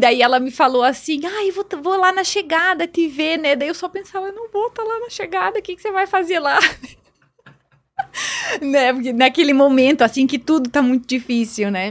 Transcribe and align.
Daí 0.00 0.22
ela 0.22 0.38
me 0.38 0.52
falou 0.52 0.84
assim, 0.84 1.20
ah, 1.26 1.52
vou, 1.52 1.66
vou 1.82 1.96
lá 1.96 2.12
na 2.12 2.22
chegada 2.22 2.86
te 2.86 3.08
ver, 3.08 3.36
né? 3.36 3.56
Daí 3.56 3.66
eu 3.66 3.74
só 3.74 3.88
pensava, 3.88 4.28
eu 4.28 4.32
não 4.32 4.48
vou 4.48 4.68
estar 4.68 4.84
tá 4.84 4.88
lá 4.88 5.00
na 5.00 5.10
chegada, 5.10 5.58
o 5.58 5.62
que, 5.62 5.74
que 5.74 5.82
você 5.82 5.90
vai 5.90 6.06
fazer 6.06 6.38
lá? 6.38 6.56
né? 8.62 8.92
Porque 8.92 9.12
naquele 9.12 9.52
momento, 9.52 10.02
assim, 10.02 10.24
que 10.24 10.38
tudo 10.38 10.70
tá 10.70 10.80
muito 10.80 11.04
difícil, 11.04 11.72
né? 11.72 11.90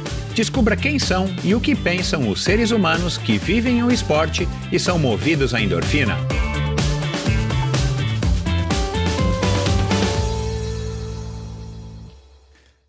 Descubra 0.33 0.77
quem 0.77 0.97
são 0.97 1.27
e 1.43 1.53
o 1.53 1.59
que 1.59 1.75
pensam 1.75 2.29
os 2.29 2.41
seres 2.43 2.71
humanos 2.71 3.17
que 3.17 3.37
vivem 3.37 3.83
o 3.83 3.91
esporte 3.91 4.47
e 4.71 4.79
são 4.79 4.97
movidos 4.97 5.53
à 5.53 5.59
endorfina. 5.59 6.17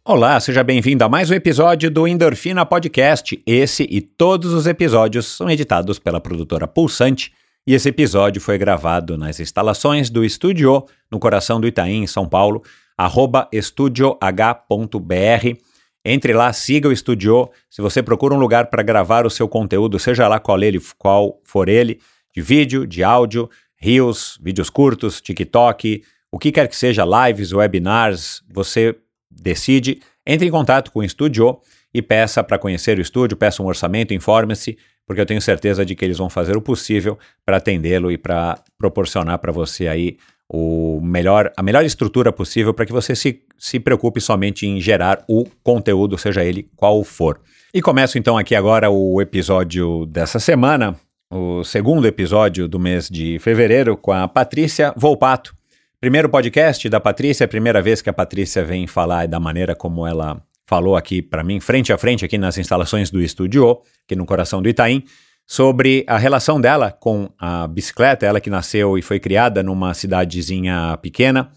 Olá, 0.04 0.38
seja 0.38 0.62
bem-vindo 0.62 1.02
a 1.04 1.08
mais 1.08 1.30
um 1.30 1.34
episódio 1.34 1.90
do 1.90 2.06
Endorfina 2.06 2.64
Podcast. 2.64 3.42
Esse 3.44 3.88
e 3.90 4.00
todos 4.00 4.52
os 4.52 4.66
episódios 4.66 5.26
são 5.26 5.50
editados 5.50 5.98
pela 5.98 6.20
produtora 6.20 6.68
Pulsante 6.68 7.32
e 7.66 7.74
esse 7.74 7.88
episódio 7.88 8.40
foi 8.40 8.56
gravado 8.56 9.18
nas 9.18 9.40
instalações 9.40 10.10
do 10.10 10.24
Estúdio 10.24 10.84
no 11.10 11.18
coração 11.18 11.60
do 11.60 11.66
Itaim, 11.66 12.02
em 12.02 12.06
São 12.06 12.28
Paulo, 12.28 12.62
arroba 12.96 13.48
estudioh.br 13.52 14.16
entre 16.04 16.32
lá, 16.32 16.52
siga 16.52 16.88
o 16.88 16.96
Studio. 16.96 17.50
Se 17.70 17.80
você 17.80 18.02
procura 18.02 18.34
um 18.34 18.38
lugar 18.38 18.66
para 18.66 18.82
gravar 18.82 19.26
o 19.26 19.30
seu 19.30 19.48
conteúdo, 19.48 19.98
seja 19.98 20.26
lá 20.28 20.40
qual, 20.40 20.60
ele, 20.62 20.80
qual 20.98 21.40
for 21.44 21.68
ele, 21.68 22.00
de 22.34 22.40
vídeo, 22.40 22.86
de 22.86 23.04
áudio, 23.04 23.48
reels, 23.76 24.38
vídeos 24.42 24.70
curtos, 24.70 25.20
TikTok, 25.20 26.02
o 26.30 26.38
que 26.38 26.50
quer 26.50 26.68
que 26.68 26.76
seja, 26.76 27.04
lives, 27.04 27.52
webinars, 27.52 28.42
você 28.52 28.96
decide, 29.30 30.00
entre 30.26 30.46
em 30.46 30.50
contato 30.50 30.90
com 30.90 31.00
o 31.00 31.08
Studio 31.08 31.58
e 31.92 32.00
peça 32.00 32.42
para 32.42 32.58
conhecer 32.58 32.98
o 32.98 33.00
estúdio, 33.00 33.36
peça 33.36 33.62
um 33.62 33.66
orçamento, 33.66 34.14
informe-se, 34.14 34.78
porque 35.06 35.20
eu 35.20 35.26
tenho 35.26 35.42
certeza 35.42 35.84
de 35.84 35.94
que 35.94 36.04
eles 36.04 36.18
vão 36.18 36.30
fazer 36.30 36.56
o 36.56 36.62
possível 36.62 37.18
para 37.44 37.58
atendê-lo 37.58 38.10
e 38.10 38.16
para 38.16 38.58
proporcionar 38.78 39.38
para 39.38 39.52
você 39.52 39.88
aí 39.88 40.16
o 40.48 41.00
melhor, 41.02 41.52
a 41.56 41.62
melhor 41.62 41.84
estrutura 41.84 42.32
possível 42.32 42.72
para 42.72 42.86
que 42.86 42.92
você 42.92 43.16
se, 43.16 43.42
se 43.62 43.78
preocupe 43.78 44.20
somente 44.20 44.66
em 44.66 44.80
gerar 44.80 45.22
o 45.28 45.44
conteúdo, 45.62 46.18
seja 46.18 46.44
ele 46.44 46.68
qual 46.74 47.04
for. 47.04 47.40
E 47.72 47.80
começo 47.80 48.18
então 48.18 48.36
aqui 48.36 48.56
agora 48.56 48.90
o 48.90 49.22
episódio 49.22 50.04
dessa 50.06 50.40
semana, 50.40 50.96
o 51.30 51.62
segundo 51.62 52.04
episódio 52.04 52.66
do 52.66 52.80
mês 52.80 53.08
de 53.08 53.38
fevereiro, 53.38 53.96
com 53.96 54.10
a 54.10 54.26
Patrícia 54.26 54.92
Volpato. 54.96 55.54
Primeiro 56.00 56.28
podcast 56.28 56.88
da 56.88 56.98
Patrícia, 56.98 57.44
é 57.44 57.46
primeira 57.46 57.80
vez 57.80 58.02
que 58.02 58.10
a 58.10 58.12
Patrícia 58.12 58.64
vem 58.64 58.88
falar 58.88 59.28
da 59.28 59.38
maneira 59.38 59.76
como 59.76 60.04
ela 60.04 60.42
falou 60.66 60.96
aqui 60.96 61.22
para 61.22 61.44
mim, 61.44 61.60
frente 61.60 61.92
a 61.92 61.98
frente, 61.98 62.24
aqui 62.24 62.36
nas 62.36 62.58
instalações 62.58 63.12
do 63.12 63.22
estúdio, 63.22 63.80
aqui 64.04 64.16
no 64.16 64.26
coração 64.26 64.60
do 64.60 64.68
Itaim 64.68 65.04
sobre 65.46 66.04
a 66.08 66.18
relação 66.18 66.60
dela 66.60 66.90
com 66.90 67.30
a 67.38 67.68
bicicleta, 67.68 68.26
ela 68.26 68.40
que 68.40 68.50
nasceu 68.50 68.98
e 68.98 69.02
foi 69.02 69.20
criada 69.20 69.62
numa 69.62 69.94
cidadezinha 69.94 70.98
pequena, 71.00 71.50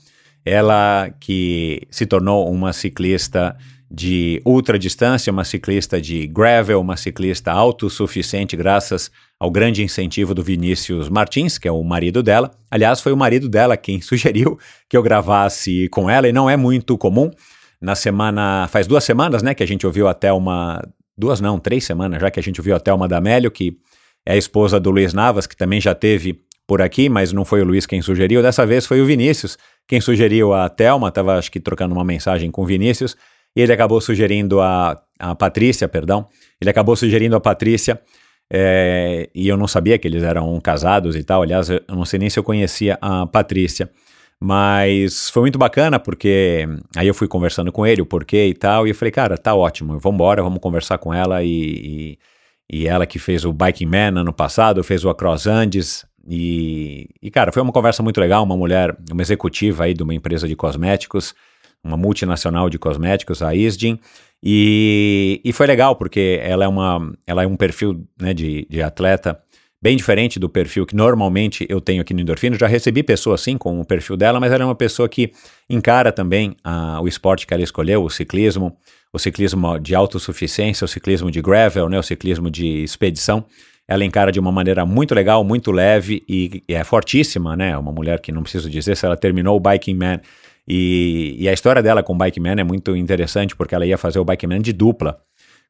ela 0.45 1.09
que 1.19 1.81
se 1.89 2.06
tornou 2.06 2.50
uma 2.51 2.72
ciclista 2.72 3.57
de 3.89 4.41
ultra 4.45 4.78
distância, 4.78 5.31
uma 5.31 5.44
ciclista 5.44 6.00
de 6.00 6.28
gravel, 6.28 6.81
uma 6.81 6.97
ciclista 6.97 7.51
autossuficiente 7.51 8.55
graças 8.55 9.11
ao 9.39 9.50
grande 9.50 9.84
incentivo 9.84 10.34
do 10.34 10.44
Vinícius 10.44 11.09
Martins, 11.09 11.57
que 11.57 11.67
é 11.67 11.72
o 11.72 11.84
marido 11.84 12.22
dela. 12.22 12.51
Aliás, 12.69 13.01
foi 13.01 13.11
o 13.11 13.17
marido 13.17 13.50
dela 13.50 13.75
quem 13.75 14.00
sugeriu 14.01 14.59
que 14.89 14.95
eu 14.95 15.03
gravasse 15.03 15.88
com 15.89 16.09
ela 16.09 16.28
e 16.28 16.34
não 16.34 16.50
é 16.50 16.55
muito 16.55 16.97
comum. 16.97 17.31
Na 17.81 17.95
semana, 17.95 18.67
faz 18.69 18.88
duas 18.88 19.03
semanas, 19.03 19.44
né, 19.44 19.53
que 19.53 19.63
a 19.63 19.67
gente 19.67 19.85
ouviu 19.85 20.07
até 20.07 20.31
uma 20.31 20.81
duas 21.17 21.39
não, 21.39 21.59
três 21.59 21.85
semanas 21.85 22.19
já 22.19 22.29
que 22.29 22.39
a 22.39 22.44
gente 22.44 22.61
viu 22.61 22.75
a 22.75 22.79
Thelma 22.79 23.07
D'Amelio, 23.07 23.51
que 23.51 23.78
é 24.25 24.34
a 24.34 24.38
esposa 24.38 24.79
do 24.79 24.91
Luiz 24.91 25.13
Navas, 25.13 25.47
que 25.47 25.55
também 25.55 25.79
já 25.79 25.95
teve 25.95 26.41
por 26.67 26.81
aqui, 26.81 27.07
mas 27.09 27.31
não 27.31 27.45
foi 27.45 27.61
o 27.61 27.66
Luiz 27.66 27.85
quem 27.85 28.01
sugeriu. 28.01 28.41
Dessa 28.41 28.66
vez 28.66 28.85
foi 28.85 29.01
o 29.01 29.05
Vinícius 29.05 29.57
quem 29.88 30.01
sugeriu 30.01 30.53
a 30.53 30.68
Thelma, 30.69 31.09
estava 31.09 31.38
acho 31.38 31.51
que 31.51 31.59
trocando 31.59 31.94
uma 31.94 32.03
mensagem 32.03 32.50
com 32.51 32.63
o 32.63 32.66
Vinícius, 32.66 33.16
e 33.56 33.62
ele 33.62 33.72
acabou 33.72 34.01
sugerindo 34.01 34.59
a, 34.59 35.01
a 35.19 35.35
Patrícia, 35.35 35.88
perdão, 35.88 36.28
ele 36.59 36.69
acabou 36.69 36.96
sugerindo 36.96 37.35
a 37.35 37.40
Patrícia, 37.40 38.01
é, 38.51 39.29
e 39.34 39.47
eu 39.47 39.57
não 39.57 39.68
sabia 39.68 39.97
que 39.97 40.07
eles 40.07 40.23
eram 40.23 40.59
casados 40.59 41.16
e 41.16 41.23
tal, 41.23 41.41
aliás, 41.41 41.69
eu 41.69 41.81
não 41.90 42.06
sei 42.06 42.19
nem 42.19 42.29
se 42.29 42.38
eu 42.38 42.44
conhecia 42.44 42.97
a 43.01 43.25
Patrícia. 43.25 43.90
Mas 44.40 45.29
foi 45.29 45.44
muito 45.44 45.57
bacana 45.57 45.97
porque 45.97 46.67
aí 46.96 47.07
eu 47.07 47.13
fui 47.13 47.28
conversando 47.28 47.72
com 47.72 47.88
ele, 47.88 48.02
o 48.02 48.06
porquê 48.06 48.47
e 48.47 48.53
tal, 48.53 48.85
e 48.85 48.90
eu 48.90 48.96
falei, 48.96 49.12
cara, 49.12 49.38
tá 49.38 49.56
ótimo, 49.56 49.97
vamos 50.00 50.16
embora, 50.16 50.44
vamos 50.44 50.59
conversar 50.59 50.97
com 50.97 51.13
ela 51.13 51.41
e, 51.41 52.17
e, 52.69 52.81
e, 52.81 52.88
ela 52.88 53.06
que 53.06 53.17
fez 53.17 53.46
o 53.46 53.53
Biking 53.53 53.85
Man 53.85 54.19
ano 54.19 54.34
passado, 54.34 54.84
fez 54.84 55.06
o 55.06 55.09
Across 55.09 55.47
Andes 55.47 56.06
e, 56.28 57.09
e, 57.22 57.30
cara, 57.30 57.52
foi 57.52 57.62
uma 57.62 57.72
conversa 57.72 58.02
muito 58.02 58.19
legal, 58.19 58.44
uma 58.44 58.58
mulher, 58.58 58.96
uma 59.12 59.22
executiva 59.22 59.84
aí 59.84 59.94
de 59.94 60.02
uma 60.02 60.13
empresa 60.13 60.47
de 60.47 60.56
cosméticos, 60.56 61.36
uma 61.84 61.96
multinacional 61.96 62.69
de 62.69 62.80
cosméticos, 62.80 63.44
a 63.44 63.53
Isdin, 63.53 64.00
e, 64.44 65.40
e 65.44 65.53
foi 65.53 65.68
legal 65.68 65.96
porque 65.96 66.40
ela 66.41 66.66
é, 66.66 66.68
uma, 66.68 67.14
ela 67.28 67.44
é 67.44 67.47
um 67.47 67.56
perfil 67.56 68.03
né, 68.19 68.34
de, 68.34 68.68
de 68.69 68.81
atleta 68.81 69.40
bem 69.81 69.96
diferente 69.96 70.40
do 70.40 70.50
perfil 70.50 70.84
que 70.84 70.96
normalmente 70.96 71.66
eu 71.69 71.80
tenho 71.80 72.02
aqui 72.02 72.12
no 72.12 72.22
Endorfino. 72.22 72.58
Já 72.58 72.66
recebi 72.66 73.03
pessoa 73.03 73.35
assim 73.35 73.56
com 73.56 73.80
o 73.80 73.85
perfil 73.85 74.18
dela, 74.18 74.40
mas 74.40 74.52
ela 74.52 74.64
é 74.64 74.66
uma 74.66 74.75
pessoa 74.75 75.08
que 75.08 75.31
encara 75.69 76.12
também 76.12 76.56
uh, 76.66 77.02
o 77.02 77.08
esporte 77.08 77.46
que 77.46 77.53
ela 77.53 77.62
escolheu, 77.62 78.03
o 78.03 78.09
ciclismo, 78.09 78.75
o 79.14 79.19
ciclismo 79.19 79.80
de 79.80 79.94
autossuficiência, 79.94 80.85
o 80.85 80.88
ciclismo 80.88 81.30
de 81.30 81.40
gravel, 81.40 81.88
né, 81.88 82.00
o 82.00 82.03
ciclismo 82.03 82.50
de 82.50 82.84
expedição. 82.84 83.46
Ela 83.88 84.03
encara 84.03 84.31
de 84.31 84.40
uma 84.40 84.51
maneira 84.51 84.85
muito 84.85 85.13
legal, 85.13 85.44
muito 85.44 85.72
leve 85.72 86.23
e, 86.28 86.63
e 86.68 86.73
é 86.73 86.84
fortíssima, 86.84 87.56
né? 87.56 87.78
Uma 87.78 87.91
mulher 87.91 88.19
que 88.19 88.31
não 88.31 88.41
preciso 88.41 88.69
dizer 88.69 88.97
se 88.97 89.06
ela 89.06 89.16
terminou 89.16 89.56
o 89.56 89.59
Biking 89.59 89.96
Man. 89.96 90.19
E, 90.68 91.35
e 91.40 91.47
a 91.47 91.53
história 91.53 91.81
dela 91.81 92.01
com 92.01 92.13
o 92.13 92.18
Bike 92.18 92.40
Man 92.40 92.56
é 92.57 92.63
muito 92.63 92.96
interessante 92.96 93.56
porque 93.56 93.75
ela 93.75 93.85
ia 93.85 93.97
fazer 93.97 94.19
o 94.19 94.25
Bike 94.25 94.47
Man 94.47 94.62
de 94.62 94.73
dupla 94.73 95.19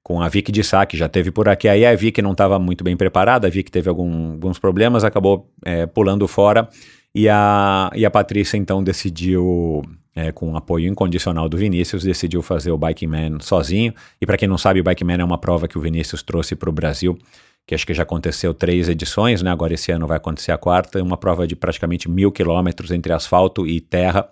com 0.01 0.21
a 0.21 0.29
Vicky 0.29 0.51
de 0.51 0.63
Sá, 0.63 0.85
que 0.85 0.95
já 0.95 1.09
teve 1.09 1.31
por 1.31 1.49
aqui. 1.49 1.67
Aí 1.67 1.83
a 1.83 1.95
Vicky 1.95 2.21
não 2.21 2.33
estava 2.33 2.59
muito 2.59 2.83
bem 2.83 2.95
preparada, 2.95 3.47
a 3.47 3.49
Vicky 3.49 3.71
teve 3.71 3.89
algum, 3.89 4.33
alguns 4.33 4.59
problemas, 4.59 5.03
acabou 5.03 5.51
é, 5.65 5.87
pulando 5.87 6.27
fora. 6.27 6.69
E 7.13 7.27
a, 7.27 7.89
e 7.95 8.05
a 8.05 8.11
Patrícia 8.11 8.55
então 8.55 8.83
decidiu, 8.83 9.81
é, 10.15 10.31
com 10.31 10.51
o 10.51 10.55
apoio 10.55 10.87
incondicional 10.87 11.49
do 11.49 11.57
Vinícius, 11.57 12.03
decidiu 12.03 12.43
fazer 12.43 12.69
o 12.71 12.77
Bike 12.77 13.07
Man 13.07 13.39
sozinho. 13.39 13.93
E 14.21 14.27
para 14.27 14.37
quem 14.37 14.47
não 14.47 14.59
sabe, 14.59 14.79
o 14.79 14.83
Bike 14.83 15.03
Man 15.03 15.17
é 15.17 15.23
uma 15.23 15.39
prova 15.39 15.67
que 15.67 15.77
o 15.77 15.81
Vinícius 15.81 16.21
trouxe 16.21 16.55
para 16.55 16.69
o 16.69 16.73
Brasil, 16.73 17.17
que 17.65 17.73
acho 17.73 17.85
que 17.85 17.93
já 17.93 18.03
aconteceu 18.03 18.53
três 18.53 18.87
edições, 18.89 19.41
né? 19.41 19.51
Agora 19.51 19.73
esse 19.73 19.91
ano 19.91 20.05
vai 20.07 20.17
acontecer 20.17 20.51
a 20.51 20.57
quarta, 20.57 21.01
uma 21.01 21.17
prova 21.17 21.47
de 21.47 21.55
praticamente 21.55 22.09
mil 22.09 22.31
quilômetros 22.31 22.91
entre 22.91 23.11
asfalto 23.11 23.65
e 23.65 23.81
terra 23.81 24.29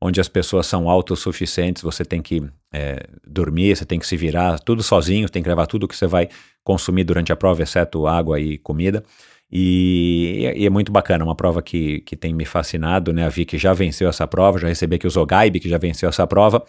onde 0.00 0.20
as 0.20 0.28
pessoas 0.28 0.66
são 0.66 0.88
autossuficientes, 0.88 1.82
você 1.82 2.04
tem 2.04 2.20
que 2.20 2.42
é, 2.72 3.06
dormir, 3.26 3.76
você 3.76 3.84
tem 3.84 3.98
que 3.98 4.06
se 4.06 4.16
virar 4.16 4.58
tudo 4.58 4.82
sozinho, 4.82 5.28
tem 5.28 5.42
que 5.42 5.48
levar 5.48 5.66
tudo 5.66 5.88
que 5.88 5.96
você 5.96 6.06
vai 6.06 6.28
consumir 6.62 7.04
durante 7.04 7.32
a 7.32 7.36
prova, 7.36 7.62
exceto 7.62 8.06
água 8.06 8.38
e 8.38 8.58
comida. 8.58 9.02
E, 9.50 10.52
e, 10.56 10.66
é 10.66 10.70
muito 10.70 10.90
bacana, 10.90 11.24
uma 11.24 11.34
prova 11.34 11.62
que, 11.62 12.00
que 12.00 12.16
tem 12.16 12.34
me 12.34 12.44
fascinado, 12.44 13.12
né? 13.12 13.24
A 13.24 13.28
Vicky 13.28 13.56
já 13.56 13.72
venceu 13.72 14.08
essa 14.08 14.26
prova, 14.26 14.58
já 14.58 14.68
recebi 14.68 14.96
aqui 14.96 15.06
o 15.06 15.10
Zogaib, 15.10 15.60
que 15.60 15.68
já 15.68 15.78
venceu 15.78 16.08
essa 16.08 16.26
prova. 16.26 16.64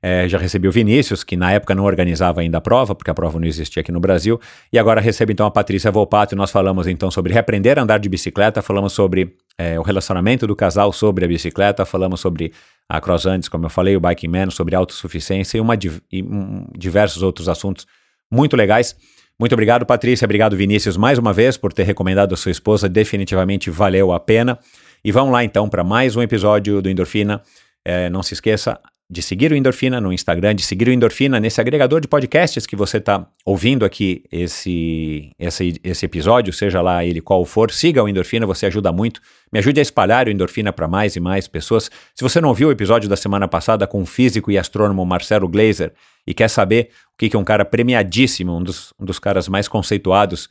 É, 0.00 0.28
já 0.28 0.38
recebi 0.38 0.68
o 0.68 0.72
Vinícius, 0.72 1.24
que 1.24 1.36
na 1.36 1.52
época 1.52 1.74
não 1.74 1.84
organizava 1.84 2.40
ainda 2.40 2.58
a 2.58 2.60
prova, 2.60 2.94
porque 2.94 3.10
a 3.10 3.14
prova 3.14 3.38
não 3.38 3.46
existia 3.46 3.80
aqui 3.80 3.90
no 3.90 4.00
Brasil. 4.00 4.40
E 4.72 4.78
agora 4.78 5.00
recebo 5.00 5.32
então 5.32 5.46
a 5.46 5.50
Patrícia 5.50 5.90
Volpato, 5.90 6.34
e 6.34 6.36
nós 6.36 6.50
falamos 6.50 6.86
então 6.86 7.10
sobre 7.10 7.32
reaprender 7.32 7.78
a 7.78 7.82
andar 7.82 7.98
de 7.98 8.08
bicicleta, 8.08 8.62
falamos 8.62 8.92
sobre 8.92 9.34
é, 9.58 9.78
o 9.78 9.82
relacionamento 9.82 10.46
do 10.46 10.54
casal 10.54 10.92
sobre 10.92 11.24
a 11.24 11.28
bicicleta, 11.28 11.84
falamos 11.84 12.20
sobre 12.20 12.52
a 12.88 13.00
Cross 13.00 13.26
Andes, 13.26 13.48
como 13.48 13.66
eu 13.66 13.70
falei, 13.70 13.96
o 13.96 14.00
Biking 14.00 14.28
Man, 14.28 14.50
sobre 14.50 14.74
autossuficiência 14.74 15.58
e, 15.58 15.60
uma, 15.60 15.74
e 16.10 16.22
um, 16.22 16.66
diversos 16.76 17.22
outros 17.22 17.48
assuntos 17.48 17.86
muito 18.30 18.56
legais. 18.56 18.96
Muito 19.38 19.52
obrigado, 19.52 19.86
Patrícia. 19.86 20.24
Obrigado, 20.24 20.56
Vinícius, 20.56 20.96
mais 20.96 21.18
uma 21.18 21.32
vez 21.32 21.56
por 21.56 21.72
ter 21.72 21.84
recomendado 21.84 22.32
a 22.32 22.36
sua 22.36 22.50
esposa. 22.50 22.88
Definitivamente 22.88 23.70
valeu 23.70 24.12
a 24.12 24.18
pena. 24.18 24.58
E 25.04 25.12
vamos 25.12 25.32
lá 25.32 25.44
então 25.44 25.68
para 25.68 25.84
mais 25.84 26.16
um 26.16 26.22
episódio 26.22 26.82
do 26.82 26.90
Endorfina. 26.90 27.40
É, 27.84 28.10
não 28.10 28.22
se 28.22 28.34
esqueça, 28.34 28.80
de 29.10 29.22
seguir 29.22 29.50
o 29.50 29.56
Endorfina 29.56 30.02
no 30.02 30.12
Instagram, 30.12 30.54
de 30.54 30.62
seguir 30.62 30.88
o 30.88 30.92
Endorfina 30.92 31.40
nesse 31.40 31.60
agregador 31.62 31.98
de 31.98 32.06
podcasts 32.06 32.66
que 32.66 32.76
você 32.76 32.98
está 32.98 33.26
ouvindo 33.42 33.86
aqui 33.86 34.22
esse, 34.30 35.32
esse, 35.38 35.80
esse 35.82 36.04
episódio, 36.04 36.52
seja 36.52 36.82
lá 36.82 37.02
ele 37.02 37.22
qual 37.22 37.42
for, 37.46 37.70
siga 37.70 38.02
o 38.02 38.08
Endorfina, 38.08 38.46
você 38.46 38.66
ajuda 38.66 38.92
muito. 38.92 39.22
Me 39.50 39.58
ajude 39.60 39.80
a 39.80 39.82
espalhar 39.82 40.26
o 40.26 40.30
Endorfina 40.30 40.74
para 40.74 40.86
mais 40.86 41.16
e 41.16 41.20
mais 41.20 41.48
pessoas. 41.48 41.90
Se 42.14 42.22
você 42.22 42.38
não 42.38 42.52
viu 42.52 42.68
o 42.68 42.72
episódio 42.72 43.08
da 43.08 43.16
semana 43.16 43.48
passada 43.48 43.86
com 43.86 44.02
o 44.02 44.06
físico 44.06 44.50
e 44.50 44.58
astrônomo 44.58 45.06
Marcelo 45.06 45.48
Glazer 45.48 45.94
e 46.26 46.34
quer 46.34 46.48
saber 46.48 46.90
o 47.14 47.16
que, 47.16 47.30
que 47.30 47.36
um 47.36 47.44
cara 47.44 47.64
premiadíssimo, 47.64 48.54
um 48.58 48.62
dos, 48.62 48.92
um 49.00 49.06
dos 49.06 49.18
caras 49.18 49.48
mais 49.48 49.66
conceituados 49.66 50.50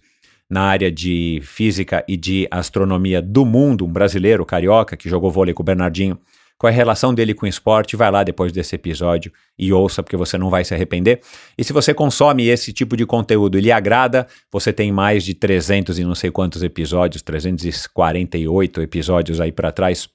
na 0.49 0.61
área 0.61 0.91
de 0.91 1.41
física 1.43 2.03
e 2.07 2.17
de 2.17 2.47
astronomia 2.49 3.21
do 3.21 3.45
mundo, 3.45 3.85
um 3.85 3.91
brasileiro, 3.91 4.43
carioca, 4.45 4.97
que 4.97 5.09
jogou 5.09 5.29
vôlei 5.29 5.53
com 5.53 5.61
o 5.61 5.65
Bernardinho, 5.65 6.17
qual 6.57 6.69
é 6.69 6.73
a 6.73 6.75
relação 6.75 7.13
dele 7.13 7.33
com 7.33 7.45
o 7.45 7.49
esporte, 7.49 7.95
vai 7.95 8.09
lá 8.09 8.23
depois 8.23 8.51
desse 8.51 8.75
episódio 8.75 9.31
e 9.57 9.71
ouça, 9.71 10.01
porque 10.01 10.17
você 10.17 10.37
não 10.37 10.49
vai 10.49 10.63
se 10.63 10.73
arrepender. 10.73 11.21
E 11.57 11.63
se 11.63 11.71
você 11.71 11.93
consome 11.93 12.47
esse 12.47 12.73
tipo 12.73 12.97
de 12.97 13.05
conteúdo 13.05 13.57
e 13.57 13.61
lhe 13.61 13.71
agrada, 13.71 14.27
você 14.51 14.73
tem 14.73 14.91
mais 14.91 15.23
de 15.23 15.33
300 15.33 15.99
e 15.99 16.03
não 16.03 16.15
sei 16.15 16.31
quantos 16.31 16.63
episódios, 16.63 17.21
348 17.21 18.81
episódios 18.81 19.39
aí 19.39 19.51
para 19.51 19.71
trás 19.71 20.09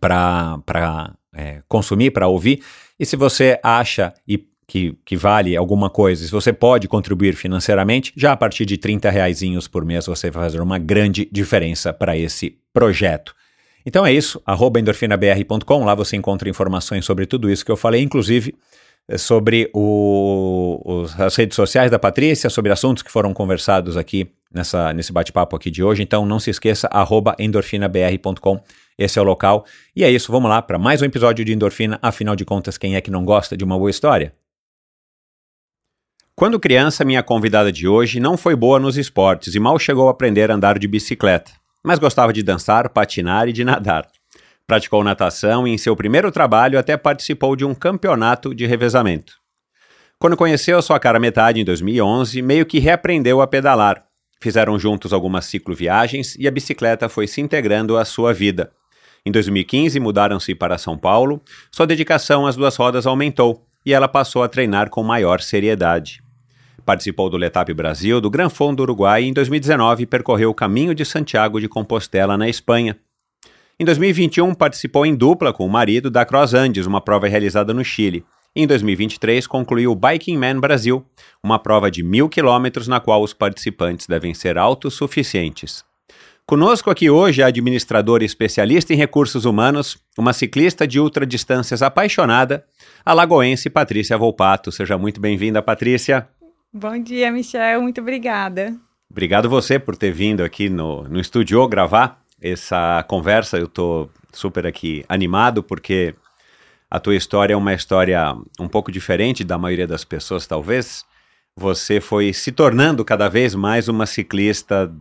para 0.00 1.14
é, 1.34 1.62
consumir, 1.68 2.10
para 2.10 2.28
ouvir. 2.28 2.62
E 2.98 3.04
se 3.04 3.16
você 3.16 3.58
acha 3.62 4.12
e 4.26 4.44
que, 4.66 4.98
que, 5.04 5.16
vale 5.16 5.56
alguma 5.56 5.88
coisa, 5.88 6.24
se 6.24 6.30
você 6.30 6.52
pode 6.52 6.88
contribuir 6.88 7.36
financeiramente, 7.36 8.12
já 8.16 8.32
a 8.32 8.36
partir 8.36 8.64
de 8.64 8.76
30 8.76 9.08
reais 9.10 9.40
por 9.70 9.84
mês 9.84 10.06
você 10.06 10.30
vai 10.30 10.44
fazer 10.44 10.60
uma 10.60 10.78
grande 10.78 11.28
diferença 11.30 11.92
para 11.92 12.16
esse 12.16 12.58
projeto. 12.72 13.34
Então 13.86 14.04
é 14.04 14.12
isso, 14.12 14.42
endorfinabr.com, 14.76 15.84
lá 15.84 15.94
você 15.94 16.16
encontra 16.16 16.48
informações 16.48 17.04
sobre 17.04 17.24
tudo 17.24 17.48
isso 17.48 17.64
que 17.64 17.70
eu 17.70 17.76
falei, 17.76 18.02
inclusive 18.02 18.52
eh, 19.06 19.16
sobre 19.16 19.70
o, 19.72 21.04
as 21.16 21.36
redes 21.36 21.54
sociais 21.54 21.88
da 21.88 21.96
Patrícia, 21.96 22.50
sobre 22.50 22.72
assuntos 22.72 23.04
que 23.04 23.12
foram 23.12 23.32
conversados 23.32 23.96
aqui 23.96 24.28
nessa, 24.52 24.92
nesse 24.92 25.12
bate-papo 25.12 25.54
aqui 25.54 25.70
de 25.70 25.84
hoje. 25.84 26.02
Então 26.02 26.26
não 26.26 26.40
se 26.40 26.50
esqueça, 26.50 26.90
endorfinabr.com, 27.38 28.60
esse 28.98 29.20
é 29.20 29.22
o 29.22 29.24
local. 29.24 29.64
E 29.94 30.02
é 30.02 30.10
isso, 30.10 30.32
vamos 30.32 30.50
lá 30.50 30.60
para 30.60 30.80
mais 30.80 31.00
um 31.00 31.04
episódio 31.04 31.44
de 31.44 31.52
Endorfina. 31.52 31.96
Afinal 32.02 32.34
de 32.34 32.44
contas, 32.44 32.76
quem 32.76 32.96
é 32.96 33.00
que 33.00 33.10
não 33.10 33.24
gosta 33.24 33.56
de 33.56 33.62
uma 33.62 33.78
boa 33.78 33.90
história? 33.90 34.34
Quando 36.34 36.58
criança, 36.58 37.04
minha 37.04 37.22
convidada 37.22 37.70
de 37.70 37.86
hoje 37.86 38.18
não 38.18 38.36
foi 38.36 38.56
boa 38.56 38.80
nos 38.80 38.98
esportes 38.98 39.54
e 39.54 39.60
mal 39.60 39.78
chegou 39.78 40.08
a 40.08 40.10
aprender 40.10 40.50
a 40.50 40.54
andar 40.56 40.76
de 40.76 40.88
bicicleta 40.88 41.52
mas 41.86 42.00
gostava 42.00 42.32
de 42.32 42.42
dançar, 42.42 42.88
patinar 42.88 43.48
e 43.48 43.52
de 43.52 43.64
nadar. 43.64 44.08
Praticou 44.66 45.04
natação 45.04 45.68
e, 45.68 45.70
em 45.70 45.78
seu 45.78 45.94
primeiro 45.94 46.32
trabalho, 46.32 46.80
até 46.80 46.96
participou 46.96 47.54
de 47.54 47.64
um 47.64 47.72
campeonato 47.72 48.52
de 48.52 48.66
revezamento. 48.66 49.34
Quando 50.18 50.36
conheceu 50.36 50.76
a 50.78 50.82
sua 50.82 50.98
cara 50.98 51.20
metade 51.20 51.60
em 51.60 51.64
2011, 51.64 52.42
meio 52.42 52.66
que 52.66 52.80
reaprendeu 52.80 53.40
a 53.40 53.46
pedalar. 53.46 54.04
Fizeram 54.40 54.76
juntos 54.76 55.12
algumas 55.12 55.44
cicloviagens 55.44 56.34
e 56.36 56.48
a 56.48 56.50
bicicleta 56.50 57.08
foi 57.08 57.28
se 57.28 57.40
integrando 57.40 57.96
à 57.96 58.04
sua 58.04 58.34
vida. 58.34 58.72
Em 59.24 59.30
2015, 59.30 60.00
mudaram-se 60.00 60.56
para 60.56 60.78
São 60.78 60.98
Paulo, 60.98 61.40
sua 61.70 61.86
dedicação 61.86 62.48
às 62.48 62.56
duas 62.56 62.74
rodas 62.74 63.06
aumentou 63.06 63.64
e 63.84 63.94
ela 63.94 64.08
passou 64.08 64.42
a 64.42 64.48
treinar 64.48 64.90
com 64.90 65.04
maior 65.04 65.40
seriedade. 65.40 66.25
Participou 66.86 67.28
do 67.28 67.36
Letap 67.36 67.74
Brasil, 67.74 68.20
do 68.20 68.30
Gran 68.30 68.48
Fondo 68.48 68.76
do 68.76 68.82
Uruguai 68.84 69.24
e 69.24 69.26
em 69.26 69.32
2019 69.32 70.06
percorreu 70.06 70.50
o 70.50 70.54
caminho 70.54 70.94
de 70.94 71.04
Santiago 71.04 71.60
de 71.60 71.68
Compostela, 71.68 72.38
na 72.38 72.48
Espanha. 72.48 72.96
Em 73.76 73.84
2021 73.84 74.54
participou 74.54 75.04
em 75.04 75.12
dupla 75.12 75.52
com 75.52 75.66
o 75.66 75.68
marido 75.68 76.08
da 76.08 76.24
Cross 76.24 76.54
Andes, 76.54 76.86
uma 76.86 77.00
prova 77.00 77.26
realizada 77.26 77.74
no 77.74 77.84
Chile. 77.84 78.24
Em 78.54 78.68
2023 78.68 79.48
concluiu 79.48 79.90
o 79.90 79.96
Biking 79.96 80.38
Man 80.38 80.60
Brasil, 80.60 81.04
uma 81.42 81.58
prova 81.58 81.90
de 81.90 82.04
mil 82.04 82.28
quilômetros 82.28 82.86
na 82.86 83.00
qual 83.00 83.20
os 83.20 83.34
participantes 83.34 84.06
devem 84.06 84.32
ser 84.32 84.56
autossuficientes. 84.56 85.84
Conosco 86.46 86.88
aqui 86.88 87.10
hoje 87.10 87.42
a 87.42 87.48
administradora 87.48 88.24
especialista 88.24 88.94
em 88.94 88.96
recursos 88.96 89.44
humanos, 89.44 89.98
uma 90.16 90.32
ciclista 90.32 90.86
de 90.86 91.00
ultradistâncias 91.00 91.82
apaixonada, 91.82 92.64
a 93.04 93.12
lagoense 93.12 93.68
Patrícia 93.68 94.16
Volpato. 94.16 94.70
Seja 94.70 94.96
muito 94.96 95.20
bem-vinda, 95.20 95.60
Patrícia. 95.60 96.28
Bom 96.78 96.98
dia, 96.98 97.32
Michel. 97.32 97.80
Muito 97.80 98.02
obrigada. 98.02 98.76
Obrigado 99.10 99.48
você 99.48 99.78
por 99.78 99.96
ter 99.96 100.12
vindo 100.12 100.44
aqui 100.44 100.68
no, 100.68 101.04
no 101.04 101.18
estúdio 101.18 101.66
gravar 101.66 102.22
essa 102.38 103.02
conversa. 103.08 103.56
Eu 103.56 103.64
estou 103.64 104.10
super 104.30 104.66
aqui 104.66 105.02
animado 105.08 105.62
porque 105.62 106.14
a 106.90 107.00
tua 107.00 107.16
história 107.16 107.54
é 107.54 107.56
uma 107.56 107.72
história 107.72 108.36
um 108.60 108.68
pouco 108.68 108.92
diferente 108.92 109.42
da 109.42 109.56
maioria 109.56 109.86
das 109.86 110.04
pessoas, 110.04 110.46
talvez. 110.46 111.02
Você 111.56 111.98
foi 111.98 112.34
se 112.34 112.52
tornando 112.52 113.06
cada 113.06 113.26
vez 113.26 113.54
mais 113.54 113.88
uma 113.88 114.04
ciclista 114.04 114.92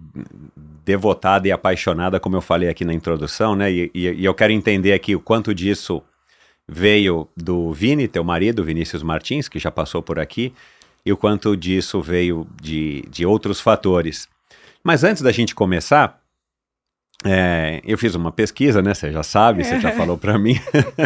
devotada 0.85 1.45
e 1.45 1.51
apaixonada, 1.51 2.21
como 2.21 2.37
eu 2.37 2.41
falei 2.41 2.69
aqui 2.69 2.85
na 2.85 2.93
introdução, 2.93 3.53
né? 3.53 3.69
E, 3.69 3.91
e, 3.93 4.07
e 4.11 4.23
eu 4.23 4.33
quero 4.33 4.53
entender 4.53 4.93
aqui 4.93 5.13
o 5.13 5.19
quanto 5.19 5.53
disso 5.53 6.01
veio 6.65 7.27
do 7.35 7.73
Vini, 7.73 8.07
teu 8.07 8.23
marido, 8.23 8.63
Vinícius 8.63 9.03
Martins, 9.03 9.49
que 9.49 9.59
já 9.59 9.69
passou 9.69 10.01
por 10.01 10.17
aqui, 10.19 10.53
e 11.05 11.11
o 11.11 11.17
quanto 11.17 11.55
disso 11.55 12.01
veio 12.01 12.47
de, 12.61 13.03
de 13.09 13.25
outros 13.25 13.61
fatores. 13.61 14.27
Mas 14.83 15.03
antes 15.03 15.21
da 15.21 15.31
gente 15.31 15.53
começar, 15.53 16.19
é, 17.23 17.81
eu 17.83 17.97
fiz 17.97 18.15
uma 18.15 18.31
pesquisa, 18.31 18.81
né? 18.81 18.93
Você 18.93 19.11
já 19.11 19.23
sabe, 19.23 19.63
você 19.63 19.79
já 19.79 19.91
falou 19.91 20.17
para 20.17 20.37
mim. 20.37 20.55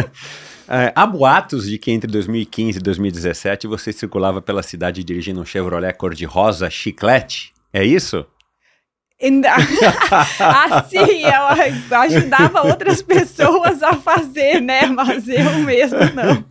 é, 0.68 0.92
há 0.94 1.06
boatos 1.06 1.68
de 1.68 1.78
que 1.78 1.90
entre 1.90 2.10
2015 2.10 2.78
e 2.78 2.82
2017 2.82 3.66
você 3.66 3.92
circulava 3.92 4.40
pela 4.40 4.62
cidade 4.62 5.04
dirigindo 5.04 5.40
um 5.40 5.44
Chevrolet 5.44 5.92
cor-de-rosa 5.92 6.70
chiclete. 6.70 7.52
É 7.72 7.84
isso? 7.84 8.26
assim, 10.70 11.22
eu 11.24 11.98
ajudava 11.98 12.66
outras 12.66 13.02
pessoas 13.02 13.82
a 13.82 13.94
fazer, 13.94 14.60
né? 14.60 14.86
Mas 14.86 15.28
eu 15.28 15.52
mesmo 15.60 15.98
não. 16.14 16.44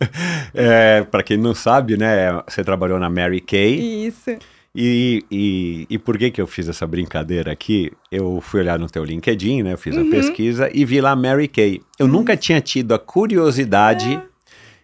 É, 0.52 1.02
para 1.02 1.22
quem 1.22 1.36
não 1.36 1.54
sabe, 1.54 1.96
né? 1.96 2.42
Você 2.46 2.64
trabalhou 2.64 2.98
na 2.98 3.08
Mary 3.08 3.40
Kay. 3.40 4.06
Isso. 4.06 4.36
E, 4.74 5.24
e, 5.30 5.86
e 5.88 5.98
por 5.98 6.18
que 6.18 6.30
que 6.30 6.40
eu 6.40 6.46
fiz 6.46 6.68
essa 6.68 6.86
brincadeira 6.86 7.52
aqui? 7.52 7.92
Eu 8.10 8.40
fui 8.40 8.60
olhar 8.60 8.78
no 8.78 8.88
teu 8.88 9.04
LinkedIn, 9.04 9.62
né? 9.62 9.72
Eu 9.72 9.78
fiz 9.78 9.96
uhum. 9.96 10.08
a 10.08 10.10
pesquisa 10.10 10.70
e 10.72 10.84
vi 10.84 11.00
lá 11.00 11.14
Mary 11.14 11.48
Kay. 11.48 11.80
Eu 11.98 12.06
uhum. 12.06 12.12
nunca 12.12 12.36
tinha 12.36 12.60
tido 12.60 12.94
a 12.94 12.98
curiosidade 12.98 14.14
é. 14.14 14.22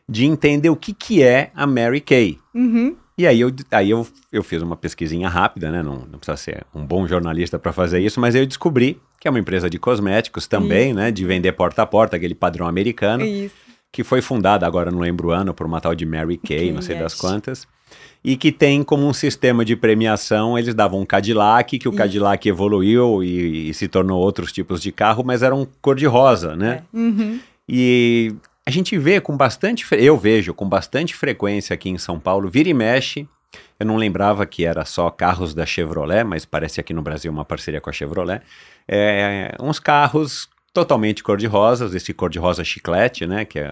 de 0.09 0.25
entender 0.25 0.71
o 0.71 0.77
que 0.77 0.93
que 0.93 1.23
é 1.23 1.51
a 1.55 1.67
Mary 1.67 2.01
Kay. 2.01 2.39
Uhum. 2.55 2.97
E 3.19 3.27
aí 3.27 3.41
eu, 3.41 3.51
aí 3.71 3.91
eu, 3.91 4.07
eu 4.31 4.43
fiz 4.43 4.61
uma 4.61 4.77
pesquisinha 4.77 5.29
rápida, 5.29 5.71
né? 5.71 5.83
Não, 5.83 6.07
não 6.11 6.19
precisa 6.19 6.37
ser 6.37 6.67
um 6.75 6.85
bom 6.85 7.07
jornalista 7.07 7.59
para 7.59 7.73
fazer 7.73 8.01
isso, 8.01 8.21
mas 8.21 8.35
eu 8.35 8.45
descobri 8.45 9.01
que 9.19 9.27
é 9.27 9.31
uma 9.31 9.41
empresa 9.41 9.71
de 9.71 9.79
cosméticos 9.79 10.47
também, 10.47 10.89
isso. 10.89 10.97
né? 10.97 11.11
De 11.11 11.25
vender 11.25 11.53
porta 11.53 11.83
a 11.83 11.87
porta, 11.87 12.17
aquele 12.17 12.35
padrão 12.35 12.67
americano. 12.67 13.25
Isso. 13.25 13.55
Que 13.91 14.05
foi 14.05 14.21
fundada, 14.21 14.67
agora 14.67 14.91
não 14.91 14.99
lembro 14.99 15.29
o 15.29 15.31
ano, 15.31 15.55
por 15.55 15.67
uma 15.67 15.81
tal 15.81 15.95
de 15.95 16.05
Mary 16.05 16.37
Kay, 16.37 16.71
não 16.73 16.83
sei 16.83 16.99
das 16.99 17.15
quantas. 17.15 17.67
E 18.23 18.37
que 18.37 18.53
tem 18.53 18.83
como 18.83 19.07
um 19.07 19.13
sistema 19.15 19.65
de 19.65 19.75
premiação, 19.77 20.59
eles 20.59 20.75
davam 20.75 21.01
um 21.01 21.07
Cadillac, 21.07 21.79
que 21.79 21.89
o 21.89 21.91
isso. 21.91 21.97
Cadillac 21.97 22.47
evoluiu 22.47 23.23
e, 23.23 23.71
e, 23.71 23.75
se 23.75 23.89
tornou 23.89 24.21
outros 24.21 24.53
tipos 24.53 24.83
de 24.83 24.93
carro, 24.93 25.23
mas 25.25 25.43
eram 25.43 25.67
cor-de-rosa, 25.81 26.55
né? 26.55 26.83
É. 26.93 26.99
Uhum. 26.99 27.41
E 27.69 28.35
a 28.67 28.71
gente 28.71 28.99
vê 28.99 29.21
com 29.21 29.37
bastante, 29.37 29.87
eu 29.93 30.19
vejo 30.19 30.53
com 30.53 30.69
bastante 30.69 31.15
frequência 31.15 31.73
aqui 31.73 31.89
em 31.89 31.99
São 31.99 32.19
Paulo, 32.19 32.51
vira 32.51 32.69
e 32.69 32.75
mexe. 32.75 33.29
Eu 33.79 33.87
não 33.87 33.97
lembrava 33.97 34.45
que 34.45 34.65
era 34.65 34.85
só 34.85 35.09
carros 35.09 35.55
da 35.55 35.65
Chevrolet, 35.65 36.25
mas 36.25 36.45
parece 36.45 36.81
aqui 36.81 36.93
no 36.93 37.01
Brasil 37.01 37.31
uma 37.31 37.45
parceria 37.45 37.81
com 37.81 37.89
a 37.89 37.93
Chevrolet. 37.93 38.43
É, 38.89 39.55
uns 39.61 39.79
carros 39.79 40.49
totalmente 40.73 41.23
cor-de-rosas, 41.23 41.95
esse 41.95 42.13
cor-de-rosa 42.13 42.65
chiclete, 42.65 43.25
né, 43.25 43.45
que 43.45 43.61
é, 43.61 43.71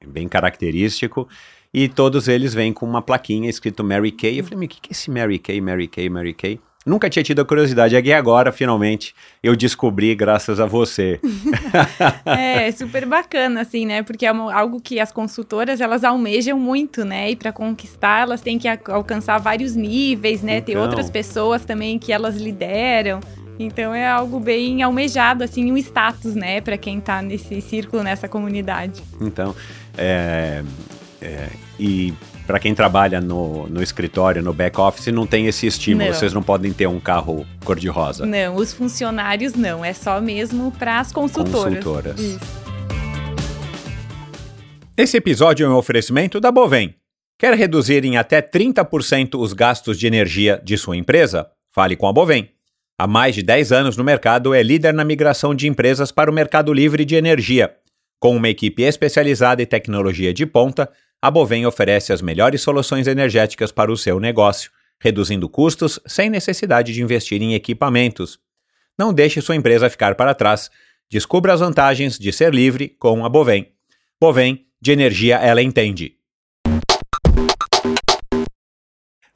é, 0.00 0.06
bem 0.06 0.26
característico. 0.28 1.28
E 1.72 1.88
todos 1.88 2.26
eles 2.26 2.54
vêm 2.54 2.72
com 2.72 2.86
uma 2.86 3.02
plaquinha 3.02 3.50
escrito 3.50 3.84
Mary 3.84 4.10
Kay. 4.10 4.40
Eu 4.40 4.44
falei, 4.44 4.64
o 4.64 4.68
que, 4.68 4.80
que 4.80 4.88
é 4.88 4.92
esse 4.92 5.10
Mary 5.10 5.38
Kay, 5.38 5.60
Mary 5.60 5.86
Kay, 5.86 6.08
Mary 6.08 6.32
Kay? 6.32 6.58
Nunca 6.88 7.10
tinha 7.10 7.22
tido 7.22 7.40
a 7.40 7.44
curiosidade. 7.44 7.94
É 7.94 8.02
que 8.02 8.12
agora, 8.12 8.50
finalmente, 8.50 9.14
eu 9.42 9.54
descobri 9.54 10.14
graças 10.14 10.58
a 10.58 10.66
você. 10.66 11.20
é, 12.24 12.70
super 12.72 13.04
bacana, 13.06 13.60
assim, 13.60 13.86
né? 13.86 14.02
Porque 14.02 14.24
é 14.24 14.30
algo 14.30 14.80
que 14.80 14.98
as 14.98 15.12
consultoras, 15.12 15.80
elas 15.80 16.02
almejam 16.02 16.58
muito, 16.58 17.04
né? 17.04 17.30
E 17.30 17.36
para 17.36 17.52
conquistar, 17.52 18.22
elas 18.22 18.40
têm 18.40 18.58
que 18.58 18.66
alcançar 18.68 19.38
vários 19.38 19.76
níveis, 19.76 20.42
né? 20.42 20.58
Então... 20.58 20.74
Ter 20.74 20.78
outras 20.78 21.10
pessoas 21.10 21.64
também 21.64 21.98
que 21.98 22.12
elas 22.12 22.36
lideram. 22.36 23.20
Então 23.58 23.92
é 23.92 24.06
algo 24.06 24.38
bem 24.38 24.82
almejado, 24.82 25.42
assim, 25.42 25.70
um 25.70 25.76
status, 25.76 26.34
né? 26.34 26.60
Para 26.60 26.78
quem 26.78 27.00
tá 27.00 27.20
nesse 27.20 27.60
círculo, 27.60 28.02
nessa 28.02 28.28
comunidade. 28.28 29.02
Então, 29.20 29.54
é... 29.96 30.62
é 31.20 31.48
e 31.78 32.12
para 32.48 32.58
quem 32.58 32.74
trabalha 32.74 33.20
no, 33.20 33.68
no 33.68 33.82
escritório, 33.82 34.42
no 34.42 34.54
back 34.54 34.80
office, 34.80 35.08
não 35.08 35.26
tem 35.26 35.46
esse 35.46 35.66
estímulo. 35.66 36.06
Não. 36.06 36.14
Vocês 36.14 36.32
não 36.32 36.42
podem 36.42 36.72
ter 36.72 36.86
um 36.86 36.98
carro 36.98 37.46
cor-de-rosa. 37.62 38.24
Não, 38.24 38.56
os 38.56 38.72
funcionários 38.72 39.52
não. 39.52 39.84
É 39.84 39.92
só 39.92 40.18
mesmo 40.18 40.72
para 40.72 40.98
as 40.98 41.12
consultoras. 41.12 41.84
Consultoras. 41.84 42.18
Isso. 42.18 42.40
Esse 44.96 45.18
episódio 45.18 45.66
é 45.66 45.68
um 45.68 45.76
oferecimento 45.76 46.40
da 46.40 46.50
Bovem. 46.50 46.94
Quer 47.38 47.52
reduzir 47.52 48.02
em 48.06 48.16
até 48.16 48.40
30% 48.40 49.38
os 49.38 49.52
gastos 49.52 49.98
de 49.98 50.06
energia 50.06 50.58
de 50.64 50.78
sua 50.78 50.96
empresa? 50.96 51.50
Fale 51.70 51.96
com 51.96 52.08
a 52.08 52.12
Bovem. 52.14 52.48
Há 52.98 53.06
mais 53.06 53.34
de 53.34 53.42
10 53.42 53.72
anos 53.72 53.96
no 53.98 54.02
mercado, 54.02 54.54
é 54.54 54.62
líder 54.62 54.94
na 54.94 55.04
migração 55.04 55.54
de 55.54 55.68
empresas 55.68 56.10
para 56.10 56.30
o 56.30 56.34
mercado 56.34 56.72
livre 56.72 57.04
de 57.04 57.14
energia. 57.14 57.74
Com 58.18 58.34
uma 58.34 58.48
equipe 58.48 58.82
especializada 58.82 59.60
e 59.60 59.66
tecnologia 59.66 60.32
de 60.32 60.46
ponta, 60.46 60.90
a 61.20 61.32
Bovem 61.32 61.66
oferece 61.66 62.12
as 62.12 62.22
melhores 62.22 62.62
soluções 62.62 63.08
energéticas 63.08 63.72
para 63.72 63.90
o 63.90 63.96
seu 63.96 64.20
negócio, 64.20 64.70
reduzindo 65.00 65.48
custos 65.48 65.98
sem 66.06 66.30
necessidade 66.30 66.92
de 66.92 67.02
investir 67.02 67.42
em 67.42 67.54
equipamentos. 67.54 68.38
Não 68.96 69.12
deixe 69.12 69.40
sua 69.40 69.56
empresa 69.56 69.90
ficar 69.90 70.14
para 70.14 70.32
trás. 70.32 70.70
Descubra 71.10 71.52
as 71.52 71.60
vantagens 71.60 72.16
de 72.18 72.32
ser 72.32 72.54
livre 72.54 72.88
com 72.88 73.24
a 73.24 73.28
Bovem. 73.28 73.72
Bovem, 74.20 74.66
de 74.80 74.92
energia 74.92 75.36
ela 75.38 75.60
entende. 75.60 76.14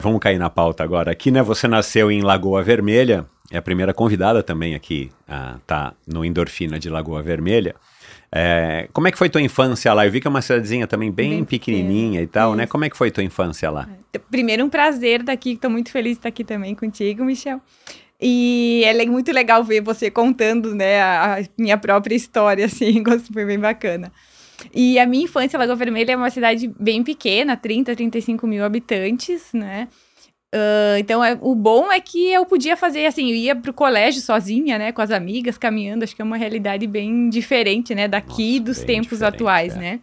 Vamos 0.01 0.19
cair 0.19 0.37
na 0.37 0.49
pauta 0.49 0.83
agora. 0.83 1.11
Aqui, 1.11 1.31
né? 1.31 1.41
Você 1.41 1.67
nasceu 1.67 2.09
em 2.09 2.21
Lagoa 2.21 2.63
Vermelha, 2.63 3.25
é 3.51 3.57
a 3.57 3.61
primeira 3.61 3.93
convidada 3.93 4.41
também 4.41 4.73
aqui, 4.73 5.11
a, 5.27 5.59
tá 5.67 5.93
no 6.07 6.23
Endorfina 6.23 6.79
de 6.79 6.89
Lagoa 6.89 7.21
Vermelha. 7.21 7.75
É, 8.35 8.87
como 8.91 9.07
é 9.07 9.11
que 9.11 9.17
foi 9.17 9.29
tua 9.29 9.41
infância 9.41 9.93
lá? 9.93 10.07
Eu 10.07 10.11
vi 10.11 10.19
que 10.19 10.25
é 10.25 10.29
uma 10.29 10.41
cidadezinha 10.41 10.87
também 10.87 11.11
bem, 11.11 11.29
Bem 11.29 11.43
pequenininha 11.43 12.19
e 12.19 12.25
tal, 12.25 12.55
né? 12.55 12.65
Como 12.65 12.83
é 12.83 12.89
que 12.89 12.97
foi 12.97 13.11
tua 13.11 13.23
infância 13.23 13.69
lá? 13.69 13.87
Primeiro, 14.31 14.65
um 14.65 14.69
prazer 14.69 15.19
estar 15.19 15.31
aqui. 15.31 15.51
Estou 15.51 15.69
muito 15.69 15.91
feliz 15.91 16.13
de 16.13 16.19
estar 16.19 16.29
aqui 16.29 16.43
também 16.43 16.73
contigo, 16.73 17.23
Michel. 17.23 17.61
E 18.19 18.83
é 18.85 19.05
muito 19.05 19.31
legal 19.31 19.63
ver 19.63 19.81
você 19.81 20.09
contando, 20.09 20.73
né, 20.73 21.01
a, 21.01 21.39
a 21.39 21.43
minha 21.57 21.77
própria 21.77 22.15
história, 22.15 22.65
assim, 22.65 23.03
foi 23.31 23.45
bem 23.45 23.59
bacana. 23.59 24.11
E 24.73 24.97
a 24.97 25.05
minha 25.05 25.25
infância, 25.25 25.59
Lagoa 25.59 25.75
Vermelha 25.75 26.13
é 26.13 26.15
uma 26.15 26.29
cidade 26.29 26.71
bem 26.79 27.03
pequena, 27.03 27.57
30, 27.57 27.95
35 27.95 28.47
mil 28.47 28.63
habitantes, 28.63 29.49
né? 29.53 29.89
Ah, 30.53 30.99
então, 30.99 31.23
é, 31.23 31.35
o 31.41 31.55
bom 31.55 31.91
é 31.91 31.99
que 31.99 32.31
eu 32.31 32.45
podia 32.45 32.77
fazer, 32.77 33.07
assim, 33.07 33.31
eu 33.31 33.35
ia 33.35 33.55
pro 33.55 33.73
colégio 33.73 34.21
sozinha, 34.21 34.77
né, 34.77 34.91
com 34.91 35.01
as 35.01 35.09
amigas, 35.09 35.57
caminhando, 35.57 36.03
acho 36.03 36.15
que 36.15 36.21
é 36.21 36.25
uma 36.25 36.37
realidade 36.37 36.85
bem 36.85 37.27
diferente, 37.27 37.95
né, 37.95 38.07
daqui 38.07 38.59
Nossa, 38.59 38.63
dos 38.63 38.83
tempos 38.83 39.23
atuais, 39.23 39.75
é. 39.75 39.79
né? 39.79 39.99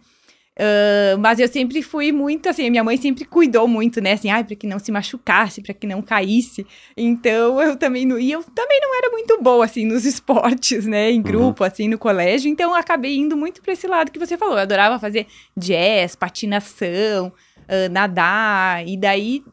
Ah, 0.59 1.17
mas 1.17 1.39
eu 1.39 1.47
sempre 1.47 1.81
fui 1.81 2.11
muito 2.11 2.49
assim, 2.49 2.69
minha 2.69 2.83
mãe 2.83 2.97
sempre 2.97 3.23
cuidou 3.25 3.67
muito, 3.67 4.01
né? 4.01 4.13
Assim, 4.13 4.29
ai, 4.29 4.43
para 4.43 4.55
que 4.55 4.67
não 4.67 4.77
se 4.77 4.91
machucasse, 4.91 5.61
para 5.61 5.73
que 5.73 5.87
não 5.87 6.01
caísse. 6.01 6.67
Então 6.95 7.61
eu 7.61 7.75
também 7.77 8.05
não. 8.05 8.19
E 8.19 8.31
eu 8.31 8.43
também 8.43 8.79
não 8.81 8.95
era 8.97 9.09
muito 9.09 9.41
boa, 9.41 9.65
assim, 9.65 9.85
nos 9.85 10.03
esportes, 10.05 10.85
né? 10.85 11.09
Em 11.09 11.21
grupo, 11.21 11.63
assim, 11.63 11.87
no 11.87 11.97
colégio. 11.97 12.51
Então 12.51 12.71
eu 12.71 12.75
acabei 12.75 13.17
indo 13.17 13.35
muito 13.37 13.61
para 13.61 13.73
esse 13.73 13.87
lado 13.87 14.11
que 14.11 14.19
você 14.19 14.37
falou. 14.37 14.55
Eu 14.55 14.61
adorava 14.61 14.99
fazer 14.99 15.25
jazz, 15.57 16.15
patinação, 16.15 17.31
ah, 17.67 17.89
nadar. 17.89 18.85
E 18.87 18.97
daí, 18.97 19.43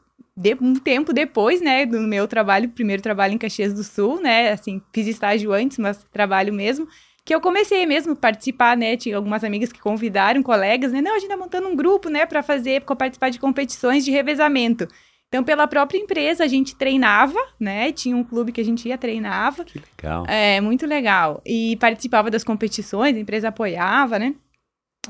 de- 0.41 0.57
um 0.61 0.75
tempo 0.77 1.13
depois, 1.13 1.61
né, 1.61 1.85
do 1.85 2.01
meu 2.01 2.29
trabalho, 2.29 2.69
primeiro 2.69 3.03
trabalho 3.03 3.35
em 3.35 3.39
Caxias 3.39 3.75
do 3.75 3.83
Sul, 3.83 4.21
né? 4.21 4.53
Assim, 4.53 4.81
fiz 4.93 5.07
estágio 5.07 5.53
antes, 5.53 5.79
mas 5.79 6.05
trabalho 6.13 6.53
mesmo 6.53 6.87
que 7.25 7.35
eu 7.35 7.41
comecei 7.43 7.85
mesmo 7.85 8.13
a 8.13 8.17
participar, 8.17 8.75
né? 8.75 8.97
Tinha 8.97 9.15
algumas 9.17 9.45
amigas 9.45 9.71
que 9.71 9.79
convidaram, 9.81 10.43
colegas, 10.43 10.93
né? 10.93 11.03
Não, 11.03 11.15
a 11.15 11.19
gente 11.19 11.29
tá 11.29 11.37
montando 11.37 11.69
um 11.69 11.77
grupo, 11.77 12.09
né, 12.09 12.25
para 12.25 12.43
fazer, 12.43 12.81
para 12.83 12.97
participar 12.97 13.29
de 13.29 13.39
competições 13.39 14.03
de 14.03 14.11
revezamento. 14.11 14.89
Então, 15.27 15.45
pela 15.45 15.67
própria 15.67 15.99
empresa, 15.99 16.43
a 16.45 16.47
gente 16.47 16.75
treinava, 16.75 17.39
né? 17.61 17.93
Tinha 17.93 18.17
um 18.17 18.25
clube 18.25 18.51
que 18.51 18.63
a 18.63 18.65
gente 18.65 18.89
ia 18.89 18.97
treinava. 18.97 19.63
Que 19.63 19.79
legal. 19.79 20.25
É, 20.27 20.59
muito 20.63 20.87
legal. 20.87 21.43
E 21.45 21.77
participava 21.77 22.31
das 22.31 22.43
competições, 22.43 23.15
a 23.15 23.21
empresa 23.21 23.49
apoiava, 23.49 24.19
né? 24.19 24.35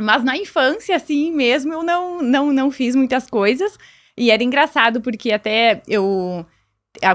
Mas 0.00 0.24
na 0.24 0.36
infância, 0.36 0.96
assim 0.96 1.30
mesmo, 1.30 1.72
eu 1.72 1.84
não, 1.84 2.20
não, 2.20 2.52
não 2.52 2.70
fiz 2.72 2.96
muitas 2.96 3.30
coisas. 3.30 3.78
E 4.18 4.30
era 4.30 4.42
engraçado, 4.42 5.00
porque 5.00 5.30
até 5.32 5.80
eu. 5.86 6.44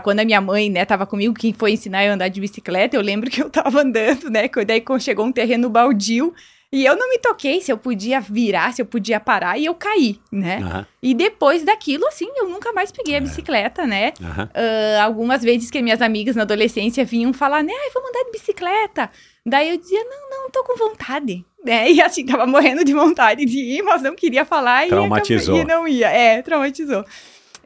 Quando 0.04 0.22
a 0.22 0.26
minha 0.26 0.40
mãe, 0.40 0.70
né, 0.70 0.86
tava 0.86 1.06
comigo, 1.06 1.34
quem 1.34 1.52
foi 1.52 1.74
ensinar 1.74 2.06
eu 2.06 2.12
a 2.12 2.14
andar 2.16 2.30
de 2.30 2.40
bicicleta, 2.40 2.96
eu 2.96 3.02
lembro 3.02 3.30
que 3.30 3.42
eu 3.44 3.50
tava 3.50 3.82
andando, 3.82 4.30
né? 4.30 4.50
Daí 4.66 4.82
chegou 5.00 5.26
um 5.26 5.32
terreno 5.32 5.70
baldio. 5.70 6.34
E 6.76 6.84
eu 6.86 6.98
não 6.98 7.08
me 7.08 7.20
toquei 7.20 7.62
se 7.62 7.72
eu 7.72 7.78
podia 7.78 8.20
virar, 8.20 8.74
se 8.74 8.82
eu 8.82 8.86
podia 8.88 9.20
parar, 9.20 9.60
e 9.60 9.66
eu 9.66 9.76
caí, 9.76 10.20
né? 10.32 10.58
Aham, 10.58 10.88
E 11.04 11.14
depois 11.14 11.64
daquilo, 11.64 12.08
assim, 12.08 12.28
eu 12.36 12.50
nunca 12.50 12.74
mais 12.74 12.92
peguei 12.92 13.16
a 13.16 13.22
bicicleta, 13.22 13.86
né? 13.86 14.12
aham. 14.20 14.50
Ah, 14.56 15.04
algumas 15.04 15.44
vezes 15.44 15.70
que 15.70 15.80
minhas 15.84 16.02
amigas 16.02 16.36
na 16.36 16.42
adolescência 16.42 17.06
vinham 17.06 17.32
falar, 17.32 17.62
né, 17.64 17.72
ai, 17.72 17.92
vamos 17.94 18.10
andar 18.10 18.24
de 18.24 18.32
bicicleta. 18.32 19.12
Daí 19.46 19.70
eu 19.70 19.78
dizia, 19.78 20.04
não, 20.04 20.30
não, 20.32 20.50
tô 20.50 20.64
com 20.64 20.76
vontade. 20.76 21.46
Né? 21.64 21.92
E 21.92 22.02
assim, 22.02 22.26
tava 22.26 22.48
morrendo 22.48 22.84
de 22.84 22.92
vontade 22.94 23.46
de 23.46 23.60
ir, 23.60 23.84
mas 23.84 24.02
não 24.02 24.16
queria 24.16 24.44
falar 24.44 24.86
e, 24.86 24.90
Traumatizou. 24.90 25.56
acabou- 25.56 25.62
e 25.72 25.76
não 25.78 25.88
ia. 25.88 26.10
É, 26.10 26.42
traumatizou. 26.42 27.06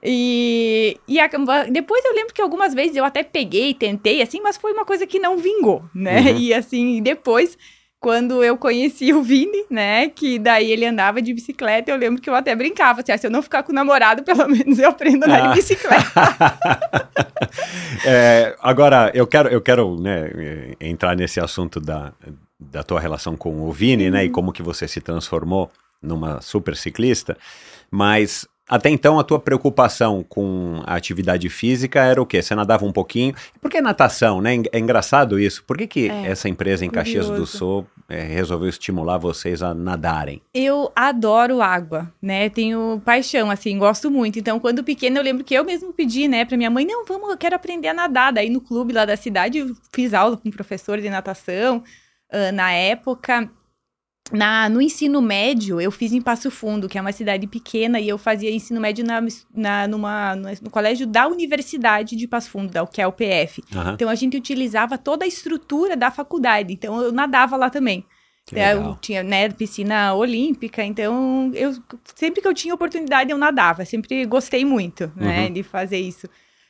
E, 0.03 0.97
e 1.07 1.19
acaba- 1.19 1.63
depois 1.63 2.03
eu 2.05 2.13
lembro 2.13 2.33
que 2.33 2.41
algumas 2.41 2.73
vezes 2.73 2.95
eu 2.95 3.03
até 3.05 3.23
peguei, 3.23 3.73
tentei, 3.73 4.21
assim, 4.21 4.39
mas 4.41 4.57
foi 4.57 4.73
uma 4.73 4.85
coisa 4.85 5.07
que 5.07 5.17
não 5.17 5.37
vingou, 5.37 5.83
né? 5.95 6.19
Uhum. 6.19 6.37
E 6.37 6.53
assim, 6.53 7.01
depois, 7.01 7.57
quando 7.99 8.43
eu 8.43 8.57
conheci 8.57 9.11
o 9.11 9.21
Vini, 9.23 9.65
né, 9.69 10.09
que 10.09 10.37
daí 10.37 10.71
ele 10.71 10.85
andava 10.85 11.21
de 11.21 11.33
bicicleta, 11.33 11.89
eu 11.91 11.97
lembro 11.97 12.21
que 12.21 12.29
eu 12.29 12.35
até 12.35 12.55
brincava, 12.55 13.01
assim, 13.01 13.11
ah, 13.11 13.17
se 13.17 13.25
eu 13.27 13.31
não 13.31 13.41
ficar 13.41 13.63
com 13.63 13.71
o 13.71 13.75
namorado, 13.75 14.21
pelo 14.25 14.47
menos 14.47 14.77
eu 14.79 14.89
aprendo 14.89 15.23
a 15.23 15.27
andar 15.27 15.45
Ah. 15.45 15.47
de 15.49 15.55
bicicleta. 15.55 16.11
É, 18.05 18.55
agora, 18.61 19.11
eu 19.13 19.25
quero, 19.25 19.49
eu 19.49 19.59
quero 19.59 19.99
né, 19.99 20.29
eh, 20.33 20.75
entrar 20.79 21.15
nesse 21.15 21.39
assunto 21.39 21.79
da, 21.79 22.13
da 22.59 22.83
tua 22.83 22.99
relação 22.99 23.35
com 23.35 23.61
o 23.63 23.71
Vini, 23.71 24.09
né? 24.09 24.23
E 24.25 24.29
como 24.29 24.53
que 24.53 24.61
você 24.61 24.87
se 24.87 25.01
transformou 25.01 25.69
numa 26.01 26.39
super 26.39 26.75
ciclista. 26.75 27.35
Mas 27.89 28.47
até 28.69 28.89
então 28.89 29.17
a 29.17 29.23
tua 29.23 29.39
preocupação 29.39 30.23
com 30.27 30.81
a 30.85 30.95
atividade 30.95 31.47
física 31.49 32.03
era 32.03 32.21
o 32.21 32.25
quê? 32.25 32.41
Você 32.41 32.53
nadava 32.53 32.85
um 32.85 32.91
pouquinho. 32.91 33.33
Por 33.61 33.71
que 33.71 33.79
natação, 33.79 34.41
né? 34.41 34.61
É 34.71 34.79
engraçado 34.79 35.39
isso. 35.39 35.63
Por 35.63 35.77
que, 35.77 35.87
que 35.87 36.09
É, 36.09 36.27
essa 36.27 36.49
empresa 36.49 36.85
em 36.85 36.89
Caxias 36.89 37.29
do. 37.29 37.45
Sul 37.45 37.87
eh, 38.09 38.23
resolveu 38.23 38.67
estimular 38.67 39.17
vocês 39.17 39.63
a 39.63 39.73
nadarem? 39.73 40.41
Eu 40.53 40.91
adoro 40.95 41.61
água, 41.61 42.11
né? 42.21 42.49
Tenho 42.49 43.01
paixão, 43.05 43.49
assim, 43.49 43.77
gosto 43.77 44.11
muito. 44.11 44.37
Então, 44.37 44.59
quando 44.59 44.83
pequena, 44.83 45.19
eu 45.19 45.23
lembro 45.23 45.43
que 45.43 45.53
eu 45.53 45.63
mesmo 45.63 45.93
pedi, 45.93 46.27
né, 46.27 46.43
pra 46.43 46.57
minha 46.57 46.69
mãe, 46.69 46.85
não, 46.85 47.05
vamos, 47.05 47.29
eu 47.29 47.37
quero 47.37 47.55
aprender 47.55 47.87
a 47.87 47.93
nadar. 47.93 48.33
Daí, 48.33 48.49
no 48.49 48.59
clube 48.59 48.93
lá 48.93 49.05
da 49.05 49.15
cidade, 49.15 49.59
eu 49.59 49.75
fiz 49.93 50.13
aula 50.13 50.35
com 50.35 50.49
um 50.49 50.51
professor 50.51 50.99
de 50.99 51.09
natação. 51.09 51.83
ah, 52.31 52.51
na 52.51 52.71
época, 52.73 53.49
na, 54.31 54.67
no 54.69 54.81
ensino 54.81 55.21
médio, 55.21 55.79
eu 55.79 55.91
fiz 55.91 56.11
em 56.13 56.21
Passo 56.21 56.51
Fundo, 56.51 56.89
que 56.89 56.97
é 56.97 57.01
uma 57.01 57.11
cidade 57.11 57.47
pequena, 57.47 57.99
e 57.99 58.09
eu 58.09 58.17
fazia 58.17 58.51
ensino 58.51 58.79
médio 58.81 59.05
na, 59.05 59.21
na, 59.53 59.87
numa, 59.87 60.35
no, 60.35 60.49
no 60.63 60.69
colégio 60.69 61.07
da 61.07 61.27
Universidade 61.27 62.15
de 62.15 62.27
Passo 62.27 62.49
Fundo, 62.49 62.71
da- 62.71 62.85
que 62.85 63.01
é 63.01 63.07
o 63.07 63.11
PF. 63.11 63.63
Aham, 63.73 63.93
Então, 63.93 64.09
a 64.09 64.15
gente 64.15 64.35
utilizava 64.35 64.97
toda 64.97 65.23
a 65.25 65.27
estrutura 65.27 65.95
da 65.95 66.11
faculdade. 66.11 66.73
Então, 66.73 67.01
eu 67.01 67.11
nadava 67.11 67.55
lá 67.55 67.69
também. 67.69 68.05
legal. 68.51 68.91
eu 68.91 68.97
tinha, 69.01 69.23
né, 69.23 69.49
piscina 69.49 70.13
olímpica, 70.13 70.81
então 70.83 71.51
eu 71.53 71.73
sempre 72.15 72.41
que 72.41 72.47
eu 72.47 72.53
tinha 72.53 72.73
oportunidade 72.73 73.29
eu 73.29 73.37
nadava, 73.37 73.83
sempre 73.83 74.25
gostei 74.25 74.63
muito, 74.63 75.11
né, 75.17 75.47
Uhum. 75.47 75.53
de 75.53 75.63
fazer 75.63 75.97
isso. 75.99 76.29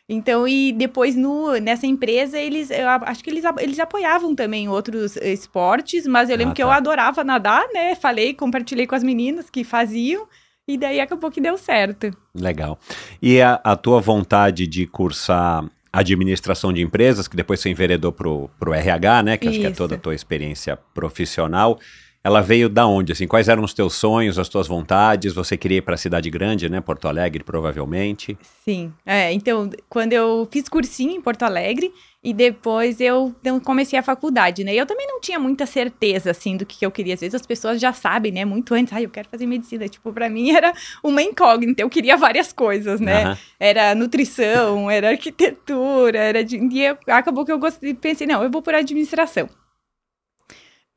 Então, 0.09 0.47
e 0.47 0.71
depois 0.71 1.15
no, 1.17 1.57
nessa 1.57 1.85
empresa, 1.85 2.39
eles, 2.39 2.71
eu 2.71 2.87
acho 2.87 3.21
que 3.21 3.29
eles, 3.29 3.43
eles 3.59 3.77
apoiavam 3.77 4.33
também 4.33 4.69
outros 4.69 5.17
esportes, 5.17 6.07
mas 6.07 6.29
eu 6.29 6.37
lembro 6.37 6.53
Ah, 6.53 6.55
que 6.55 6.63
eu 6.63 6.67
tá. 6.67 6.75
adorava 6.77 7.23
nadar, 7.25 7.67
né, 7.73 7.93
falei, 7.93 8.33
compartilhei 8.33 8.87
com 8.87 8.95
as 8.95 9.03
meninas 9.03 9.49
que 9.49 9.65
faziam, 9.65 10.25
e 10.65 10.77
daí 10.77 11.01
acabou 11.01 11.29
que 11.29 11.41
deu 11.41 11.57
certo. 11.57 12.15
Legal. 12.33 12.79
E 13.21 13.41
a, 13.41 13.59
a 13.63 13.75
tua 13.75 13.99
vontade 13.99 14.65
de 14.65 14.87
cursar 14.87 15.65
administração 15.91 16.71
de 16.71 16.81
empresas, 16.81 17.27
que 17.27 17.35
depois 17.35 17.59
você 17.59 17.69
enveredou 17.69 18.11
pro, 18.11 18.49
pro 18.59 18.73
RH, 18.73 19.23
né? 19.23 19.37
Que 19.37 19.47
acho 19.47 19.59
que 19.59 19.65
é 19.65 19.69
Isso. 19.69 19.77
toda 19.77 19.95
a 19.95 19.97
tua 19.97 20.13
experiência 20.13 20.77
profissional. 20.93 21.79
Ela 22.27 22.41
veio 22.41 22.67
da 22.67 22.85
onde? 22.85 23.13
Assim, 23.13 23.25
quais 23.25 23.47
eram 23.47 23.63
os 23.63 23.73
teus 23.73 23.93
sonhos, 23.93 24.37
as 24.37 24.49
tuas 24.49 24.67
vontades? 24.67 25.33
Você 25.33 25.55
queria 25.55 25.77
ir 25.77 25.81
para 25.81 25.95
a 25.95 25.97
cidade 25.97 26.29
grande, 26.29 26.69
né? 26.69 26.81
Porto 26.81 27.07
Alegre, 27.07 27.41
provavelmente. 27.41 28.37
Sim, 28.65 28.91
é, 29.05 29.31
então, 29.31 29.69
quando 29.87 30.11
eu 30.11 30.45
fiz 30.51 30.67
cursinho 30.67 31.13
em 31.13 31.21
Porto 31.21 31.43
Alegre 31.43 31.89
e 32.21 32.33
depois 32.33 32.99
eu 32.99 33.33
comecei 33.63 33.97
a 33.97 34.03
faculdade, 34.03 34.65
né? 34.65 34.73
E 34.73 34.77
eu 34.77 34.85
também 34.85 35.07
não 35.07 35.21
tinha 35.21 35.39
muita 35.39 35.65
certeza, 35.65 36.31
assim, 36.31 36.57
do 36.57 36.65
que 36.65 36.85
eu 36.85 36.91
queria. 36.91 37.13
Às 37.13 37.21
vezes 37.21 37.33
as 37.35 37.47
pessoas 37.47 37.79
já 37.79 37.93
sabem, 37.93 38.33
né? 38.33 38.43
Muito 38.43 38.73
antes, 38.73 38.91
ah, 38.91 39.01
eu 39.01 39.09
quero 39.09 39.29
fazer 39.29 39.45
medicina. 39.45 39.87
Tipo, 39.87 40.11
pra 40.11 40.29
mim 40.29 40.51
era 40.51 40.73
uma 41.01 41.21
incógnita, 41.21 41.81
eu 41.81 41.89
queria 41.89 42.17
várias 42.17 42.51
coisas, 42.51 42.99
né? 42.99 43.23
Aham. 43.23 43.37
Era 43.57 43.95
nutrição, 43.95 44.91
era 44.91 45.11
arquitetura, 45.11 46.19
era 46.19 46.43
de... 46.43 46.57
E 46.57 46.83
eu- 46.83 46.97
acabou 47.07 47.45
que 47.45 47.53
eu 47.53 47.57
gostei, 47.57 47.93
pensei, 47.93 48.27
não, 48.27 48.43
eu 48.43 48.51
vou 48.51 48.61
por 48.61 48.75
administração. 48.75 49.47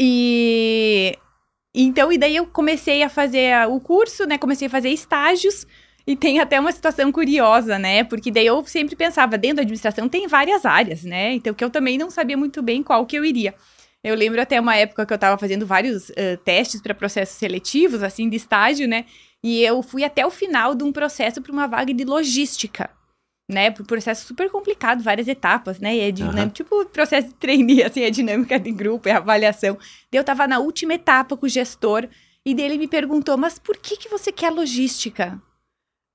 E... 0.03 1.15
Então, 1.75 2.11
e 2.11 2.17
daí 2.17 2.35
eu 2.35 2.47
comecei 2.47 3.03
a 3.03 3.09
fazer 3.11 3.69
o 3.69 3.79
curso, 3.79 4.25
né? 4.25 4.39
Comecei 4.39 4.67
a 4.67 4.71
fazer 4.71 4.89
estágios. 4.89 5.67
E 6.07 6.17
tem 6.17 6.41
até 6.41 6.59
uma 6.59 6.73
situação 6.73 7.13
curiosa, 7.13 7.79
né? 7.79 8.03
Porque 8.03 8.31
daí 8.31 8.47
eu 8.47 8.65
sempre 8.65 8.97
pensava, 8.97 9.37
dentro 9.37 9.57
da 9.57 9.63
administração 9.63 10.09
tem 10.09 10.27
várias 10.27 10.65
áreas, 10.65 11.05
né? 11.05 11.35
Então, 11.35 11.53
que 11.53 11.63
eu 11.63 11.69
também 11.69 11.99
não 11.99 12.11
sabia 12.11 12.37
muito 12.37 12.63
bem 12.63 12.83
qual 12.83 13.05
que 13.05 13.17
eu 13.17 13.25
iria. 13.25 13.55
Eu 14.03 14.15
lembro 14.17 14.41
até 14.41 14.59
uma 14.59 14.75
época 14.75 15.05
que 15.05 15.13
eu 15.13 15.19
tava 15.19 15.37
fazendo 15.37 15.67
vários 15.67 16.09
uh, 16.09 16.37
testes 16.43 16.81
para 16.81 16.95
processos 16.95 17.37
seletivos, 17.37 18.03
assim, 18.03 18.29
de 18.29 18.37
estágio, 18.37 18.89
né? 18.89 19.05
E 19.45 19.63
eu 19.63 19.83
fui 19.83 20.03
até 20.03 20.27
o 20.27 20.31
final 20.31 20.75
de 20.75 20.83
um 20.83 20.91
processo 20.91 21.43
para 21.43 21.53
uma 21.53 21.67
vaga 21.69 21.93
de 21.93 22.05
logística 22.05 22.91
né, 23.51 23.71
por 23.71 23.85
processo 23.85 24.27
super 24.27 24.49
complicado, 24.51 25.03
várias 25.03 25.29
etapas, 25.29 25.79
né, 25.79 25.97
e 25.97 26.01
é 26.01 26.11
dinâmico, 26.11 26.41
uhum. 26.41 26.49
tipo 26.49 26.85
processo 26.87 27.29
de 27.29 27.35
trainee, 27.35 27.83
assim, 27.85 28.03
é 28.03 28.11
dinâmica 28.11 28.59
de 28.59 28.71
grupo, 28.71 29.09
é 29.09 29.13
avaliação. 29.13 29.77
Eu 30.13 30.25
tava 30.25 30.47
na 30.47 30.59
última 30.59 30.95
etapa 30.95 31.37
com 31.37 31.47
o 31.47 31.49
gestor, 31.49 32.09
e 32.45 32.55
dele 32.55 32.79
me 32.79 32.89
perguntou, 32.89 33.37
mas 33.37 33.59
por 33.59 33.77
que 33.77 33.97
que 33.97 34.09
você 34.09 34.33
quer 34.33 34.51
logística? 34.51 35.41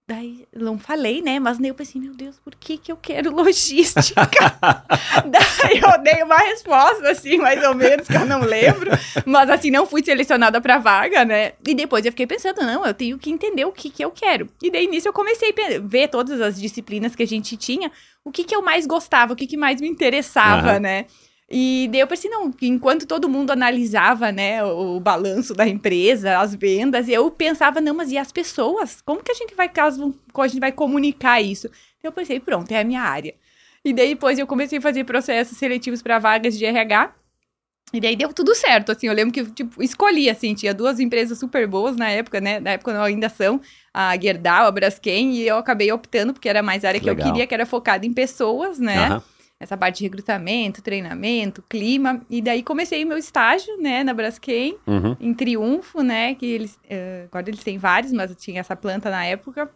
Daí, 0.08 0.48
não 0.56 0.78
falei, 0.78 1.20
né? 1.20 1.40
Mas 1.40 1.58
daí 1.58 1.70
eu 1.70 1.74
pensei, 1.74 2.00
meu 2.00 2.14
Deus, 2.14 2.38
por 2.38 2.54
que 2.54 2.78
que 2.78 2.92
eu 2.92 2.98
quero 2.98 3.34
logística? 3.36 4.22
daí 5.26 5.80
eu 5.80 6.04
dei 6.04 6.22
uma 6.22 6.38
resposta, 6.38 7.10
assim, 7.10 7.38
mais 7.38 7.64
ou 7.64 7.74
menos, 7.74 8.08
que 8.08 8.16
eu 8.16 8.26
não 8.26 8.42
lembro. 8.42 8.92
Mas, 9.26 9.50
assim, 9.50 9.72
não 9.72 9.88
fui 9.88 10.04
selecionada 10.04 10.62
pra 10.62 10.78
vaga, 10.78 11.26
né? 11.26 11.54
E 11.68 11.74
depois 11.74 12.06
eu 12.06 12.12
fiquei 12.12 12.28
pensando, 12.28 12.62
não, 12.62 12.86
eu 12.86 12.94
tenho 12.94 13.18
que 13.18 13.32
entender 13.32 13.66
o 13.66 13.72
que 13.72 13.90
que 13.90 14.06
eu 14.06 14.12
quero. 14.12 14.48
E 14.62 14.70
daí, 14.70 14.86
nisso, 14.86 15.08
eu 15.08 15.14
comecei 15.14 15.50
a 15.50 15.80
ver 15.80 16.08
todas 16.08 16.40
as 16.40 16.62
disciplinas 16.62 17.16
que 17.16 17.24
a 17.24 17.28
gente 17.28 17.58
tinha, 17.58 17.92
o 18.24 18.32
que 18.32 18.44
que 18.44 18.56
eu 18.56 18.62
mais 18.62 18.86
gostava, 18.86 19.34
o 19.34 19.36
que 19.36 19.48
que 19.48 19.58
mais 19.58 19.82
me 19.82 19.88
interessava, 19.88 20.74
uhum. 20.74 20.82
né? 20.82 21.06
E 21.50 21.88
daí 21.92 22.00
eu 22.00 22.08
pensei, 22.08 22.30
não, 22.30 22.52
enquanto 22.62 23.06
todo 23.06 23.30
mundo 23.30 23.52
analisava, 23.52 24.32
né, 24.32 24.64
o, 24.64 24.96
o 24.96 25.00
balanço 25.00 25.54
da 25.54 25.68
empresa, 25.68 26.40
as 26.40 26.56
vendas, 26.56 27.08
eu 27.08 27.30
pensava, 27.30 27.80
não, 27.80 27.94
mas 27.94 28.12
e 28.12 28.18
as 28.18 28.32
pessoas? 28.32 29.00
Como 29.02 29.24
que 29.24 29.32
a 29.32 29.36
gente 29.36 29.54
vai, 29.54 29.70
caso, 29.70 30.18
a 30.36 30.48
gente 30.48 30.60
vai 30.60 30.72
comunicar 30.72 31.40
isso? 31.42 31.68
Então 32.00 32.10
eu 32.10 32.12
pensei, 32.12 32.40
pronto, 32.40 32.72
é 32.72 32.80
a 32.80 32.84
minha 32.84 33.02
área. 33.02 33.36
E 33.84 33.94
daí 33.94 34.10
depois 34.10 34.40
eu 34.40 34.48
comecei 34.48 34.80
a 34.80 34.82
fazer 34.82 35.04
processos 35.04 35.58
seletivos 35.58 36.02
para 36.02 36.18
vagas 36.18 36.58
de 36.58 36.66
RH. 36.66 37.14
E 37.94 38.02
daí 38.02 38.16
deu 38.16 38.34
tudo 38.34 38.56
certo, 38.56 38.92
assim, 38.92 39.06
eu 39.06 39.14
lembro 39.14 39.32
que, 39.32 39.46
tipo, 39.52 39.82
escolhi, 39.82 40.28
assim, 40.28 40.56
tinha 40.56 40.74
duas 40.74 41.00
empresas 41.00 41.38
super 41.38 41.68
boas 41.68 41.96
na 41.96 42.10
época, 42.10 42.42
né, 42.42 42.60
na 42.60 42.72
época 42.72 42.92
não 42.92 43.04
ainda 43.04 43.30
são, 43.30 43.62
a 43.94 44.20
Gerdau, 44.20 44.66
a 44.66 44.72
Braskem, 44.72 45.36
e 45.36 45.48
eu 45.48 45.58
acabei 45.58 45.92
optando, 45.92 46.34
porque 46.34 46.50
era 46.50 46.64
mais 46.64 46.84
área 46.84 47.00
que 47.00 47.08
eu 47.08 47.16
queria, 47.16 47.46
que 47.46 47.54
era 47.54 47.66
focada 47.66 48.04
em 48.04 48.12
pessoas, 48.12 48.80
né, 48.80 49.12
uhum 49.12 49.22
essa 49.60 49.78
parte 49.78 50.00
de 50.00 50.04
recrutamento, 50.04 50.82
treinamento, 50.82 51.64
clima. 51.70 52.22
E 52.30 52.42
daí 52.42 52.62
comecei 52.62 53.06
meu 53.06 53.18
estágio, 53.18 53.78
né, 53.78 54.04
na 54.04 54.14
Braskem, 54.14 54.78
uhum. 54.86 55.16
em 55.20 55.34
Triunfo, 55.34 56.02
né, 56.02 56.36
que 56.36 56.46
eles, 56.46 56.76
uh, 56.76 57.26
agora 57.26 57.50
eles 57.50 57.64
têm 57.64 57.78
vários, 57.78 58.12
mas 58.12 58.30
eu 58.30 58.36
tinha 58.36 58.60
essa 58.60 58.76
planta 58.76 59.10
na 59.10 59.26
época. 59.26 59.72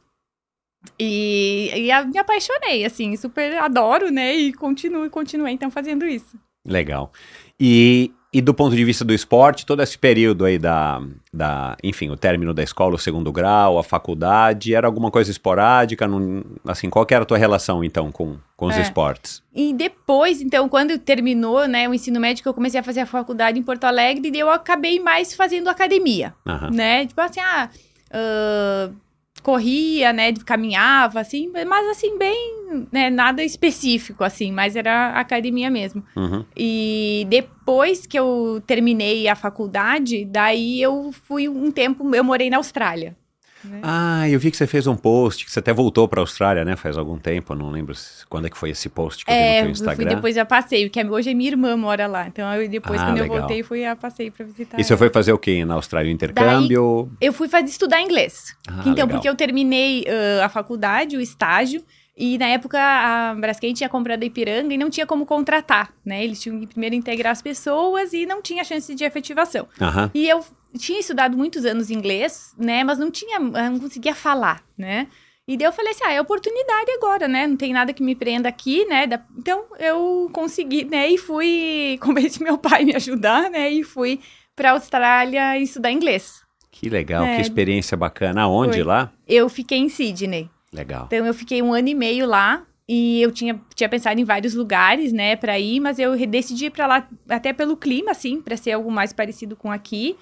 E, 0.98 1.72
e 1.76 1.92
a, 1.92 2.06
me 2.06 2.18
apaixonei, 2.18 2.86
assim, 2.86 3.16
super 3.16 3.58
adoro, 3.58 4.10
né, 4.12 4.34
e 4.36 4.54
continuo, 4.54 5.10
continuei 5.10 5.54
então 5.54 5.72
fazendo 5.72 6.06
isso. 6.06 6.38
Legal. 6.66 7.12
E 7.60 8.14
e 8.32 8.42
do 8.42 8.54
ponto 8.54 8.76
de 8.76 8.86
vista 8.86 9.04
do 9.04 9.12
esporte, 9.12 9.66
todo 9.66 9.82
esse 9.82 9.98
período 9.98 10.46
aí 10.46 10.60
da, 10.60 11.02
da, 11.34 11.76
enfim, 11.84 12.10
o 12.10 12.16
término 12.16 12.54
da 12.54 12.62
escola, 12.62 12.94
o 12.94 13.00
segundo 13.00 13.32
grau, 13.32 13.80
a 13.80 13.84
faculdade, 13.84 14.76
era 14.76 14.86
alguma 14.86 15.10
coisa 15.10 15.32
esporádica? 15.32 16.08
Num, 16.08 16.44
assim, 16.64 16.92
qual 16.92 17.08
era 17.10 17.24
a 17.24 17.26
tua 17.26 17.40
relação, 17.40 17.84
então, 17.84 18.12
com, 18.12 18.38
com 18.56 18.68
os 18.68 18.78
é. 18.78 18.82
esportes? 18.82 19.42
E 19.54 19.74
depois, 19.74 20.42
então, 20.42 20.70
quando 20.70 20.98
terminou, 21.00 21.68
né, 21.68 21.90
o 21.90 21.94
ensino 21.94 22.20
médio, 22.20 22.44
eu 22.46 22.54
comecei 22.54 22.80
a 22.80 22.84
fazer 22.84 23.00
a 23.00 23.06
faculdade 23.08 23.58
em 23.58 23.64
Porto 23.64 23.86
Alegre, 23.86 24.32
e 24.32 24.40
eu 24.40 24.50
acabei 24.52 25.00
mais 25.00 25.34
fazendo 25.34 25.68
academia, 25.68 26.36
uhum. 26.46 26.70
né? 26.72 27.08
Tipo 27.08 27.22
assim, 27.22 27.40
ah... 27.40 27.70
Uh, 28.12 29.09
corria, 29.42 30.14
né, 30.14 30.34
caminhava, 30.46 31.20
assim, 31.20 31.52
mas 31.68 31.90
assim, 31.90 32.18
bem, 32.18 32.88
né, 32.92 33.10
nada 33.10 33.44
específico, 33.44 34.24
assim, 34.24 34.52
mas 34.52 34.76
era 34.76 35.20
academia 35.20 35.70
mesmo. 35.70 36.04
Uhum. 36.16 36.46
E 36.56 37.26
depois 37.30 38.06
que 38.06 38.18
eu 38.18 38.62
terminei 38.66 39.28
a 39.28 39.36
faculdade, 39.36 40.26
daí 40.26 40.82
eu 40.82 41.12
fui 41.12 41.48
um 41.48 41.72
tempo, 41.72 42.16
eu 42.16 42.24
morei 42.24 42.50
na 42.50 42.58
Austrália. 42.58 43.16
Né? 43.64 43.82
Ah, 43.84 44.30
eu 44.30 44.40
vi 44.40 44.52
que 44.52 44.58
você 44.58 44.68
fez 44.68 44.88
um 44.88 44.96
post, 44.96 45.46
que 45.46 45.52
você 45.52 45.60
até 45.60 45.74
voltou 45.74 46.08
para 46.08 46.22
a 46.22 46.24
Austrália, 46.24 46.64
né? 46.64 46.76
Faz 46.76 46.98
algum 46.98 47.18
tempo, 47.18 47.54
não 47.56 47.70
lembro 47.70 47.94
quando 48.30 48.48
é 48.48 48.50
que 48.50 48.58
foi 48.58 48.70
esse 48.70 48.88
post 48.90 49.26
que 49.26 49.32
eu 49.32 49.36
é, 49.36 49.40
vi 49.40 49.58
no 49.58 49.64
teu 49.64 49.72
Instagram. 49.72 50.04
Eu 50.04 50.08
fui 50.08 50.16
depois 50.16 50.38
a 50.38 50.46
passeio, 50.46 50.90
que 50.90 51.04
hoje 51.04 51.32
é 51.32 51.34
minha 51.34 51.50
irmã 51.50 51.76
mora 51.76 52.08
lá. 52.08 52.28
Então 52.28 52.54
eu, 52.54 52.70
depois, 52.70 53.00
ah, 53.02 53.06
quando 53.06 53.20
legal. 53.20 53.36
eu 53.36 53.40
voltei, 53.42 53.64
fui 53.64 53.86
a 53.86 53.96
passeio 53.96 54.32
para 54.32 54.46
visitar. 54.46 54.80
E 54.80 54.84
você 54.84 54.96
foi 54.96 55.10
fazer 55.10 55.34
o 55.34 55.38
quê 55.38 55.66
na 55.66 55.76
Austrália? 55.76 56.12
Intercâmbio? 56.12 57.10
Daí, 57.20 57.28
eu 57.28 57.34
fui 57.34 57.48
fazer, 57.48 57.66
estudar 57.68 58.02
inglês. 58.02 58.56
Ah, 58.68 58.80
então, 58.82 58.92
legal. 58.92 59.08
porque 59.10 59.28
eu 59.28 59.36
terminei 59.36 60.04
uh, 60.04 60.44
a 60.44 60.50
faculdade, 60.50 61.18
o 61.18 61.22
estágio, 61.22 61.84
e 62.20 62.38
na 62.38 62.48
época 62.48 62.78
a 62.78 63.34
Braskem 63.36 63.74
tinha 63.74 63.88
comprado 63.88 64.24
a 64.24 64.26
Ipiranga 64.26 64.74
e 64.74 64.78
não 64.78 64.90
tinha 64.90 65.08
como 65.08 65.26
contratar, 65.26 65.94
né? 66.06 66.22
Eles 66.22 66.42
tinham 66.42 66.60
que 66.60 66.68
primeiro 66.68 66.94
integrar 66.94 67.32
as 67.32 67.42
pessoas 67.42 68.12
e 68.12 68.26
não 68.26 68.42
tinha 68.42 68.62
chance 68.66 68.94
de 68.94 69.06
efetivação. 69.06 69.66
Uhum. 69.80 70.10
E 70.14 70.28
eu 70.28 70.44
tinha 70.78 71.00
estudado 71.00 71.38
muitos 71.38 71.66
anos 71.66 71.90
inglês, 71.90 72.54
né? 72.58 72.84
Mas 72.84 73.00
não 73.00 73.10
tinha, 73.10 73.40
não 73.40 73.80
conseguia 73.80 74.16
falar, 74.16 74.64
né? 74.78 75.08
E 75.48 75.58
daí 75.58 75.66
eu 75.66 75.74
falei 75.74 75.92
assim, 75.92 76.04
ah, 76.06 76.14
é 76.14 76.22
oportunidade 76.22 76.92
agora, 76.92 77.28
né? 77.28 77.48
Não 77.48 77.58
tem 77.58 77.74
nada 77.74 77.92
que 77.92 78.04
me 78.04 78.14
prenda 78.14 78.48
aqui, 78.48 78.86
né? 78.86 79.08
Então 79.36 79.66
eu 79.80 80.30
consegui, 80.32 80.86
né? 80.86 81.10
E 81.10 81.18
fui, 81.18 81.98
convenci 82.02 82.44
meu 82.44 82.58
pai 82.58 82.84
a 82.84 82.86
me 82.86 82.96
ajudar, 82.96 83.50
né? 83.50 83.72
E 83.72 83.84
fui 83.84 84.20
para 84.56 84.72
Austrália 84.72 85.58
estudar 85.58 85.92
inglês. 85.92 86.44
Que 86.70 86.88
legal, 86.88 87.24
é, 87.24 87.38
que 87.38 87.42
experiência 87.42 87.98
bacana. 87.98 88.44
Aonde 88.44 88.78
foi. 88.78 88.84
lá? 88.84 89.12
Eu 89.28 89.50
fiquei 89.50 89.80
em 89.80 89.90
Sydney. 89.90 90.50
Legal. 90.72 91.06
Então 91.08 91.26
eu 91.26 91.34
fiquei 91.34 91.62
um 91.64 91.74
ano 91.74 91.88
e 91.88 91.96
meio 91.96 92.28
lá 92.28 92.64
e 92.88 93.22
eu 93.22 93.32
tinha, 93.32 93.60
tinha 93.76 93.90
pensado 93.90 94.20
em 94.20 94.24
vários 94.24 94.54
lugares, 94.54 95.12
né, 95.12 95.36
para 95.36 95.60
ir, 95.60 95.80
mas 95.80 96.00
eu 96.00 96.16
decidi 96.28 96.66
ir 96.66 96.70
para 96.70 96.88
lá 96.88 97.08
até 97.28 97.54
pelo 97.54 97.78
clima, 97.78 98.12
assim, 98.12 98.42
para 98.42 98.56
ser 98.56 98.72
algo 98.72 98.92
mais 98.92 99.14
parecido 99.14 99.56
com 99.56 99.72
aqui. 99.72 100.16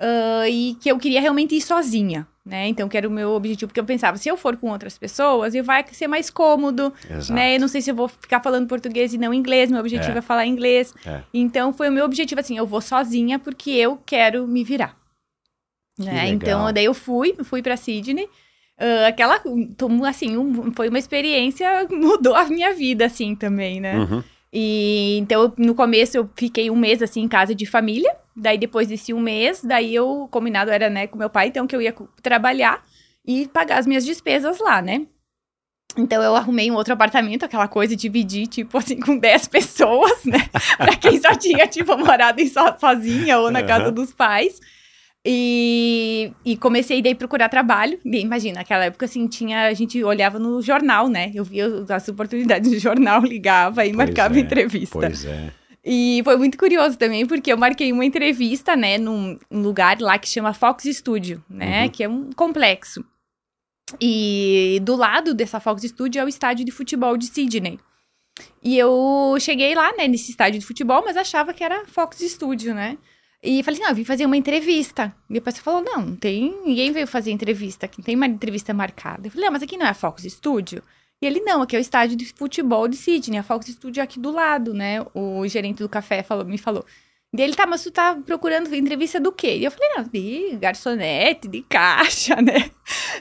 Uh, 0.00 0.46
e 0.48 0.76
que 0.80 0.88
eu 0.88 0.96
queria 0.96 1.20
realmente 1.20 1.56
ir 1.56 1.60
sozinha, 1.60 2.26
né? 2.46 2.68
Então, 2.68 2.88
que 2.88 2.96
era 2.96 3.08
o 3.08 3.10
meu 3.10 3.30
objetivo, 3.30 3.68
porque 3.68 3.80
eu 3.80 3.84
pensava, 3.84 4.16
se 4.16 4.28
eu 4.28 4.36
for 4.36 4.56
com 4.56 4.70
outras 4.70 4.96
pessoas, 4.96 5.56
eu 5.56 5.64
vai 5.64 5.84
ser 5.90 6.06
mais 6.06 6.30
cômodo, 6.30 6.92
Exato. 7.10 7.32
né? 7.32 7.56
Eu 7.56 7.60
não 7.60 7.68
sei 7.68 7.82
se 7.82 7.90
eu 7.90 7.96
vou 7.96 8.06
ficar 8.06 8.40
falando 8.40 8.68
português 8.68 9.12
e 9.12 9.18
não 9.18 9.34
inglês, 9.34 9.70
meu 9.70 9.80
objetivo 9.80 10.14
é, 10.14 10.18
é 10.18 10.22
falar 10.22 10.46
inglês. 10.46 10.94
É. 11.04 11.22
Então, 11.34 11.72
foi 11.72 11.88
o 11.88 11.92
meu 11.92 12.04
objetivo, 12.04 12.40
assim, 12.40 12.56
eu 12.56 12.66
vou 12.66 12.80
sozinha 12.80 13.40
porque 13.40 13.70
eu 13.70 13.98
quero 14.06 14.46
me 14.46 14.62
virar. 14.62 14.96
Né? 15.98 16.28
Então, 16.28 16.72
daí 16.72 16.84
eu 16.84 16.94
fui, 16.94 17.34
fui 17.42 17.60
para 17.60 17.76
Sydney, 17.76 18.28
Uh, 18.80 19.06
aquela, 19.08 19.42
assim, 20.08 20.36
um, 20.36 20.72
foi 20.72 20.88
uma 20.88 21.00
experiência, 21.00 21.84
mudou 21.90 22.36
a 22.36 22.44
minha 22.44 22.72
vida, 22.72 23.06
assim, 23.06 23.34
também, 23.34 23.80
né? 23.80 23.98
Uhum. 23.98 24.22
E, 24.52 25.18
então, 25.18 25.52
no 25.58 25.74
começo, 25.74 26.16
eu 26.16 26.30
fiquei 26.36 26.70
um 26.70 26.76
mês, 26.76 27.02
assim, 27.02 27.20
em 27.20 27.28
casa 27.28 27.54
de 27.54 27.66
família. 27.66 28.14
Daí, 28.38 28.56
depois 28.56 28.88
desse 28.88 29.12
um 29.12 29.20
mês, 29.20 29.62
daí 29.62 29.94
eu, 29.94 30.28
combinado 30.30 30.70
era, 30.70 30.88
né, 30.88 31.06
com 31.06 31.18
meu 31.18 31.28
pai, 31.28 31.48
então, 31.48 31.66
que 31.66 31.74
eu 31.74 31.82
ia 31.82 31.94
trabalhar 32.22 32.82
e 33.26 33.48
pagar 33.48 33.78
as 33.78 33.86
minhas 33.86 34.04
despesas 34.04 34.58
lá, 34.60 34.80
né? 34.80 35.06
Então 35.96 36.22
eu 36.22 36.36
arrumei 36.36 36.70
um 36.70 36.74
outro 36.74 36.92
apartamento, 36.92 37.44
aquela 37.44 37.66
coisa, 37.66 37.96
dividir, 37.96 38.46
tipo 38.46 38.78
assim, 38.78 39.00
com 39.00 39.16
10 39.18 39.48
pessoas, 39.48 40.24
né? 40.24 40.48
pra 40.76 40.96
quem 40.96 41.20
só 41.20 41.34
tinha, 41.34 41.66
tipo, 41.66 41.96
morado 41.96 42.40
em 42.40 42.46
so, 42.46 42.60
sozinha 42.78 43.38
ou 43.38 43.50
na 43.50 43.60
uhum. 43.60 43.66
casa 43.66 43.90
dos 43.90 44.12
pais. 44.12 44.60
E, 45.26 46.32
e 46.44 46.56
comecei 46.56 47.02
daí 47.02 47.12
a 47.12 47.16
procurar 47.16 47.48
trabalho. 47.48 47.98
E 48.04 48.20
imagina, 48.20 48.60
naquela 48.60 48.84
época 48.84 49.04
assim, 49.04 49.26
tinha, 49.26 49.66
a 49.66 49.74
gente 49.74 50.02
olhava 50.02 50.38
no 50.38 50.62
jornal, 50.62 51.08
né? 51.08 51.32
Eu 51.34 51.44
via 51.44 51.66
as 51.88 52.08
oportunidades 52.08 52.70
no 52.70 52.78
jornal, 52.78 53.20
ligava 53.26 53.84
e 53.84 53.92
pois 53.92 53.96
marcava 53.96 54.36
é, 54.36 54.40
entrevista. 54.40 54.98
Pois 54.98 55.24
é. 55.24 55.50
E 55.90 56.20
foi 56.22 56.36
muito 56.36 56.58
curioso 56.58 56.98
também, 56.98 57.24
porque 57.24 57.50
eu 57.50 57.56
marquei 57.56 57.90
uma 57.90 58.04
entrevista, 58.04 58.76
né, 58.76 58.98
num 58.98 59.38
lugar 59.50 59.98
lá 59.98 60.18
que 60.18 60.28
chama 60.28 60.52
Fox 60.52 60.84
Studio, 60.84 61.42
né? 61.48 61.84
Uhum. 61.84 61.88
Que 61.88 62.04
é 62.04 62.08
um 62.08 62.30
complexo. 62.30 63.02
E 63.98 64.80
do 64.82 64.94
lado 64.94 65.32
dessa 65.32 65.58
Fox 65.58 65.82
Studio 65.82 66.20
é 66.20 66.24
o 66.26 66.28
estádio 66.28 66.62
de 66.62 66.70
futebol 66.70 67.16
de 67.16 67.24
Sydney. 67.24 67.80
E 68.62 68.76
eu 68.76 69.34
cheguei 69.40 69.74
lá, 69.74 69.90
né, 69.96 70.06
nesse 70.06 70.30
estádio 70.30 70.60
de 70.60 70.66
futebol, 70.66 71.02
mas 71.02 71.16
achava 71.16 71.54
que 71.54 71.64
era 71.64 71.86
Fox 71.86 72.18
Studio, 72.18 72.74
né? 72.74 72.98
E 73.42 73.62
falei 73.62 73.78
assim, 73.78 73.84
não, 73.84 73.90
eu 73.90 73.96
vim 73.96 74.04
fazer 74.04 74.26
uma 74.26 74.36
entrevista. 74.36 75.14
E 75.30 75.32
depois 75.32 75.56
você 75.56 75.62
falou, 75.62 75.82
não, 75.82 76.04
não 76.04 76.16
tem, 76.16 76.54
ninguém 76.66 76.92
veio 76.92 77.06
fazer 77.06 77.30
entrevista 77.30 77.86
aqui, 77.86 78.00
não 78.00 78.04
tem 78.04 78.14
uma 78.14 78.26
entrevista 78.26 78.74
marcada. 78.74 79.28
Eu 79.28 79.30
falei, 79.30 79.46
não, 79.46 79.52
mas 79.54 79.62
aqui 79.62 79.78
não 79.78 79.86
é 79.86 79.88
a 79.88 79.94
Fox 79.94 80.22
Studio? 80.24 80.82
E 81.20 81.26
ele, 81.26 81.40
não, 81.40 81.62
aqui 81.62 81.74
é 81.74 81.78
o 81.78 81.80
estádio 81.80 82.16
de 82.16 82.26
futebol 82.26 82.86
de 82.86 82.96
Sydney, 82.96 83.40
a 83.40 83.42
Fox 83.42 83.66
Studio 83.66 84.00
é 84.00 84.04
aqui 84.04 84.20
do 84.20 84.30
lado, 84.30 84.72
né? 84.72 85.04
O 85.14 85.46
gerente 85.48 85.78
do 85.78 85.88
café 85.88 86.22
falou, 86.22 86.44
me 86.44 86.58
falou. 86.58 86.84
E 87.36 87.42
ele, 87.42 87.54
tá, 87.54 87.66
mas 87.66 87.82
tu 87.82 87.90
tá 87.90 88.16
procurando 88.24 88.74
entrevista 88.74 89.20
do 89.20 89.32
quê? 89.32 89.56
E 89.56 89.64
eu 89.64 89.70
falei, 89.70 89.88
não, 89.96 90.04
de 90.04 90.56
garçonete, 90.56 91.48
de 91.48 91.62
caixa, 91.62 92.36
né? 92.40 92.70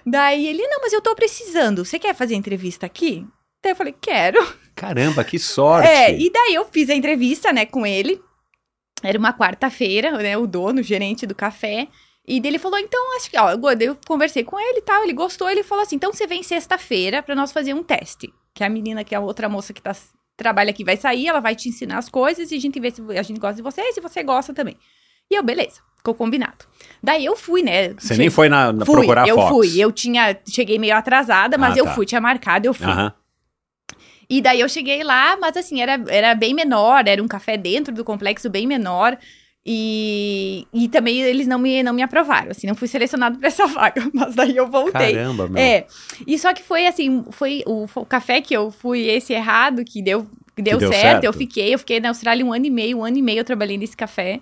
Daí 0.06 0.48
ele, 0.48 0.66
não, 0.68 0.80
mas 0.82 0.94
eu 0.94 1.02
tô 1.02 1.14
precisando, 1.16 1.84
você 1.84 2.00
quer 2.00 2.16
fazer 2.16 2.36
entrevista 2.36 2.86
aqui? 2.86 3.26
Daí 3.64 3.72
eu 3.74 3.76
falei, 3.76 3.96
quero. 4.00 4.40
Caramba, 4.76 5.24
que 5.24 5.40
sorte! 5.40 5.90
É, 5.90 6.18
e 6.18 6.32
daí 6.32 6.54
eu 6.54 6.66
fiz 6.66 6.90
a 6.90 6.96
entrevista, 6.96 7.52
né, 7.52 7.66
com 7.66 7.86
ele. 7.86 8.22
Era 9.04 9.18
uma 9.18 9.34
quarta-feira, 9.34 10.12
né? 10.12 10.38
O 10.38 10.48
dono, 10.48 10.80
o 10.80 10.84
gerente 10.84 11.26
do 11.26 11.36
café. 11.36 11.88
E 12.28 12.42
dele 12.42 12.60
falou, 12.60 12.78
então, 12.78 13.16
acho 13.16 13.32
que, 13.32 13.38
ó, 13.40 13.52
eu 13.52 13.98
conversei 14.06 14.44
com 14.44 14.60
ele 14.60 14.80
e 14.80 14.82
tal, 14.82 15.02
ele 15.04 15.14
gostou, 15.14 15.50
ele 15.50 15.64
falou 15.64 15.84
assim, 15.84 15.96
então 15.96 16.12
você 16.12 16.28
vem 16.28 16.44
sexta-feira 16.44 17.24
para 17.24 17.34
nós 17.34 17.54
fazer 17.54 17.74
um 17.74 17.82
teste. 17.82 18.34
Que 18.54 18.64
a 18.66 18.70
menina, 18.70 19.04
que 19.04 19.16
é 19.16 19.18
a 19.18 19.22
outra 19.22 19.48
moça 19.48 19.72
que 19.74 19.82
tá 19.82 19.96
trabalha 20.36 20.70
aqui 20.70 20.84
vai 20.84 20.98
sair, 20.98 21.28
ela 21.28 21.40
vai 21.40 21.56
te 21.56 21.68
ensinar 21.70 21.98
as 21.98 22.10
coisas 22.10 22.52
e 22.52 22.56
a 22.56 22.60
gente 22.60 22.80
vê 22.80 22.92
se 22.92 23.02
a 23.18 23.24
gente 23.24 23.40
gosta 23.40 23.56
de 23.56 23.62
você 23.64 23.82
e 23.82 23.94
se 23.94 24.02
você 24.02 24.22
gosta 24.24 24.54
também. 24.54 24.78
E 25.32 25.36
eu, 25.36 25.42
beleza, 25.42 25.82
ficou 25.98 26.14
combinado. 26.14 26.66
Daí 27.02 27.26
eu 27.26 27.36
fui, 27.36 27.64
né? 27.64 27.94
Você 27.94 28.16
nem 28.16 28.30
foi 28.30 28.48
na, 28.50 28.72
na 28.72 28.86
fui, 28.86 28.96
procurar 28.96 29.28
eu 29.28 29.36
Fox? 29.36 29.50
fui. 29.50 29.80
Eu 29.80 29.92
tinha, 29.92 30.38
cheguei 30.48 30.78
meio 30.78 30.96
atrasada, 30.96 31.58
mas 31.58 31.76
Ah, 31.76 31.80
eu 31.80 31.86
tá. 31.86 31.94
fui, 31.94 32.06
tinha 32.06 32.22
marcado, 32.22 32.68
eu 32.68 32.74
fui. 32.74 32.86
Aham. 32.86 33.14
E 34.30 34.42
daí 34.42 34.60
eu 34.60 34.68
cheguei 34.70 35.04
lá, 35.04 35.38
mas 35.38 35.56
assim, 35.56 35.82
era, 35.82 36.00
era 36.10 36.36
bem 36.36 36.54
menor, 36.54 37.08
era 37.08 37.24
um 37.24 37.28
café 37.28 37.56
dentro 37.58 37.94
do 37.94 38.04
complexo 38.04 38.50
bem 38.50 38.68
menor. 38.68 39.18
E, 39.70 40.66
e 40.74 40.88
também 40.88 41.22
eles 41.22 41.46
não 41.46 41.60
me, 41.60 41.84
não 41.84 41.92
me 41.92 42.02
aprovaram, 42.02 42.52
assim, 42.52 42.66
não 42.66 42.74
fui 42.74 42.88
selecionado 42.88 43.38
para 43.38 43.50
essa 43.50 43.68
vaga, 43.68 44.10
mas 44.14 44.34
daí 44.34 44.56
eu 44.56 44.66
voltei. 44.66 45.14
Caramba, 45.14 45.50
meu. 45.50 45.62
É, 45.62 45.86
e 46.26 46.40
só 46.40 46.54
que 46.54 46.64
foi 46.64 46.88
assim, 46.88 47.26
foi 47.32 47.64
o, 47.68 47.86
o 47.96 48.06
café 48.06 48.40
que 48.40 48.56
eu 48.56 48.72
fui 48.72 49.10
esse 49.10 49.34
errado, 49.34 49.84
que 49.84 50.02
deu, 50.02 50.26
que 50.56 50.62
deu, 50.62 50.78
deu 50.78 50.90
certo, 50.90 51.02
certo. 51.02 51.24
eu 51.26 51.34
fiquei, 51.34 51.74
eu 51.74 51.80
fiquei 51.80 52.00
na 52.00 52.08
Austrália 52.08 52.46
um 52.46 52.54
ano 52.54 52.66
e 52.66 52.70
meio, 52.70 53.00
um 53.00 53.04
ano 53.04 53.18
e 53.18 53.22
meio 53.22 53.40
eu 53.40 53.44
trabalhei 53.44 53.78
nesse 53.78 53.98
café. 53.98 54.40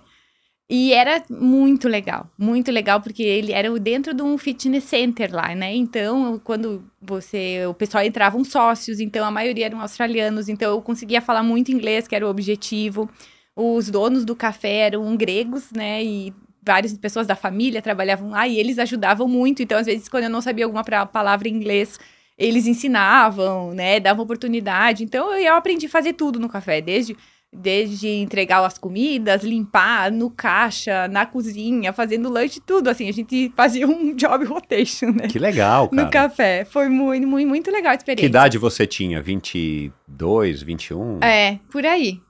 E 0.70 0.92
era 0.92 1.22
muito 1.28 1.88
legal, 1.88 2.28
muito 2.38 2.70
legal, 2.70 3.00
porque 3.00 3.22
ele 3.22 3.52
era 3.52 3.68
dentro 3.80 4.14
de 4.14 4.22
um 4.22 4.38
fitness 4.38 4.84
center 4.84 5.32
lá, 5.32 5.54
né? 5.56 5.74
Então, 5.74 6.40
quando 6.42 6.84
você. 7.00 7.64
O 7.68 7.74
pessoal 7.74 8.04
entravam 8.04 8.44
sócios, 8.44 8.98
então 8.98 9.24
a 9.24 9.30
maioria 9.30 9.66
eram 9.66 9.80
australianos, 9.80 10.48
então 10.48 10.70
eu 10.70 10.82
conseguia 10.82 11.20
falar 11.20 11.44
muito 11.44 11.70
inglês, 11.70 12.08
que 12.08 12.16
era 12.16 12.26
o 12.26 12.30
objetivo. 12.30 13.08
Os 13.56 13.90
donos 13.90 14.24
do 14.24 14.36
café 14.36 14.80
eram 14.80 15.16
gregos, 15.16 15.72
né? 15.72 16.04
E 16.04 16.32
várias 16.62 16.92
pessoas 16.98 17.26
da 17.26 17.34
família 17.34 17.80
trabalhavam 17.80 18.30
lá 18.30 18.46
e 18.46 18.58
eles 18.58 18.78
ajudavam 18.78 19.26
muito. 19.26 19.62
Então, 19.62 19.78
às 19.78 19.86
vezes, 19.86 20.08
quando 20.08 20.24
eu 20.24 20.30
não 20.30 20.42
sabia 20.42 20.66
alguma 20.66 20.84
palavra 21.06 21.48
em 21.48 21.54
inglês, 21.54 21.98
eles 22.36 22.66
ensinavam, 22.66 23.72
né? 23.72 23.98
Davam 23.98 24.24
oportunidade. 24.24 25.02
Então, 25.02 25.32
eu, 25.32 25.40
eu 25.40 25.54
aprendi 25.54 25.86
a 25.86 25.88
fazer 25.88 26.12
tudo 26.12 26.38
no 26.38 26.48
café, 26.48 26.80
desde 26.80 27.16
desde 27.52 28.08
entregar 28.08 28.64
as 28.64 28.76
comidas, 28.76 29.42
limpar 29.42 30.12
no 30.12 30.30
caixa, 30.30 31.08
na 31.08 31.24
cozinha, 31.24 31.92
fazendo 31.92 32.28
lanche, 32.28 32.60
tudo. 32.60 32.88
Assim, 32.88 33.08
a 33.08 33.12
gente 33.12 33.50
fazia 33.56 33.86
um 33.86 34.14
job 34.14 34.44
rotation, 34.44 35.06
né? 35.06 35.28
Que 35.28 35.38
legal, 35.38 35.88
cara. 35.88 36.04
No 36.04 36.10
café. 36.10 36.64
Foi 36.64 36.88
muito, 36.88 37.26
muito, 37.26 37.48
muito 37.48 37.70
legal 37.70 37.92
a 37.92 37.94
experiência. 37.94 38.28
Que 38.28 38.30
idade 38.30 38.58
você 38.58 38.86
tinha? 38.86 39.22
22, 39.22 40.62
21? 40.62 41.20
É, 41.22 41.58
por 41.70 41.86
aí. 41.86 42.20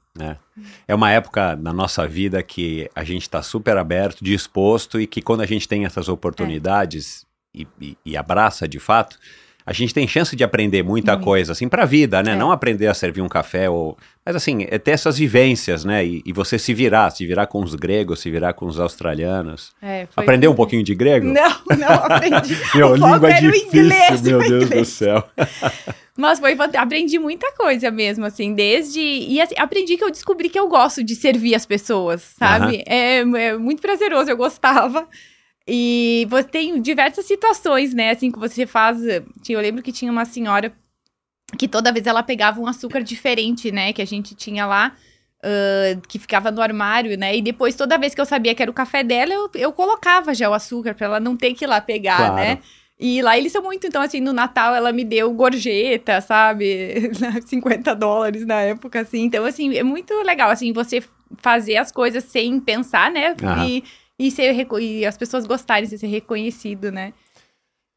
É 0.88 0.94
uma 0.94 1.10
época 1.10 1.54
na 1.56 1.72
nossa 1.72 2.06
vida 2.06 2.42
que 2.42 2.90
a 2.94 3.04
gente 3.04 3.22
está 3.22 3.42
super 3.42 3.76
aberto, 3.76 4.24
disposto 4.24 5.00
e 5.00 5.06
que 5.06 5.20
quando 5.22 5.42
a 5.42 5.46
gente 5.46 5.68
tem 5.68 5.84
essas 5.84 6.08
oportunidades 6.08 7.26
e, 7.54 7.66
e- 7.80 7.96
e 8.04 8.16
abraça 8.16 8.66
de 8.68 8.78
fato, 8.78 9.18
a 9.66 9.72
gente 9.72 9.92
tem 9.92 10.06
chance 10.06 10.36
de 10.36 10.44
aprender 10.44 10.84
muita 10.84 11.12
Muito. 11.14 11.24
coisa, 11.24 11.50
assim, 11.50 11.68
pra 11.68 11.84
vida, 11.84 12.22
né? 12.22 12.32
É. 12.32 12.36
Não 12.36 12.52
aprender 12.52 12.86
a 12.86 12.94
servir 12.94 13.20
um 13.20 13.28
café 13.28 13.68
ou... 13.68 13.98
Mas 14.24 14.36
assim, 14.36 14.64
é 14.70 14.78
ter 14.78 14.92
essas 14.92 15.18
vivências, 15.18 15.84
né? 15.84 16.04
E, 16.06 16.22
e 16.24 16.32
você 16.32 16.56
se 16.58 16.72
virar, 16.72 17.10
se 17.10 17.26
virar 17.26 17.46
com 17.48 17.60
os 17.62 17.74
gregos, 17.74 18.20
se 18.20 18.30
virar 18.30 18.52
com 18.52 18.66
os 18.66 18.78
australianos. 18.78 19.72
É, 19.82 20.06
foi- 20.10 20.22
Aprendeu 20.22 20.52
um 20.52 20.54
pouquinho 20.54 20.84
de 20.84 20.94
grego? 20.94 21.26
Não, 21.26 21.50
não 21.76 21.88
aprendi. 21.88 22.56
Meu, 22.76 22.90
o 22.90 22.94
língua 22.94 23.28
era 23.30 23.46
o 23.46 23.52
difícil, 23.52 23.82
inglês, 23.84 24.22
meu 24.22 24.38
Deus 24.46 24.48
do 24.60 24.64
inglês. 24.66 24.88
céu. 24.88 25.24
Mas 26.16 26.38
foi 26.38 26.56
aprendi 26.78 27.18
muita 27.18 27.52
coisa 27.52 27.90
mesmo, 27.90 28.24
assim, 28.24 28.54
desde. 28.54 29.00
E 29.00 29.38
assim, 29.40 29.54
aprendi 29.58 29.96
que 29.98 30.04
eu 30.04 30.10
descobri 30.10 30.48
que 30.48 30.58
eu 30.58 30.66
gosto 30.68 31.04
de 31.04 31.14
servir 31.14 31.54
as 31.54 31.66
pessoas, 31.66 32.22
sabe? 32.38 32.82
É, 32.86 33.18
é 33.18 33.56
muito 33.58 33.82
prazeroso, 33.82 34.30
eu 34.30 34.36
gostava. 34.36 35.06
E 35.68 36.26
você 36.30 36.44
tem 36.44 36.80
diversas 36.80 37.24
situações, 37.26 37.92
né? 37.92 38.10
Assim, 38.10 38.30
que 38.30 38.38
você 38.38 38.66
faz. 38.66 38.98
Eu 39.48 39.60
lembro 39.60 39.82
que 39.82 39.92
tinha 39.92 40.12
uma 40.12 40.24
senhora 40.24 40.72
que 41.58 41.66
toda 41.68 41.92
vez 41.92 42.06
ela 42.06 42.22
pegava 42.22 42.60
um 42.60 42.66
açúcar 42.66 43.02
diferente, 43.02 43.70
né? 43.72 43.92
Que 43.92 44.02
a 44.02 44.06
gente 44.06 44.34
tinha 44.34 44.66
lá. 44.66 44.92
ah, 45.42 46.00
que 46.08 46.18
ficava 46.18 46.50
no 46.50 46.60
armário, 46.62 47.16
né? 47.18 47.36
E 47.36 47.42
depois, 47.42 47.74
toda 47.76 47.98
vez 47.98 48.14
que 48.14 48.20
eu 48.20 48.24
sabia 48.26 48.54
que 48.54 48.62
era 48.62 48.70
o 48.70 48.74
café 48.74 49.02
dela, 49.04 49.32
eu, 49.32 49.50
eu 49.54 49.72
colocava 49.72 50.34
já 50.34 50.48
o 50.48 50.54
açúcar 50.54 50.94
pra 50.94 51.06
ela 51.06 51.20
não 51.20 51.36
ter 51.36 51.52
que 51.54 51.64
ir 51.64 51.68
lá 51.68 51.80
pegar, 51.80 52.16
Claro. 52.16 52.34
né? 52.36 52.58
E 52.98 53.20
lá 53.20 53.36
eles 53.36 53.52
são 53.52 53.62
muito, 53.62 53.86
então, 53.86 54.00
assim, 54.00 54.20
no 54.20 54.32
Natal 54.32 54.74
ela 54.74 54.90
me 54.90 55.04
deu 55.04 55.30
gorjeta, 55.34 56.20
sabe? 56.22 57.12
50 57.46 57.94
dólares 57.94 58.46
na 58.46 58.62
época, 58.62 59.00
assim. 59.00 59.24
Então, 59.24 59.44
assim, 59.44 59.76
é 59.76 59.82
muito 59.82 60.14
legal, 60.22 60.50
assim, 60.50 60.72
você 60.72 61.02
fazer 61.38 61.76
as 61.76 61.92
coisas 61.92 62.24
sem 62.24 62.58
pensar, 62.58 63.10
né? 63.10 63.36
Aham. 63.42 63.66
E, 63.66 63.84
e, 64.18 64.30
ser, 64.30 64.66
e 64.80 65.04
as 65.06 65.16
pessoas 65.16 65.46
gostarem 65.46 65.88
de 65.88 65.98
ser 65.98 66.06
reconhecido, 66.06 66.90
né? 66.90 67.12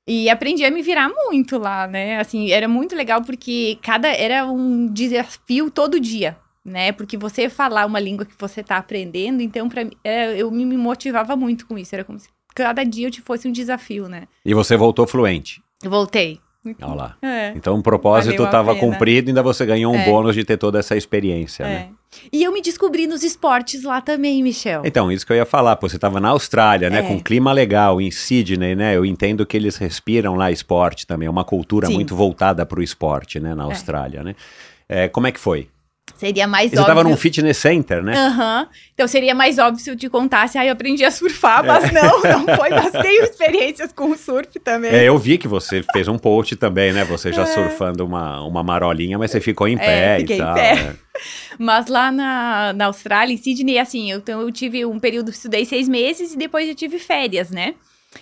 E 0.07 0.29
aprendi 0.29 0.65
a 0.65 0.71
me 0.71 0.81
virar 0.81 1.09
muito 1.09 1.57
lá, 1.59 1.87
né? 1.87 2.19
Assim, 2.19 2.51
era 2.51 2.67
muito 2.67 2.95
legal 2.95 3.21
porque 3.21 3.77
cada 3.81 4.07
era 4.07 4.45
um 4.45 4.87
desafio 4.91 5.69
todo 5.69 5.99
dia, 5.99 6.35
né? 6.65 6.91
Porque 6.91 7.15
você 7.15 7.47
falar 7.47 7.85
uma 7.85 7.99
língua 7.99 8.25
que 8.25 8.33
você 8.37 8.63
tá 8.63 8.77
aprendendo, 8.77 9.41
então 9.41 9.69
para 9.69 9.83
mim, 9.83 9.91
é, 10.03 10.35
eu 10.35 10.49
me 10.49 10.65
motivava 10.75 11.35
muito 11.35 11.67
com 11.67 11.77
isso, 11.77 11.93
era 11.93 12.03
como 12.03 12.19
se 12.19 12.27
cada 12.55 12.83
dia 12.83 13.07
eu 13.07 13.11
te 13.11 13.21
fosse 13.21 13.47
um 13.47 13.51
desafio, 13.51 14.09
né? 14.09 14.23
E 14.43 14.53
você 14.53 14.75
voltou 14.75 15.05
fluente. 15.05 15.61
Voltei. 15.83 16.39
Olha 16.81 16.93
lá. 16.93 17.17
É. 17.21 17.53
Então 17.55 17.77
o 17.77 17.83
propósito 17.83 18.43
estava 18.43 18.75
cumprido 18.75 19.29
e 19.29 19.31
ainda 19.31 19.43
você 19.43 19.65
ganhou 19.65 19.93
um 19.93 19.97
É. 19.97 20.05
bônus 20.05 20.35
de 20.35 20.43
ter 20.43 20.57
toda 20.57 20.79
essa 20.79 20.97
experiência, 20.97 21.65
né? 21.65 21.89
É. 22.11 22.29
E 22.33 22.43
eu 22.43 22.51
me 22.51 22.61
descobri 22.61 23.07
nos 23.07 23.23
esportes 23.23 23.83
lá 23.83 24.01
também, 24.01 24.41
Michel. 24.41 24.81
Então, 24.85 25.11
isso 25.11 25.25
que 25.25 25.31
eu 25.31 25.37
ia 25.37 25.45
falar, 25.45 25.75
pô, 25.75 25.87
você 25.87 25.95
estava 25.95 26.19
na 26.19 26.29
Austrália, 26.29 26.89
né, 26.89 26.99
É. 26.99 27.01
com 27.03 27.13
um 27.15 27.19
clima 27.19 27.51
legal, 27.51 28.01
em 28.01 28.09
Sydney, 28.11 28.75
né, 28.75 28.95
eu 28.95 29.05
entendo 29.05 29.45
que 29.45 29.55
eles 29.55 29.77
respiram 29.77 30.35
lá 30.35 30.51
esporte 30.51 31.05
também, 31.05 31.27
é 31.27 31.29
uma 31.29 31.43
cultura 31.43 31.87
Sim. 31.87 31.93
muito 31.93 32.15
voltada 32.15 32.65
para 32.65 32.79
o 32.79 32.83
esporte, 32.83 33.39
né, 33.39 33.53
na 33.53 33.63
Austrália, 33.63 34.23
né. 34.23 34.35
É, 34.87 35.07
como 35.07 35.27
é 35.27 35.31
que 35.31 35.39
foi? 35.39 35.67
Seria 36.17 36.47
mais 36.47 36.69
você 36.71 36.77
óbvio. 36.77 36.91
estava 36.91 37.03
num 37.09 37.15
fitness 37.17 37.57
center, 37.57 38.03
né? 38.03 38.13
Aham. 38.15 38.67
Então 38.93 39.07
seria 39.07 39.33
mais 39.33 39.57
óbvio 39.57 39.83
se 39.83 39.89
eu 39.89 39.95
te 39.95 40.09
contasse, 40.09 40.57
ah, 40.57 40.65
eu 40.65 40.73
aprendi 40.73 41.03
a 41.05 41.11
surfar, 41.11 41.63
É. 41.63 41.67
mas 41.67 41.91
não, 41.91 42.21
não 42.21 42.55
foi. 42.55 42.69
Mas 42.69 42.91
tenho 42.91 43.23
experiências 43.23 43.91
com 43.93 44.11
o 44.11 44.17
surf 44.17 44.59
também. 44.59 44.91
É, 44.91 45.03
eu 45.05 45.17
vi 45.17 45.37
que 45.37 45.47
você 45.47 45.83
fez 45.93 46.07
um 46.07 46.17
post 46.17 46.55
também, 46.55 46.91
né, 46.93 47.03
você 47.05 47.31
já 47.31 47.45
surfando 47.45 48.05
uma, 48.05 48.41
uma 48.41 48.63
marolinha, 48.63 49.17
mas 49.17 49.31
você 49.31 49.39
ficou 49.39 49.67
em 49.67 49.77
pé 49.77 50.15
É. 50.15 50.19
fiquei 50.19 50.35
e 50.37 50.39
em 50.39 50.43
tal, 50.43 50.53
pé. 50.55 50.75
né? 50.75 50.95
Mas 51.57 51.87
lá 51.87 52.11
na, 52.13 52.71
na 52.71 52.85
Austrália, 52.85 53.33
em 53.33 53.37
Sydney, 53.37 53.77
assim, 53.77 54.09
eu, 54.09 54.21
eu 54.25 54.49
tive 54.51 54.85
um 54.85 54.97
período, 54.97 55.29
estudei 55.31 55.65
seis 55.65 55.89
meses 55.89 56.33
e 56.33 56.37
depois 56.37 56.69
eu 56.69 56.73
tive 56.75 56.97
férias, 56.97 57.49
né? 57.51 57.73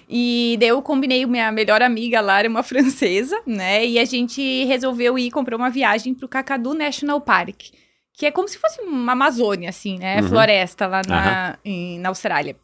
E 0.10 0.58
daí 0.60 0.70
eu 0.70 0.82
combinei, 0.82 1.26
minha 1.26 1.52
melhor 1.52 1.82
amiga 1.82 2.20
lá 2.22 2.40
era 2.40 2.50
uma 2.50 2.64
francesa, 2.64 3.40
né? 3.46 3.86
E 3.86 3.98
a 4.00 4.06
gente 4.06 4.66
resolveu 4.66 5.18
ir 5.18 5.32
comprar 5.32 5.56
uma 5.56 5.70
viagem 5.70 6.14
pro 6.14 6.28
Kakadu 6.28 6.74
National 6.74 7.22
Park, 7.22 7.72
que 8.14 8.26
é 8.26 8.32
como 8.32 8.48
se 8.48 8.58
fosse 8.58 8.82
uma 8.82 9.14
Amazônia, 9.14 9.70
assim, 9.70 9.98
né? 9.98 10.22
Uhum. 10.22 10.28
Floresta 10.30 10.88
lá 10.88 11.02
na, 11.08 11.58
em- 11.64 12.00
na 12.00 12.10
Austrália. 12.10 12.56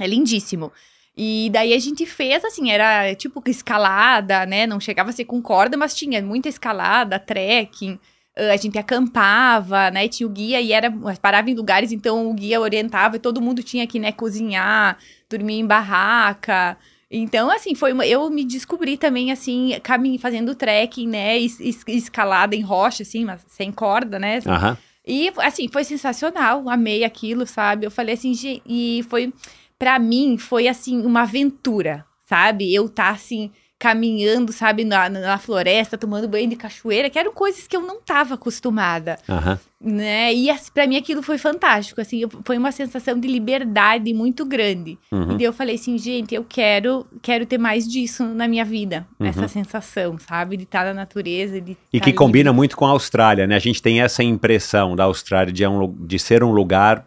É 0.00 0.06
lindíssimo. 0.06 0.72
E 1.16 1.50
daí 1.52 1.74
a 1.74 1.78
gente 1.78 2.06
fez, 2.06 2.44
assim, 2.44 2.70
era 2.70 3.12
tipo 3.14 3.42
escalada, 3.46 4.46
né? 4.46 4.66
Não 4.66 4.78
chegava 4.78 5.10
a 5.10 5.12
ser 5.12 5.24
com 5.24 5.42
corda, 5.42 5.76
mas 5.76 5.94
tinha 5.94 6.22
muita 6.22 6.48
escalada, 6.48 7.18
trekking. 7.18 7.98
A 8.36 8.56
gente 8.56 8.78
acampava, 8.78 9.90
né? 9.90 10.06
Tinha 10.06 10.26
o 10.26 10.30
guia 10.30 10.60
e 10.60 10.72
era 10.72 10.92
parava 11.20 11.50
em 11.50 11.54
lugares, 11.54 11.90
então 11.90 12.30
o 12.30 12.34
guia 12.34 12.60
orientava 12.60 13.16
e 13.16 13.18
todo 13.18 13.40
mundo 13.40 13.64
tinha 13.64 13.84
que, 13.84 13.98
né, 13.98 14.12
cozinhar, 14.12 14.96
dormir 15.28 15.58
em 15.60 15.66
barraca. 15.66 16.76
Então, 17.10 17.50
assim, 17.50 17.74
foi 17.74 17.92
uma, 17.92 18.06
eu 18.06 18.28
me 18.30 18.44
descobri 18.44 18.96
também 18.96 19.32
assim, 19.32 19.78
caminho 19.82 20.18
fazendo 20.18 20.54
trekking, 20.54 21.06
né, 21.08 21.38
es- 21.38 21.58
es- 21.60 21.82
escalada 21.88 22.54
em 22.54 22.60
rocha 22.60 23.02
assim, 23.02 23.24
mas 23.24 23.44
sem 23.48 23.72
corda, 23.72 24.18
né? 24.18 24.40
Aham. 24.46 24.76
E, 25.06 25.32
assim, 25.38 25.68
foi 25.68 25.84
sensacional. 25.84 26.68
Amei 26.68 27.02
aquilo, 27.02 27.46
sabe? 27.46 27.86
Eu 27.86 27.90
falei 27.90 28.14
assim, 28.14 28.32
e 28.66 29.02
foi, 29.08 29.32
pra 29.78 29.98
mim, 29.98 30.36
foi, 30.36 30.68
assim, 30.68 31.00
uma 31.00 31.22
aventura, 31.22 32.04
sabe? 32.26 32.74
Eu 32.74 32.90
tá, 32.90 33.08
assim, 33.08 33.50
caminhando, 33.78 34.52
sabe, 34.52 34.84
na, 34.84 35.08
na 35.08 35.38
floresta, 35.38 35.96
tomando 35.96 36.28
banho 36.28 36.48
de 36.48 36.56
cachoeira, 36.56 37.08
que 37.08 37.18
eram 37.18 37.32
coisas 37.32 37.66
que 37.66 37.76
eu 37.76 37.80
não 37.80 38.00
tava 38.00 38.34
acostumada, 38.34 39.18
Aham. 39.28 39.58
né? 39.80 40.34
E, 40.34 40.50
assim, 40.50 40.70
pra 40.74 40.86
mim, 40.86 40.96
aquilo 40.96 41.22
foi 41.22 41.38
fantástico, 41.38 42.00
assim, 42.00 42.18
eu- 42.22 42.30
foi 42.44 42.58
uma 42.58 42.72
sensação 42.72 43.18
de 43.18 43.28
liberdade 43.28 44.12
muito 44.12 44.44
grande. 44.44 44.98
Uhum. 45.12 45.32
E 45.32 45.36
daí 45.36 45.44
eu 45.44 45.52
falei 45.52 45.76
assim, 45.76 45.96
gente, 45.96 46.34
eu 46.34 46.44
quero, 46.48 47.06
quero 47.22 47.46
ter 47.46 47.58
mais 47.58 47.86
disso 47.86 48.24
na 48.24 48.48
minha 48.48 48.64
vida, 48.64 49.06
Uhum. 49.20 49.26
essa 49.26 49.46
sensação, 49.46 50.18
sabe? 50.18 50.56
De 50.56 50.64
estar 50.64 50.84
na 50.84 50.94
natureza, 50.94 51.60
de 51.60 51.76
E 51.92 52.00
tá 52.00 52.04
que 52.04 52.12
combina 52.12 52.52
muito 52.52 52.76
com 52.76 52.84
a 52.84 52.90
Austrália, 52.90 53.46
né? 53.46 53.54
A 53.54 53.60
gente 53.60 53.80
tem 53.80 54.00
essa 54.00 54.22
impressão 54.24 54.96
da 54.96 55.04
Austrália 55.04 55.52
de, 55.52 55.62
é 55.62 55.68
um 55.68 55.94
de 56.06 56.18
ser 56.18 56.42
um 56.42 56.50
lugar 56.50 57.06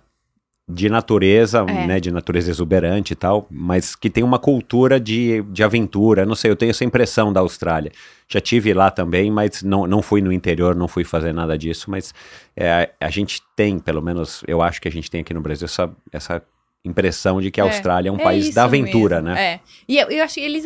de 0.73 0.89
natureza, 0.89 1.59
É. 1.67 1.87
né? 1.87 1.99
De 1.99 2.11
natureza 2.11 2.49
exuberante 2.49 3.13
e 3.13 3.15
tal, 3.15 3.47
mas 3.49 3.95
que 3.95 4.09
tem 4.09 4.23
uma 4.23 4.39
cultura 4.39 4.99
de, 4.99 5.41
de 5.43 5.63
aventura. 5.63 6.25
Não 6.25 6.35
sei, 6.35 6.51
eu 6.51 6.55
tenho 6.55 6.69
essa 6.71 6.83
impressão 6.85 7.31
da 7.31 7.39
Austrália. 7.39 7.91
Já 8.27 8.39
tive 8.39 8.73
lá 8.73 8.89
também, 8.89 9.29
mas 9.29 9.61
não, 9.61 9.85
não 9.85 10.01
fui 10.01 10.21
no 10.21 10.31
interior, 10.31 10.75
não 10.75 10.87
fui 10.87 11.03
fazer 11.03 11.33
nada 11.33 11.57
disso, 11.57 11.91
mas 11.91 12.13
é, 12.55 12.89
a 12.99 13.09
gente 13.09 13.41
tem, 13.55 13.77
pelo 13.77 14.01
menos, 14.01 14.43
eu 14.47 14.61
acho 14.61 14.81
que 14.81 14.87
a 14.87 14.91
gente 14.91 15.11
tem 15.11 15.21
aqui 15.21 15.33
no 15.33 15.41
Brasil 15.41 15.65
essa, 15.65 15.91
essa 16.11 16.41
impressão 16.83 17.39
de 17.39 17.51
que 17.51 17.61
a 17.61 17.65
É, 17.65 17.67
Austrália 17.67 18.09
é 18.09 18.11
um 18.11 18.19
é 18.19 18.23
país 18.23 18.45
isso 18.45 18.55
da 18.55 18.63
aventura, 18.63 19.21
mesmo, 19.21 19.35
né? 19.35 19.43
É. 19.43 19.59
E 19.87 19.97
eu, 19.97 20.09
eu 20.09 20.23
acho 20.23 20.35
que 20.35 20.41
eles 20.41 20.65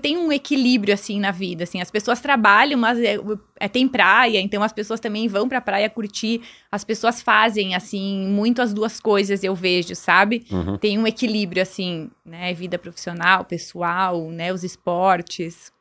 tem 0.00 0.16
um 0.16 0.30
equilíbrio, 0.32 0.92
assim, 0.92 1.18
na 1.18 1.30
vida, 1.30 1.64
assim. 1.64 1.80
As 1.80 1.90
pessoas 1.90 2.20
trabalham, 2.20 2.78
mas 2.78 2.98
é, 2.98 3.16
é, 3.58 3.68
tem 3.68 3.88
praia, 3.88 4.40
então 4.40 4.62
as 4.62 4.72
pessoas 4.72 5.00
também 5.00 5.28
vão 5.28 5.48
pra 5.48 5.60
praia 5.60 5.88
curtir. 5.88 6.42
As 6.70 6.84
pessoas 6.84 7.22
fazem, 7.22 7.74
assim, 7.74 8.26
muito 8.28 8.60
as 8.60 8.74
duas 8.74 9.00
coisas, 9.00 9.42
eu 9.42 9.54
vejo, 9.54 9.94
sabe? 9.94 10.44
Uhum. 10.50 10.76
Tem 10.76 10.98
um 10.98 11.06
equilíbrio, 11.06 11.62
assim, 11.62 12.10
né? 12.24 12.52
Vida 12.52 12.78
profissional, 12.78 13.44
pessoal, 13.44 14.30
né? 14.30 14.52
Os 14.52 14.62
esportes. 14.62 15.72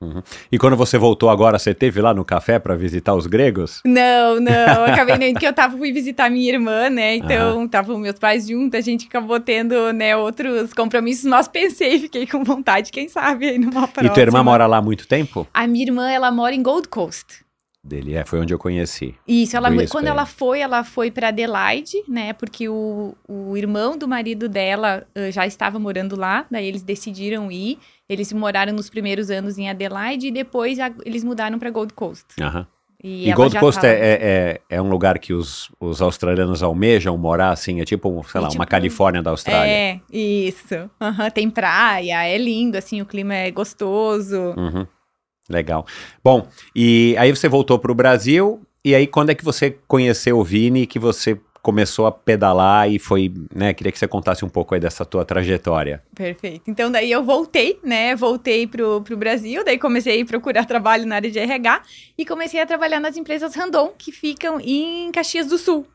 E 0.52 0.58
quando 0.58 0.78
você 0.78 0.98
voltou 0.98 1.30
agora, 1.30 1.60
você 1.60 1.74
teve 1.74 2.00
lá 2.02 2.14
no 2.14 2.24
café 2.24 2.60
para 2.60 2.76
visitar 2.76 3.14
os 3.14 3.28
gregos? 3.28 3.82
Não, 3.86 4.40
não, 4.40 4.86
acabei 4.86 5.18
nem 5.20 5.34
que 5.34 5.46
eu 5.46 5.54
tava 5.54 5.78
fui 5.78 5.92
visitar 5.92 6.30
minha 6.30 6.54
irmã, 6.54 6.90
né? 6.90 7.16
Então, 7.16 7.66
estavam 7.66 7.98
meus 7.98 8.20
pais 8.20 8.48
juntos, 8.48 8.78
a 8.78 8.82
gente 8.82 9.08
acabou 9.08 9.40
tendo, 9.40 9.65
né, 9.94 10.16
outros 10.16 10.74
compromissos, 10.74 11.26
mas 11.26 11.48
pensei, 11.48 12.00
fiquei 12.00 12.26
com 12.28 12.44
vontade, 12.44 12.92
quem 12.92 13.08
sabe 13.10 13.50
aí 13.50 13.58
numa 13.60 13.88
próxima. 13.88 14.08
E 14.12 14.14
tua 14.14 14.22
irmã 14.24 14.44
mora 14.44 14.66
lá 14.68 14.78
há 14.78 14.82
muito 14.82 15.08
tempo? 15.08 15.48
A 15.54 15.66
minha 15.68 15.86
irmã, 15.86 16.10
ela 16.10 16.32
mora 16.32 16.54
em 16.56 16.62
Gold 16.64 16.88
Coast. 16.88 17.44
Dele, 17.84 18.16
é, 18.16 18.26
foi 18.26 18.40
onde 18.40 18.52
eu 18.52 18.58
conheci. 18.58 19.14
Isso, 19.28 19.56
ela, 19.56 19.70
quando 19.92 20.06
ela 20.08 20.26
foi, 20.26 20.60
ela 20.60 20.84
foi 20.84 21.12
para 21.12 21.28
Adelaide, 21.28 21.98
né? 22.08 22.34
Porque 22.34 22.68
o, 22.68 23.14
o 23.28 23.56
irmão 23.56 23.96
do 23.96 24.08
marido 24.08 24.50
dela 24.50 25.06
ãh, 25.16 25.30
já 25.32 25.46
estava 25.46 25.78
morando 25.78 26.16
lá, 26.16 26.48
daí 26.50 26.66
eles 26.66 26.82
decidiram 26.82 27.52
ir. 27.52 27.78
Eles 28.10 28.34
moraram 28.34 28.74
nos 28.74 28.90
primeiros 28.90 29.30
anos 29.30 29.60
em 29.60 29.70
Adelaide 29.70 30.28
e 30.28 30.32
depois 30.32 30.80
a- 30.80 30.92
eles 31.06 31.24
mudaram 31.24 31.60
para 31.60 31.70
Gold 31.70 31.94
Coast. 31.94 32.26
Aham. 32.42 32.66
E, 33.08 33.30
E, 33.30 33.34
Gold 33.34 33.60
Coast 33.60 33.80
tava- 33.80 33.94
é, 33.94 33.98
é, 34.00 34.62
é- 34.72 34.78
é 34.78 34.82
um 34.82 34.90
lugar 34.90 35.20
que 35.20 35.32
os, 35.32 35.70
os 35.80 36.02
australianos 36.02 36.64
almejam 36.64 37.16
morar, 37.16 37.52
assim, 37.52 37.80
é 37.80 37.86
tipo, 37.86 38.10
sei 38.32 38.40
É 38.40 38.42
lá, 38.42 38.48
uma 38.48 38.52
tipo- 38.52 38.66
Califórnia 38.68 39.22
da 39.22 39.30
Austrália. 39.30 39.72
É, 39.72 40.00
isso. 40.12 40.90
Aham, 41.00 41.30
tem 41.30 41.48
praia, 41.50 42.26
é 42.26 42.36
lindo, 42.36 42.76
assim, 42.78 43.02
o 43.02 43.06
clima 43.06 43.36
é 43.36 43.52
gostoso. 43.52 44.56
Uhum. 44.58 44.88
Legal. 45.48 45.86
Bom, 46.24 46.48
e 46.76 47.16
aí 47.20 47.30
você 47.30 47.48
voltou 47.48 47.78
para 47.78 47.92
o 47.92 47.96
Brasil, 47.96 48.62
e 48.84 48.96
aí 48.96 49.06
quando 49.06 49.30
é 49.30 49.36
que 49.36 49.46
você 49.46 49.78
conheceu 49.88 50.40
o 50.40 50.44
Vini, 50.44 50.88
que 50.88 50.98
você 50.98 51.40
começou 51.66 52.06
a 52.06 52.12
pedalar 52.12 52.88
e 52.92 53.00
foi, 53.00 53.34
né, 53.52 53.74
queria 53.74 53.92
que 53.92 53.98
você 53.98 54.08
contasse 54.08 54.46
um 54.46 54.50
pouco 54.50 54.76
aí 54.76 54.80
dessa 54.80 55.04
tua 55.04 55.26
trajetória. 55.26 56.04
Perfeito. 56.14 56.62
Então, 56.68 56.92
daí 56.92 57.12
eu 57.12 57.24
voltei, 57.24 57.80
né? 57.84 58.16
Voltei 58.16 58.68
pro, 58.68 59.02
pro 59.02 59.18
Brasil, 59.18 59.66
daí 59.66 59.80
comecei 59.80 60.22
a 60.22 60.26
procurar 60.28 60.66
trabalho 60.66 61.08
na 61.08 61.16
área 61.16 61.32
de 61.32 61.40
RH 61.40 61.82
e 62.16 62.24
comecei 62.24 62.62
a 62.62 62.68
trabalhar 62.68 63.00
nas 63.00 63.18
empresas 63.18 63.56
Randon, 63.56 63.92
que 63.98 64.12
ficam 64.12 64.60
em 64.62 65.12
Caxias 65.12 65.48
do 65.48 65.58
Sul, 65.58 65.88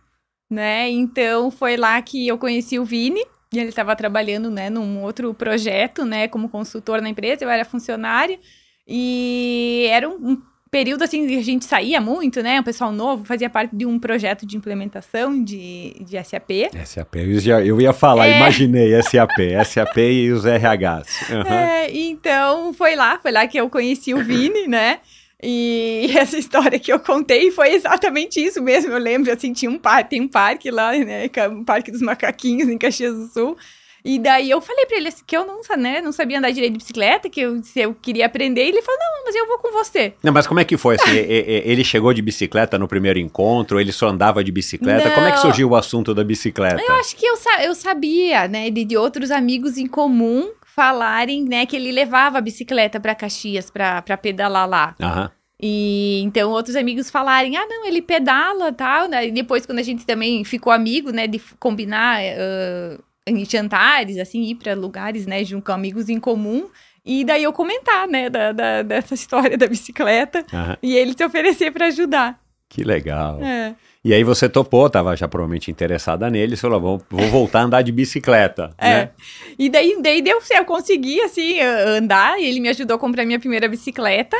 né? 0.51 0.91
Então, 0.91 1.53
foi 1.53 1.77
lá 1.77 2.03
que 2.03 2.27
eu 2.27 2.37
conheci 2.37 2.77
o 2.77 2.85
Vini. 2.85 3.25
E 3.53 3.59
ele 3.59 3.69
estava 3.69 3.95
trabalhando, 3.97 4.49
né, 4.49 4.71
num 4.71 5.03
outro 5.03 5.35
projeto, 5.35 6.05
né, 6.05 6.29
como 6.29 6.49
consultor 6.49 7.01
na 7.01 7.09
empresa, 7.09 7.45
eu 7.45 7.51
era 7.51 7.65
funcionária. 7.65 8.39
E 8.87 9.87
era 9.91 10.09
um, 10.09 10.31
um 10.31 10.43
período, 10.71 11.03
assim, 11.03 11.27
que 11.27 11.37
a 11.37 11.43
gente 11.43 11.65
saía 11.65 12.01
muito, 12.01 12.43
né, 12.43 12.61
o 12.61 12.63
pessoal 12.63 12.93
novo, 12.93 13.25
fazia 13.25 13.51
parte 13.51 13.75
de 13.75 13.85
um 13.85 13.99
projeto 13.99 14.47
de 14.47 14.57
implementação 14.57 15.43
de, 15.43 15.97
de 16.01 16.17
SAP. 16.23 16.51
SAP, 16.85 17.17
eu, 17.17 17.41
já- 17.41 17.61
eu 17.65 17.81
ia 17.81 17.93
falar, 17.93 18.29
É. 18.29 18.37
imaginei 18.37 18.93
SAP, 19.03 19.39
SAP 19.65 19.97
e 19.99 20.31
os 20.31 20.45
RHs. 20.45 21.31
Aham. 21.33 21.55
É, 21.55 21.91
então 21.93 22.73
foi 22.73 22.95
lá, 22.95 23.19
foi 23.21 23.33
lá 23.33 23.47
que 23.49 23.59
eu 23.59 23.69
conheci 23.69 24.15
o 24.15 24.23
Vini, 24.23 24.69
né? 24.69 25.01
E 25.43 26.11
essa 26.17 26.39
história 26.39 26.79
que 26.79 26.93
eu 26.93 27.01
contei 27.01 27.51
foi 27.51 27.73
exatamente 27.75 28.39
isso 28.39 28.63
mesmo. 28.63 28.93
Eu 28.93 28.99
lembro, 28.99 29.33
assim, 29.33 29.53
tinha 29.53 29.71
um 29.71 29.79
parque, 29.79 30.11
tem 30.11 30.21
um 30.21 30.29
parque 30.29 30.71
lá, 30.71 30.93
né? 30.93 31.29
é 31.35 31.49
Um 31.49 31.65
parque 31.65 31.91
dos 31.91 32.03
macaquinhos 32.03 32.69
em 32.69 32.77
Caxias 32.79 33.17
do 33.17 33.27
Sul. 33.27 33.57
E 34.05 34.19
daí 34.19 34.51
eu 34.51 34.61
falei 34.61 34.87
pra 34.87 34.97
ele 34.97 35.09
assim, 35.09 35.23
que 35.27 35.37
eu 35.37 35.47
não, 35.47 35.61
né, 35.77 36.01
não 36.01 36.13
sabia 36.13 36.39
andar 36.39 36.51
direito 36.51 36.73
de 36.73 36.79
bicicleta, 36.79 37.29
que 37.29 37.41
eu, 37.41 37.63
se 37.63 37.81
eu 37.81 37.95
queria 37.95 38.27
aprender. 38.27 38.65
E 38.65 38.69
ele 38.69 38.83
falou, 38.83 38.99
não, 39.01 39.25
mas 39.25 39.35
eu 39.35 39.47
vou 39.47 39.59
com 39.59 39.73
você. 39.73 40.15
Não, 40.23 40.33
mas 40.33 40.47
como 40.47 40.61
é 40.61 40.65
que 40.65 40.77
foi 40.77 40.97
assim? 40.97 41.11
Ele 41.11 41.85
chegou 41.85 42.13
de 42.13 42.23
bicicleta 42.23 42.79
no 42.79 42.89
primeiro 42.89 43.19
encontro, 43.19 43.81
ele 43.81 43.93
só 43.93 44.09
andava 44.09 44.43
de 44.43 44.51
bicicleta? 44.51 45.11
Como 45.11 45.27
é 45.27 45.31
que 45.31 45.37
Não. 45.37 45.43
surgiu 45.43 45.71
o 45.71 45.77
assunto 45.77 46.15
da 46.15 46.25
bicicleta? 46.25 46.83
Eu 46.83 46.95
acho 46.97 47.17
que 47.17 47.27
eu, 47.27 47.37
eu 47.63 47.75
sabia, 47.75 48.49
né, 48.49 48.71
de, 48.71 48.85
de 48.85 48.97
outros 48.97 49.31
amigos 49.31 49.77
em 49.77 49.87
comum 49.87 50.51
falarem, 50.65 51.45
né, 51.45 51.67
que 51.67 51.77
ele 51.77 51.93
levava 51.93 52.39
a 52.39 52.41
bicicleta 52.41 52.99
pra 52.99 53.15
Caxias 53.15 53.71
pra, 53.71 54.01
pra 54.03 54.17
pedalar 54.17 54.69
lá. 54.69 54.95
Aham. 55.01 55.31
E 55.63 56.23
então 56.23 56.51
outros 56.51 56.75
amigos 56.75 57.11
falarem, 57.11 57.55
ah, 57.57 57.67
não, 57.69 57.85
ele 57.85 58.01
pedala 58.01 58.73
tal, 58.73 59.07
né? 59.07 59.27
E 59.27 59.31
depois, 59.31 59.67
quando 59.67 59.79
a 59.79 59.83
gente 59.83 60.07
também 60.07 60.43
ficou 60.43 60.73
amigo, 60.73 61.11
né, 61.11 61.27
de 61.27 61.39
combinar 61.59 62.19
ah, 62.19 62.99
em 63.31 63.45
jantares, 63.45 64.19
assim, 64.19 64.43
ir 64.43 64.57
para 64.57 64.75
lugares, 64.75 65.27
né, 65.27 65.43
junto 65.45 65.64
com 65.66 65.73
amigos 65.73 66.09
em 66.09 66.19
comum. 66.21 66.69
E 67.05 67.25
daí 67.25 67.43
eu 67.45 67.53
comentar, 67.53 68.07
né, 68.07 68.29
da, 68.29 68.53
da- 68.53 68.83
dessa 68.83 69.14
história 69.14 69.57
da 69.57 69.66
bicicleta 69.66 70.45
aham. 70.53 70.77
e 70.83 70.95
ele 70.97 71.14
se 71.16 71.25
oferecer 71.25 71.71
para 71.73 71.87
ajudar. 71.87 72.38
Que 72.69 72.85
legal. 72.85 73.43
É. 73.43 73.75
E 74.05 74.14
aí 74.14 74.23
você 74.25 74.49
topou, 74.49 74.88
tava 74.88 75.14
já 75.16 75.27
provavelmente 75.29 75.71
interessada 75.71 76.31
nele, 76.31 76.57
você 76.57 76.62
falou, 76.62 76.81
vou, 76.81 77.03
vou 77.11 77.29
voltar 77.29 77.61
a 77.61 77.62
andar 77.64 77.83
de 77.83 77.93
bicicleta, 77.93 78.71
É. 78.79 78.88
né? 78.88 79.11
E 79.59 79.69
daí, 79.69 80.01
daí 80.01 80.23
deu 80.23 80.40
certo, 80.40 80.61
eu 80.61 80.64
consegui, 80.64 81.21
assim, 81.21 81.61
andar. 81.61 82.38
E 82.40 82.45
ele 82.47 82.61
me 82.61 82.69
ajudou 82.71 82.97
a 82.97 82.99
comprar 83.01 83.27
minha 83.27 83.38
primeira 83.40 83.69
bicicleta, 83.69 84.37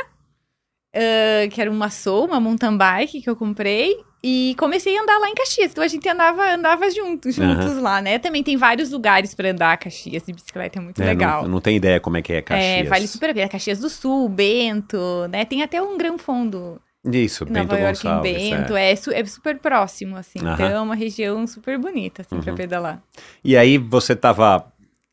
ah, 0.95 1.47
que 1.51 1.61
era 1.61 1.69
uma 1.69 1.89
Soul, 1.89 2.25
uma 2.25 2.39
mountain 2.39 2.75
bike 2.77 3.21
que 3.21 3.29
eu 3.29 3.35
comprei. 3.35 3.95
E 4.23 4.55
comecei 4.59 4.95
a 4.97 5.01
andar 5.01 5.17
lá 5.17 5.29
em 5.29 5.33
Caxias. 5.33 5.71
Então 5.71 5.83
a 5.83 5.87
gente 5.87 6.07
andava, 6.07 6.53
andava 6.53 6.89
juntos, 6.91 7.33
juntos 7.33 7.77
lá, 7.81 7.99
né? 8.01 8.19
Também 8.19 8.43
tem 8.43 8.55
vários 8.55 8.91
lugares 8.91 9.33
para 9.33 9.49
andar 9.49 9.75
Caxias 9.77 10.23
de 10.23 10.31
bicicleta, 10.31 10.77
é 10.77 10.81
muito 10.81 11.01
É, 11.01 11.05
legal. 11.05 11.41
Não, 11.43 11.49
não 11.49 11.61
tem 11.61 11.75
ideia 11.77 11.99
como 11.99 12.17
é 12.17 12.21
que 12.21 12.33
é 12.33 12.41
Caxias. 12.41 12.85
É, 12.85 12.89
vale 12.89 13.07
super 13.07 13.31
a 13.31 13.33
pena. 13.33 13.49
Caxias 13.49 13.79
do 13.79 13.89
Sul, 13.89 14.29
Bento, 14.29 15.27
né? 15.29 15.43
Tem 15.45 15.63
até 15.63 15.81
um 15.81 15.97
Gran 15.97 16.19
Fundo 16.19 16.79
Isso, 17.03 17.45
em 17.45 17.47
Bento 17.51 17.69
Nova 17.69 17.79
York, 17.79 17.99
em 18.07 18.09
Gonçalves. 18.11 18.31
Bento. 18.49 18.75
é. 18.75 18.91
É. 18.91 18.95
su- 18.95 19.11
é 19.11 19.25
super 19.25 19.57
próximo, 19.57 20.15
assim. 20.15 20.37
Aham. 20.39 20.53
Então 20.53 20.67
é 20.67 20.79
uma 20.79 20.93
região 20.95 21.47
super 21.47 21.79
bonita, 21.79 22.21
assim, 22.21 22.39
pra 22.39 22.51
Uhum. 22.51 22.57
pedalar. 22.57 23.01
E 23.43 23.57
aí 23.57 23.77
você 23.79 24.15
tava. 24.15 24.67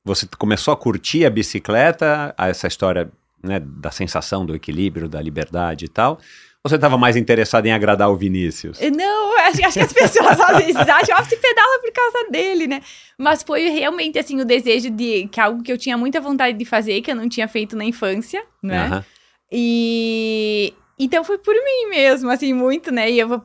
Você 0.05 0.27
começou 0.38 0.73
a 0.73 0.77
curtir 0.77 1.25
a 1.25 1.31
bicicleta, 1.31 2.35
essa 2.37 2.66
história 2.66 3.11
né, 3.42 3.59
da 3.61 3.90
sensação 3.90 4.44
do 4.44 4.55
equilíbrio, 4.55 5.09
da 5.09 5.21
liberdade 5.21 5.85
e 5.85 5.88
tal. 5.88 6.18
Ou 6.64 6.68
você 6.68 6.75
estava 6.75 6.99
mais 6.99 7.16
interessado 7.16 7.66
em 7.66 7.73
agradar 7.73 8.11
o 8.11 8.16
Vinícius? 8.16 8.79
Não, 8.81 9.38
acho, 9.38 9.64
acho 9.64 9.75
que 9.79 9.85
as 9.85 9.92
pessoas 9.92 10.40
às 10.40 10.59
vezes 10.59 10.77
acham, 10.88 11.16
ah, 11.16 11.23
você 11.25 11.37
pedala 11.37 11.79
por 11.81 11.92
causa 11.92 12.31
dele, 12.31 12.66
né? 12.66 12.81
Mas 13.16 13.42
foi 13.42 13.68
realmente, 13.68 14.18
assim, 14.18 14.40
o 14.40 14.44
desejo 14.44 14.90
de... 14.90 15.29
Que 15.29 15.38
é 15.40 15.44
algo 15.44 15.62
que 15.62 15.71
eu 15.73 15.79
tinha 15.79 15.97
muita 15.97 16.21
vontade 16.21 16.59
de 16.59 16.64
fazer, 16.64 17.01
que 17.01 17.11
eu 17.11 17.14
não 17.16 17.29
tinha 17.29 17.47
feito 17.47 17.77
na 17.77 17.85
infância, 17.85 18.42
né? 18.62 18.87
Aham. 18.87 19.05
E... 19.53 20.75
Então 21.01 21.23
foi 21.23 21.38
por 21.38 21.55
mim 21.55 21.90
mesmo, 21.90 22.29
assim, 22.29 22.53
muito, 22.53 22.90
né? 22.90 23.09
E 23.09 23.21
eu, 23.21 23.40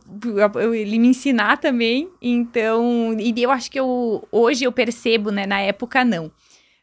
eu- 0.60 0.74
ele 0.74 0.98
me 0.98 1.10
ensinar 1.10 1.58
também. 1.58 2.10
Então, 2.20 3.16
e 3.20 3.34
eu 3.44 3.52
acho 3.52 3.70
que 3.70 3.80
eu 3.80 4.28
hoje 4.32 4.64
eu 4.64 4.72
percebo, 4.72 5.30
né? 5.30 5.46
Na 5.46 5.60
época 5.60 6.04
não. 6.04 6.32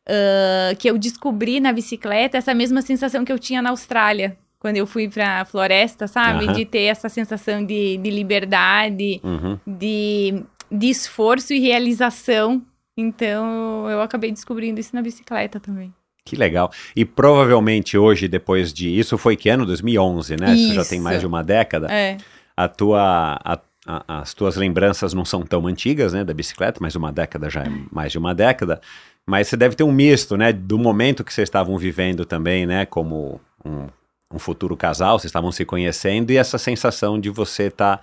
Ah, 0.09 0.73
que 0.79 0.89
eu 0.89 0.97
descobri 0.97 1.59
na 1.59 1.73
bicicleta 1.73 2.39
essa 2.39 2.55
mesma 2.55 2.83
sensação 2.83 3.25
que 3.25 3.33
eu 3.33 3.39
tinha 3.39 3.61
na 3.61 3.71
Austrália. 3.71 4.39
Quando 4.61 4.77
eu 4.77 4.87
fui 4.87 5.09
pra 5.09 5.45
floresta, 5.47 6.07
sabe? 6.07 6.45
Aham. 6.45 6.53
De 6.53 6.65
ter 6.65 6.83
essa 6.83 7.09
sensação 7.09 7.65
de, 7.65 7.97
de 7.97 8.11
liberdade, 8.11 9.21
Uhum. 9.25 9.59
de, 9.67 10.43
de 10.71 10.87
esforço 10.91 11.53
e 11.53 11.59
realização. 11.59 12.63
Então, 12.97 13.89
eu 13.91 14.03
acabei 14.03 14.31
descobrindo 14.31 14.79
isso 14.79 14.95
na 14.95 15.01
bicicleta 15.03 15.59
também. 15.59 15.93
Que 16.25 16.37
legal. 16.37 16.71
E 16.95 17.05
provavelmente 17.05 17.97
hoje, 17.97 18.29
depois 18.29 18.73
de. 18.73 18.89
Isso 18.99 19.17
foi 19.17 19.37
que 19.37 19.49
ano? 19.49 19.65
2011, 19.65 20.37
né? 20.39 20.55
Isso 20.55 20.75
já 20.75 20.85
tem 20.85 21.01
mais 21.01 21.21
de 21.21 21.27
uma 21.27 21.43
década. 21.43 21.87
É. 21.91 22.19
A 22.55 22.69
tua, 22.69 23.41
a- 23.43 23.59
a- 23.87 24.05
as 24.21 24.35
tuas 24.35 24.57
lembranças 24.57 25.15
não 25.15 25.25
são 25.25 25.41
tão 25.43 25.67
antigas, 25.67 26.13
né, 26.13 26.23
da 26.23 26.35
bicicleta, 26.35 26.79
mas 26.83 26.95
uma 26.95 27.11
década 27.11 27.49
já 27.49 27.63
é 27.63 27.69
mais 27.91 28.13
de 28.13 28.19
uma 28.19 28.35
década. 28.35 28.79
Mas 29.27 29.49
você 29.49 29.57
deve 29.57 29.75
ter 29.75 29.83
um 29.85 29.91
misto, 29.93 30.37
né, 30.37 30.53
do 30.53 30.79
momento 30.79 31.25
que 31.25 31.33
vocês 31.33 31.47
estavam 31.49 31.79
vivendo 31.79 32.27
também, 32.27 32.67
né, 32.67 32.85
como 32.85 33.41
um, 33.65 33.87
um 34.33 34.39
futuro 34.39 34.77
casal, 34.77 35.19
vocês 35.19 35.29
estavam 35.31 35.51
se 35.51 35.65
conhecendo 35.65 36.31
e 36.31 36.37
essa 36.37 36.57
sensação 36.57 37.19
de 37.19 37.29
você 37.31 37.65
estar, 37.65 38.01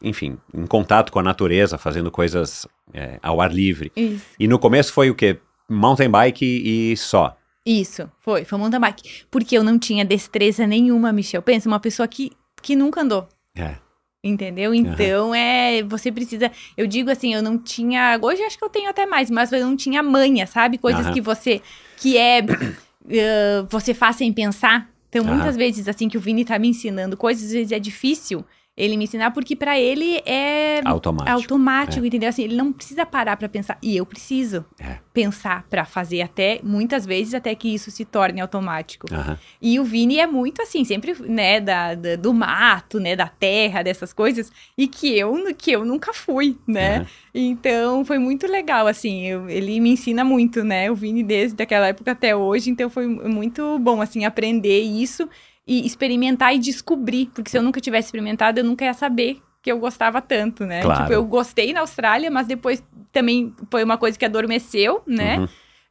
enfim, 0.00 0.38
em 0.54 0.66
contato 0.66 1.10
com 1.10 1.18
a 1.18 1.22
natureza, 1.22 1.76
fazendo 1.76 2.10
coisas 2.10 2.66
é, 2.94 3.18
ao 3.22 3.40
ar 3.40 3.52
livre. 3.52 3.90
Isso. 3.96 4.24
E 4.38 4.46
no 4.46 4.58
começo 4.58 4.92
foi 4.92 5.10
o 5.10 5.14
quê? 5.14 5.38
Mountain 5.68 6.10
bike 6.10 6.44
e 6.44 6.96
só. 6.96 7.36
Isso, 7.64 8.10
foi, 8.20 8.44
foi 8.44 8.58
mountain 8.58 8.80
bike. 8.80 9.24
Porque 9.30 9.56
eu 9.56 9.64
não 9.64 9.78
tinha 9.78 10.04
destreza 10.04 10.66
nenhuma, 10.66 11.12
Michel. 11.12 11.42
Pensa, 11.42 11.68
uma 11.68 11.80
pessoa 11.80 12.06
que, 12.08 12.32
que 12.60 12.74
nunca 12.74 13.00
andou. 13.00 13.28
É. 13.56 13.76
Entendeu? 14.24 14.74
Então 14.74 15.34
é. 15.34 15.82
Você 15.82 16.12
precisa. 16.12 16.50
Eu 16.76 16.86
digo 16.86 17.10
assim, 17.10 17.34
eu 17.34 17.42
não 17.42 17.58
tinha. 17.58 18.18
Hoje 18.20 18.42
acho 18.42 18.58
que 18.58 18.64
eu 18.64 18.68
tenho 18.68 18.88
até 18.88 19.06
mais, 19.06 19.30
mas 19.30 19.52
eu 19.52 19.60
não 19.60 19.76
tinha 19.76 20.02
manha, 20.02 20.46
sabe? 20.46 20.78
Coisas 20.78 21.06
Aham. 21.06 21.14
que 21.14 21.20
você. 21.20 21.60
Que 21.96 22.16
é. 22.16 22.38
eh, 23.10 23.64
você 23.68 23.94
faz 23.94 24.16
sem 24.16 24.32
pensar. 24.32 24.91
Então, 25.12 25.22
muitas 25.24 25.56
vezes, 25.58 25.86
assim, 25.88 26.08
que 26.08 26.16
o 26.16 26.20
Vini 26.20 26.42
tá 26.42 26.58
me 26.58 26.68
ensinando 26.68 27.18
coisas, 27.18 27.44
às 27.44 27.52
vezes 27.52 27.70
é 27.70 27.78
difícil. 27.78 28.42
Ele 28.76 28.96
me 28.96 29.04
ensinar, 29.04 29.30
porque 29.32 29.54
pra 29.54 29.78
ele 29.78 30.22
é 30.24 30.80
Automático. 30.84 31.30
automático, 31.36 32.06
entendeu? 32.06 32.28
Assim, 32.30 32.44
ele 32.44 32.56
não 32.56 32.72
precisa 32.72 33.04
parar 33.04 33.36
pra 33.36 33.46
pensar. 33.48 33.76
E 33.82 33.94
eu 33.96 34.06
preciso 34.06 34.64
É. 34.80 34.96
pensar 35.12 35.66
pra 35.68 35.84
fazer 35.84 36.22
até, 36.22 36.58
muitas 36.62 37.04
vezes, 37.04 37.34
até 37.34 37.54
que 37.54 37.68
isso 37.72 37.90
se 37.90 38.04
torne 38.06 38.40
automático. 38.40 39.06
Aham. 39.12 39.38
E 39.60 39.78
o 39.78 39.84
Vini 39.84 40.18
é 40.18 40.26
muito 40.26 40.62
assim, 40.62 40.84
sempre, 40.84 41.14
né, 41.20 41.60
da, 41.60 41.94
da- 41.94 42.16
do 42.16 42.32
mato, 42.32 42.98
né, 42.98 43.14
da 43.14 43.28
terra, 43.28 43.82
dessas 43.82 44.12
coisas, 44.12 44.50
e 44.76 44.88
que 44.88 45.18
eu, 45.18 45.54
que 45.54 45.70
eu 45.70 45.84
nunca 45.84 46.14
fui, 46.14 46.56
né? 46.66 46.96
Aham. 46.96 47.06
Então, 47.34 48.04
foi 48.04 48.18
muito 48.18 48.46
legal, 48.46 48.86
assim, 48.86 49.26
eu- 49.26 49.48
ele 49.50 49.80
me 49.80 49.90
ensina 49.90 50.24
muito, 50.24 50.64
né, 50.64 50.90
o 50.90 50.94
Vini 50.94 51.22
desde 51.22 51.62
aquela 51.62 51.88
época 51.88 52.12
até 52.12 52.34
hoje, 52.34 52.70
então 52.70 52.88
foi 52.88 53.06
muito 53.06 53.78
bom, 53.78 54.00
assim, 54.00 54.24
aprender 54.24 54.80
isso 54.80 55.28
e 55.66 55.86
experimentar 55.86 56.54
e 56.54 56.58
descobrir, 56.58 57.30
porque 57.34 57.50
se 57.50 57.56
eu 57.56 57.62
nunca 57.62 57.80
tivesse 57.80 58.08
experimentado, 58.08 58.60
eu 58.60 58.64
nunca 58.64 58.84
ia 58.84 58.94
saber 58.94 59.40
que 59.62 59.70
eu 59.70 59.78
gostava 59.78 60.20
tanto, 60.20 60.66
né? 60.66 60.82
Claro. 60.82 61.02
Tipo, 61.02 61.12
eu 61.12 61.24
gostei 61.24 61.72
na 61.72 61.80
Austrália, 61.80 62.30
mas 62.30 62.48
depois 62.48 62.82
também 63.12 63.54
foi 63.70 63.84
uma 63.84 63.96
coisa 63.96 64.18
que 64.18 64.24
adormeceu, 64.24 65.02
né? 65.06 65.38
Uhum. 65.38 65.48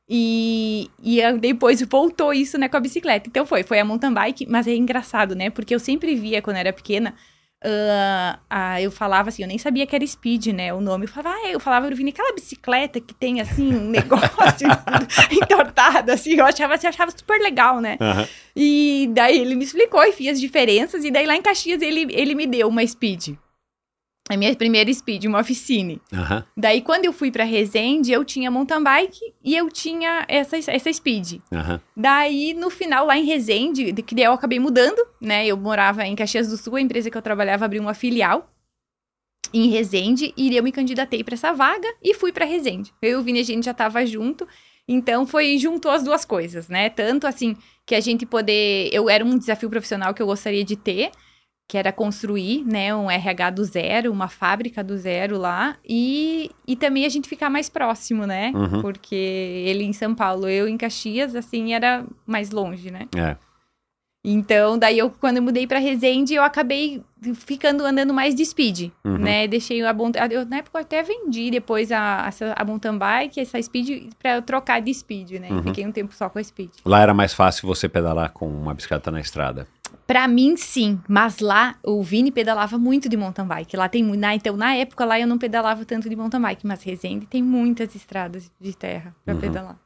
E, 0.10 0.90
e 1.02 1.22
depois 1.40 1.82
voltou 1.84 2.34
isso, 2.34 2.58
né, 2.58 2.68
com 2.68 2.76
a 2.76 2.82
bicicleta. 2.82 3.30
Então 3.30 3.46
foi, 3.46 3.64
foi 3.64 3.80
a 3.80 3.86
mountain 3.86 4.14
bike, 4.14 4.46
mas 4.50 4.68
é 4.68 4.76
engraçado, 4.76 5.36
né? 5.36 5.50
Porque 5.50 5.74
eu 5.74 5.80
sempre 5.80 6.16
via 6.16 6.42
quando 6.42 6.58
era 6.58 6.74
pequena, 6.74 7.16
ah, 7.64 8.40
ah, 8.50 8.82
eu 8.82 8.90
falava 8.92 9.30
assim, 9.30 9.44
eu 9.44 9.48
nem 9.48 9.58
sabia 9.58 9.86
que 9.86 9.96
era 9.96 10.06
speed, 10.06 10.48
né? 10.48 10.74
O 10.74 10.82
nome. 10.82 11.06
Eu 11.06 11.10
falava, 11.10 11.36
ah, 11.36 11.52
eu 11.52 11.60
falava, 11.60 11.88
eu 11.88 11.96
Vini, 11.96 12.10
aquela 12.10 12.34
bicicleta 12.34 13.00
que 13.00 13.14
tem 13.14 13.40
assim, 13.40 13.74
um 13.74 13.88
negócio 13.92 14.68
entortado, 15.32 16.12
assim, 16.12 16.34
eu 16.34 16.46
achava, 16.46 16.74
assim, 16.74 16.88
eu 16.88 16.90
achava 16.90 17.12
super 17.12 17.40
legal, 17.40 17.80
né? 17.80 17.98
Aham. 18.02 18.28
E 18.56 19.10
daí 19.14 19.40
ele 19.40 19.56
me 19.56 19.64
explicou 19.64 20.04
e 20.04 20.12
fez 20.12 20.32
as 20.32 20.42
diferenças, 20.42 21.06
e 21.06 21.12
daí 21.12 21.26
lá 21.26 21.36
em 21.36 21.42
Caxias 21.42 21.82
ele, 21.82 22.08
ele 22.12 22.36
me 22.36 22.48
deu 22.48 22.68
uma 22.68 22.86
speed. 22.86 23.36
A 24.32 24.38
minha 24.38 24.56
primeira 24.56 24.92
speed, 24.94 25.26
uma 25.26 25.42
oficine. 25.42 26.02
Aham. 26.14 26.46
Daí, 26.56 26.82
quando 26.82 27.04
eu 27.04 27.12
fui 27.12 27.30
pra 27.30 27.44
Resende, 27.44 28.14
eu 28.14 28.24
tinha 28.24 28.50
mountain 28.50 28.82
bike 28.82 29.34
e 29.44 29.58
eu 29.58 29.70
tinha 29.70 30.24
essa, 30.26 30.56
essa 30.56 30.94
speed. 30.94 31.42
Aham. 31.52 31.82
Daí, 31.98 32.54
no 32.54 32.70
final, 32.70 33.06
lá 33.06 33.18
em 33.18 33.26
Resende, 33.26 33.92
de 33.92 34.02
que 34.02 34.16
daí 34.16 34.24
eu 34.24 34.32
acabei 34.32 34.58
mudando, 34.58 35.06
né? 35.20 35.46
Eu 35.46 35.58
morava 35.58 36.06
em 36.06 36.16
Caxias 36.16 36.48
do 36.48 36.56
Sul, 36.56 36.78
a 36.78 36.82
empresa 36.82 37.12
que 37.12 37.18
eu 37.18 37.22
trabalhava 37.22 37.66
abriu 37.66 37.82
uma 37.82 37.94
filial 37.94 38.50
em 39.54 39.68
Resende 39.68 40.34
e 40.38 40.56
eu 40.56 40.64
me 40.64 40.72
candidatei 40.72 41.26
pra 41.26 41.34
essa 41.34 41.52
vaga 41.52 41.90
e 42.02 42.14
fui 42.14 42.32
pra 42.32 42.46
Resende. 42.46 42.94
Eu 43.02 43.10
e 43.12 43.16
o 43.16 43.22
Vini, 43.22 43.42
a 43.42 43.44
gente 43.44 43.66
já 43.66 43.74
tava 43.74 44.06
junto, 44.06 44.48
então 44.88 45.28
foi 45.28 45.58
juntou 45.58 45.92
as 45.92 46.04
duas 46.04 46.24
coisas, 46.24 46.70
né? 46.70 46.90
Tanto 46.90 47.28
assim 47.28 47.58
que 47.86 47.96
a 47.96 48.00
gente 48.00 48.26
poder, 48.26 48.90
eu 48.94 49.10
era 49.10 49.26
um 49.26 49.38
desafio 49.38 49.70
profissional 49.70 50.14
que 50.14 50.22
eu 50.22 50.26
gostaria 50.26 50.64
de 50.64 50.78
ter, 50.78 51.12
que 51.72 51.78
era 51.78 51.94
construir, 51.94 52.66
né, 52.66 52.94
um 52.94 53.10
RH 53.10 53.50
do 53.52 53.64
zero, 53.64 54.12
uma 54.12 54.28
fábrica 54.28 54.84
do 54.84 54.98
zero 54.98 55.38
lá, 55.38 55.78
e, 55.88 56.52
e 56.68 56.76
também 56.76 57.06
a 57.06 57.10
gente 57.10 57.30
ficar 57.30 57.50
mais 57.50 57.70
próximo, 57.70 58.28
né? 58.28 58.52
Uhum. 58.54 58.82
Porque 58.82 59.16
ele 59.16 59.86
em 59.86 59.94
São 59.94 60.14
Paulo, 60.14 60.50
eu 60.50 60.68
em 60.68 60.76
Caxias, 60.76 61.34
assim, 61.34 61.74
era 61.74 62.04
mais 62.28 62.52
longe, 62.52 62.92
né? 62.92 63.08
É. 63.16 63.38
Então, 64.24 64.78
daí 64.78 65.00
eu, 65.00 65.10
quando 65.10 65.38
eu 65.38 65.44
mudei 65.44 65.66
pra 65.66 65.80
Resende, 65.80 66.34
eu 66.36 66.44
acabei 66.44 67.02
ficando 67.36 67.86
andando 67.86 68.14
mais 68.14 68.36
de 68.36 68.46
speed, 68.46 68.92
Uhum. 69.06 69.18
né? 69.18 69.48
Deixei 69.48 69.82
a 69.82 69.94
mountain, 69.94 70.22
eu, 70.30 70.46
na 70.46 70.58
época 70.58 70.78
eu 70.78 70.82
até 70.82 71.02
vendi 71.02 71.50
depois 71.50 71.90
a, 71.90 72.26
essa- 72.28 72.54
a 72.56 72.66
mountain 72.66 72.98
bike, 72.98 73.40
essa 73.40 73.62
speed, 73.62 74.12
pra 74.20 74.36
eu 74.36 74.42
trocar 74.42 74.82
de 74.82 74.94
speed, 74.94 75.40
né? 75.40 75.48
Uhum. 75.50 75.64
Fiquei 75.64 75.88
um 75.88 75.92
tempo 75.94 76.14
só 76.14 76.30
com 76.30 76.38
a 76.38 76.44
speed. 76.44 76.70
Lá 76.86 77.00
era 77.02 77.14
mais 77.14 77.34
fácil 77.34 77.66
você 77.66 77.88
pedalar 77.88 78.32
com 78.32 78.46
uma 78.48 78.74
bicicleta 78.74 79.10
na 79.10 79.22
estrada. 79.22 79.66
Pra 80.12 80.28
mim, 80.28 80.58
sim. 80.58 81.00
Mas 81.08 81.40
lá, 81.40 81.76
o 81.84 82.04
Vini 82.04 82.32
pedalava 82.32 82.78
muito 82.78 83.08
de 83.08 83.16
mountain 83.16 83.46
bike. 83.46 83.78
Lá 83.78 83.88
tem 83.88 84.04
muito. 84.04 84.26
Então, 84.26 84.58
na 84.58 84.76
época, 84.76 85.06
lá 85.06 85.18
eu 85.18 85.26
não 85.26 85.38
pedalava 85.38 85.86
tanto 85.86 86.10
de 86.10 86.16
mountain 86.18 86.42
bike. 86.42 86.68
Mas 86.68 86.84
Resende 86.84 87.26
tem 87.26 87.42
muitas 87.42 87.96
estradas 87.96 88.52
de 88.60 88.76
terra 88.76 89.16
pra 89.24 89.34
Uhum. 89.36 89.40
pedalar. 89.40 89.80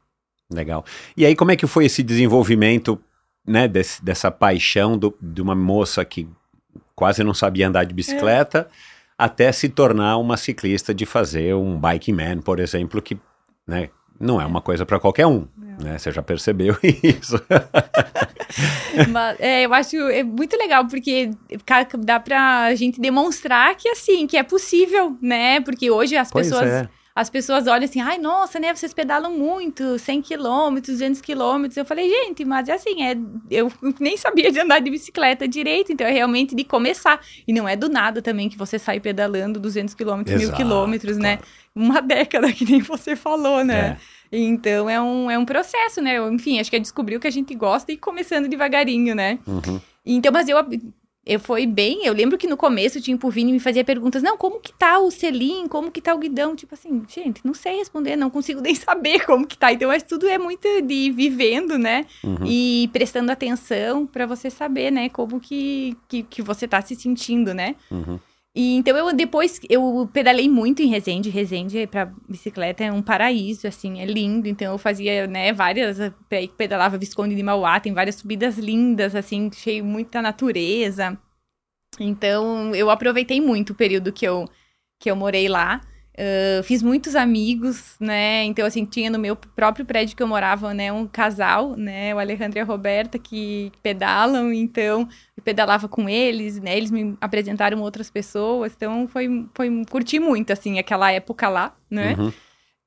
Legal. 0.52 0.84
E 1.16 1.26
aí, 1.28 1.36
como 1.36 1.52
é 1.52 1.56
que 1.56 1.68
foi 1.68 1.86
esse 1.86 2.02
desenvolvimento, 2.02 3.00
né, 3.48 3.68
desse- 3.68 4.04
dessa 4.04 4.32
paixão 4.32 4.98
do- 4.98 5.16
de 5.22 5.42
uma 5.44 5.54
moça 5.54 6.04
que 6.04 6.28
quase 6.96 7.24
não 7.24 7.34
sabia 7.36 7.68
andar 7.68 7.84
de 7.84 7.94
bicicleta, 7.94 8.68
até 9.18 9.52
se 9.52 9.70
tornar 9.70 10.18
uma 10.18 10.38
ciclista 10.38 10.92
de 10.94 11.06
fazer 11.06 11.54
um 11.54 11.78
bike 11.78 12.12
man, 12.12 12.40
por 12.40 12.60
exemplo, 12.60 13.00
que, 13.02 13.16
né, 13.68 13.90
não 14.20 14.42
é 14.42 14.46
uma 14.46 14.62
coisa 14.62 14.86
para 14.88 15.00
qualquer 15.00 15.28
um, 15.28 15.48
né? 15.80 15.98
Você 16.00 16.12
já 16.12 16.24
percebeu 16.24 16.76
isso. 17.04 17.40
Mas, 19.10 19.39
é, 19.39 19.65
eu 19.65 19.74
acho 19.74 19.96
é 20.10 20.24
muito 20.24 20.58
legal, 20.58 20.88
porque 20.88 21.32
dá 22.00 22.20
pra 22.20 22.74
gente 22.76 23.00
demonstrar 23.00 23.76
que, 23.76 23.89
assim, 23.89 24.26
que 24.28 24.38
é 24.38 24.44
possível, 24.44 25.18
né? 25.22 25.60
Porque 25.62 25.89
hoje 25.91 26.15
as 26.15 26.32
Pois 26.32 26.48
pessoas... 26.48 26.70
é. 26.70 26.89
As 27.15 27.30
pessoas 27.30 27.65
olham 27.65 27.86
assim, 27.86 28.02
ai, 28.02 28.18
nossa, 28.18 28.60
né, 28.60 28.76
vocês 28.76 28.94
pedalam 28.94 29.32
muito, 29.32 29.98
100 29.98 30.22
quilômetros, 30.22 30.96
200 30.96 31.22
quilômetros. 31.22 31.78
Eu 31.78 31.86
falei, 31.86 32.10
gente, 32.10 32.44
mas 32.44 32.68
é 32.68 32.74
assim, 32.74 33.04
é, 33.04 33.15
eu 33.50 33.72
nem 34.02 34.18
sabia 34.18 34.52
de 34.52 34.60
andar 34.60 34.80
de 34.80 34.91
bicicleta 34.91 35.48
direito, 35.48 35.94
então 35.94 36.06
é 36.06 36.12
realmente 36.12 36.54
de 36.54 36.65
começar. 36.65 37.22
E 37.48 37.54
não 37.54 37.70
é 37.70 37.78
do 37.78 37.88
nada 37.88 38.22
também 38.22 38.50
que 38.50 38.58
você 38.58 38.78
sai 38.78 39.00
pedalando 39.00 39.62
200 39.62 39.94
quilômetros, 39.94 40.38
mil 40.38 40.52
quilômetros, 40.52 41.15
né? 41.15 41.39
Uma 41.74 42.02
década, 42.02 42.52
que 42.52 42.70
nem 42.70 42.82
você 42.82 43.15
falou, 43.15 43.63
né? 43.63 43.98
É. 44.02 44.14
Então 44.32 44.90
é 44.90 45.02
um, 45.02 45.30
é 45.32 45.38
um 45.38 45.46
processo, 45.46 46.02
né? 46.02 46.18
Enfim, 46.32 46.60
acho 46.60 46.70
que 46.70 46.76
é 46.76 46.80
descobrir 46.80 47.16
o 47.16 47.20
que 47.20 47.28
a 47.28 47.32
gente 47.32 47.54
gosta 47.56 47.92
e 47.92 47.98
começando 47.98 48.48
devagarinho, 48.48 49.16
né? 49.16 49.40
Uhum. 49.48 49.80
Então, 50.06 50.32
mas 50.32 50.48
eu, 50.48 50.58
eu 51.26 51.40
fui 51.40 51.66
bem. 51.66 52.06
Eu 52.06 52.14
lembro 52.14 52.38
que 52.38 52.48
no 52.48 52.56
começo 52.56 53.00
o 53.00 53.02
Tim 53.02 53.18
Vini 53.18 53.52
me 53.52 53.60
fazia 53.60 53.84
perguntas: 53.84 54.22
não, 54.22 54.38
como 54.38 54.60
que 54.60 54.72
tá 54.72 55.00
o 55.00 55.10
selim? 55.10 55.68
Como 55.68 55.90
que 55.90 56.00
tá 56.00 56.14
o 56.14 56.20
guidão? 56.20 56.56
Tipo 56.56 56.76
assim, 56.76 57.02
gente, 57.08 57.42
não 57.44 57.54
sei 57.54 57.78
responder, 57.78 58.16
não 58.16 58.30
consigo 58.30 58.62
nem 58.62 58.76
saber 58.76 59.26
como 59.26 59.48
que 59.48 59.58
tá. 59.58 59.74
Então, 59.74 59.88
mas 59.88 60.04
tudo 60.04 60.28
é 60.28 60.38
muito 60.38 60.68
de 60.84 60.94
ir 60.94 61.12
vivendo, 61.12 61.78
né? 61.78 62.06
Uhum. 62.24 62.46
E 62.46 62.90
prestando 62.94 63.32
atenção 63.32 64.06
pra 64.06 64.28
você 64.28 64.50
saber, 64.50 64.92
né, 64.92 65.10
como 65.10 65.40
que, 65.40 65.98
que, 66.08 66.24
que 66.24 66.42
você 66.42 66.68
tá 66.68 66.82
se 66.82 66.96
sentindo, 66.96 67.54
né? 67.54 67.76
Uhum. 67.90 68.20
E 68.56 68.76
então 68.78 68.96
eu 68.98 69.13
depois 69.13 69.60
eu 69.70 70.10
pedalei 70.13 70.48
muito 70.48 70.82
em 70.82 70.88
Resende. 70.88 71.30
Resende 71.30 71.86
para 71.88 72.06
bicicleta 72.28 72.86
é 72.86 72.91
um 72.91 73.02
paraíso, 73.02 73.68
assim, 73.68 74.00
é 74.00 74.06
lindo. 74.06 74.48
Então 74.48 74.72
eu 74.72 74.78
fazia, 74.78 75.28
né, 75.28 75.52
várias 75.52 75.98
pe- 76.30 76.48
pedalava 76.48 76.98
Visconde 76.98 77.36
de 77.36 77.44
Mauá, 77.44 77.80
tem 77.80 77.94
várias 77.94 78.15
subidas 78.15 78.58
lindas, 78.58 79.13
assim, 79.13 79.52
cheio 79.52 79.84
muita 79.84 80.22
natureza. 80.22 81.18
Então 82.00 82.74
eu 82.76 82.89
aproveitei 82.89 83.41
muito 83.41 83.72
o 83.72 83.76
período 83.76 84.12
que 84.13 84.26
eu 84.26 84.48
que 85.00 85.12
eu 85.12 85.15
morei 85.15 85.50
lá. 85.50 85.82
Ah, 86.17 86.63
fiz 86.63 86.82
muitos 86.82 87.15
amigos, 87.15 87.95
né? 87.99 88.43
Então, 88.45 88.65
assim, 88.65 88.86
tinha 88.86 89.10
no 89.10 89.19
meu 89.19 89.36
próprio 89.36 89.86
prédio 89.86 90.15
que 90.15 90.23
eu 90.23 90.28
morava, 90.28 90.73
né, 90.73 90.91
um 90.91 91.06
casal, 91.06 91.75
né? 91.75 92.15
O 92.15 92.19
Alejandro 92.19 92.58
e 92.58 92.62
a 92.62 92.65
Roberta, 92.65 93.19
que 93.19 93.71
pedalam, 93.84 94.54
então 94.54 95.08
eu 95.36 95.43
pedalava 95.43 95.88
com 95.88 96.08
eles, 96.08 96.60
né? 96.60 96.75
Eles 96.78 96.91
me 96.91 97.17
apresentaram 97.19 97.82
outras 97.82 98.10
pessoas, 98.10 98.73
então 98.75 99.08
foi, 99.08 99.45
foi 99.54 99.86
curti 99.89 100.19
muito, 100.19 100.51
assim, 100.51 100.80
aquela 100.80 101.12
época 101.12 101.49
lá, 101.49 101.75
né? 101.89 102.15
Uhum. 102.17 102.32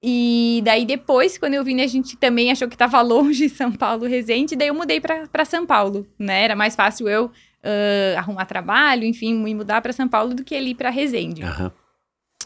E 0.00 0.62
daí 0.64 0.86
depois, 0.86 1.36
quando 1.36 1.54
eu 1.54 1.64
vim, 1.64 1.80
a 1.80 1.86
gente 1.86 2.16
também 2.16 2.52
achou 2.52 2.68
que 2.68 2.76
tava 2.76 3.00
longe 3.02 3.48
São 3.50 3.72
Paulo, 3.72 4.06
Resende, 4.06 4.56
daí 4.56 4.68
eu 4.68 4.74
mudei 4.74 5.00
pra 5.00 5.26
pra 5.26 5.44
São 5.44 5.66
Paulo, 5.66 6.06
né? 6.18 6.44
Era 6.44 6.56
mais 6.56 6.74
fácil 6.74 7.08
eu 7.08 7.30
ah, 7.62 8.18
arrumar 8.18 8.46
trabalho, 8.46 9.04
enfim, 9.04 9.34
me 9.34 9.54
mudar 9.54 9.82
pra 9.82 9.92
São 9.92 10.08
Paulo 10.08 10.34
do 10.34 10.44
que 10.44 10.54
ele 10.54 10.70
ir 10.70 10.74
pra 10.74 10.88
Resende. 10.88 11.42
Aham. 11.42 11.72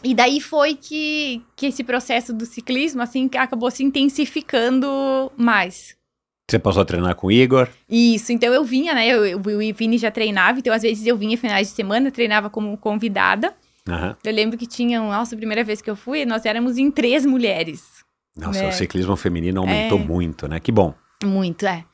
E 0.03 0.13
daí 0.13 0.41
foi 0.41 0.75
que, 0.75 1.41
que 1.55 1.67
esse 1.67 1.83
processo 1.83 2.33
do 2.33 2.45
ciclismo, 2.45 3.01
assim, 3.01 3.29
acabou 3.37 3.71
se 3.71 3.83
intensificando 3.83 5.31
mais. 5.37 5.95
Você 6.49 6.59
passou 6.59 6.81
a 6.81 6.85
treinar 6.85 7.15
com 7.15 7.27
o 7.27 7.31
Igor? 7.31 7.69
Isso, 7.89 8.31
então 8.33 8.53
eu 8.53 8.63
vinha, 8.65 8.93
né? 8.93 9.07
Eu, 9.07 9.25
eu, 9.25 9.37
o 9.39 9.73
Vini 9.73 9.97
já 9.97 10.11
treinava, 10.11 10.59
então 10.59 10.73
às 10.73 10.81
vezes 10.81 11.05
eu 11.07 11.15
vinha 11.17 11.37
finais 11.37 11.69
de 11.69 11.73
semana, 11.73 12.11
treinava 12.11 12.49
como 12.49 12.77
convidada. 12.77 13.55
Aham. 13.87 14.15
Eu 14.23 14.33
lembro 14.33 14.57
que 14.57 14.67
tinha, 14.67 14.99
nossa, 14.99 15.35
a 15.35 15.37
primeira 15.37 15.63
vez 15.63 15.81
que 15.81 15.89
eu 15.89 15.95
fui, 15.95 16.25
nós 16.25 16.45
éramos 16.45 16.77
em 16.77 16.91
três 16.91 17.25
mulheres. 17.25 18.03
Nossa, 18.35 18.63
É. 18.63 18.69
o 18.69 18.71
ciclismo 18.73 19.15
feminino 19.15 19.61
aumentou 19.61 19.99
É. 19.99 20.03
muito, 20.03 20.47
né? 20.47 20.59
Que 20.59 20.71
bom. 20.71 20.93
Muito, 21.23 21.65
é. 21.65 21.85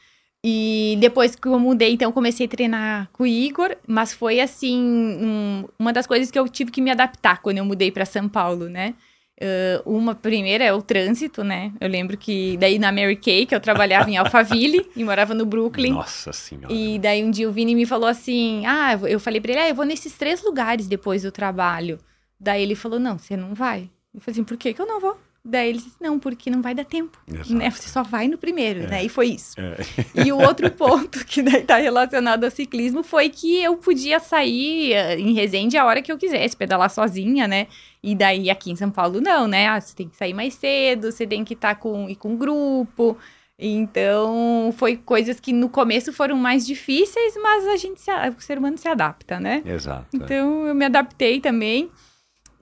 E 0.45 0.97
depois 1.01 1.35
que 1.35 1.47
eu 1.47 1.59
mudei, 1.59 1.93
então, 1.93 2.11
comecei 2.11 2.45
a 2.45 2.49
treinar 2.49 3.09
com 3.11 3.23
o 3.23 3.27
Igor, 3.27 3.75
mas 3.85 4.13
foi 4.13 4.39
assim, 4.39 4.79
um- 4.81 5.65
uma 5.77 5.91
das 5.91 6.07
coisas 6.07 6.31
que 6.31 6.39
eu 6.39 6.47
tive 6.47 6.71
que 6.71 6.81
me 6.81 6.89
adaptar 6.89 7.41
quando 7.41 7.57
eu 7.57 7.65
mudei 7.65 7.91
para 7.91 8.05
São 8.05 8.29
Paulo, 8.29 8.69
né? 8.69 8.93
Ah, 9.41 9.81
uma 9.85 10.15
primeira 10.15 10.63
é 10.63 10.73
o 10.73 10.81
trânsito, 10.81 11.43
né? 11.43 11.71
Eu 11.79 11.87
lembro 11.89 12.17
que 12.17 12.55
daí 12.57 12.77
na 12.79 12.91
Mary 12.91 13.15
Kay, 13.17 13.45
que 13.45 13.55
eu 13.55 13.59
trabalhava 13.59 14.09
em 14.09 14.15
Alphaville 14.17 14.85
e 14.95 15.03
morava 15.03 15.33
no 15.33 15.45
Brooklyn. 15.45 15.91
Nossa 15.93 16.31
senhora. 16.33 16.73
E 16.73 16.97
daí 16.99 17.23
um 17.23 17.31
dia 17.31 17.47
o 17.47 17.51
Vini 17.51 17.75
me 17.75 17.85
falou 17.85 18.07
assim: 18.07 18.65
Ah, 18.65 18.97
eu 19.09 19.19
falei 19.19 19.39
pra 19.41 19.51
ele, 19.51 19.61
ah, 19.61 19.69
eu 19.69 19.75
vou 19.75 19.85
nesses 19.85 20.13
três 20.17 20.41
lugares 20.43 20.87
depois 20.87 21.23
do 21.23 21.31
trabalho. 21.31 21.99
Daí 22.39 22.61
ele 22.63 22.75
falou: 22.75 22.99
Não, 22.99 23.17
você 23.17 23.35
não 23.37 23.53
vai. 23.53 23.89
Eu 24.13 24.19
falei 24.21 24.33
assim: 24.35 24.43
Por 24.43 24.57
que, 24.57 24.73
que 24.73 24.81
eu 24.81 24.85
não 24.85 24.99
vou? 25.01 25.17
Daí 25.43 25.69
ele 25.69 25.77
disse, 25.77 25.95
não, 26.01 26.19
porque 26.19 26.49
não 26.49 26.61
vai 26.61 26.75
dar 26.75 26.83
tempo, 26.83 27.17
Exato. 27.27 27.53
né? 27.55 27.69
Você 27.71 27.87
só 27.89 28.03
vai 28.03 28.27
no 28.27 28.37
primeiro, 28.37 28.81
É. 28.83 28.87
né? 28.87 29.03
E 29.05 29.09
foi 29.09 29.27
isso. 29.29 29.55
É. 29.59 29.77
E 30.25 30.31
o 30.31 30.37
outro 30.37 30.69
ponto 30.71 31.23
que 31.25 31.41
daí 31.41 31.63
tá 31.63 31.77
relacionado 31.77 32.43
ao 32.43 32.51
ciclismo 32.51 33.03
foi 33.03 33.29
que 33.29 33.63
eu 33.63 33.77
podia 33.77 34.19
sair 34.19 34.93
eh, 34.93 35.17
em 35.19 35.33
Resende 35.33 35.77
a 35.77 35.85
hora 35.85 36.01
que 36.01 36.11
eu 36.11 36.17
quisesse, 36.17 36.55
pedalar 36.57 36.89
sozinha, 36.89 37.47
né? 37.47 37.67
E 38.03 38.13
daí 38.15 38.49
aqui 38.49 38.69
em 38.71 38.75
São 38.75 38.91
Paulo 38.91 39.21
não, 39.21 39.47
né? 39.47 39.67
Ah, 39.67 39.79
você 39.79 39.95
tem 39.95 40.09
que 40.09 40.17
sair 40.17 40.33
mais 40.33 40.53
cedo, 40.55 41.11
você 41.11 41.25
tem 41.25 41.43
que 41.45 41.53
estar 41.53 41.75
com, 41.75 42.09
ir 42.09 42.15
com 42.15 42.35
grupo. 42.35 43.17
Então, 43.57 44.73
foi 44.77 44.95
coisas 44.95 45.39
que 45.39 45.51
no 45.51 45.67
começo 45.69 46.13
foram 46.13 46.37
mais 46.37 46.65
difíceis, 46.65 47.33
mas 47.41 47.67
a 47.67 47.75
gente 47.75 47.99
se, 47.99 48.09
o 48.37 48.41
ser 48.41 48.57
humano 48.57 48.77
se 48.77 48.87
adapta, 48.87 49.39
né? 49.39 49.61
Exato. 49.65 50.05
Então, 50.13 50.65
eu 50.67 50.73
me 50.75 50.85
adaptei 50.85 51.41
também. 51.41 51.89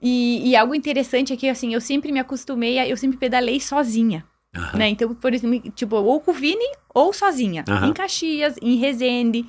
E, 0.02 0.50
e 0.50 0.56
algo 0.56 0.74
interessante 0.74 1.32
é 1.32 1.36
que, 1.36 1.48
assim, 1.48 1.74
eu 1.74 1.80
sempre 1.80 2.12
me 2.12 2.20
acostumei, 2.20 2.78
a, 2.78 2.86
eu 2.88 2.96
sempre 2.96 3.18
pedalei 3.18 3.58
sozinha, 3.60 4.24
Aham. 4.54 4.78
né? 4.78 4.88
Então, 4.88 5.14
por 5.14 5.32
exemplo, 5.34 5.70
tipo, 5.72 5.96
ou 5.96 6.20
com 6.20 6.30
o 6.30 6.34
Vini 6.34 6.64
ou 6.94 7.12
sozinha. 7.12 7.64
Aham. 7.68 7.88
Em 7.88 7.92
Caxias, 7.92 8.54
em 8.62 8.76
Resende. 8.76 9.44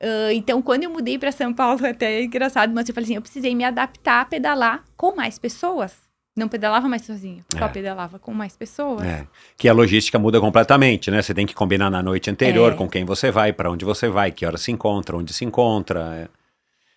Ah, 0.00 0.32
então, 0.34 0.60
quando 0.60 0.82
eu 0.84 0.90
mudei 0.90 1.18
para 1.18 1.32
São 1.32 1.52
Paulo, 1.54 1.80
até 1.86 2.20
é 2.20 2.24
engraçado, 2.24 2.72
mas 2.74 2.88
eu 2.88 2.94
falei 2.94 3.06
assim, 3.06 3.14
eu 3.16 3.22
precisei 3.22 3.54
me 3.54 3.64
adaptar 3.64 4.20
a 4.20 4.24
pedalar 4.26 4.84
com 4.96 5.14
mais 5.16 5.38
pessoas. 5.38 5.94
Não 6.38 6.48
pedalava 6.48 6.86
mais 6.86 7.00
sozinha, 7.06 7.42
só 7.58 7.64
É. 7.64 7.68
pedalava 7.68 8.18
com 8.18 8.34
mais 8.34 8.54
pessoas. 8.54 9.02
É, 9.06 9.26
que 9.56 9.66
a 9.70 9.72
logística 9.72 10.18
muda 10.18 10.38
completamente, 10.38 11.10
né? 11.10 11.22
Você 11.22 11.32
tem 11.32 11.46
que 11.46 11.54
combinar 11.54 11.88
na 11.90 12.02
noite 12.02 12.28
anterior 12.28 12.72
É. 12.72 12.74
com 12.76 12.86
quem 12.86 13.06
você 13.06 13.30
vai, 13.30 13.54
para 13.54 13.70
onde 13.70 13.86
você 13.86 14.06
vai, 14.10 14.30
que 14.30 14.44
hora 14.44 14.58
se 14.58 14.70
encontra, 14.70 15.16
onde 15.16 15.32
se 15.32 15.46
encontra. 15.46 16.00
é. 16.14 16.28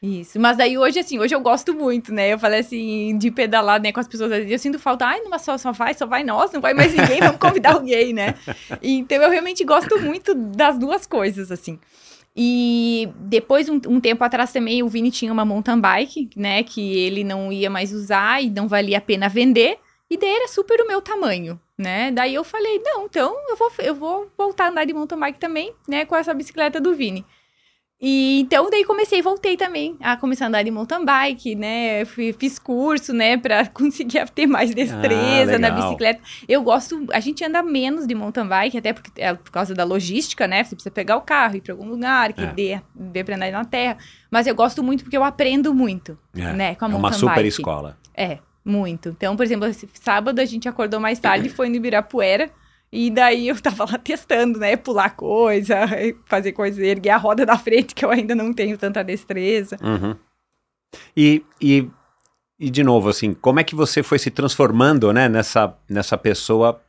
Isso, 0.01 0.39
mas 0.39 0.55
daí 0.55 0.77
hoje, 0.77 0.97
assim, 0.97 1.19
hoje 1.19 1.35
eu 1.35 1.41
gosto 1.41 1.73
muito, 1.73 2.13
né? 2.13 2.31
Eu 2.31 2.39
falei 2.39 2.61
assim, 2.61 3.17
de 3.17 3.29
pedalar, 3.29 3.81
né, 3.81 3.91
com 3.91 3.99
as 3.99 4.07
pessoas. 4.07 4.31
Eu 4.49 4.57
sinto 4.57 4.79
falta, 4.79 5.05
ai, 5.05 5.19
numa 5.19 5.37
só, 5.37 5.57
só 5.57 5.73
vai, 5.73 5.93
só 5.93 6.05
vai 6.05 6.23
nós, 6.23 6.53
não 6.53 6.61
vai 6.61 6.73
mais 6.73 6.93
ninguém, 6.93 7.19
vamos 7.19 7.37
convidar 7.37 7.73
alguém, 7.73 8.13
né? 8.13 8.35
Então 8.81 9.21
eu 9.21 9.29
realmente 9.29 9.63
gosto 9.65 9.99
muito 9.99 10.33
das 10.33 10.79
duas 10.79 11.05
coisas, 11.05 11.51
assim. 11.51 11.77
E 12.33 13.09
depois, 13.17 13.67
um, 13.67 13.81
um 13.87 13.99
tempo 13.99 14.23
atrás 14.23 14.53
também, 14.53 14.81
o 14.81 14.87
Vini 14.87 15.11
tinha 15.11 15.33
uma 15.33 15.43
mountain 15.43 15.79
bike, 15.81 16.29
né, 16.33 16.63
que 16.63 16.97
ele 16.99 17.21
não 17.23 17.51
ia 17.51 17.69
mais 17.69 17.91
usar 17.91 18.41
e 18.41 18.49
não 18.49 18.69
valia 18.69 18.99
a 18.99 19.01
pena 19.01 19.27
vender. 19.27 19.79
E 20.09 20.17
daí 20.17 20.29
era 20.29 20.47
super 20.47 20.79
o 20.79 20.87
meu 20.87 21.01
tamanho, 21.01 21.59
né? 21.77 22.09
Daí 22.11 22.33
eu 22.33 22.43
falei, 22.45 22.81
não, 22.83 23.05
então 23.05 23.35
eu 23.49 23.55
vou, 23.57 23.71
eu 23.79 23.95
vou 23.95 24.31
voltar 24.37 24.65
a 24.65 24.69
andar 24.69 24.85
de 24.85 24.93
mountain 24.93 25.19
bike 25.19 25.39
também, 25.39 25.73
né, 25.87 26.05
com 26.05 26.15
essa 26.15 26.33
bicicleta 26.33 26.79
do 26.79 26.95
Vini. 26.95 27.25
E 28.01 28.39
então 28.39 28.69
daí 28.69 28.85
comecei, 28.85 29.21
voltei 29.21 29.57
também 29.57 29.97
a 29.99 30.15
começar 30.15 30.45
a 30.45 30.47
andar 30.47 30.63
de 30.63 30.71
mountain 30.71 31.03
bike, 31.03 31.53
né? 31.53 32.05
Fui- 32.05 32.31
fiz 32.31 32.57
curso, 32.57 33.11
né, 33.11 33.35
Pra 33.37 33.65
conseguir 33.67 34.25
ter 34.29 34.47
mais 34.47 34.73
destreza 34.73 35.59
na 35.59 35.67
legal. 35.67 35.83
bicicleta. 35.83 36.21
Eu 36.47 36.63
gosto, 36.63 37.05
a 37.11 37.19
gente 37.19 37.43
anda 37.43 37.61
menos 37.61 38.07
de 38.07 38.15
mountain 38.15 38.47
bike, 38.47 38.77
até 38.77 38.93
porque 38.93 39.11
é 39.21 39.33
por 39.33 39.51
causa 39.51 39.73
da 39.75 39.83
logística, 39.83 40.47
né? 40.47 40.63
Você 40.63 40.75
precisa 40.75 40.91
pegar 40.91 41.17
o 41.17 41.21
carro, 41.21 41.57
ir 41.57 41.61
pra 41.61 41.73
algum 41.73 41.89
lugar, 41.89 42.31
que 42.31 42.41
É. 42.41 42.53
dê, 42.53 42.81
dê 42.95 43.21
pra 43.21 43.35
andar 43.35 43.51
na 43.51 43.65
terra. 43.65 43.97
Mas 44.31 44.47
eu 44.47 44.55
gosto 44.55 44.81
muito 44.81 45.03
porque 45.03 45.17
eu 45.17 45.23
aprendo 45.25 45.73
muito, 45.73 46.17
É, 46.37 46.53
né, 46.53 46.75
com 46.75 46.85
a 46.85 46.87
é 46.87 46.91
mountain 46.91 47.09
uma 47.09 47.11
super 47.11 47.35
bike. 47.35 47.47
escola. 47.49 47.97
É, 48.15 48.37
muito. 48.63 49.09
Então, 49.09 49.35
por 49.35 49.43
exemplo, 49.43 49.67
sábado 49.93 50.39
a 50.39 50.45
gente 50.45 50.69
acordou 50.69 51.01
mais 51.01 51.19
tarde, 51.19 51.49
foi 51.49 51.67
no 51.67 51.75
Ibirapuera. 51.75 52.49
E 52.91 53.11
daí 53.11 53.47
eu 53.47 53.61
tava 53.61 53.85
lá 53.85 53.97
testando, 53.97 54.59
né? 54.59 54.75
Pular 54.75 55.11
coisa, 55.11 55.75
fazer 56.25 56.51
coisa, 56.53 56.83
erguer 56.83 57.11
a 57.11 57.17
roda 57.17 57.45
da 57.45 57.57
frente, 57.57 57.93
que 57.93 58.03
eu 58.03 58.09
ainda 58.09 58.33
não 58.33 58.53
tenho 58.53 58.77
tanta 58.77 59.03
destreza. 59.03 59.77
Uhum. 59.81 60.15
E, 61.15 61.43
e, 61.61 61.87
e, 62.59 62.69
de 62.69 62.83
novo, 62.83 63.09
assim, 63.09 63.33
como 63.33 63.59
é 63.59 63.63
que 63.63 63.75
você 63.75 64.01
foi 64.01 64.17
se 64.17 64.31
transformando, 64.31 65.13
né, 65.13 65.29
nessa, 65.29 65.75
nessa 65.87 66.17
pessoa 66.17 66.81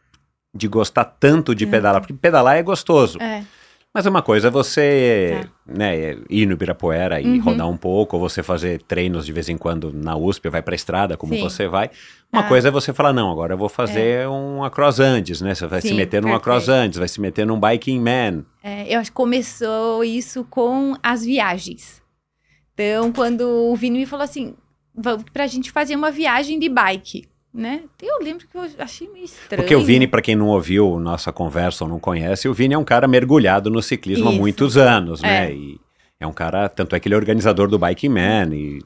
de 0.55 0.67
gostar 0.67 1.05
tanto 1.05 1.55
de 1.55 1.67
pedalar? 1.67 2.01
Porque 2.01 2.15
pedalar 2.15 2.57
é 2.57 2.63
gostoso. 2.63 3.21
É. 3.21 3.45
Mas 3.93 4.07
uma 4.07 4.23
coisa 4.23 4.47
é 4.47 4.51
você 4.53 5.49
né, 5.67 6.17
ir 6.31 6.47
no 6.47 6.53
Ibirapuera 6.53 7.21
e 7.21 7.27
Uhum. 7.27 7.41
rodar 7.43 7.69
um 7.69 7.77
pouco, 7.77 8.17
ou 8.17 8.21
você 8.23 8.41
fazer 8.41 8.81
treinos 8.83 9.27
de 9.27 9.33
vez 9.33 9.49
em 9.49 9.59
quando 9.59 9.93
na 9.93 10.17
USP, 10.17 10.49
vai 10.49 10.63
pra 10.63 10.77
estrada, 10.77 11.17
como 11.17 11.35
Sim. 11.35 11.41
você 11.41 11.67
vai. 11.67 11.91
Uma 12.33 12.43
Ah. 12.43 12.49
coisa 12.49 12.69
é 12.69 12.71
você 12.71 12.93
falar, 12.93 13.13
não, 13.13 13.29
agora 13.33 13.55
eu 13.55 13.59
vou 13.59 13.69
fazer 13.69 14.29
um 14.29 14.63
Across 14.63 15.01
Andes, 15.01 15.41
né? 15.41 15.57
Você 15.57 15.67
vai 15.67 15.81
se 15.81 15.89
Sim, 15.89 15.95
meter 15.95 16.23
num 16.23 16.33
Across. 16.33 16.69
Andes, 16.69 16.99
vai 17.01 17.09
se 17.09 17.21
meter 17.21 17.45
num 17.45 17.59
Biking 17.59 17.99
Man. 17.99 18.45
É, 18.63 18.95
eu 18.95 19.01
acho 19.01 19.11
que 19.11 19.17
começou 19.17 20.05
isso 20.05 20.45
com 20.49 20.95
as 21.03 21.25
viagens. 21.25 22.01
Então, 22.75 23.11
quando 23.13 23.41
o 23.43 23.75
Vini 23.75 23.99
me 23.99 24.07
falou 24.07 24.23
assim, 24.25 24.55
vamos 24.95 25.25
pra 25.33 25.49
gente 25.49 25.73
fazer 25.73 25.97
uma 25.97 26.13
viagem 26.13 26.61
de 26.61 26.69
bike, 26.69 27.27
né? 27.53 27.83
Eu 28.01 28.19
lembro 28.23 28.47
que 28.47 28.57
eu 28.57 28.63
achei 28.79 29.09
meio 29.09 29.25
estranho. 29.25 29.63
Porque 29.63 29.75
o 29.75 29.85
Vini, 29.85 30.07
pra 30.07 30.23
quem 30.23 30.37
não 30.37 30.49
ouviu 30.49 30.99
nossa 31.01 31.33
conversa 31.33 31.85
ou 31.85 31.91
não 31.91 31.99
conhece, 31.99 32.49
o 32.49 32.55
Vini 32.55 32.75
é 32.75 32.79
um 32.79 32.85
cara 32.85 33.09
mergulhado 33.09 33.71
no 33.71 33.83
ciclismo 33.83 34.29
há 34.29 34.33
Isso. 34.33 34.41
muitos 34.41 34.77
anos, 34.77 35.21
né? 35.21 35.51
É. 35.51 35.55
E 35.55 35.81
é 36.21 36.27
um 36.27 36.33
cara, 36.33 36.69
tanto 36.69 36.95
é 36.95 37.01
que 37.01 37.09
ele 37.09 37.15
é 37.15 37.19
organizador 37.19 37.69
do 37.69 37.79
Biking 37.79 38.09
Man 38.09 38.55
e, 38.55 38.81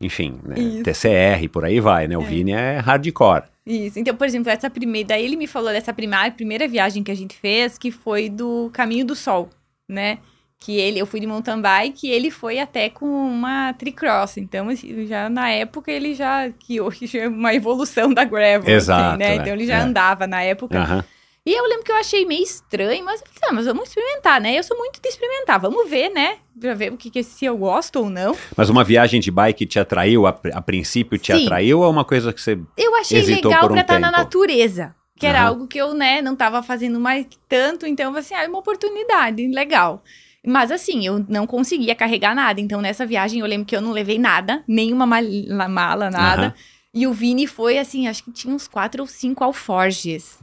enfim, 0.00 0.38
né. 0.44 0.82
TCR, 0.82 1.48
por 1.50 1.64
aí 1.64 1.80
vai, 1.80 2.08
né? 2.08 2.18
O 2.18 2.22
Vini 2.22 2.52
é 2.52 2.78
hardcore. 2.78 3.44
Isso. 3.64 3.98
Então, 3.98 4.16
por 4.16 4.26
exemplo, 4.26 4.50
essa 4.50 4.70
primeira. 4.70 5.08
Daí 5.08 5.24
ele 5.24 5.36
me 5.36 5.46
falou 5.46 5.70
dessa 5.70 5.92
primeira, 5.92 6.30
primeira 6.30 6.66
viagem 6.66 7.04
que 7.04 7.10
a 7.10 7.14
gente 7.14 7.36
fez, 7.36 7.76
que 7.76 7.90
foi 7.90 8.30
do 8.30 8.70
Caminho 8.72 9.04
do 9.04 9.14
Sol, 9.14 9.50
né? 9.88 10.18
Que 10.60 10.76
ele, 10.76 10.98
eu 10.98 11.06
fui 11.06 11.20
de 11.20 11.26
mountain 11.26 11.60
bike 11.60 12.06
e 12.06 12.10
ele 12.10 12.30
foi 12.30 12.58
até 12.58 12.90
com 12.90 13.06
uma 13.06 13.72
tricross. 13.74 14.38
Então, 14.38 14.68
assim, 14.68 15.06
já 15.06 15.28
na 15.28 15.48
época 15.50 15.90
ele 15.90 16.14
já. 16.14 16.50
Que 16.50 16.80
hoje 16.80 17.16
é 17.18 17.28
uma 17.28 17.54
evolução 17.54 18.12
da 18.12 18.24
gravel. 18.24 18.68
Exato, 18.74 19.10
assim, 19.10 19.18
né? 19.18 19.32
é, 19.32 19.34
Então 19.36 19.52
ele 19.52 19.66
já 19.66 19.76
é. 19.78 19.80
andava 19.80 20.26
na 20.26 20.42
época. 20.42 20.78
Aham. 20.78 21.04
E 21.46 21.52
eu 21.58 21.64
lembro 21.64 21.82
que 21.84 21.90
eu 21.92 21.96
achei 21.96 22.26
meio 22.26 22.42
estranho, 22.42 23.02
mas 23.06 23.22
eu 23.22 23.26
falei, 23.26 23.48
ah, 23.48 23.52
mas 23.54 23.64
vamos 23.64 23.88
experimentar, 23.88 24.38
né? 24.38 24.58
Eu 24.58 24.62
sou 24.62 24.76
muito 24.76 25.00
de 25.00 25.08
experimentar, 25.08 25.58
vamos 25.58 25.88
ver, 25.88 26.10
né? 26.10 26.36
Pra 26.60 26.74
ver 26.74 26.92
o 26.92 26.96
que, 26.98 27.08
que 27.08 27.22
se 27.22 27.46
eu 27.46 27.56
gosto 27.56 28.00
ou 28.00 28.10
não. 28.10 28.36
Mas 28.54 28.68
uma 28.68 28.84
viagem 28.84 29.18
de 29.18 29.30
bike 29.30 29.64
te 29.64 29.78
atraiu, 29.78 30.26
a, 30.26 30.38
a 30.52 30.60
princípio 30.60 31.16
te 31.18 31.32
Sim. 31.32 31.44
atraiu, 31.46 31.78
ou 31.78 31.84
é 31.86 31.88
uma 31.88 32.04
coisa 32.04 32.34
que 32.34 32.40
você. 32.42 32.58
Eu 32.76 32.94
achei 32.96 33.22
legal 33.22 33.64
um 33.64 33.68
pra 33.68 33.80
estar 33.80 33.98
na 33.98 34.08
tempo. 34.08 34.18
natureza. 34.18 34.94
Que 35.18 35.26
era 35.26 35.42
algo 35.42 35.66
que 35.66 35.78
eu, 35.78 35.94
né, 35.94 36.20
não 36.20 36.36
tava 36.36 36.62
fazendo 36.62 37.00
mais 37.00 37.26
tanto, 37.48 37.86
então 37.86 38.14
assim, 38.14 38.34
ah, 38.34 38.44
é 38.44 38.48
uma 38.48 38.58
oportunidade, 38.58 39.48
legal. 39.48 40.02
Mas 40.46 40.70
assim, 40.70 41.04
eu 41.06 41.24
não 41.28 41.46
conseguia 41.46 41.94
carregar 41.94 42.34
nada. 42.34 42.60
Então, 42.60 42.80
nessa 42.80 43.04
viagem, 43.04 43.40
eu 43.40 43.46
lembro 43.46 43.66
que 43.66 43.76
eu 43.76 43.80
não 43.80 43.92
levei 43.92 44.18
nada, 44.18 44.62
nenhuma 44.66 45.06
mal- 45.06 45.68
mala, 45.68 46.10
nada. 46.10 46.42
Aham. 46.42 46.54
E 46.94 47.06
o 47.06 47.12
Vini 47.12 47.46
foi 47.46 47.78
assim, 47.78 48.08
acho 48.08 48.24
que 48.24 48.32
tinha 48.32 48.54
uns 48.54 48.66
quatro 48.66 49.02
ou 49.02 49.06
cinco 49.06 49.44
alforges. 49.44 50.38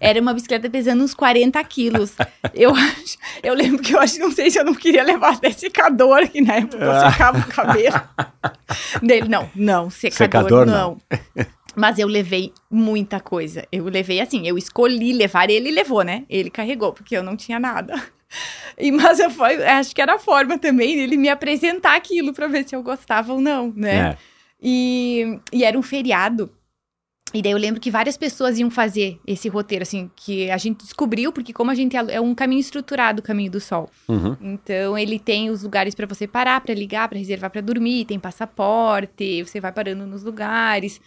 Era 0.00 0.20
uma 0.20 0.32
bicicleta 0.34 0.68
pesando 0.70 1.02
uns 1.02 1.14
40 1.14 1.62
quilos. 1.64 2.14
Eu 2.54 2.72
acho, 2.74 3.16
eu 3.42 3.52
lembro 3.54 3.82
que 3.82 3.94
eu 3.94 4.00
acho, 4.00 4.18
não 4.20 4.30
sei 4.30 4.50
se 4.50 4.58
eu 4.58 4.64
não 4.64 4.74
queria 4.74 5.02
levar 5.02 5.34
até 5.34 5.50
secador, 5.50 6.28
que 6.28 6.40
na 6.40 6.56
época 6.56 6.84
eu 6.84 7.10
secava 7.10 7.38
o 7.38 7.46
cabelo. 7.48 8.00
Dele, 9.02 9.28
não, 9.28 9.48
não, 9.54 9.90
secador, 9.90 10.48
Secador, 10.50 10.66
não. 10.66 10.98
Mas 11.74 11.98
eu 11.98 12.06
levei 12.08 12.52
muita 12.70 13.18
coisa. 13.20 13.66
Eu 13.70 13.84
levei 13.84 14.20
assim, 14.20 14.46
eu 14.46 14.56
escolhi 14.58 15.12
levar, 15.12 15.50
ele 15.50 15.70
levou, 15.70 16.02
né? 16.02 16.24
Ele 16.28 16.50
carregou, 16.50 16.92
porque 16.92 17.16
eu 17.16 17.22
não 17.22 17.36
tinha 17.36 17.58
nada. 17.58 18.00
E, 18.80 18.92
mas 18.92 19.18
eu 19.18 19.28
foi, 19.28 19.60
acho 19.64 19.92
que 19.92 20.00
era 20.00 20.14
a 20.14 20.18
forma 20.20 20.56
também 20.56 20.94
dele 20.94 21.16
me 21.16 21.28
apresentar 21.28 21.96
aquilo 21.96 22.32
pra 22.32 22.46
ver 22.46 22.68
se 22.68 22.76
eu 22.76 22.82
gostava 22.82 23.32
ou 23.32 23.40
não, 23.40 23.72
né? 23.74 24.10
É. 24.10 24.16
E, 24.62 25.40
e 25.52 25.64
era 25.64 25.76
um 25.76 25.82
feriado. 25.82 26.48
E 27.34 27.42
daí 27.42 27.52
eu 27.52 27.58
lembro 27.58 27.80
que 27.80 27.90
várias 27.90 28.16
pessoas 28.16 28.58
iam 28.58 28.70
fazer 28.70 29.20
esse 29.26 29.48
roteiro, 29.48 29.82
assim, 29.82 30.10
que 30.16 30.50
a 30.50 30.56
gente 30.56 30.84
descobriu, 30.84 31.32
porque 31.32 31.52
como 31.52 31.70
a 31.70 31.74
gente 31.74 31.96
é 31.96 32.04
é 32.08 32.20
um 32.20 32.34
caminho 32.34 32.60
estruturado, 32.60 33.20
o 33.20 33.22
caminho 33.22 33.50
do 33.50 33.60
sol. 33.60 33.90
Uhum. 34.08 34.36
Então 34.40 34.96
ele 34.96 35.18
tem 35.18 35.50
os 35.50 35.62
lugares 35.62 35.94
pra 35.94 36.06
você 36.06 36.26
parar, 36.26 36.60
pra 36.60 36.74
ligar, 36.74 37.08
pra 37.08 37.18
reservar 37.18 37.50
pra 37.50 37.60
dormir, 37.60 38.06
tem 38.06 38.18
passaporte, 38.18 39.42
você 39.42 39.60
vai 39.60 39.72
parando 39.72 40.06
nos 40.06 40.22
lugares. 40.22 41.00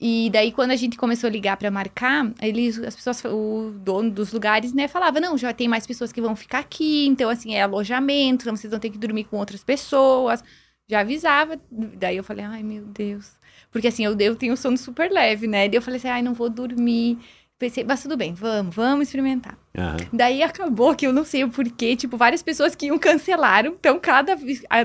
E 0.00 0.30
daí 0.30 0.50
quando 0.50 0.70
a 0.70 0.76
gente 0.76 0.96
começou 0.96 1.28
a 1.28 1.30
ligar 1.30 1.58
pra 1.58 1.70
marcar, 1.70 2.32
eles 2.40 2.78
as 2.78 2.96
pessoas, 2.96 3.22
o 3.26 3.70
dono 3.76 4.10
dos 4.10 4.32
lugares, 4.32 4.72
né, 4.72 4.88
falava: 4.88 5.20
"Não, 5.20 5.36
já 5.36 5.52
tem 5.52 5.68
mais 5.68 5.86
pessoas 5.86 6.10
que 6.10 6.20
vão 6.22 6.34
ficar 6.34 6.60
aqui, 6.60 7.06
então 7.06 7.28
assim, 7.28 7.54
é 7.54 7.62
alojamento, 7.62 8.44
então 8.44 8.56
vocês 8.56 8.70
vão 8.70 8.80
ter 8.80 8.88
que 8.88 8.98
dormir 8.98 9.24
com 9.24 9.36
outras 9.36 9.62
pessoas". 9.62 10.42
Já 10.88 11.00
avisava. 11.00 11.60
Daí 11.70 12.16
eu 12.16 12.24
falei: 12.24 12.44
"Ai, 12.44 12.62
meu 12.62 12.84
Deus". 12.84 13.32
Porque 13.70 13.88
assim, 13.88 14.04
eu, 14.04 14.16
eu 14.18 14.34
tenho 14.34 14.56
sono 14.56 14.78
super 14.78 15.10
leve, 15.12 15.46
né? 15.46 15.68
Daí 15.68 15.76
eu 15.76 15.82
falei 15.82 15.98
assim: 15.98 16.08
"Ai, 16.08 16.22
não 16.22 16.32
vou 16.32 16.48
dormir". 16.48 17.18
Pensei, 17.58 17.84
mas 17.84 18.00
tudo 18.02 18.16
bem, 18.16 18.32
vamos, 18.32 18.74
vamos 18.74 19.06
experimentar. 19.06 19.58
Aham. 19.76 19.98
Daí 20.14 20.42
acabou 20.42 20.94
que 20.94 21.06
eu 21.06 21.12
não 21.12 21.26
sei 21.26 21.44
o 21.44 21.50
porquê, 21.50 21.94
tipo, 21.94 22.16
várias 22.16 22.42
pessoas 22.42 22.74
que 22.74 22.86
iam 22.86 22.98
cancelaram. 22.98 23.76
Então, 23.78 24.00
cada 24.00 24.34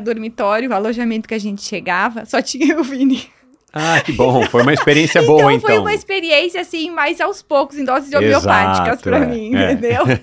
dormitório, 0.03 0.69
o 0.69 0.73
alojamento 0.73 1.25
que 1.25 1.33
a 1.33 1.39
gente 1.39 1.61
chegava, 1.61 2.25
só 2.25 2.41
tinha 2.41 2.77
o 2.77 2.83
Vini. 2.83 3.29
Ah, 3.77 3.99
que 3.99 4.13
bom. 4.13 4.41
Foi 4.43 4.61
uma 4.61 4.73
experiência 4.73 5.21
boa, 5.21 5.51
então. 5.51 5.69
foi 5.69 5.77
uma 5.77 5.93
experiência, 5.93 6.61
assim, 6.61 6.89
mais 6.89 7.19
aos 7.19 7.41
poucos, 7.41 7.77
em 7.77 7.83
doses 7.83 8.07
Exato, 8.07 8.23
homeopáticas 8.23 9.01
pra 9.01 9.17
é, 9.17 9.25
mim, 9.25 9.53
é. 9.53 9.73
entendeu? 9.73 10.03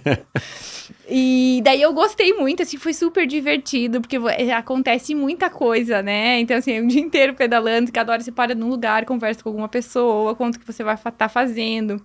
E 1.15 1.61
daí 1.63 1.83
eu 1.83 1.93
gostei 1.93 2.33
muito, 2.33 2.63
assim, 2.63 2.79
foi 2.79 2.95
super 2.95 3.27
divertido, 3.27 4.01
porque 4.01 4.17
é, 4.17 4.53
acontece 4.53 5.15
muita 5.15 5.51
coisa, 5.51 6.01
né? 6.01 6.41
Então, 6.41 6.57
assim, 6.57 6.81
o 6.81 6.89
dia 6.89 7.03
inteiro 7.03 7.35
pedalando, 7.35 7.93
cada 7.93 8.13
hora 8.13 8.23
você 8.23 8.33
para 8.33 8.55
num 8.55 8.69
lugar, 8.69 9.05
conversa 9.05 9.43
com 9.43 9.51
alguma 9.51 9.69
pessoa, 9.69 10.35
conta 10.35 10.57
o 10.57 10.61
que 10.61 10.67
você 10.67 10.83
vai 10.83 10.95
estar 10.95 11.29
fazendo. 11.29 12.01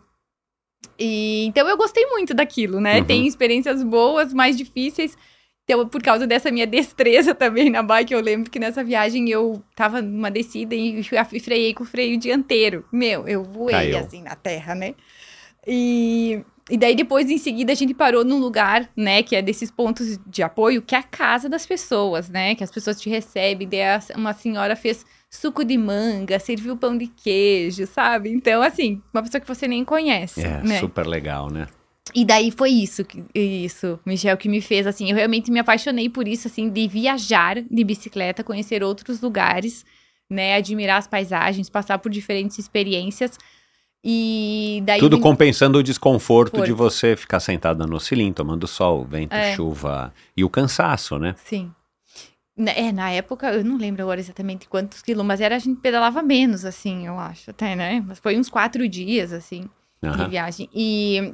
E, 0.99 1.45
então 1.45 1.67
eu 1.69 1.77
gostei 1.77 2.05
muito 2.07 2.33
daquilo, 2.33 2.81
né? 2.81 2.99
Uhum. 2.99 3.05
Tem 3.05 3.27
experiências 3.27 3.81
boas, 3.83 4.33
mais 4.33 4.57
difíceis. 4.57 5.17
Então, 5.69 5.85
por 5.85 6.01
causa 6.01 6.25
dessa 6.25 6.49
minha 6.49 6.65
destreza 6.65 7.35
também 7.35 7.69
na 7.69 7.83
bike, 7.83 8.13
eu 8.13 8.21
lembro 8.21 8.49
que 8.49 8.57
nessa 8.57 8.81
viagem 8.81 9.29
eu 9.29 9.61
tava 9.75 10.01
numa 10.01 10.31
descida 10.31 10.73
e 10.73 11.03
freiei 11.41 11.73
com 11.73 11.83
o 11.83 11.85
freio 11.85 12.17
dianteiro. 12.17 12.85
Meu, 12.89 13.27
eu 13.27 13.43
voei 13.43 13.75
Caiu. 13.75 13.97
assim 13.99 14.21
na 14.23 14.33
terra, 14.33 14.73
né? 14.73 14.95
E, 15.67 16.41
e 16.69 16.77
daí 16.77 16.95
depois, 16.95 17.29
em 17.29 17.37
seguida, 17.37 17.73
a 17.73 17.75
gente 17.75 17.93
parou 17.93 18.23
num 18.23 18.39
lugar, 18.39 18.89
né, 18.95 19.21
que 19.21 19.35
é 19.35 19.41
desses 19.41 19.69
pontos 19.69 20.17
de 20.25 20.41
apoio, 20.41 20.81
que 20.81 20.95
é 20.95 20.99
a 20.99 21.03
casa 21.03 21.49
das 21.49 21.65
pessoas, 21.65 22.29
né? 22.29 22.55
Que 22.55 22.63
as 22.63 22.71
pessoas 22.71 23.01
te 23.01 23.09
recebem. 23.09 23.67
Daí 23.67 23.81
a- 23.83 23.99
uma 24.15 24.31
senhora 24.31 24.73
fez 24.73 25.05
suco 25.29 25.65
de 25.65 25.77
manga, 25.77 26.39
serviu 26.39 26.77
pão 26.77 26.97
de 26.97 27.07
queijo, 27.07 27.85
sabe? 27.87 28.31
Então, 28.31 28.61
assim, 28.61 29.01
uma 29.13 29.21
pessoa 29.21 29.41
que 29.41 29.47
você 29.47 29.67
nem 29.67 29.83
conhece, 29.83 30.39
É, 30.45 30.63
né? 30.63 30.79
super 30.79 31.05
legal, 31.05 31.49
né? 31.51 31.67
E 32.13 32.25
daí 32.25 32.51
foi 32.51 32.69
isso, 32.71 33.03
isso, 33.33 33.99
Michel, 34.05 34.37
que 34.37 34.47
me 34.49 34.61
fez, 34.61 34.85
assim, 34.87 35.09
eu 35.09 35.15
realmente 35.15 35.51
me 35.51 35.59
apaixonei 35.59 36.09
por 36.09 36.27
isso, 36.27 36.47
assim, 36.47 36.69
de 36.69 36.87
viajar 36.87 37.61
de 37.61 37.83
bicicleta, 37.83 38.43
conhecer 38.43 38.83
outros 38.83 39.21
lugares, 39.21 39.85
né, 40.29 40.55
admirar 40.55 40.97
as 40.97 41.07
paisagens, 41.07 41.69
passar 41.69 41.97
por 41.99 42.09
diferentes 42.11 42.57
experiências. 42.59 43.37
E 44.03 44.81
daí... 44.85 44.99
Tudo 44.99 45.19
compensando 45.19 45.79
o 45.79 45.83
desconforto 45.83 46.61
de 46.61 46.67
Forto. 46.71 46.75
você 46.75 47.15
ficar 47.15 47.39
sentada 47.39 47.85
no 47.85 47.99
cilindro, 47.99 48.35
tomando 48.35 48.67
sol, 48.67 49.03
vento, 49.05 49.33
É. 49.33 49.55
chuva 49.55 50.13
e 50.35 50.43
o 50.43 50.49
cansaço, 50.49 51.17
né? 51.17 51.35
Sim. 51.43 51.71
Na- 52.55 52.71
É, 52.71 52.91
na 52.91 53.09
época, 53.11 53.51
eu 53.51 53.63
não 53.63 53.77
lembro 53.77 54.01
agora 54.03 54.19
exatamente 54.19 54.67
quantos 54.67 55.01
quilômetros, 55.01 55.39
mas 55.39 55.41
era, 55.41 55.55
a 55.55 55.59
gente 55.59 55.79
pedalava 55.81 56.21
menos, 56.21 56.63
assim, 56.65 57.05
eu 57.07 57.19
acho, 57.19 57.49
até, 57.51 57.75
né? 57.75 58.03
Mas 58.07 58.19
foi 58.19 58.37
uns 58.37 58.49
quatro 58.49 58.87
dias, 58.87 59.31
assim, 59.33 59.69
de 60.01 60.29
viagem. 60.29 60.69
E, 60.73 61.33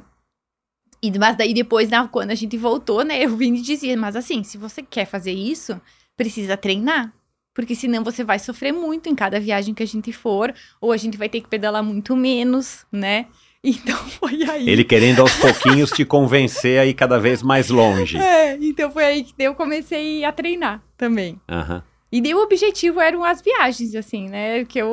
e 1.04 1.18
mas 1.18 1.36
daí 1.36 1.52
depois, 1.52 1.90
na, 1.90 2.08
quando 2.08 2.30
a 2.30 2.34
gente 2.34 2.56
voltou, 2.56 3.04
né, 3.04 3.24
eu 3.24 3.36
vim 3.36 3.54
e 3.54 3.60
dizia, 3.60 3.96
mas 3.96 4.16
assim, 4.16 4.42
se 4.42 4.56
você 4.56 4.82
quer 4.82 5.06
fazer 5.06 5.32
isso, 5.32 5.80
precisa 6.16 6.56
treinar. 6.56 7.12
Porque 7.52 7.74
senão 7.74 8.02
você 8.02 8.24
vai 8.24 8.38
sofrer 8.38 8.72
muito 8.72 9.08
em 9.08 9.14
cada 9.14 9.38
viagem 9.38 9.74
que 9.74 9.82
a 9.82 9.86
gente 9.86 10.12
for, 10.12 10.52
ou 10.80 10.90
a 10.90 10.96
gente 10.96 11.16
vai 11.16 11.28
ter 11.28 11.40
que 11.40 11.48
pedalar 11.48 11.84
muito 11.84 12.16
menos, 12.16 12.84
né? 12.90 13.26
Então 13.66 13.96
foi 13.96 14.42
aí. 14.42 14.68
Ele 14.68 14.84
querendo 14.84 15.20
aos 15.20 15.34
pouquinhos 15.36 15.90
te 15.90 16.04
convencer 16.04 16.78
a 16.78 16.84
ir 16.84 16.92
cada 16.92 17.18
vez 17.18 17.42
mais 17.42 17.70
longe. 17.70 18.18
É, 18.18 18.58
então 18.60 18.90
foi 18.90 19.04
aí 19.04 19.24
que 19.24 19.34
eu 19.38 19.54
comecei 19.54 20.22
a 20.22 20.30
treinar 20.30 20.82
também. 20.98 21.40
Aham. 21.48 21.82
E 22.12 22.20
daí 22.20 22.34
o 22.34 22.42
objetivo 22.42 23.00
eram 23.00 23.24
as 23.24 23.40
viagens, 23.40 23.94
assim, 23.94 24.28
né? 24.28 24.66
Que, 24.66 24.78
eu, 24.78 24.92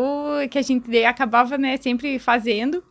que 0.49 0.57
a 0.57 0.62
gente 0.62 1.03
acabava, 1.03 1.57
né, 1.57 1.76
sempre 1.76 2.18
fazendo. 2.18 2.82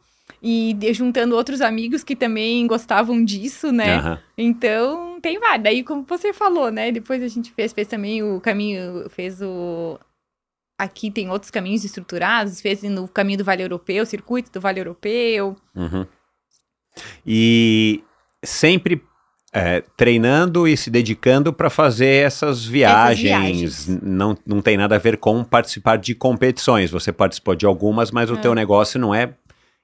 E 0.42 0.76
juntando 0.92 1.34
outros 1.36 1.60
amigos 1.60 2.02
que 2.04 2.16
também 2.16 2.66
gostavam 2.66 3.24
disso, 3.24 3.70
né? 3.72 3.96
Aham. 3.96 4.18
Então, 4.36 5.20
tem 5.20 5.38
vários. 5.38 5.64
Daí, 5.64 5.82
como 5.82 6.04
você 6.08 6.32
falou, 6.32 6.70
né? 6.70 6.90
Depois 6.90 7.22
a 7.22 7.28
gente 7.28 7.52
fez, 7.52 7.72
fez 7.72 7.86
também 7.88 8.22
o 8.22 8.40
caminho, 8.40 9.08
fez 9.10 9.40
o... 9.42 9.98
Aqui 10.78 11.10
tem 11.10 11.28
outros 11.28 11.50
caminhos 11.50 11.84
estruturados, 11.84 12.60
fez 12.60 12.82
no 12.84 13.06
caminho 13.06 13.38
do 13.38 13.44
Vale 13.44 13.62
Europeu, 13.62 14.06
circuito 14.06 14.50
do 14.50 14.60
Vale 14.62 14.80
Europeu. 14.80 15.54
Uhum. 15.76 16.06
E 17.26 18.02
sempre 18.42 19.02
é, 19.52 19.82
treinando 19.96 20.66
e 20.66 20.76
se 20.76 20.90
dedicando 20.90 21.52
para 21.52 21.68
fazer 21.68 22.24
essas 22.24 22.64
viagens. 22.64 23.20
viagens. 23.20 23.88
N- 23.88 24.00
Não, 24.02 24.38
não 24.46 24.62
tem 24.62 24.76
nada 24.76 24.94
a 24.94 24.98
ver 24.98 25.18
com 25.18 25.44
participar 25.44 25.96
de 25.98 26.14
competições. 26.14 26.90
Você 26.90 27.12
participou 27.12 27.54
de 27.54 27.66
algumas, 27.66 28.10
mas 28.10 28.30
o 28.30 28.36
teu 28.36 28.54
negócio 28.54 28.98
não 28.98 29.14
é 29.14 29.34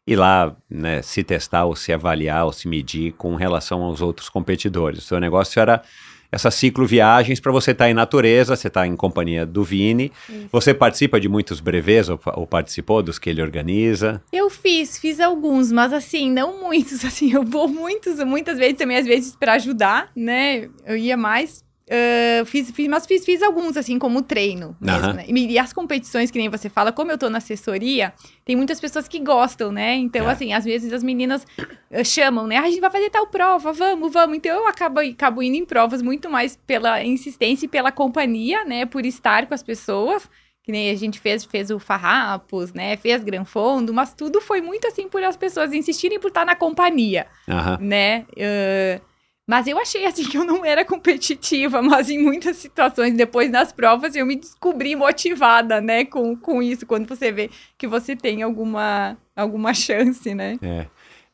ir 0.07 0.17
lá 0.17 0.55
né, 0.71 1.03
se 1.03 1.25
testar 1.25 1.65
ou 1.65 1.75
se 1.75 1.93
avaliar 1.93 2.45
ou 2.45 2.53
se 2.53 2.69
medir 2.69 3.13
com 3.13 3.35
relação 3.35 3.83
aos 3.83 4.01
outros 4.01 4.29
competidores. 4.29 5.01
O 5.01 5.03
seu 5.03 5.19
negócio 5.19 5.61
era 5.61 5.83
essas 6.31 6.55
cicloviagens 6.55 7.41
para 7.41 7.53
você 7.53 7.71
estar 7.71 7.89
em 7.89 7.95
natureza, 7.95 8.57
você 8.57 8.69
está 8.69 8.87
em 8.87 8.97
companhia 8.97 9.47
do 9.47 9.63
Vini. 9.65 10.13
Você 10.51 10.75
participa 10.75 11.21
de 11.21 11.29
muitos 11.29 11.61
brevês 11.61 12.09
ou, 12.09 12.21
ou 12.35 12.47
participou 12.47 13.03
dos 13.03 13.19
que 13.19 13.31
ele 13.31 13.43
organiza? 13.43 14.23
Eu 14.33 14.51
fiz, 14.51 14.99
fiz 14.99 15.21
alguns, 15.21 15.73
mas 15.73 15.93
assim, 15.93 16.31
não 16.31 16.61
muitos, 16.61 17.03
assim, 17.07 17.33
eu 17.33 17.45
vou 17.45 17.69
muitos, 17.69 18.23
muitas 18.25 18.59
vezes 18.59 18.77
também, 18.77 18.97
às 18.99 19.07
vezes, 19.07 19.35
pra 19.37 19.55
ajudar, 19.55 20.11
né? 20.15 20.69
Eu 20.85 20.97
ia 20.97 21.17
mais. 21.17 21.65
Ah, 21.89 22.45
fiz, 22.45 22.71
fiz, 22.73 22.89
mas 22.89 23.07
fiz, 23.07 23.25
fiz 23.25 23.43
alguns, 23.43 23.77
assim, 23.77 23.99
como 23.99 24.21
treino 24.23 24.77
mesmo, 24.81 25.05
Aham. 25.05 25.13
né? 25.15 25.25
E, 25.29 25.59
as 25.59 25.73
competições, 25.73 26.31
que 26.31 26.39
nem 26.39 26.49
você 26.49 26.69
fala, 26.69 26.91
como 26.93 27.13
eu 27.13 27.19
tô 27.19 27.31
na 27.31 27.39
assessoria, 27.39 28.13
tem 28.45 28.57
muitas 28.57 28.81
pessoas 28.81 29.07
que 29.07 29.21
gostam, 29.21 29.71
né? 29.71 29.95
Então, 29.95 30.29
É. 30.29 30.33
assim, 30.33 30.53
às 30.53 30.65
vezes 30.65 30.93
as 30.93 31.03
meninas 31.05 31.47
ah, 31.93 32.03
chamam, 32.03 32.47
né? 32.47 32.57
Ah, 32.57 32.63
a 32.63 32.69
gente 32.71 32.81
vai 32.81 32.91
fazer 32.91 33.09
tal 33.11 33.29
prova, 33.29 33.73
vamos, 33.73 34.13
vamos. 34.13 34.37
Então, 34.37 34.57
eu 34.63 34.67
acabo, 34.67 35.01
acabo 35.01 35.43
indo 35.43 35.57
em 35.57 35.65
provas 35.65 36.03
muito 36.03 36.29
mais 36.29 36.57
pela 36.67 37.03
insistência 37.05 37.67
e 37.67 37.69
pela 37.69 37.93
companhia, 37.93 38.65
né? 38.65 38.85
Por 38.87 39.07
estar 39.07 39.47
com 39.47 39.55
as 39.55 39.63
pessoas. 39.63 40.29
Que 40.65 40.73
nem 40.73 40.91
a 40.91 40.97
gente 40.97 41.21
fez, 41.21 41.45
fez 41.45 41.71
o 41.71 41.79
Farrapos, 41.79 42.73
né? 42.73 42.97
Fez 42.97 43.23
Granfondo, 43.23 43.95
mas 43.95 44.13
tudo 44.13 44.41
foi 44.41 44.61
muito 44.61 44.85
assim 44.89 45.09
por 45.09 45.23
as 45.23 45.37
pessoas 45.37 45.73
insistirem 45.73 46.19
por 46.19 46.27
estar 46.27 46.45
na 46.45 46.57
companhia, 46.57 47.29
Aham. 47.49 47.79
né? 47.81 48.27
Ah, 48.37 49.01
mas 49.47 49.67
eu 49.67 49.79
achei 49.79 50.05
assim 50.05 50.25
que 50.29 50.37
eu 50.37 50.45
não 50.45 50.65
era 50.65 50.85
competitiva, 50.85 51.81
mas 51.81 52.11
em 52.11 52.19
muitas 52.19 52.57
situações, 52.57 53.15
depois 53.15 53.51
nas 53.51 53.73
provas, 53.73 54.17
eu 54.17 54.27
me 54.27 54.37
descobri 54.37 54.97
motivada, 54.97 55.81
né, 55.81 56.05
com, 56.05 56.37
com 56.37 56.63
isso, 56.63 56.87
quando 56.87 57.09
você 57.09 57.31
vê 57.31 57.51
que 57.79 57.87
você 57.87 58.17
tem 58.17 58.43
alguma, 58.43 59.17
alguma 59.37 59.73
chance, 59.73 60.35
né? 60.35 60.59
É. 60.61 60.87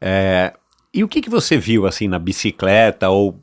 É, 0.04 0.52
e 0.92 1.02
o 1.04 1.08
que, 1.08 1.20
que 1.20 1.30
você 1.30 1.56
viu 1.56 1.86
assim 1.86 2.08
na 2.08 2.18
bicicleta 2.18 3.08
ou 3.08 3.40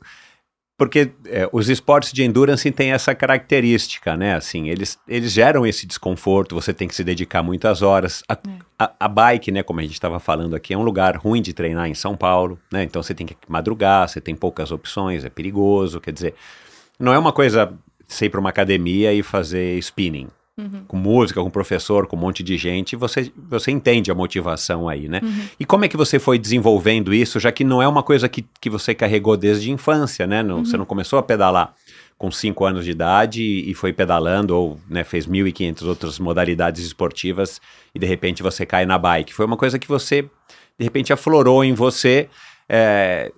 porque 0.80 1.10
é, 1.26 1.46
os 1.52 1.68
esportes 1.68 2.10
de 2.10 2.24
endurance 2.24 2.70
têm 2.70 2.92
essa 2.92 3.14
característica, 3.14 4.16
né? 4.16 4.34
Assim, 4.34 4.70
eles, 4.70 4.98
eles 5.06 5.30
geram 5.30 5.66
esse 5.66 5.86
desconforto. 5.86 6.54
Você 6.54 6.72
tem 6.72 6.88
que 6.88 6.94
se 6.94 7.04
dedicar 7.04 7.42
muitas 7.42 7.82
horas. 7.82 8.22
A, 8.26 8.38
a, 8.78 8.90
a 9.00 9.06
bike, 9.06 9.52
né? 9.52 9.62
Como 9.62 9.78
a 9.78 9.82
gente 9.82 9.92
estava 9.92 10.18
falando 10.18 10.56
aqui, 10.56 10.72
é 10.72 10.78
um 10.78 10.82
lugar 10.82 11.18
ruim 11.18 11.42
de 11.42 11.52
treinar 11.52 11.86
em 11.86 11.92
São 11.92 12.16
Paulo, 12.16 12.58
né? 12.72 12.82
Então 12.82 13.02
você 13.02 13.12
tem 13.12 13.26
que 13.26 13.36
madrugar, 13.46 14.08
você 14.08 14.22
tem 14.22 14.34
poucas 14.34 14.72
opções, 14.72 15.22
é 15.22 15.28
perigoso. 15.28 16.00
Quer 16.00 16.14
dizer, 16.14 16.34
não 16.98 17.12
é 17.12 17.18
uma 17.18 17.30
coisa 17.30 17.70
você 18.08 18.24
ir 18.24 18.30
para 18.30 18.40
uma 18.40 18.48
academia 18.48 19.12
e 19.12 19.22
fazer 19.22 19.76
spinning 19.80 20.28
com 20.86 20.96
música, 20.96 21.42
com 21.42 21.50
professor, 21.50 22.06
com 22.06 22.16
um 22.16 22.20
monte 22.20 22.42
de 22.42 22.56
gente, 22.56 22.96
você, 22.96 23.32
você 23.48 23.70
entende 23.70 24.10
a 24.10 24.14
motivação 24.14 24.88
aí, 24.88 25.08
né? 25.08 25.20
E 25.58 25.64
como 25.64 25.84
é 25.84 25.88
que 25.88 25.96
você 25.96 26.18
foi 26.18 26.38
desenvolvendo 26.38 27.12
isso, 27.12 27.38
já 27.38 27.52
que 27.52 27.64
não 27.64 27.82
é 27.82 27.88
uma 27.88 28.02
coisa 28.02 28.28
que, 28.28 28.44
que 28.60 28.70
você 28.70 28.94
carregou 28.94 29.36
desde 29.36 29.70
a 29.70 29.72
infância, 29.72 30.26
né? 30.26 30.42
Não, 30.42 30.64
Você 30.64 30.76
não 30.76 30.84
começou 30.84 31.18
a 31.18 31.22
pedalar 31.22 31.74
com 32.18 32.30
5 32.30 32.64
anos 32.66 32.84
de 32.84 32.90
idade 32.90 33.42
e, 33.42 33.70
e 33.70 33.74
foi 33.74 33.94
pedalando, 33.94 34.54
ou 34.54 34.80
né, 34.90 35.02
fez 35.02 35.26
1.500 35.26 35.86
outras 35.86 36.18
modalidades 36.18 36.84
esportivas 36.84 37.60
e 37.94 37.98
de 37.98 38.06
repente 38.06 38.42
você 38.42 38.66
cai 38.66 38.84
na 38.84 38.98
bike. 38.98 39.32
Foi 39.32 39.46
uma 39.46 39.56
coisa 39.56 39.78
que 39.78 39.88
você, 39.88 40.22
de 40.78 40.84
repente, 40.84 41.12
aflorou 41.12 41.64
em 41.64 41.72
você. 41.72 42.28
É, 42.68 43.32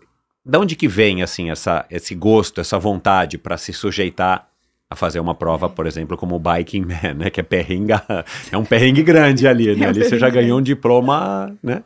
da 0.45 0.59
onde 0.59 0.75
que 0.75 0.89
vem, 0.89 1.23
assim, 1.23 1.51
essa, 1.51 1.87
esse 1.89 2.14
gosto, 2.14 2.61
essa 2.61 2.77
vontade 2.79 3.39
para 3.39 3.57
se 3.57 3.73
sujeitar 3.73 4.49
a 4.93 4.97
fazer 4.97 5.20
uma 5.20 5.34
prova, 5.34 5.68
por 5.68 5.86
exemplo, 5.86 6.16
como 6.16 6.36
o 6.36 6.38
Biking 6.38 6.82
Man, 6.84 7.14
né? 7.14 7.30
Que 7.30 7.40
é 7.40 7.43
perrengue, 7.43 7.93
é 8.53 8.57
um 8.57 8.64
perrengue 8.64 9.03
grande 9.03 9.47
ali, 9.49 9.74
né? 9.74 9.86
É 9.86 9.88
ali 9.88 10.05
você 10.05 10.18
já 10.18 10.28
ganhou 10.30 10.59
um 10.59 10.62
diploma, 10.62 11.57
né? 11.62 11.82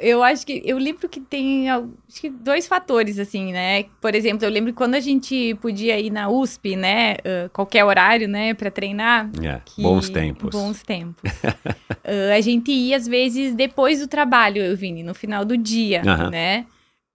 Eu 0.00 0.24
acho 0.24 0.44
que 0.44 0.60
eu 0.66 0.76
lembro 0.76 1.08
que 1.08 1.20
tem 1.20 1.70
acho 1.70 2.20
que 2.20 2.28
dois 2.28 2.66
fatores 2.66 3.16
assim, 3.18 3.52
né? 3.52 3.84
Por 4.00 4.12
exemplo, 4.14 4.44
eu 4.44 4.50
lembro 4.50 4.72
que 4.72 4.76
quando 4.76 4.96
a 4.96 5.00
gente 5.00 5.54
podia 5.62 5.98
ir 6.00 6.10
na 6.10 6.28
USP, 6.28 6.74
né, 6.74 7.14
ah, 7.24 7.48
qualquer 7.52 7.84
horário, 7.84 8.26
né, 8.28 8.54
para 8.54 8.72
treinar, 8.72 9.30
É, 9.40 9.60
que- 9.64 9.80
bons 9.82 10.10
tempos. 10.10 10.50
Bons 10.50 10.82
tempos. 10.82 11.22
Ah, 12.06 12.34
a 12.36 12.40
gente 12.42 12.70
ia 12.70 12.96
às 12.98 13.06
vezes 13.08 13.54
depois 13.54 14.00
do 14.00 14.06
trabalho, 14.06 14.60
eu 14.60 14.76
Vini, 14.76 15.02
no 15.02 15.14
final 15.14 15.42
do 15.42 15.56
dia, 15.56 16.02
Aham. 16.04 16.28
né? 16.28 16.66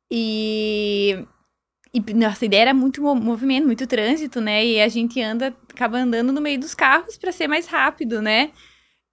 E 0.10 1.20
e 1.94 2.14
nossa 2.14 2.46
ideia 2.46 2.62
era 2.62 2.74
muito 2.74 3.02
mo- 3.02 3.16
movimento, 3.16 3.66
muito 3.66 3.88
trânsito, 3.88 4.40
né? 4.42 4.66
E 4.66 4.82
a 4.82 4.88
gente 4.88 5.22
anda 5.22 5.54
acaba 5.74 5.98
andando 5.98 6.32
no 6.32 6.42
meio 6.42 6.60
dos 6.60 6.74
carros 6.76 7.18
para 7.18 7.32
ser 7.32 7.48
mais 7.48 7.66
rápido, 7.68 8.22
né? 8.22 8.52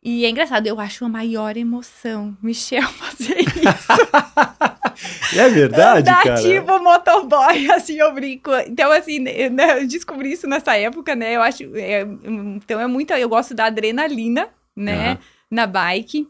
E 0.03 0.25
é 0.25 0.31
engraçado, 0.31 0.67
eu 0.67 0.79
acho 0.79 1.05
a 1.05 1.09
maior 1.09 1.57
emoção, 1.57 2.37
Michel, 2.43 2.83
fazer 2.95 3.41
isso. 3.41 3.57
É 5.37 5.49
verdade, 5.49 6.09
Andar 6.09 6.23
cara. 6.23 6.41
tipo 6.41 6.79
motoboy, 6.79 7.71
assim, 7.73 7.99
eu 7.99 8.13
brinco. 8.15 8.51
Então, 8.67 8.91
assim, 8.91 9.19
né, 9.19 9.51
né, 9.51 9.83
eu 9.83 9.87
descobri 9.87 10.33
isso 10.33 10.47
nessa 10.47 10.77
época, 10.77 11.15
né? 11.15 11.37
Eu 11.37 11.43
acho. 11.43 11.65
é, 11.77 12.03
então, 12.57 12.81
é 12.81 12.87
muito. 12.87 13.13
Eu 13.13 13.29
gosto 13.29 13.55
da 13.55 13.67
adrenalina, 13.67 14.49
né? 14.75 15.11
Aham. 15.13 15.19
Na 15.51 15.67
bike. 15.67 16.27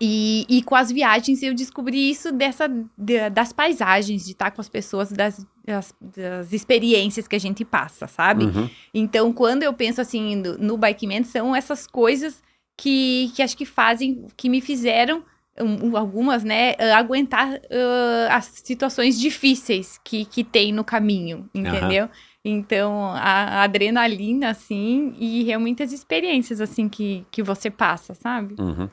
E, 0.00 0.46
e 0.48 0.62
com 0.62 0.74
as 0.74 0.90
viagens 0.90 1.42
eu 1.42 1.54
descobri 1.54 2.10
isso 2.10 2.32
dessa, 2.32 2.68
de- 2.96 3.30
das 3.30 3.52
paisagens, 3.52 4.24
de 4.24 4.32
estar 4.32 4.50
com 4.50 4.60
as 4.60 4.68
pessoas, 4.68 5.10
das, 5.10 5.46
das, 5.64 5.94
das 6.00 6.52
experiências 6.52 7.26
que 7.26 7.36
a 7.36 7.40
gente 7.40 7.64
passa, 7.64 8.06
sabe? 8.06 8.44
Uhum. 8.44 8.70
Então, 8.92 9.32
quando 9.32 9.62
eu 9.62 9.72
penso 9.72 10.00
assim 10.00 10.36
no, 10.36 10.58
no 10.58 10.76
Bikeman, 10.76 11.24
são 11.24 11.54
essas 11.54 11.86
coisas 11.86 12.42
que, 12.76 13.32
que 13.34 13.42
acho 13.42 13.56
que 13.56 13.64
fazem, 13.64 14.26
que 14.36 14.48
me 14.48 14.60
fizeram, 14.60 15.22
um, 15.58 15.88
um, 15.88 15.96
algumas, 15.96 16.44
né, 16.44 16.74
ah, 16.78 16.98
aguentar 16.98 17.60
ah, 17.70 18.36
as 18.36 18.44
situações 18.62 19.18
difíceis 19.18 19.98
que, 20.04 20.24
que 20.26 20.44
tem 20.44 20.72
no 20.72 20.84
caminho, 20.84 21.48
entendeu? 21.54 22.08
Então, 22.48 23.10
a, 23.10 23.58
a 23.58 23.62
adrenalina, 23.64 24.50
assim, 24.50 25.14
e 25.18 25.42
realmente 25.42 25.82
as 25.82 25.90
experiências, 25.90 26.60
assim, 26.60 26.88
que, 26.88 27.26
que 27.28 27.42
você 27.42 27.68
passa, 27.68 28.14
sabe? 28.14 28.54
Uhum. 28.56 28.88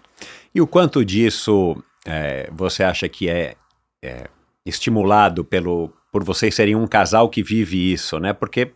E 0.56 0.60
o 0.60 0.66
quanto 0.66 1.06
disso 1.06 1.78
é, 2.04 2.49
você 2.51 2.84
acha 2.84 3.08
que 3.08 3.30
é, 3.30 3.56
é, 4.01 4.28
estimulado 4.66 5.43
pelo, 5.43 5.91
por 6.12 6.24
vocês 6.24 6.56
serem 6.56 6.76
um 6.76 6.88
casal 6.88 7.30
que 7.30 7.43
vive 7.43 7.93
isso, 7.93 8.20
né? 8.20 8.34
Porque 8.34 8.72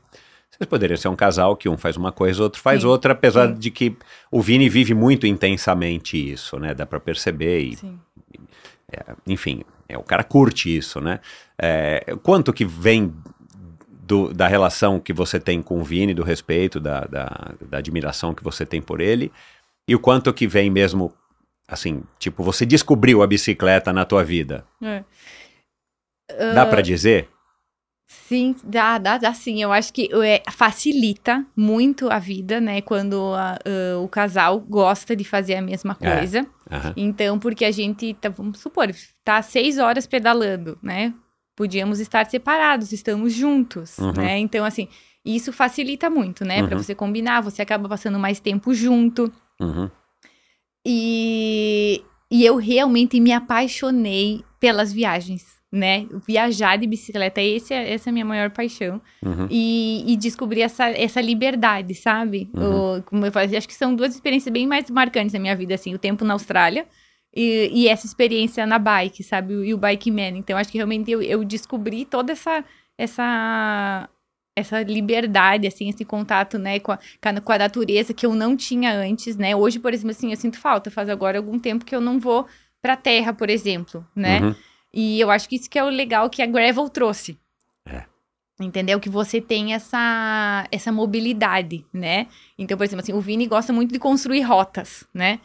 vocês 0.52 0.70
poderiam 0.70 0.98
ser 0.98 1.08
um 1.08 1.16
casal 1.16 1.56
que 1.56 1.68
um 1.68 1.76
faz 1.76 1.98
uma 1.98 2.12
coisa, 2.12 2.44
outro 2.44 2.62
faz 2.62 2.82
Sim, 2.82 2.88
outra, 2.88 3.14
apesar 3.14 3.48
sim. 3.48 3.56
de 3.56 3.72
que 3.72 3.98
o 4.30 4.42
Vini 4.42 4.70
vive 4.70 4.94
muito 4.94 5.26
intensamente 5.26 6.18
isso, 6.18 6.60
né? 6.60 6.76
Dá 6.76 6.86
pra 6.86 7.00
perceber 7.00 7.62
e, 7.62 7.76
Sim. 7.78 8.00
enfim, 9.26 9.64
é, 9.90 9.98
o 9.98 10.04
cara 10.04 10.24
curte 10.24 10.76
isso, 10.76 11.02
né? 11.02 11.20
É, 11.58 12.16
quanto 12.22 12.54
que 12.54 12.64
vem 12.64 13.12
do- 14.08 14.34
da 14.34 14.48
relação 14.48 15.00
que 15.00 15.12
você 15.14 15.40
tem 15.40 15.62
com 15.62 15.80
o 15.80 15.84
Vini, 15.84 16.14
do 16.14 16.24
respeito, 16.24 16.80
da, 16.80 17.02
da, 17.02 17.54
da 17.70 17.78
admiração 17.78 18.34
que 18.34 18.44
você 18.44 18.66
tem 18.66 18.82
por 18.82 19.02
ele, 19.02 19.32
e 19.88 19.94
o 19.96 20.00
quanto 20.00 20.34
que 20.34 20.48
vem 20.48 20.70
mesmo, 20.70 21.14
assim, 21.68 22.02
tipo, 22.18 22.44
você 22.44 22.66
descobriu 22.66 23.22
a 23.22 23.28
bicicleta 23.28 23.92
na 23.92 24.06
tua 24.06 24.24
vida. 24.24 24.66
É. 24.82 25.04
Dá 26.54 26.64
Ah. 26.64 26.66
pra 26.66 26.82
dizer? 26.82 27.30
Sim, 28.10 28.56
dá, 28.64 28.98
dá, 28.98 29.18
dá 29.18 29.34
sim. 29.34 29.62
Eu 29.62 29.72
acho 29.74 29.92
que 29.94 30.10
é, 30.24 30.42
facilita 30.52 31.46
muito 31.56 32.10
a 32.10 32.20
vida, 32.20 32.62
né? 32.62 32.82
Quando 32.82 33.34
a- 33.34 33.58
ah, 33.66 34.00
o 34.00 34.08
casal 34.08 34.60
gosta 34.62 35.14
de 35.16 35.26
fazer 35.26 35.56
a 35.56 35.62
mesma 35.62 35.98
É. 36.00 36.16
coisa. 36.18 36.48
Aham. 36.72 36.94
Então, 36.96 37.38
porque 37.38 37.66
a 37.66 37.72
gente, 37.72 38.14
tá, 38.14 38.30
vamos 38.30 38.60
supor, 38.60 38.88
tá 39.26 39.42
seis 39.42 39.78
horas 39.78 40.08
pedalando, 40.08 40.78
né? 40.82 41.14
Podíamos 41.58 42.00
estar 42.00 42.26
separados, 42.30 42.94
estamos 42.94 43.34
juntos, 43.34 43.98
Uhum. 43.98 44.14
né? 44.16 44.38
Então, 44.38 44.64
assim, 44.64 44.88
isso 45.26 45.52
facilita 45.52 46.10
muito, 46.10 46.46
né? 46.46 46.62
Pra 46.64 46.78
Uhum. 46.78 46.84
você 46.84 46.94
combinar, 46.96 47.42
você 47.42 47.62
acaba 47.64 47.90
passando 47.90 48.18
mais 48.20 48.40
tempo 48.40 48.74
junto. 48.74 49.30
Uhum. 49.60 49.90
E, 50.86 52.02
e 52.32 52.46
eu 52.46 52.56
realmente 52.58 53.20
me 53.20 53.32
apaixonei 53.34 54.44
pelas 54.60 54.94
viagens, 54.94 55.44
né? 55.72 56.06
Viajar 56.28 56.78
de 56.78 56.88
bicicleta, 56.88 57.42
esse 57.42 57.74
é, 57.74 57.92
essa 57.94 58.10
é 58.10 58.12
a 58.12 58.14
minha 58.14 58.24
maior 58.26 58.52
paixão. 58.52 59.02
Uhum. 59.26 59.48
E, 59.50 60.04
e 60.08 60.16
descobrir 60.16 60.62
essa, 60.62 60.88
essa 60.90 61.20
liberdade, 61.20 61.94
sabe? 61.96 62.50
Uhum. 62.54 62.98
O- 63.00 63.04
como 63.04 63.26
eu 63.26 63.32
falei, 63.32 63.58
acho 63.58 63.68
que 63.68 63.74
são 63.74 63.96
duas 63.96 64.14
experiências 64.16 64.54
bem 64.54 64.66
mais 64.68 64.90
marcantes 64.90 65.34
na 65.34 65.40
minha 65.40 65.56
vida, 65.56 65.74
assim, 65.76 65.94
o 65.94 66.00
tempo 66.00 66.24
na 66.24 66.34
Austrália 66.34 66.86
e, 67.40 67.70
e 67.84 67.88
essa 67.88 68.08
experiência 68.08 68.66
na 68.66 68.80
bike, 68.80 69.24
sabe? 69.24 69.54
E 69.54 69.72
o 69.72 69.78
Bike 69.78 70.10
Man. 70.10 70.30
Então, 70.40 70.58
acho 70.58 70.72
que 70.72 70.78
realmente 70.80 71.12
eu, 71.12 71.22
eu 71.22 71.44
descobri 71.44 72.04
toda 72.04 72.32
essa, 72.32 72.66
essa, 72.98 74.10
essa 74.56 74.82
liberdade, 74.82 75.68
assim, 75.68 75.88
esse 75.88 76.04
contato, 76.04 76.58
né, 76.58 76.80
com 76.80 76.92
a, 76.94 76.98
com 77.44 77.52
a- 77.52 77.58
natureza 77.60 78.12
que 78.12 78.26
eu 78.26 78.34
não 78.34 78.58
tinha 78.58 78.92
antes, 78.92 79.38
né? 79.38 79.56
Hoje, 79.56 79.78
por 79.78 79.94
exemplo, 79.94 80.12
assim, 80.12 80.32
eu 80.32 80.38
sinto 80.38 80.58
falta. 80.60 80.90
Faz 80.90 81.10
agora 81.10 81.38
algum 81.38 81.60
tempo 81.60 81.86
que 81.86 81.96
eu 81.96 82.02
não 82.02 82.20
vou 82.20 82.48
pra 82.82 82.96
terra, 82.96 83.32
por 83.34 83.52
exemplo, 83.52 84.04
né? 84.16 84.40
Uhum. 84.42 84.56
E 84.92 85.20
eu 85.20 85.30
acho 85.30 85.48
que 85.48 85.58
isso 85.58 85.70
que 85.70 85.78
é 85.78 85.84
o 85.84 85.90
legal 85.90 86.30
que 86.32 86.42
a 86.42 86.46
Gravel 86.48 86.90
trouxe. 86.90 87.38
É. 87.86 88.04
Entendeu? 88.60 89.00
Que 89.00 89.10
você 89.10 89.40
tem 89.40 89.76
essa, 89.76 90.68
essa 90.72 90.92
mobilidade, 90.92 91.86
né? 91.94 92.26
Então, 92.58 92.76
por 92.76 92.84
exemplo, 92.84 93.04
assim, 93.04 93.14
o 93.14 93.22
Vini 93.22 93.46
gosta 93.46 93.72
muito 93.72 93.94
de 93.94 94.00
construir 94.00 94.42
rotas, 94.42 95.06
né? 95.14 95.40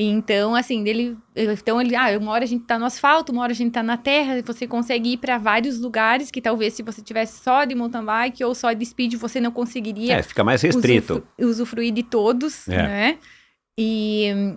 Então, 0.00 0.54
assim, 0.54 0.86
ele, 0.86 1.16
então 1.34 1.80
ele, 1.80 1.96
ah, 1.96 2.16
uma 2.20 2.30
hora 2.30 2.44
a 2.44 2.46
gente 2.46 2.64
tá 2.64 2.78
no 2.78 2.84
asfalto, 2.84 3.32
uma 3.32 3.42
hora 3.42 3.50
a 3.50 3.54
gente 3.54 3.72
tá 3.72 3.82
na 3.82 3.96
terra, 3.96 4.40
você 4.46 4.64
consegue 4.64 5.14
ir 5.14 5.16
para 5.16 5.38
vários 5.38 5.80
lugares 5.80 6.30
que 6.30 6.40
talvez 6.40 6.74
se 6.74 6.84
você 6.84 7.02
tivesse 7.02 7.42
só 7.42 7.64
de 7.64 7.74
mountain 7.74 8.04
bike 8.04 8.44
ou 8.44 8.54
só 8.54 8.72
de 8.72 8.86
speed, 8.86 9.14
você 9.16 9.40
não 9.40 9.50
conseguiria 9.50 10.14
É, 10.18 10.22
fica 10.22 10.44
mais 10.44 10.62
restrito. 10.62 11.14
usufru- 11.14 11.48
usufruir 11.50 11.92
de 11.92 12.04
todos, 12.04 12.68
É. 12.68 12.76
né? 12.82 13.18
E, 13.76 14.54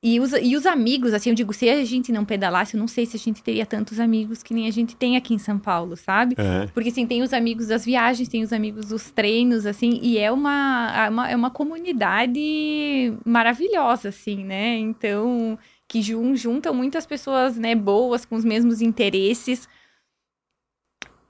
e, 0.00 0.20
os, 0.20 0.32
e 0.32 0.54
os 0.54 0.64
amigos, 0.64 1.12
assim, 1.12 1.30
eu 1.30 1.34
digo, 1.34 1.52
se 1.52 1.68
a 1.68 1.84
gente 1.84 2.12
não 2.12 2.24
pedalasse, 2.24 2.76
eu 2.76 2.78
não 2.78 2.86
sei 2.86 3.04
se 3.04 3.16
a 3.16 3.18
gente 3.18 3.42
teria 3.42 3.66
tantos 3.66 3.98
amigos 3.98 4.44
que 4.44 4.54
nem 4.54 4.68
a 4.68 4.70
gente 4.70 4.94
tem 4.94 5.16
aqui 5.16 5.34
em 5.34 5.38
São 5.38 5.58
Paulo, 5.58 5.96
sabe? 5.96 6.36
Uhum. 6.38 6.68
Porque, 6.72 6.90
assim, 6.90 7.04
tem 7.04 7.20
os 7.20 7.32
amigos 7.32 7.66
das 7.66 7.84
viagens, 7.84 8.28
tem 8.28 8.44
os 8.44 8.52
amigos 8.52 8.86
dos 8.86 9.10
treinos, 9.10 9.66
assim, 9.66 9.98
e 10.00 10.16
é 10.16 10.30
uma, 10.30 10.92
é 10.94 11.08
uma, 11.08 11.30
é 11.30 11.36
uma 11.36 11.50
comunidade 11.50 13.12
maravilhosa, 13.24 14.10
assim, 14.10 14.44
né? 14.44 14.78
Então, 14.78 15.58
que 15.88 16.00
jun, 16.00 16.36
juntam 16.36 16.72
muitas 16.72 17.04
pessoas, 17.04 17.56
né, 17.56 17.74
boas, 17.74 18.24
com 18.24 18.36
os 18.36 18.44
mesmos 18.44 18.80
interesses. 18.80 19.68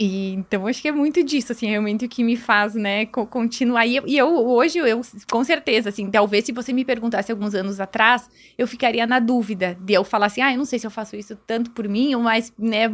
E, 0.00 0.32
então, 0.34 0.64
acho 0.68 0.80
que 0.80 0.86
é 0.86 0.92
muito 0.92 1.24
disso, 1.24 1.50
assim, 1.50 1.66
realmente 1.66 2.04
o 2.04 2.08
que 2.08 2.22
me 2.22 2.36
faz, 2.36 2.76
né, 2.76 3.06
co- 3.06 3.26
continuar. 3.26 3.84
E 3.84 3.96
eu, 3.96 4.04
e 4.06 4.16
eu, 4.16 4.28
hoje, 4.46 4.78
eu, 4.78 5.00
com 5.28 5.42
certeza, 5.42 5.88
assim, 5.88 6.08
talvez 6.08 6.44
se 6.44 6.52
você 6.52 6.72
me 6.72 6.84
perguntasse 6.84 7.32
alguns 7.32 7.52
anos 7.52 7.80
atrás, 7.80 8.30
eu 8.56 8.68
ficaria 8.68 9.04
na 9.08 9.18
dúvida 9.18 9.76
de 9.80 9.94
eu 9.94 10.04
falar 10.04 10.26
assim, 10.26 10.40
ah, 10.40 10.52
eu 10.52 10.58
não 10.58 10.64
sei 10.64 10.78
se 10.78 10.86
eu 10.86 10.90
faço 10.90 11.16
isso 11.16 11.36
tanto 11.44 11.72
por 11.72 11.88
mim 11.88 12.14
ou 12.14 12.22
mais, 12.22 12.52
né, 12.56 12.84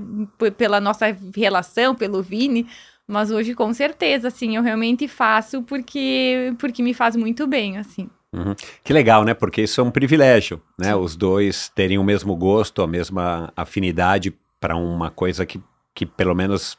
pela 0.57 0.81
nossa 0.81 1.15
relação, 1.37 1.95
pelo 1.95 2.23
Vini, 2.23 2.67
mas 3.07 3.31
hoje, 3.31 3.55
com 3.55 3.71
certeza, 3.75 4.29
assim, 4.29 4.57
eu 4.57 4.63
realmente 4.63 5.07
faço 5.07 5.63
porque, 5.63 6.55
porque 6.59 6.83
me 6.83 6.95
faz 6.95 7.17
muito 7.17 7.47
bem, 7.47 7.77
assim. 7.77 8.09
Uhum. 8.33 8.55
Que 8.83 8.95
legal, 8.95 9.25
né? 9.25 9.35
Porque 9.35 9.61
isso 9.61 9.79
é 9.79 9.85
um 9.85 9.91
privilégio, 9.91 10.61
né? 10.79 10.97
Os 10.97 11.15
dois 11.15 11.69
terem 11.69 11.99
o 11.99 12.03
mesmo 12.03 12.35
gosto, 12.35 12.81
a 12.81 12.87
mesma 12.87 13.53
afinidade 13.55 14.35
para 14.59 14.75
uma 14.75 15.11
coisa 15.11 15.45
que, 15.45 15.61
que 15.95 16.07
pelo 16.07 16.35
menos 16.35 16.79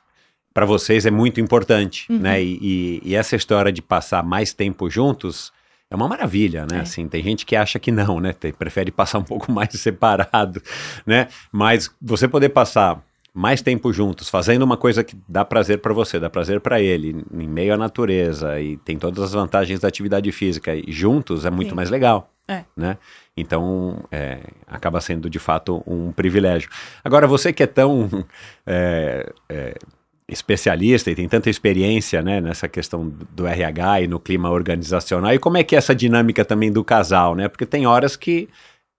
para 0.56 0.66
vocês 0.66 1.06
é 1.06 1.12
muito 1.12 1.42
importante, 1.42 2.06
Uhum. 2.10 2.18
né? 2.20 2.42
E, 2.42 2.58
e- 2.62 3.02
e 3.10 3.14
essa 3.16 3.36
história 3.36 3.74
de 3.74 3.82
passar 3.82 4.24
mais 4.24 4.54
tempo 4.54 4.90
juntos 4.90 5.52
é 5.92 5.96
uma 5.96 6.08
maravilha, 6.08 6.66
né? 6.66 6.78
É. 6.78 6.80
Assim, 6.80 7.10
tem 7.10 7.22
gente 7.22 7.46
que 7.46 7.58
acha 7.58 7.78
que 7.78 7.92
não, 7.92 8.22
né? 8.22 8.32
Tem- 8.32 8.54
prefere 8.54 8.90
passar 8.90 9.20
um 9.20 9.24
pouco 9.24 9.52
mais 9.52 9.70
separado, 9.74 10.62
né? 11.06 11.28
Mas 11.52 11.92
você 12.02 12.26
poder 12.26 12.50
passar 12.50 13.04
mais 13.34 13.62
tempo 13.62 13.92
juntos, 13.92 14.30
fazendo 14.30 14.64
uma 14.64 14.78
coisa 14.78 15.04
que 15.04 15.14
dá 15.28 15.44
prazer 15.44 15.80
para 15.80 15.94
você, 15.94 16.18
dá 16.22 16.30
prazer 16.30 16.62
para 16.62 16.80
ele, 16.80 17.22
em 17.34 17.48
meio 17.50 17.74
à 17.74 17.78
natureza 17.78 18.58
e 18.62 18.78
tem 18.78 18.98
todas 18.98 19.22
as 19.26 19.34
vantagens 19.34 19.82
da 19.82 19.90
atividade 19.90 20.32
física 20.32 20.74
e 20.74 20.86
juntos 20.90 21.44
é 21.44 21.52
muito 21.52 21.72
Sim. 21.72 21.76
mais 21.76 21.90
legal, 21.90 22.32
É. 22.48 22.64
né? 22.78 22.98
Então 23.36 24.06
é, 24.10 24.40
acaba 24.66 25.02
sendo 25.02 25.30
de 25.30 25.38
fato 25.38 25.84
um 25.86 26.14
privilégio. 26.14 26.70
Agora 27.04 27.28
você 27.28 27.52
que 27.52 27.62
é 27.62 27.68
tão 27.68 28.10
é, 28.66 29.30
é, 29.50 29.76
especialista 30.28 31.12
e 31.12 31.16
tem 31.16 31.28
tanta 31.30 31.50
experiência, 31.50 32.22
né, 32.22 32.42
nessa 32.42 32.68
questão 32.68 33.08
do- 33.32 33.46
RH 33.46 34.02
e 34.02 34.08
no 34.08 34.20
clima 34.20 34.50
organizacional, 34.50 35.34
e 35.34 35.40
como 35.40 35.58
é 35.58 35.64
que 35.64 35.76
é 35.76 35.78
essa 35.78 35.94
dinâmica 35.94 36.44
também 36.44 36.72
do 36.72 36.84
casal, 36.84 37.36
né? 37.36 37.48
Porque 37.48 37.66
tem 37.66 37.86
horas 37.86 38.16
que 38.16 38.50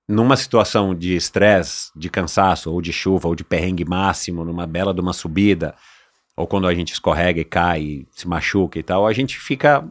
numa 0.08 0.36
situação 0.36 0.94
de 0.94 1.16
estresse, 1.16 1.90
de 1.96 2.08
cansaço, 2.08 2.72
ou 2.72 2.80
de 2.80 2.92
chuva, 2.92 3.26
ou 3.26 3.34
de 3.34 3.42
perrengue 3.42 3.84
máximo, 3.84 4.44
numa 4.44 4.64
bela 4.64 4.94
de 4.94 5.00
uma 5.00 5.12
subida, 5.12 5.74
ou 6.36 6.46
quando 6.46 6.68
a 6.68 6.74
gente 6.74 6.92
escorrega 6.92 7.40
e 7.40 7.44
cai, 7.44 7.80
e 7.80 8.06
se 8.12 8.28
machuca 8.28 8.78
e 8.78 8.82
tal, 8.84 9.04
a 9.04 9.12
gente 9.12 9.36
fica, 9.36 9.82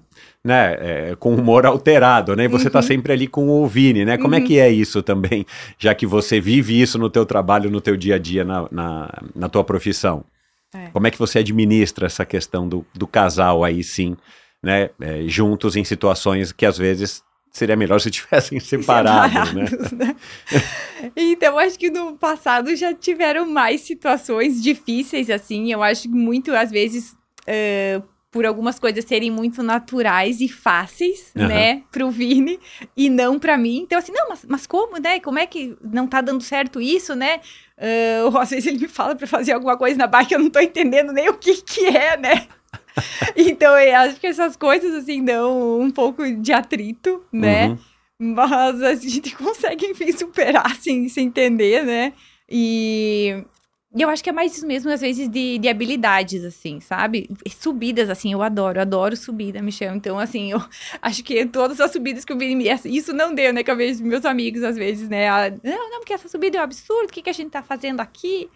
né, 0.43 0.75
é, 0.79 1.15
com 1.19 1.33
o 1.33 1.37
humor 1.39 1.65
alterado, 1.65 2.33
né? 2.33 2.45
E 2.45 2.47
você 2.47 2.69
tá 2.69 2.81
sempre 2.81 3.11
ali 3.11 3.27
com 3.27 3.49
o 3.49 3.67
Vini, 3.67 4.05
né? 4.05 4.17
Como 4.17 4.35
é 4.35 4.39
que 4.41 4.57
é 4.57 4.69
isso 4.69 5.03
também, 5.03 5.45
já 5.77 5.93
que 5.93 6.05
você 6.05 6.39
vive 6.39 6.79
isso 6.79 6.97
no 6.97 7.09
teu 7.09 7.25
trabalho, 7.25 7.69
no 7.69 7.81
teu 7.81 7.97
dia 7.97 8.15
a 8.15 8.19
dia, 8.19 8.45
na, 8.45 8.67
na, 8.71 9.09
na 9.35 9.49
tua 9.49 9.65
profissão? 9.65 10.23
É. 10.75 10.89
Como 10.91 11.07
é 11.07 11.11
que 11.11 11.19
você 11.19 11.39
administra 11.39 12.05
essa 12.07 12.25
questão 12.25 12.67
do, 12.67 12.85
do 12.93 13.07
casal 13.07 13.63
aí, 13.63 13.83
sim, 13.83 14.15
né? 14.61 14.89
é, 14.99 15.23
juntos 15.27 15.75
em 15.75 15.83
situações 15.83 16.51
que 16.51 16.65
às 16.65 16.77
vezes 16.77 17.23
seria 17.51 17.75
melhor 17.75 17.99
se 18.01 18.11
tivessem 18.11 18.59
separados, 18.59 19.53
né? 19.53 19.67
separados, 19.67 19.91
né? 19.91 20.15
então, 21.15 21.57
acho 21.57 21.79
que 21.79 21.89
no 21.89 22.17
passado 22.17 22.75
já 22.75 22.93
tiveram 22.93 23.49
mais 23.49 23.81
situações 23.81 24.61
difíceis, 24.61 25.29
assim. 25.29 25.71
Eu 25.71 25.81
acho 25.81 26.03
que 26.03 26.09
muito, 26.09 26.53
às 26.53 26.69
vezes, 26.69 27.15
eh, 27.47 28.01
por 28.35 28.45
algumas 28.45 28.77
coisas 28.77 29.05
serem 29.05 29.31
muito 29.31 29.63
naturais 29.63 30.41
e 30.41 30.49
fáceis, 30.49 31.31
Aham. 31.37 31.47
né, 31.47 31.83
pro 31.89 32.11
Vini, 32.11 32.59
e 32.97 33.09
não 33.09 33.39
pra 33.39 33.57
mim. 33.57 33.77
Então, 33.77 33.97
assim, 33.97 34.11
não, 34.11 34.27
mas, 34.27 34.45
mas 34.45 34.67
como, 34.67 34.97
né? 34.97 35.21
Como 35.21 35.39
é 35.39 35.45
que 35.45 35.73
não 35.81 36.05
tá 36.05 36.19
dando 36.19 36.43
certo 36.43 36.81
isso, 36.81 37.15
né? 37.15 37.39
Ou 38.25 38.37
às 38.37 38.49
vezes 38.49 38.65
ele 38.65 38.77
me 38.77 38.89
fala 38.89 39.15
pra 39.15 39.25
fazer 39.25 39.53
alguma 39.53 39.77
coisa 39.77 39.97
na 39.97 40.05
bike, 40.05 40.33
eu 40.33 40.41
não 40.41 40.49
tô 40.49 40.59
entendendo 40.59 41.13
nem 41.13 41.29
o 41.29 41.37
que 41.37 41.61
que 41.61 41.85
é, 41.85 42.17
né? 42.17 42.45
então, 43.37 43.79
eu 43.79 43.95
acho 43.95 44.19
que 44.19 44.27
essas 44.27 44.57
coisas, 44.57 44.93
assim, 44.95 45.23
dão 45.23 45.79
um 45.79 45.89
pouco 45.89 46.29
de 46.29 46.51
atrito, 46.51 47.23
né? 47.31 47.69
Uhum. 47.69 47.77
Mas 48.35 48.83
a 48.83 48.95
gente 48.95 49.31
consegue, 49.37 49.85
enfim, 49.85 50.11
superar, 50.11 50.73
assim, 50.73 51.07
se 51.07 51.21
entender, 51.21 51.85
né? 51.85 52.11
E 52.49 53.45
e 53.95 54.01
eu 54.01 54.09
acho 54.09 54.21
que 54.21 54.29
é 54.29 54.33
mais 54.33 54.57
isso 54.57 54.67
mesmo, 54.67 54.91
às 54.91 54.99
vezes, 54.99 55.29
de, 55.29 55.57
de 55.57 55.69
habilidades, 55.69 56.43
assim, 56.43 56.81
sabe? 56.81 57.29
Subidas, 57.57 58.09
assim, 58.09 58.33
eu 58.33 58.41
adoro, 58.41 58.77
eu 58.77 58.81
adoro 58.81 59.15
subida, 59.15 59.61
Michel. 59.61 59.95
Então, 59.95 60.19
assim, 60.19 60.51
eu 60.51 60.61
acho 61.01 61.23
que 61.23 61.45
todas 61.45 61.79
as 61.79 61.91
subidas 61.93 62.25
que 62.25 62.33
eu 62.33 62.37
vi, 62.37 62.53
isso 62.83 63.13
não 63.13 63.33
deu, 63.33 63.53
né? 63.53 63.63
Que 63.63 63.71
eu 63.71 63.77
vejo 63.77 64.03
meus 64.03 64.25
amigos, 64.25 64.63
às 64.63 64.75
vezes, 64.75 65.07
né? 65.07 65.29
Ah, 65.29 65.49
não, 65.63 65.91
não, 65.91 65.99
porque 65.99 66.11
essa 66.11 66.27
subida 66.27 66.57
é 66.57 66.61
um 66.61 66.65
absurdo, 66.65 67.09
o 67.09 67.13
que, 67.13 67.21
que 67.21 67.29
a 67.29 67.33
gente 67.33 67.51
tá 67.51 67.63
fazendo 67.63 68.01
aqui? 68.01 68.49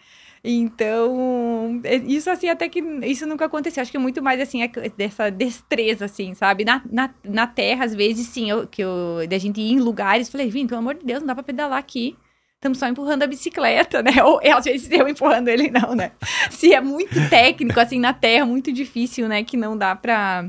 Então, 0.44 1.80
é, 1.86 1.96
isso 1.96 2.30
assim, 2.30 2.50
até 2.50 2.68
que 2.68 2.82
isso 3.04 3.26
nunca 3.26 3.46
aconteceu. 3.46 3.82
Acho 3.82 3.92
que 3.92 3.98
muito 3.98 4.22
mais 4.22 4.42
assim, 4.42 4.62
é 4.62 4.68
dessa 4.98 5.30
destreza, 5.30 6.04
assim, 6.04 6.34
sabe? 6.34 6.66
Na, 6.66 6.82
na, 6.92 7.14
na 7.24 7.48
terra, 7.48 7.86
às 7.86 7.96
vezes, 7.96 8.28
sim, 8.28 8.50
eu, 8.50 8.68
que 8.68 8.84
eu, 8.84 9.26
da 9.30 9.38
gente 9.38 9.62
ir 9.62 9.72
em 9.72 9.80
lugares, 9.80 10.28
falei, 10.28 10.50
Vim, 10.50 10.68
pelo 10.68 10.80
amor 10.80 10.96
de 10.96 11.06
Deus, 11.06 11.22
não 11.22 11.28
dá 11.28 11.36
pra 11.36 11.44
pedalar 11.44 11.80
aqui 11.80 12.18
estamos 12.60 12.78
só 12.78 12.88
empurrando 12.88 13.24
a 13.24 13.28
bicicleta, 13.28 14.03
né? 14.03 14.22
Ou 14.24 14.39
às 14.53 14.66
vezes 14.66 14.91
eu 14.91 15.07
empurrando 15.07 15.47
ele 15.47 15.72
não, 15.72 15.95
né? 15.95 16.12
Se 16.51 16.74
é 16.74 16.82
muito 16.82 17.30
técnico, 17.30 17.80
assim, 17.80 17.99
na 17.99 18.14
terra, 18.14 18.45
muito 18.45 18.72
difícil, 18.72 19.28
né? 19.28 19.43
Que 19.43 19.57
não 19.57 19.78
dá 19.78 19.95
pra... 19.95 20.47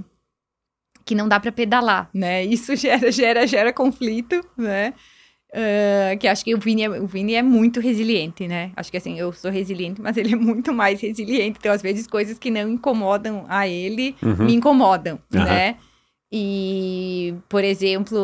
Que 1.05 1.15
não 1.15 1.29
dá 1.29 1.41
pra 1.41 1.53
pedalar, 1.53 2.11
né? 2.13 2.45
Isso 2.45 2.75
gera, 2.77 3.11
gera, 3.13 3.47
gera 3.47 3.73
conflito, 3.73 4.45
né? 4.57 4.93
Uh, 5.51 6.17
que 6.19 6.29
acho 6.29 6.45
que 6.45 6.55
o 6.55 6.59
Vini, 6.59 6.85
é, 6.85 6.89
o 6.89 7.07
Vini 7.07 7.35
é 7.35 7.43
muito 7.43 7.81
resiliente, 7.81 8.47
né? 8.47 8.71
Acho 8.77 8.91
que 8.91 8.97
assim, 8.97 9.19
eu 9.19 9.33
sou 9.33 9.51
resiliente, 9.51 10.01
mas 10.01 10.17
ele 10.17 10.33
é 10.33 10.37
muito 10.37 10.73
mais 10.73 11.01
resiliente. 11.01 11.59
Então, 11.59 11.73
às 11.73 11.83
vezes, 11.83 12.07
coisas 12.07 12.39
que 12.39 12.51
não 12.51 12.69
incomodam 12.69 13.45
a 13.49 13.67
ele 13.67 14.17
uhum. 14.23 14.45
me 14.47 14.55
incomodam, 14.55 15.19
uhum. 15.33 15.45
né? 15.45 15.77
E, 16.31 17.35
por 17.49 17.65
exemplo, 17.65 18.17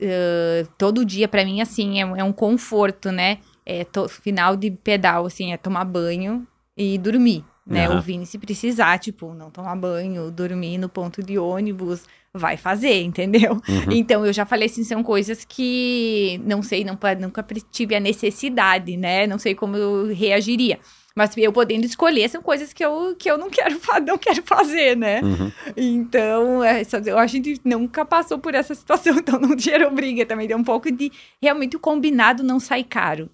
uh, 0.00 0.68
todo 0.76 1.04
dia 1.04 1.28
para 1.28 1.44
mim, 1.44 1.60
assim, 1.60 2.00
é, 2.00 2.02
é, 2.02 2.24
um 2.24 2.32
conforto, 2.32 3.10
né? 3.10 3.38
É 3.64 3.84
to, 3.84 4.08
final 4.08 4.56
de 4.56 4.70
pedal, 4.70 5.26
assim, 5.26 5.52
é 5.52 5.56
tomar 5.56 5.84
banho 5.84 6.46
e 6.76 6.96
dormir, 6.98 7.44
né? 7.66 7.88
Uhum. 7.88 7.98
O 7.98 8.00
Vini, 8.00 8.26
se 8.26 8.38
precisar, 8.38 8.98
tipo, 8.98 9.34
não 9.34 9.50
tomar 9.50 9.76
banho, 9.76 10.30
dormir 10.30 10.78
no 10.78 10.88
ponto 10.88 11.22
de 11.22 11.38
ônibus, 11.38 12.04
vai 12.32 12.56
fazer, 12.56 13.02
entendeu? 13.02 13.52
Uhum. 13.52 13.92
Então, 13.92 14.24
eu 14.24 14.32
já 14.32 14.46
falei 14.46 14.66
assim, 14.66 14.84
são 14.84 15.02
coisas 15.02 15.44
que 15.44 16.40
não 16.44 16.62
sei, 16.62 16.84
não, 16.84 16.98
nunca 17.20 17.44
tive 17.70 17.94
a 17.94 18.00
necessidade, 18.00 18.96
né? 18.96 19.26
Não 19.26 19.38
sei 19.38 19.54
como 19.54 19.76
eu 19.76 20.06
reagiria. 20.14 20.78
Mas 21.18 21.36
eu 21.36 21.52
podendo 21.52 21.84
escolher 21.84 22.30
são 22.30 22.40
coisas 22.40 22.72
que 22.72 22.84
eu, 22.84 23.16
que 23.18 23.28
eu 23.28 23.36
não 23.36 23.50
quero 23.50 23.76
não 24.06 24.16
quero 24.16 24.40
fazer, 24.44 24.96
né? 24.96 25.20
Uhum. 25.20 25.50
Então, 25.76 26.62
essa, 26.62 26.98
a 27.18 27.26
gente 27.26 27.60
nunca 27.64 28.04
passou 28.04 28.38
por 28.38 28.54
essa 28.54 28.72
situação, 28.76 29.16
então 29.16 29.40
não 29.40 29.58
gerou 29.58 29.90
briga 29.90 30.24
também. 30.24 30.46
Deu 30.46 30.56
um 30.56 30.62
pouco 30.62 30.92
de. 30.92 31.10
Realmente 31.42 31.74
o 31.74 31.80
combinado 31.80 32.44
não 32.44 32.60
sai 32.60 32.84
caro. 32.84 33.28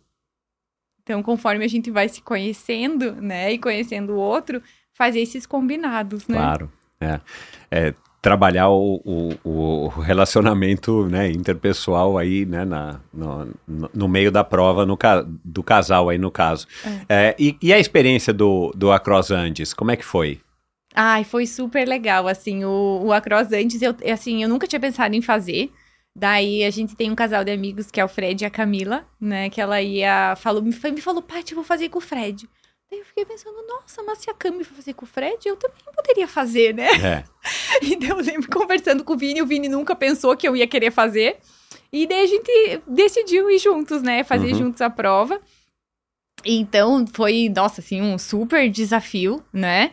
Então, 1.03 1.23
conforme 1.23 1.63
a 1.63 1.69
gente 1.69 1.91
vai 1.91 2.09
se 2.09 2.23
conhecendo, 2.23 3.13
né? 3.17 3.53
E 3.53 3.59
conhecendo 3.59 4.15
o 4.15 4.17
outro, 4.17 4.63
fazer 4.95 5.21
esses 5.21 5.45
combinados, 5.45 6.27
né? 6.27 6.39
Claro. 6.39 6.73
É. 6.99 7.21
é 7.71 7.95
trabalhar 8.25 8.71
o, 8.71 9.03
o, 9.05 9.39
o, 9.45 9.89
relacionamento 10.01 11.07
né, 11.11 11.31
interpessoal 11.31 12.17
aí, 12.17 12.47
né, 12.47 12.65
na, 12.65 12.99
no, 13.13 13.55
no 13.93 14.09
meio 14.09 14.33
da 14.33 14.43
prova 14.43 14.87
no, 14.87 14.97
do 15.45 15.63
casal 15.63 16.09
aí 16.09 16.17
no 16.17 16.31
caso. 16.31 16.67
É. 17.07 17.29
É, 17.29 17.37
e, 17.39 17.55
e, 17.61 17.71
a 17.71 17.79
experiência 17.79 18.33
do, 18.33 18.73
do 18.75 18.91
Across 18.91 19.31
Andes, 19.31 19.75
como 19.75 19.91
é 19.91 19.97
que 19.97 20.05
foi? 20.07 20.41
Ai, 20.95 21.23
foi 21.23 21.47
super 21.47 21.87
legal, 21.87 22.27
assim, 22.27 22.65
o, 22.65 23.03
o 23.05 23.13
Across 23.13 23.53
Andes, 23.53 23.83
eu, 23.83 23.95
assim, 24.11 24.43
eu 24.43 24.49
nunca 24.49 24.67
tinha 24.67 24.81
pensado 24.81 25.15
em 25.15 25.21
fazer, 25.21 25.71
Daí 26.17 26.63
a 26.63 26.71
gente 26.71 26.95
tem 26.95 27.11
um 27.11 27.15
casal 27.17 27.43
de 27.43 27.51
amigos 27.51 27.91
que 27.91 28.01
é 28.01 28.05
o 28.05 28.09
Fred 28.09 28.45
e 28.45 28.47
a 28.47 28.51
Camila, 28.51 29.05
né? 29.21 29.51
Que 29.51 29.61
ela 29.61 29.83
ia, 29.83 30.37
falou, 30.37 30.63
me, 30.63 30.71
me 30.71 31.01
falou, 31.01 31.21
Paty, 31.21 31.57
vou 31.57 31.65
fazer 31.65 31.89
com 31.89 31.99
o 31.99 32.01
Fred. 32.01 32.49
Daí 32.89 33.01
eu 33.01 33.05
fiquei 33.05 33.25
pensando, 33.25 33.57
nossa, 33.67 34.01
mas 34.05 34.19
se 34.19 34.31
a 34.31 34.35
Cami 34.35 34.63
for 34.63 34.75
fazer 34.75 34.95
com 34.95 35.05
o 35.05 35.09
Fred, 35.09 35.49
eu 35.49 35.57
também 35.57 35.83
poderia 35.93 36.29
fazer, 36.29 36.73
né? 36.73 36.87
É. 37.03 37.25
E 37.83 37.99
eu 38.09 38.17
lembro 38.17 38.49
conversando 38.51 39.05
com 39.05 39.15
o 39.15 39.17
Vini, 39.17 39.43
o 39.43 39.47
Vini 39.47 39.69
nunca 39.69 39.95
pensou 39.95 40.37
que 40.37 40.47
eu 40.47 40.57
ia 40.57 40.67
querer 40.67 40.91
fazer. 40.91 41.37
E 41.93 42.07
daí 42.07 42.23
a 42.23 42.27
gente 42.27 42.83
decidiu 42.87 43.51
ir 43.51 43.59
juntos, 43.59 44.03
né? 44.03 44.25
Fazer 44.25 44.53
uhum. 44.53 44.59
juntos 44.59 44.81
a 44.81 44.91
prova. 44.91 45.41
Então 46.45 47.07
foi, 47.07 47.49
nossa, 47.55 47.81
assim, 47.81 48.03
um 48.03 48.19
super 48.19 48.69
desafio, 48.69 49.43
né? 49.53 49.93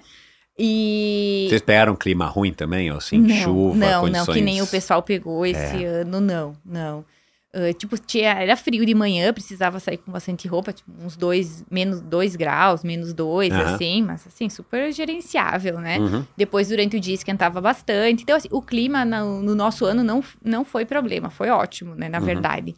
E. 0.58 1.48
Vocês 1.50 1.62
pegaram 1.62 1.94
um 1.94 1.96
clima 1.96 2.26
ruim 2.26 2.54
também, 2.54 2.90
assim, 2.90 3.20
não, 3.20 3.36
chuva, 3.36 3.78
Não, 3.78 4.02
condições... 4.02 4.28
não, 4.28 4.34
que 4.34 4.42
nem 4.42 4.62
o 4.62 4.68
pessoal 4.68 5.02
pegou 5.02 5.46
esse 5.46 5.84
é. 5.84 5.88
ano, 5.88 6.20
não, 6.20 6.56
não. 6.66 7.06
Uh, 7.54 7.74
tipo, 7.74 7.98
tinha, 7.98 8.32
era 8.32 8.56
frio 8.56 8.86
de 8.86 8.96
manhã, 8.96 9.34
precisava 9.34 9.78
sair 9.78 9.98
com 9.98 10.10
bastante 10.10 10.48
roupa, 10.48 10.72
tipo, 10.72 10.90
uns 11.04 11.18
dois, 11.18 11.66
menos 11.70 12.00
dois 12.00 12.34
graus, 12.34 12.82
menos 12.82 13.14
dois, 13.14 13.52
uhum. 13.52 13.60
assim, 13.60 14.02
mas 14.02 14.26
assim, 14.26 14.50
super 14.50 14.90
gerenciável, 14.94 15.78
né? 15.78 16.00
Uhum. 16.00 16.26
Depois, 16.38 16.70
durante 16.70 16.96
o 16.96 17.00
dia, 17.00 17.14
esquentava 17.14 17.60
bastante. 17.60 18.24
Então, 18.24 18.38
assim, 18.38 18.48
o 18.52 18.62
clima 18.62 19.04
no, 19.04 19.44
no, 19.44 19.54
nosso 19.54 19.84
ano 19.84 20.02
não, 20.02 20.24
não 20.42 20.64
foi 20.64 20.86
problema, 20.86 21.30
foi 21.30 21.50
ótimo, 21.50 21.94
né? 21.94 22.08
Na 22.08 22.20
uhum. 22.20 22.26
verdade. 22.26 22.74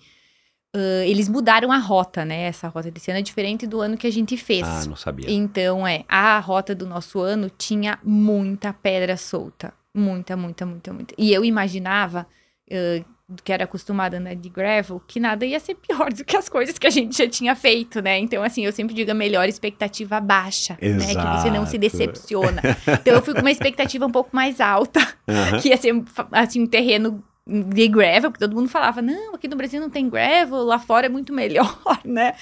Uh, 0.76 1.06
eles 1.06 1.30
mudaram 1.30 1.72
a 1.72 1.78
rota, 1.78 2.26
né? 2.26 2.46
Essa 2.46 2.68
rota 2.68 2.90
desse 2.90 3.12
ano 3.12 3.20
é 3.20 3.22
diferente 3.24 3.68
do 3.68 3.80
ano 3.80 3.96
que 3.96 4.08
a 4.08 4.12
gente 4.12 4.36
fez. 4.38 4.68
Ah, 4.68 4.86
não 4.88 4.96
sabia. 4.96 5.30
Então, 5.30 5.86
é, 5.86 6.04
a 6.10 6.40
rota 6.40 6.74
do 6.74 6.88
nosso 6.88 7.20
ano 7.20 7.48
tinha 7.48 8.00
muita 8.04 8.74
pedra 8.74 9.16
solta. 9.18 9.72
Muita, 9.94 10.36
muita, 10.36 10.66
muita, 10.66 10.92
muita. 10.92 11.14
E 11.16 11.32
eu 11.32 11.46
imaginava 11.46 12.26
uh, 12.72 13.13
que 13.44 13.54
era 13.54 13.64
acostumada 13.64 14.20
né, 14.20 14.36
de 14.36 14.50
gravel, 14.50 15.02
que 15.08 15.20
nada 15.20 15.46
ia 15.46 15.60
ser 15.60 15.76
pior 15.76 16.12
do 16.12 16.26
que 16.26 16.36
as 16.36 16.50
coisas 16.50 16.78
que 16.78 16.86
a 16.86 16.90
gente 16.90 17.18
já 17.18 17.28
tinha 17.28 17.56
feito, 17.56 18.02
né? 18.02 18.20
Então, 18.20 18.44
assim, 18.44 18.66
eu 18.66 18.72
sempre 18.72 18.94
digo 18.94 19.10
a 19.12 19.14
melhor 19.14 19.48
expectativa 19.48 20.20
baixa, 20.20 20.78
Exato. 20.82 21.16
né? 21.16 21.36
Que 21.36 21.42
você 21.42 21.52
não 21.52 21.66
se 21.66 21.78
decepciona. 21.78 22.62
então, 22.88 23.14
eu 23.14 23.22
fui 23.22 23.34
com 23.34 23.40
uma 23.40 23.52
expectativa 23.52 24.06
um 24.06 24.12
pouco 24.12 24.36
mais 24.36 24.60
alta, 24.60 25.00
uhum. 25.28 25.60
que 25.62 25.70
ia 25.70 25.78
ser, 25.78 26.04
assim, 26.32 26.62
um 26.62 26.68
terreno 26.68 27.24
de 27.46 27.88
gravel, 27.88 28.30
porque 28.32 28.46
todo 28.46 28.56
mundo 28.56 28.70
falava, 28.70 29.02
não, 29.02 29.36
aqui 29.36 29.48
no 29.48 29.56
Brasil 29.56 29.80
não 29.80 29.90
tem 29.90 30.10
gravel, 30.10 30.64
lá 30.64 30.80
fora 30.80 31.06
é 31.08 31.10
muito 31.10 31.34
melhor, 31.34 31.80
né? 32.04 32.36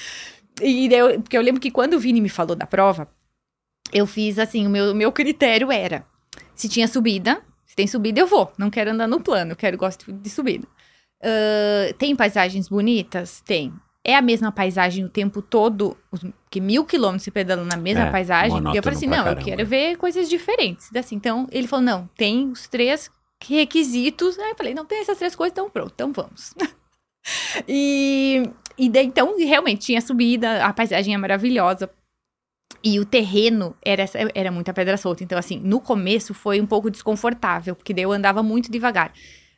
E 0.62 0.92
eu, 0.94 1.22
porque 1.22 1.38
eu 1.38 1.42
lembro 1.42 1.62
que 1.62 1.72
quando 1.72 1.94
o 1.94 2.00
Vini 2.00 2.22
me 2.22 2.30
falou 2.30 2.56
da 2.56 2.66
prova, 2.66 3.08
eu 3.94 4.06
fiz 4.06 4.38
assim, 4.38 4.66
o 4.66 4.70
meu, 4.70 4.92
o 4.92 4.96
meu 4.96 5.12
critério 5.12 5.72
era, 5.72 6.06
se 6.56 6.68
tinha 6.68 6.88
subida, 6.88 7.42
se 7.72 7.76
tem 7.78 7.88
subida, 7.88 8.20
eu 8.20 8.28
vou. 8.28 8.52
Não 8.58 8.70
quero 8.70 8.92
andar 8.92 9.08
no 9.08 9.22
plano, 9.22 9.54
eu 9.54 9.56
quero 9.56 9.78
gosto 9.78 10.12
de 10.12 10.30
subida. 10.30 10.68
Uh, 11.24 11.94
tem 11.94 12.14
paisagens 12.14 12.68
bonitas? 12.68 13.40
Tem. 13.46 13.72
É 14.04 14.14
a 14.14 14.22
mesma 14.22 14.52
paisagem 14.52 15.06
o 15.06 15.10
tempo 15.10 15.42
todo, 15.42 15.96
que 16.50 16.60
mil 16.60 16.84
quilômetros 16.84 17.24
se 17.24 17.32
pedalando 17.32 17.70
na 17.70 17.78
mesma 17.78 18.08
é, 18.08 18.12
paisagem. 18.12 18.62
E 18.74 18.76
eu 18.76 18.84
falei 18.84 18.98
assim, 18.98 19.08
não, 19.08 19.24
caramba. 19.24 19.40
eu 19.40 19.46
quero 19.46 19.66
ver 19.66 19.96
coisas 19.96 20.28
diferentes. 20.28 20.94
Assim, 20.94 21.16
então, 21.16 21.48
ele 21.50 21.66
falou, 21.66 21.86
não, 21.86 22.10
tem 22.18 22.50
os 22.50 22.68
três 22.68 23.10
requisitos. 23.42 24.38
Aí 24.38 24.50
eu 24.50 24.56
falei, 24.58 24.74
não, 24.74 24.86
tem 24.86 25.00
essas 25.00 25.18
três 25.18 25.34
coisas, 25.34 25.54
então 25.54 25.70
pronto, 25.70 25.94
então 25.96 26.12
vamos. 26.12 26.54
e, 27.66 28.44
e 28.78 28.90
daí, 28.90 29.06
então, 29.06 29.38
realmente, 29.38 29.86
tinha 29.86 30.02
subida, 30.02 30.66
a 30.66 30.74
paisagem 30.74 31.14
é 31.14 31.18
maravilhosa. 31.18 31.90
E 32.84 33.00
o 33.00 33.06
terreno 33.06 33.76
era, 33.84 34.06
era 34.34 34.52
muita 34.52 34.74
pedra 34.74 34.98
solta. 34.98 35.24
Então, 35.24 35.38
assim, 35.38 35.60
no 35.60 35.80
começo 35.80 36.34
foi 36.34 36.60
um 36.60 36.66
pouco 36.66 36.90
desconfortável, 36.90 37.76
porque 37.76 37.94
daí 37.94 38.04
eu 38.04 38.12
andava 38.12 38.42
muito 38.42 38.72
devagar. 38.72 39.14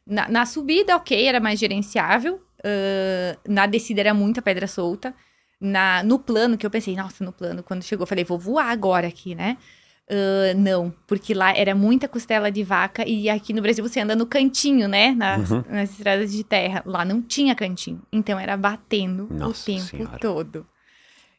Na, 0.06 0.28
na 0.28 0.46
subida, 0.46 0.96
ok, 0.96 1.26
era 1.26 1.40
mais 1.40 1.60
gerenciável. 1.60 2.36
Uh, 2.60 3.38
na 3.48 3.66
descida 3.66 4.02
era 4.02 4.14
muita 4.14 4.42
pedra 4.42 4.68
solta. 4.68 5.14
Na, 5.60 6.04
no 6.04 6.20
plano, 6.20 6.58
que 6.58 6.66
eu 6.66 6.70
pensei, 6.70 6.96
nossa, 6.96 7.24
no 7.24 7.32
plano, 7.32 7.64
quando 7.64 7.84
chegou, 7.84 8.04
eu 8.04 8.08
falei, 8.08 8.24
vou 8.26 8.38
voar 8.38 8.70
agora 8.70 9.08
aqui, 9.08 9.34
né? 9.34 9.58
Uh, 10.04 10.58
não, 10.58 10.94
porque 11.08 11.34
lá 11.34 11.56
era 11.56 11.74
muita 11.74 12.10
costela 12.10 12.52
de 12.52 12.62
vaca 12.62 13.08
e 13.08 13.30
aqui 13.30 13.54
no 13.54 13.62
Brasil 13.62 13.88
você 13.88 14.02
anda 14.02 14.16
no 14.16 14.26
cantinho, 14.26 14.88
né? 14.88 15.12
Nas, 15.12 15.50
uhum. 15.50 15.64
nas 15.70 15.92
estradas 15.92 16.32
de 16.32 16.44
terra. 16.44 16.84
Lá 16.86 17.06
não 17.06 17.22
tinha 17.22 17.56
cantinho. 17.56 18.02
Então 18.12 18.38
era 18.38 18.58
batendo 18.58 19.28
Nossa 19.32 19.62
o 19.62 19.66
tempo 19.66 19.86
senhora. 19.86 20.20
todo. 20.20 20.68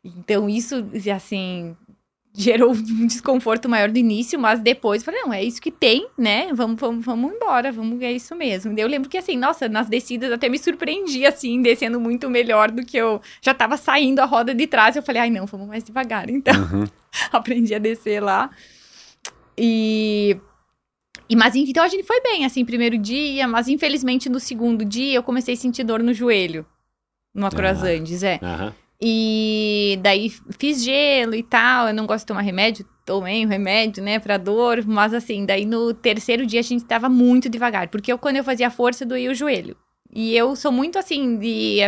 Então, 0.05 0.49
isso, 0.49 0.87
assim, 1.15 1.75
gerou 2.37 2.73
um 2.73 3.07
desconforto 3.07 3.69
maior 3.69 3.89
do 3.89 3.99
início, 3.99 4.39
mas 4.39 4.59
depois 4.61 5.05
falei, 5.05 5.23
não, 5.23 5.33
é 5.33 5.43
isso 5.43 5.63
que 5.63 5.71
tem, 5.71 6.09
né? 6.19 6.53
Vamos, 6.53 6.79
vamos, 6.79 7.05
vamos 7.05 7.33
embora, 7.33 7.71
vamos, 7.71 8.03
é 8.03 8.13
isso 8.13 8.35
mesmo. 8.35 8.77
Eu 8.77 8.89
lembro 8.89 9.09
que, 9.09 9.17
assim, 9.17 9.37
nossa, 9.37 9.69
nas 9.69 9.89
descidas 9.89 10.33
até 10.33 10.49
me 10.49 10.59
surpreendi, 10.59 11.25
assim, 11.25 11.63
descendo 11.63 12.01
muito 12.01 12.29
melhor 12.29 12.71
do 12.71 12.85
que 12.85 12.97
eu 12.97 13.23
já 13.41 13.55
tava 13.55 13.77
saindo 13.77 14.19
a 14.19 14.25
roda 14.25 14.53
de 14.53 14.67
trás. 14.67 14.97
Eu 14.97 15.03
falei, 15.03 15.23
ai, 15.23 15.31
não, 15.31 15.47
vamos 15.47 15.69
mais 15.69 15.85
devagar. 15.85 16.29
Então, 16.29 16.55
uhum. 16.55 16.85
aprendi 17.33 17.75
a 17.75 17.79
descer 17.79 18.21
lá. 18.21 18.51
E. 19.57 20.37
E, 21.27 21.35
mas 21.37 21.55
então 21.55 21.83
a 21.83 21.89
gente 21.89 22.03
foi 22.03 22.21
bem, 22.21 22.45
assim, 22.45 22.67
primeiro 22.67 22.99
dia, 22.99 23.49
mas 23.49 23.67
infelizmente 23.67 24.29
no 24.29 24.39
segundo 24.39 24.85
dia 24.85 25.15
eu 25.15 25.23
comecei 25.23 25.55
a 25.55 25.57
sentir 25.57 25.83
dor 25.83 26.03
no 26.03 26.13
joelho. 26.13 26.67
No 27.35 27.47
Acroazandes, 27.47 28.23
é. 28.23 28.39
Uhum. 28.43 28.73
E 29.07 29.99
daí 30.01 30.33
fiz 30.59 30.83
gelo 30.83 31.35
e 31.35 31.43
tal. 31.43 31.89
Eu 31.89 31.95
não 31.95 32.07
gosto 32.07 32.21
de 32.21 32.29
tomar 32.29 32.41
remédio, 32.41 32.87
tomei 33.05 33.45
o 33.45 33.49
remédio, 33.49 34.03
né, 34.03 34.19
pra 34.19 34.39
dor. 34.39 34.83
Mas 34.87 35.13
assim, 35.13 35.45
daí 35.45 35.67
no 35.67 35.93
terceiro 35.93 36.47
dia 36.47 36.61
a 36.61 36.63
gente 36.63 36.87
tava 36.87 37.07
muito 37.07 37.51
devagar. 37.51 37.89
Porque 37.89 38.11
eu, 38.11 38.17
quando 38.17 38.37
eu 38.37 38.45
fazia 38.45 38.71
força, 38.71 39.05
doía 39.05 39.31
o 39.31 39.35
joelho. 39.35 39.77
E 40.11 40.35
eu 40.35 40.57
sou 40.57 40.73
muito 40.73 40.99
assim 40.99 41.39
de 41.39 41.81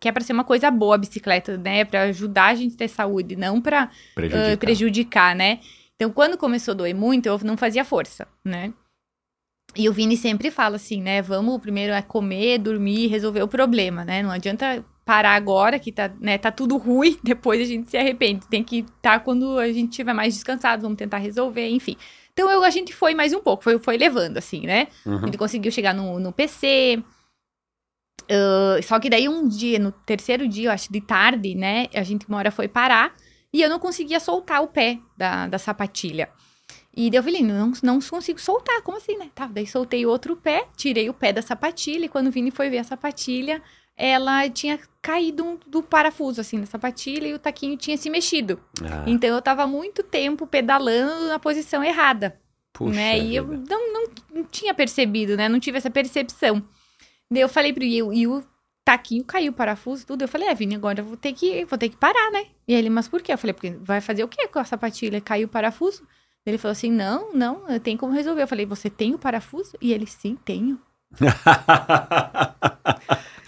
que 0.00 0.08
é 0.08 0.12
para 0.12 0.24
ser 0.24 0.32
uma 0.32 0.42
coisa 0.42 0.68
boa 0.68 0.96
a 0.96 0.98
bicicleta, 0.98 1.56
né? 1.56 1.84
Para 1.84 2.02
ajudar 2.04 2.46
a 2.46 2.54
gente 2.56 2.74
a 2.74 2.78
ter 2.78 2.88
saúde, 2.88 3.36
não 3.36 3.60
para 3.60 3.88
Prejudicar. 4.16 4.54
uh, 4.54 4.58
prejudicar, 4.58 5.36
né? 5.36 5.60
Então, 5.94 6.10
quando 6.10 6.36
começou 6.36 6.72
a 6.72 6.76
doer 6.76 6.94
muito, 6.94 7.26
eu 7.26 7.38
não 7.44 7.56
fazia 7.56 7.84
força, 7.84 8.26
né? 8.44 8.72
E 9.76 9.88
o 9.88 9.92
Vini 9.92 10.16
sempre 10.16 10.50
fala 10.50 10.76
assim, 10.76 11.00
né? 11.02 11.22
Vamos 11.22 11.60
primeiro 11.60 11.92
é 11.92 12.02
comer, 12.02 12.58
dormir, 12.58 13.06
resolver 13.08 13.42
o 13.42 13.48
problema, 13.48 14.04
né? 14.04 14.22
Não 14.22 14.30
adianta 14.30 14.84
parar 15.08 15.36
agora 15.36 15.78
que 15.78 15.90
tá, 15.90 16.12
né, 16.20 16.36
tá 16.36 16.52
tudo 16.52 16.76
ruim, 16.76 17.18
depois 17.24 17.62
a 17.62 17.64
gente 17.64 17.90
se 17.90 17.96
arrepende. 17.96 18.46
Tem 18.46 18.62
que 18.62 18.80
estar 18.80 19.18
tá 19.18 19.20
quando 19.20 19.58
a 19.58 19.72
gente 19.72 19.88
estiver 19.88 20.12
mais 20.12 20.34
descansado, 20.34 20.82
vamos 20.82 20.98
tentar 20.98 21.16
resolver, 21.16 21.66
enfim. 21.66 21.96
Então 22.34 22.50
eu, 22.50 22.62
a 22.62 22.68
gente 22.68 22.94
foi 22.94 23.14
mais 23.14 23.32
um 23.32 23.40
pouco, 23.40 23.64
foi, 23.64 23.78
foi 23.78 23.96
levando, 23.96 24.36
assim, 24.36 24.66
né? 24.66 24.88
Uhum. 25.06 25.16
A 25.16 25.24
gente 25.24 25.38
conseguiu 25.38 25.72
chegar 25.72 25.94
no, 25.94 26.20
no 26.20 26.30
PC. 26.30 27.02
Uh, 28.24 28.82
só 28.82 29.00
que 29.00 29.08
daí 29.08 29.30
um 29.30 29.48
dia, 29.48 29.78
no 29.78 29.92
terceiro 29.92 30.46
dia, 30.46 30.68
eu 30.68 30.72
acho, 30.72 30.92
de 30.92 31.00
tarde, 31.00 31.54
né? 31.54 31.86
A 31.94 32.02
gente 32.02 32.28
uma 32.28 32.36
hora 32.36 32.50
foi 32.50 32.68
parar 32.68 33.16
e 33.50 33.62
eu 33.62 33.70
não 33.70 33.78
conseguia 33.78 34.20
soltar 34.20 34.62
o 34.62 34.68
pé 34.68 34.98
da, 35.16 35.46
da 35.46 35.58
sapatilha. 35.58 36.28
E 36.94 37.08
daí 37.08 37.18
eu 37.18 37.22
falei, 37.22 37.42
não, 37.42 37.72
não 37.82 37.98
consigo 37.98 38.38
soltar, 38.38 38.82
como 38.82 38.98
assim, 38.98 39.16
né? 39.16 39.30
Tá, 39.34 39.46
daí 39.46 39.66
soltei 39.66 40.04
outro 40.04 40.36
pé, 40.36 40.66
tirei 40.76 41.08
o 41.08 41.14
pé 41.14 41.32
da 41.32 41.40
sapatilha, 41.40 42.04
e 42.04 42.08
quando 42.10 42.26
o 42.26 42.30
Vini 42.30 42.50
foi 42.50 42.68
ver 42.68 42.78
a 42.78 42.84
sapatilha, 42.84 43.62
ela 43.98 44.48
tinha 44.48 44.78
caído 45.02 45.44
um- 45.44 45.58
do 45.66 45.82
parafuso, 45.82 46.40
assim, 46.40 46.60
da 46.60 46.66
sapatilha, 46.66 47.26
e 47.26 47.34
o 47.34 47.38
taquinho 47.38 47.76
tinha 47.76 47.96
se 47.98 48.08
mexido. 48.08 48.60
Ah, 48.82 49.04
Então 49.06 49.28
eu 49.30 49.42
tava 49.42 49.66
muito 49.66 50.02
tempo 50.02 50.46
pedalando 50.46 51.26
na 51.28 51.38
posição 51.38 51.82
errada 51.82 52.38
puxa 52.72 52.94
né? 52.94 53.18
E 53.18 53.34
eu 53.34 53.44
vida. 53.44 53.64
não, 53.74 53.92
não, 53.92 54.04
não 54.32 54.44
tinha 54.44 54.72
percebido, 54.72 55.36
né? 55.36 55.48
Não 55.48 55.58
tive 55.58 55.78
essa 55.78 55.90
percepção. 55.90 56.62
Daí 57.30 57.42
eu 57.42 57.48
falei 57.48 57.72
pro 57.72 57.82
e, 57.82 57.96
e 57.96 58.26
o 58.26 58.42
taquinho 58.84 59.24
caiu, 59.24 59.50
o 59.50 59.54
parafuso, 59.54 60.06
tudo. 60.06 60.22
Eu 60.22 60.28
falei, 60.28 60.48
é, 60.48 60.54
Vini, 60.54 60.76
agora 60.76 61.00
eu 61.00 61.04
vou 61.04 61.16
ter 61.16 61.32
que, 61.32 61.64
vou 61.64 61.76
ter 61.76 61.88
que 61.88 61.96
parar, 61.96 62.30
né? 62.30 62.46
E 62.68 62.72
ele, 62.74 62.88
mas 62.88 63.08
por 63.08 63.20
quê? 63.20 63.32
Eu 63.32 63.38
falei, 63.38 63.52
porque 63.52 63.70
vai 63.80 64.00
fazer 64.00 64.22
o 64.22 64.28
quê 64.28 64.46
com 64.48 64.58
a 64.60 64.64
sapatilha? 64.64 65.20
Caiu 65.20 65.46
o 65.46 65.50
parafuso? 65.50 66.06
Ele 66.46 66.56
falou 66.56 66.72
assim, 66.72 66.90
não, 66.90 67.32
não, 67.34 67.78
tem 67.80 67.96
como 67.96 68.12
resolver. 68.14 68.42
Eu 68.42 68.48
falei, 68.48 68.64
você 68.64 68.88
tem 68.88 69.12
o 69.14 69.18
parafuso? 69.18 69.76
E 69.80 69.92
ele, 69.92 70.06
sim, 70.06 70.36
tenho. 70.44 70.80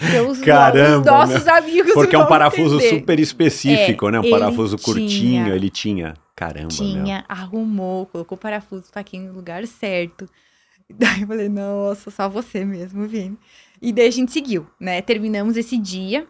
Então, 0.03 0.29
os, 0.29 0.41
Caramba, 0.41 1.01
os 1.01 1.07
nossos 1.07 1.47
amigos 1.47 1.93
Porque 1.93 2.17
é 2.17 2.19
um 2.19 2.27
parafuso 2.27 2.77
entender. 2.77 3.01
super 3.01 3.21
específico, 3.21 4.09
É, 4.09 4.13
né? 4.13 4.21
Um 4.21 4.31
parafuso 4.31 4.79
curtinho, 4.79 5.09
tinha. 5.09 5.55
ele 5.55 5.69
tinha. 5.69 6.15
Caramba. 6.35 6.69
Tinha, 6.69 7.25
arrumou, 7.29 8.07
colocou 8.07 8.37
o 8.37 8.41
parafuso, 8.41 8.91
tá 8.91 9.01
aqui 9.01 9.19
no 9.19 9.33
lugar 9.33 9.67
certo. 9.67 10.27
Daí 10.89 11.21
eu 11.21 11.27
falei, 11.27 11.49
nossa, 11.49 12.11
só 12.11 12.29
você 12.29 12.65
mesmo, 12.65 13.07
Vini. 13.07 13.37
E 13.81 13.93
daí 13.93 14.09
a 14.09 14.11
gente 14.11 14.33
seguiu, 14.33 14.67
né? 14.79 15.01
Terminamos 15.01 15.57
esse 15.57 15.79
dia. 15.79 16.27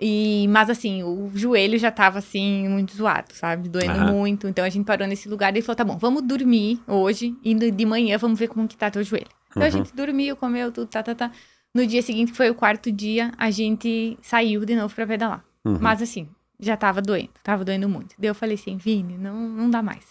E, 0.00 0.46
mas 0.48 0.68
assim, 0.68 1.02
o 1.02 1.30
joelho 1.34 1.78
já 1.78 1.90
tava 1.90 2.18
assim, 2.18 2.68
muito 2.68 2.96
zoado, 2.96 3.32
sabe? 3.32 3.68
Doendo 3.68 4.12
muito. 4.12 4.48
Então 4.48 4.64
a 4.64 4.68
gente 4.68 4.84
parou 4.84 5.06
nesse 5.06 5.28
lugar 5.28 5.56
e 5.56 5.62
falou: 5.62 5.76
tá 5.76 5.84
bom, 5.84 5.96
vamos 5.96 6.22
dormir 6.22 6.80
hoje. 6.86 7.34
E 7.44 7.54
de 7.54 7.86
manhã 7.86 8.18
vamos 8.18 8.38
ver 8.38 8.48
como 8.48 8.66
que 8.66 8.76
tá 8.76 8.90
teu 8.90 9.04
joelho. 9.04 9.28
Então 9.56 9.62
a 9.62 9.66
Uhum. 9.66 9.70
gente 9.72 9.94
dormiu, 9.94 10.36
comeu 10.36 10.70
tudo, 10.72 10.86
tá, 10.88 11.02
tá, 11.02 11.14
tá. 11.14 11.30
No 11.74 11.86
dia 11.86 12.02
seguinte, 12.02 12.30
que 12.32 12.36
foi 12.36 12.50
o 12.50 12.54
quarto 12.54 12.90
dia, 12.92 13.32
a 13.36 13.50
gente 13.50 14.16
saiu 14.22 14.64
de 14.64 14.74
novo 14.76 14.94
pra 14.94 15.06
pedalar. 15.06 15.44
Uhum. 15.64 15.78
Mas 15.80 16.00
assim, 16.02 16.28
já 16.60 16.76
tava 16.76 17.00
doendo, 17.02 17.30
tava 17.42 17.64
doendo 17.64 17.88
muito. 17.88 18.14
Daí 18.18 18.28
eu 18.30 18.34
falei 18.34 18.54
assim, 18.54 18.76
Vini, 18.76 19.16
não, 19.18 19.34
não 19.48 19.68
dá 19.70 19.82
mais, 19.82 20.04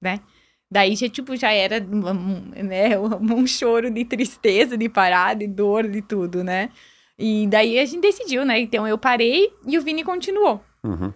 né? 0.00 0.20
Daí 0.70 0.94
já, 0.94 1.08
tipo, 1.08 1.34
já 1.36 1.50
era 1.52 1.84
um, 1.84 2.40
né, 2.62 2.98
um 2.98 3.46
choro 3.46 3.90
de 3.90 4.04
tristeza, 4.04 4.76
de 4.78 4.88
parar, 4.88 5.34
de 5.34 5.46
dor, 5.46 5.88
de 5.88 6.00
tudo, 6.00 6.44
né? 6.44 6.70
E 7.18 7.46
daí 7.48 7.78
a 7.78 7.84
gente 7.84 8.00
decidiu, 8.00 8.44
né? 8.44 8.60
Então 8.60 8.86
eu 8.88 8.96
parei 8.96 9.52
e 9.66 9.76
o 9.76 9.82
Vini 9.82 10.02
continuou, 10.04 10.64
Uhum. 10.84 11.12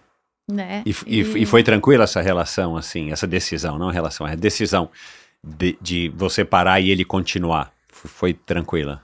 né? 0.50 0.82
E, 0.84 0.90
e 1.06 1.20
e 1.42 1.46
foi 1.46 1.62
tranquila 1.62 2.04
essa 2.04 2.20
relação, 2.20 2.76
assim, 2.76 3.10
essa 3.12 3.26
decisão, 3.26 3.78
não 3.78 3.88
a 3.88 3.92
relação, 3.92 4.26
é 4.26 4.32
a 4.32 4.36
decisão 4.36 4.90
de, 5.44 5.78
de 5.80 6.08
você 6.10 6.44
parar 6.44 6.80
e 6.80 6.90
ele 6.90 7.04
continuar. 7.04 7.72
Foi 7.88 8.32
tranquila. 8.32 9.02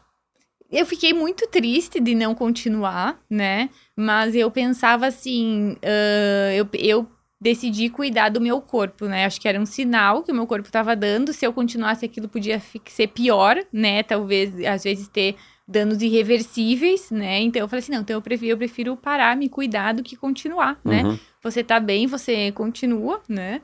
Eu 0.71 0.87
fiquei 0.87 1.13
muito 1.13 1.49
triste 1.49 2.01
de 2.01 2.15
não 2.15 2.35
continuar, 2.35 3.19
né? 3.29 3.71
Mas 3.97 4.35
eu 4.35 4.51
pensava 4.51 5.07
assim, 5.07 5.77
ah, 5.83 6.55
eu, 6.55 6.69
eu 6.75 7.09
decidi 7.41 7.89
cuidar 7.89 8.29
do 8.29 8.41
meu 8.41 8.61
corpo, 8.61 9.07
né? 9.07 9.25
Acho 9.25 9.41
que 9.41 9.49
era 9.49 9.59
um 9.59 9.67
sinal 9.67 10.23
que 10.23 10.31
o 10.31 10.35
meu 10.35 10.47
corpo 10.47 10.69
estava 10.69 10.95
dando. 10.95 11.33
Se 11.33 11.47
eu 11.47 11.53
continuasse, 11.53 12.05
aquilo 12.05 12.29
podia 12.29 12.63
ser 12.87 13.09
pior, 13.09 13.57
né? 13.73 14.03
Talvez, 14.03 14.55
às 14.65 14.85
vezes, 14.85 15.09
ter 15.09 15.37
danos 15.67 16.03
irreversíveis, 16.03 17.11
né? 17.11 17.41
Então 17.41 17.63
eu 17.63 17.69
falei 17.69 17.83
assim, 17.83 17.93
não, 17.93 18.01
então 18.01 18.17
eu 18.17 18.23
prefiro, 18.23 18.53
eu 18.53 18.59
prefiro 18.59 18.97
parar, 18.97 19.37
me 19.37 19.49
cuidar 19.49 19.93
do 19.93 20.03
que 20.03 20.17
continuar, 20.17 20.79
né? 20.85 21.05
Uhum. 21.05 21.19
Você 21.43 21.63
tá 21.63 21.79
bem, 21.79 22.07
você 22.07 22.51
continua, 22.53 23.21
né? 23.29 23.63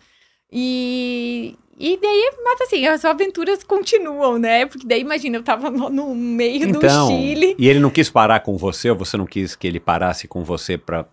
E, 0.51 1.57
e 1.79 1.99
daí, 2.01 2.33
mas 2.45 2.61
assim, 2.63 2.87
as 2.87 3.05
aventuras 3.05 3.63
continuam, 3.63 4.39
né? 4.39 4.67
Porque 4.67 4.87
daí, 4.87 5.01
imagina, 5.01 5.37
eu 5.37 5.43
tava 5.43 5.71
no, 5.71 5.89
no 5.91 6.15
meio 6.15 6.73
do 6.73 6.79
Então, 6.79 7.09
Chile. 7.09 7.55
e 7.59 7.69
ele 7.69 7.79
não 7.81 7.91
quis 7.91 8.09
parar 8.11 8.41
com 8.41 8.57
você, 8.57 8.91
ou 8.91 8.97
você 8.97 9.17
não 9.17 9.27
quis 9.27 9.55
que 9.55 9.67
ele 9.67 9.79
parasse 9.81 10.27
com 10.27 10.43
você 10.43 10.79
pra, 10.79 11.05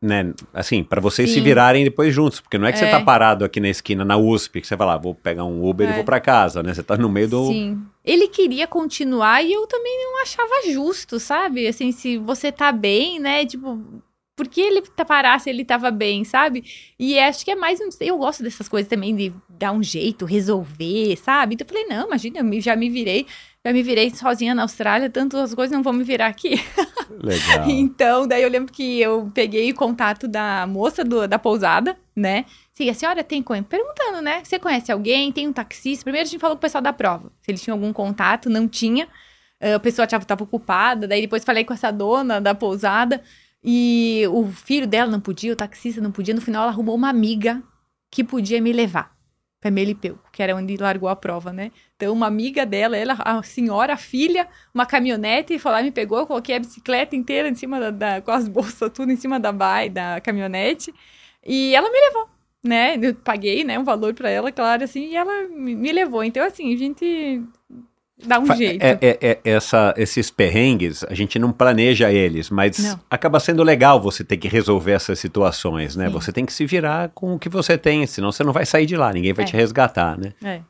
né, 0.00 0.32
assim, 0.54 0.84
pra 0.84 1.00
vocês 1.00 1.28
se 1.30 1.36
Sim. 1.36 1.42
virarem 1.42 1.82
depois 1.84 2.14
juntos, 2.14 2.40
porque 2.40 2.58
não 2.58 2.66
é 2.66 2.72
que 2.72 2.78
você 2.78 2.84
É. 2.84 2.90
tá 2.90 3.00
parado 3.00 3.44
aqui 3.44 3.58
na 3.60 3.68
esquina, 3.68 4.04
na 4.04 4.16
USP, 4.16 4.60
que 4.60 4.66
você 4.66 4.76
vai 4.76 4.86
lá, 4.86 4.96
vou 4.96 5.14
pegar 5.14 5.44
um 5.44 5.66
Uber 5.68 5.88
e 5.88 5.92
É. 5.92 5.94
vou 5.94 6.04
pra 6.04 6.20
casa, 6.20 6.62
né? 6.62 6.72
Você 6.72 6.82
tá 6.82 6.96
no 6.96 7.08
meio 7.08 7.28
do... 7.28 7.46
Sim. 7.48 7.82
Ele 8.04 8.28
queria 8.28 8.68
continuar 8.68 9.42
e 9.42 9.52
eu 9.52 9.66
também 9.66 9.96
não 10.04 10.22
achava 10.22 10.70
justo, 10.70 11.18
sabe? 11.18 11.66
Assim, 11.66 11.90
se 11.90 12.18
você 12.18 12.52
tá 12.52 12.70
bem, 12.70 13.18
né? 13.18 13.44
Tipo, 13.44 13.80
por 14.36 14.46
que 14.46 14.60
ele 14.60 14.82
tá 14.82 15.02
parar 15.04 15.40
se 15.40 15.48
ele 15.48 15.64
tava 15.64 15.90
bem, 15.90 16.22
sabe? 16.22 16.62
E 16.98 17.18
acho 17.18 17.42
que 17.44 17.50
é 17.50 17.54
mais 17.56 17.80
um. 17.80 17.88
Eu 18.00 18.18
gosto 18.18 18.42
dessas 18.42 18.68
coisas 18.68 18.88
também, 18.88 19.16
de 19.16 19.32
dar 19.48 19.72
um 19.72 19.82
jeito, 19.82 20.26
resolver, 20.26 21.16
sabe? 21.16 21.54
Então 21.54 21.66
eu 21.66 21.68
falei, 21.74 21.86
não, 21.88 22.06
imagina, 22.06 22.40
eu 22.40 22.60
já 22.60 22.76
me 22.76 22.90
virei, 22.90 23.26
já 23.64 23.72
me 23.72 23.82
virei 23.82 24.10
sozinha 24.10 24.54
na 24.54 24.62
Austrália, 24.62 25.08
tanto 25.08 25.38
as 25.38 25.54
coisas 25.54 25.74
não 25.74 25.82
vão 25.82 25.94
me 25.94 26.04
virar 26.04 26.26
aqui. 26.26 26.62
Legal. 27.10 27.70
Então, 27.70 28.26
daí 28.28 28.42
eu 28.42 28.50
lembro 28.50 28.70
que 28.72 29.00
eu 29.00 29.30
peguei 29.32 29.70
o 29.70 29.74
contato 29.74 30.28
da 30.28 30.66
moça 30.66 31.02
do- 31.02 31.26
da 31.26 31.38
pousada, 31.38 31.96
né? 32.14 32.44
Sim, 32.74 32.90
a 32.90 32.94
senhora 32.94 33.24
tem? 33.24 33.42
Perguntando, 33.42 34.20
né? 34.20 34.42
Você 34.44 34.58
conhece 34.58 34.92
alguém? 34.92 35.32
Tem 35.32 35.48
um 35.48 35.52
taxista? 35.52 36.04
Primeiro 36.04 36.26
a 36.28 36.30
gente 36.30 36.40
falou 36.40 36.56
com 36.56 36.58
o 36.58 36.60
pessoal 36.60 36.82
da 36.82 36.92
prova. 36.92 37.32
Se 37.40 37.50
eles 37.50 37.62
tinham 37.62 37.74
algum 37.76 37.90
contato, 37.90 38.50
não 38.50 38.68
tinha. 38.68 39.08
Eh, 39.58 39.72
A 39.72 39.80
pessoa 39.80 40.04
estava 40.04 40.44
ocupada. 40.44 41.08
Daí 41.08 41.22
depois 41.22 41.42
falei 41.42 41.64
com 41.64 41.72
essa 41.72 41.90
dona 41.90 42.38
da 42.38 42.54
pousada. 42.54 43.22
E 43.68 44.22
o 44.30 44.46
filho 44.46 44.86
dela 44.86 45.10
não 45.10 45.20
podia, 45.20 45.52
o 45.52 45.56
taxista 45.56 46.00
não 46.00 46.12
podia. 46.12 46.32
No 46.34 46.40
final 46.40 46.62
ela 46.62 46.70
arrumou 46.72 46.94
uma 46.94 47.08
amiga 47.10 47.60
que 48.10 48.22
podia 48.22 48.60
me 48.62 48.72
levar 48.72 49.16
para 49.60 49.70
Melipeu, 49.70 50.18
que 50.32 50.40
era 50.42 50.54
onde 50.54 50.76
largou 50.76 51.08
a 51.08 51.16
prova, 51.16 51.52
né? 51.52 51.72
Então, 51.96 52.12
uma 52.12 52.26
amiga 52.26 52.64
dela, 52.64 52.96
ela, 52.96 53.14
a 53.18 53.42
senhora, 53.42 53.94
a 53.94 53.96
filha, 53.96 54.46
uma 54.72 54.86
caminhonete, 54.86 55.54
e 55.54 55.60
lá, 55.68 55.82
me 55.82 55.90
pegou, 55.90 56.18
eu 56.18 56.26
coloquei 56.26 56.54
a 56.54 56.60
bicicleta 56.60 57.16
inteira 57.16 57.48
em 57.48 57.54
cima 57.54 57.80
da, 57.80 57.90
da- 57.90 58.20
com 58.22 58.30
as 58.30 58.46
bolsas, 58.48 58.90
tudo 58.94 59.10
em 59.10 59.16
cima 59.16 59.40
da 59.40 59.50
bai, 59.52 59.88
da 59.88 60.20
caminhonete, 60.20 60.94
e 61.44 61.74
ela 61.74 61.90
me 61.90 61.98
levou, 62.00 62.28
né? 62.62 62.96
Eu 63.02 63.14
paguei, 63.16 63.64
né, 63.64 63.78
um 63.78 63.84
valor 63.84 64.14
para 64.14 64.30
ela, 64.30 64.52
claro, 64.52 64.84
assim, 64.84 65.06
e 65.08 65.16
ela 65.16 65.48
me 65.48 65.90
levou. 65.92 66.22
Então, 66.22 66.44
assim, 66.44 66.72
a 66.74 66.76
gente 66.76 67.42
dá 68.24 68.38
um 68.38 68.46
Fa- 68.46 68.54
jeito. 68.56 68.82
É, 68.82 68.98
é- 69.00 69.18
é- 69.20 69.38
essa, 69.44 69.92
esses 69.96 70.30
perrengues, 70.30 71.04
a 71.04 71.14
gente 71.14 71.38
não 71.38 71.52
planeja 71.52 72.10
eles, 72.12 72.48
mas 72.50 72.78
Não. 72.78 73.00
acaba 73.10 73.38
sendo 73.40 73.62
legal 73.62 74.00
você 74.00 74.22
ter 74.24 74.36
que 74.36 74.48
resolver 74.48 74.92
essas 74.92 75.18
situações, 75.18 75.96
né? 75.96 76.06
Sim. 76.06 76.12
Você 76.12 76.32
tem 76.32 76.46
que 76.46 76.52
se 76.52 76.64
virar 76.66 77.10
com 77.14 77.34
o 77.34 77.38
que 77.38 77.48
você 77.48 77.76
tem, 77.76 78.06
senão 78.06 78.32
você 78.32 78.42
não 78.44 78.52
vai 78.52 78.64
sair 78.66 78.86
de 78.86 78.96
lá, 78.96 79.12
ninguém 79.12 79.32
vai 79.32 79.44
É. 79.44 79.48
te 79.48 79.56
resgatar, 79.56 80.18
né? 80.18 80.32
É. 80.42 80.60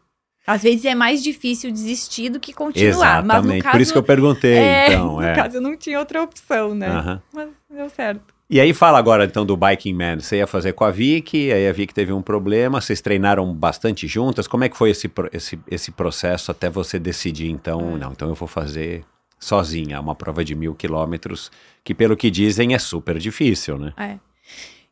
Às 0.47 0.63
vezes 0.63 0.85
é 0.85 0.95
mais 0.95 1.25
difícil 1.25 1.73
desistir 1.73 2.29
do 2.31 2.39
que 2.39 2.53
continuar, 2.53 3.21
mas 3.25 3.25
no 3.25 3.51
Exatamente, 3.51 3.63
caso... 3.65 3.73
por 3.73 3.81
isso 3.81 3.93
que 3.93 3.99
eu 3.99 4.03
perguntei, 4.05 4.55
é, 4.57 4.87
então. 4.93 5.17
no 5.19 5.23
é. 5.23 5.35
caso 5.35 5.57
eu 5.57 5.61
não 5.61 5.77
tinha 5.77 5.99
outra 5.99 6.23
opção, 6.23 6.73
né? 6.73 6.87
Aham. 6.89 7.23
Mas 7.35 7.49
deu 7.69 7.89
certo. 7.89 8.36
E 8.49 8.61
aí 8.61 8.73
fala 8.73 8.97
agora 8.97 9.25
então 9.25 9.45
do 9.45 9.57
Biking 9.57 9.93
Man, 9.93 10.21
você 10.21 10.37
ia 10.37 10.47
fazer 10.47 10.73
com 10.73 10.85
a 10.85 10.91
Vicky, 10.93 11.51
aí 11.51 11.67
a 11.67 11.73
Vicky 11.73 11.93
teve 11.93 12.13
um 12.13 12.23
problema, 12.23 12.81
vocês 12.81 13.01
treinaram 13.01 13.53
bastante 13.53 14.07
juntas, 14.07 14.47
como 14.47 14.63
é 14.63 14.69
que 14.69 14.77
foi 14.77 14.91
esse, 14.91 15.11
esse, 15.33 15.59
esse 15.69 15.91
processo 15.91 16.53
até 16.53 16.71
você 16.71 16.97
decidir 16.97 17.51
então, 17.51 17.97
É. 17.97 17.99
não, 17.99 18.13
então 18.13 18.29
eu 18.29 18.37
vou 18.37 18.47
fazer 18.47 19.05
sozinha, 19.39 20.01
uma 20.01 20.15
prova 20.15 20.45
de 20.45 20.55
mil 20.55 20.77
quilômetros, 20.77 21.51
que 21.83 21.93
pelo 21.93 22.17
que 22.17 22.31
dizem 22.31 22.73
é 22.73 22.79
super 22.79 23.19
difícil, 23.19 23.79
né? 23.79 23.93
É. 23.97 24.17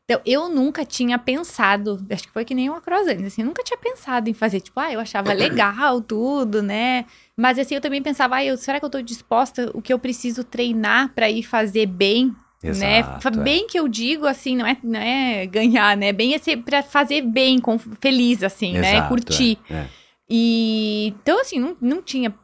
Então, 0.04 0.20
eu 0.26 0.50
nunca 0.50 0.84
tinha 0.84 1.18
pensado, 1.18 2.04
acho 2.10 2.24
que 2.24 2.30
foi 2.32 2.44
que 2.44 2.54
nem 2.54 2.68
uma 2.68 2.80
croissant, 2.80 3.24
assim, 3.24 3.40
eu 3.40 3.46
nunca 3.46 3.62
tinha 3.62 3.78
pensado 3.78 4.28
em 4.28 4.34
fazer, 4.34 4.60
tipo, 4.60 4.78
ah, 4.78 4.92
eu 4.92 5.00
achava 5.00 5.32
legal 5.32 6.00
tudo, 6.02 6.60
né? 6.60 7.06
Mas 7.36 7.58
assim, 7.58 7.76
eu 7.76 7.80
também 7.80 8.02
pensava, 8.02 8.36
ah, 8.36 8.44
eu, 8.44 8.56
será 8.58 8.78
que 8.78 8.84
eu 8.84 8.90
tô 8.90 9.00
disposta 9.00 9.70
o 9.72 9.80
que 9.80 9.92
eu 9.92 9.98
preciso 9.98 10.44
treinar 10.44 11.14
pra 11.14 11.30
ir 11.30 11.42
fazer 11.42 11.86
bem, 11.86 12.34
né? 12.72 13.00
Exato, 13.00 13.20
Fa- 13.22 13.40
é. 13.40 13.42
Bem 13.42 13.66
que 13.66 13.78
eu 13.78 13.88
digo, 13.88 14.26
assim, 14.26 14.56
não 14.56 14.66
é, 14.66 14.76
não 14.82 15.00
é 15.00 15.46
ganhar, 15.46 15.96
né? 15.96 16.12
Bem 16.12 16.34
é 16.34 16.38
ser 16.38 16.56
pra 16.58 16.82
fazer 16.82 17.22
bem, 17.22 17.58
com, 17.58 17.78
feliz, 17.78 18.42
assim, 18.42 18.72
né? 18.72 18.96
Exato, 18.96 19.08
Curtir. 19.08 19.58
é, 19.70 19.74
é. 19.74 19.88
E 20.28 21.14
então, 21.20 21.40
assim, 21.40 21.58
não, 21.58 21.76
não 21.80 22.02
tinha 22.02 22.34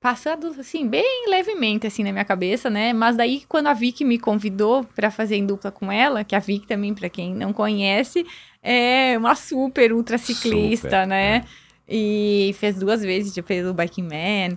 passado 0.00 0.54
assim, 0.58 0.88
bem 0.88 1.28
levemente 1.28 1.86
assim 1.86 2.02
na 2.02 2.10
minha 2.10 2.24
cabeça, 2.24 2.70
né? 2.70 2.92
Mas 2.92 3.16
daí 3.16 3.42
quando 3.46 3.66
a 3.66 3.74
Vicky 3.74 4.02
me 4.04 4.18
convidou 4.18 4.82
para 4.82 5.10
fazer 5.10 5.36
em 5.36 5.44
dupla 5.44 5.70
com 5.70 5.92
ela, 5.92 6.24
que 6.24 6.34
a 6.34 6.38
Vicky 6.38 6.66
também, 6.66 6.94
para 6.94 7.08
quem 7.10 7.34
não 7.34 7.52
conhece, 7.52 8.26
é 8.62 9.16
uma 9.18 9.34
super 9.34 9.92
ultra 9.92 10.16
ciclista, 10.18 10.88
Super, 10.88 11.06
né? 11.06 11.36
é. 11.36 11.44
E 11.92 12.54
fez 12.58 12.76
duas 12.78 13.02
vezes, 13.02 13.34
já 13.34 13.42
fez 13.42 13.66
o 13.66 13.74
Biking 13.74 14.04
Man. 14.04 14.56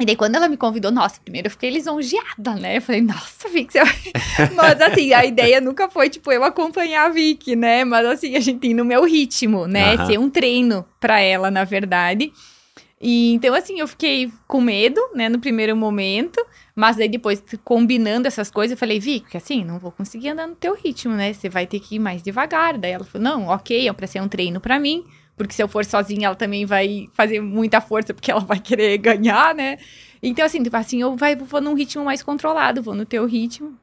E 0.00 0.06
daí, 0.06 0.16
quando 0.16 0.36
ela 0.36 0.48
me 0.48 0.56
convidou, 0.56 0.90
nossa, 0.90 1.20
primeiro 1.20 1.48
eu 1.48 1.50
fiquei 1.50 1.68
lisonjeada, 1.68 2.54
né? 2.54 2.78
Eu 2.78 2.82
falei, 2.82 3.02
nossa, 3.02 3.46
Vicky, 3.50 3.72
você 3.72 3.84
vai... 3.84 3.94
Mas, 4.56 4.80
assim, 4.80 5.12
a 5.12 5.24
ideia 5.24 5.60
nunca 5.60 5.90
foi, 5.90 6.08
tipo, 6.08 6.32
eu 6.32 6.42
acompanhar 6.42 7.06
a 7.06 7.08
Vicky, 7.10 7.54
né? 7.54 7.84
Mas, 7.84 8.06
assim, 8.06 8.34
a 8.34 8.40
gente 8.40 8.66
ir 8.66 8.72
no 8.72 8.86
meu 8.86 9.04
ritmo, 9.04 9.66
né? 9.66 9.94
Aham. 9.94 10.06
Ser 10.06 10.18
um 10.18 10.30
treino 10.30 10.86
pra 10.98 11.20
ela, 11.20 11.50
na 11.50 11.64
verdade. 11.64 12.32
E, 12.98 13.34
então, 13.34 13.54
assim, 13.54 13.80
eu 13.80 13.86
fiquei 13.86 14.32
com 14.48 14.62
medo, 14.62 14.98
né? 15.14 15.28
No 15.28 15.38
primeiro 15.38 15.76
momento. 15.76 16.42
Mas 16.74 16.98
aí, 16.98 17.08
depois, 17.08 17.42
combinando 17.62 18.26
essas 18.26 18.50
coisas, 18.50 18.72
eu 18.72 18.78
falei, 18.78 18.98
Vicky, 18.98 19.36
assim, 19.36 19.62
não 19.62 19.78
vou 19.78 19.92
conseguir 19.92 20.30
andar 20.30 20.46
no 20.48 20.54
teu 20.54 20.74
ritmo, 20.74 21.14
né? 21.14 21.34
Você 21.34 21.50
vai 21.50 21.66
ter 21.66 21.80
que 21.80 21.96
ir 21.96 21.98
mais 21.98 22.22
devagar. 22.22 22.78
Daí 22.78 22.92
ela 22.92 23.04
falou, 23.04 23.28
não, 23.28 23.48
ok, 23.48 23.88
é 23.88 23.92
pra 23.92 24.06
ser 24.06 24.22
um 24.22 24.28
treino 24.28 24.58
pra 24.58 24.80
mim. 24.80 25.04
Porque 25.42 25.54
se 25.54 25.62
eu 25.62 25.68
for 25.68 25.84
sozinha, 25.84 26.26
ela 26.26 26.36
também 26.36 26.64
vai 26.64 27.08
fazer 27.12 27.40
muita 27.40 27.80
força, 27.80 28.14
porque 28.14 28.30
ela 28.30 28.40
vai 28.40 28.60
querer 28.60 28.98
ganhar, 28.98 29.54
né? 29.54 29.78
Então, 30.22 30.44
assim, 30.44 30.62
tipo 30.62 30.76
assim, 30.76 31.00
eu 31.02 31.16
vai, 31.16 31.34
vou 31.34 31.60
num 31.60 31.74
ritmo 31.74 32.04
mais 32.04 32.22
controlado, 32.22 32.82
vou 32.82 32.94
no 32.94 33.04
teu 33.04 33.26
ritmo. 33.26 33.76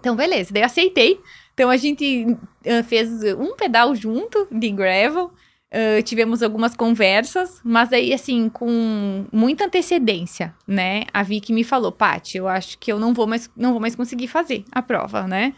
Então, 0.00 0.16
beleza. 0.16 0.52
Daí 0.52 0.62
aceitei. 0.62 1.20
Então, 1.54 1.70
a 1.70 1.76
gente 1.76 2.36
ah, 2.66 2.82
fez 2.82 3.22
um 3.38 3.54
pedal 3.54 3.94
junto 3.94 4.48
de 4.50 4.70
gravel. 4.70 5.30
ah, 5.72 6.02
tivemos 6.02 6.42
algumas 6.42 6.74
conversas, 6.76 7.60
mas 7.64 7.92
aí, 7.92 8.12
assim, 8.12 8.48
com 8.48 9.26
muita 9.32 9.66
antecedência, 9.66 10.54
né? 10.66 11.04
A 11.12 11.22
Vicky 11.22 11.52
me 11.52 11.64
falou, 11.64 11.92
Paty, 11.92 12.38
eu 12.38 12.48
acho 12.48 12.78
que 12.78 12.92
eu 12.92 12.98
não 12.98 13.14
vou 13.14 13.26
mais, 13.26 13.48
não 13.56 13.72
vou 13.72 13.80
mais 13.80 13.94
conseguir 13.94 14.28
fazer 14.28 14.64
a 14.72 14.82
prova, 14.82 15.26
né? 15.26 15.54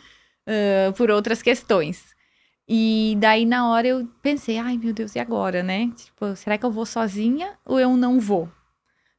Ah, 0.47 0.93
por 0.97 1.11
outras 1.11 1.43
questões. 1.43 2.16
E 2.69 3.17
daí, 3.19 3.45
na 3.47 3.71
hora, 3.71 3.87
eu 3.89 4.09
pensei, 4.23 4.59
ai, 4.59 4.77
meu 4.77 4.93
Deus, 4.93 5.15
e 5.15 5.19
agora, 5.21 5.63
né? 5.63 5.91
Tipo, 5.97 6.35
será 6.35 6.59
que 6.59 6.67
eu 6.67 6.71
vou 6.71 6.85
sozinha 6.87 7.53
ou 7.65 7.79
eu 7.79 7.97
não 7.97 8.19
vou? 8.19 8.49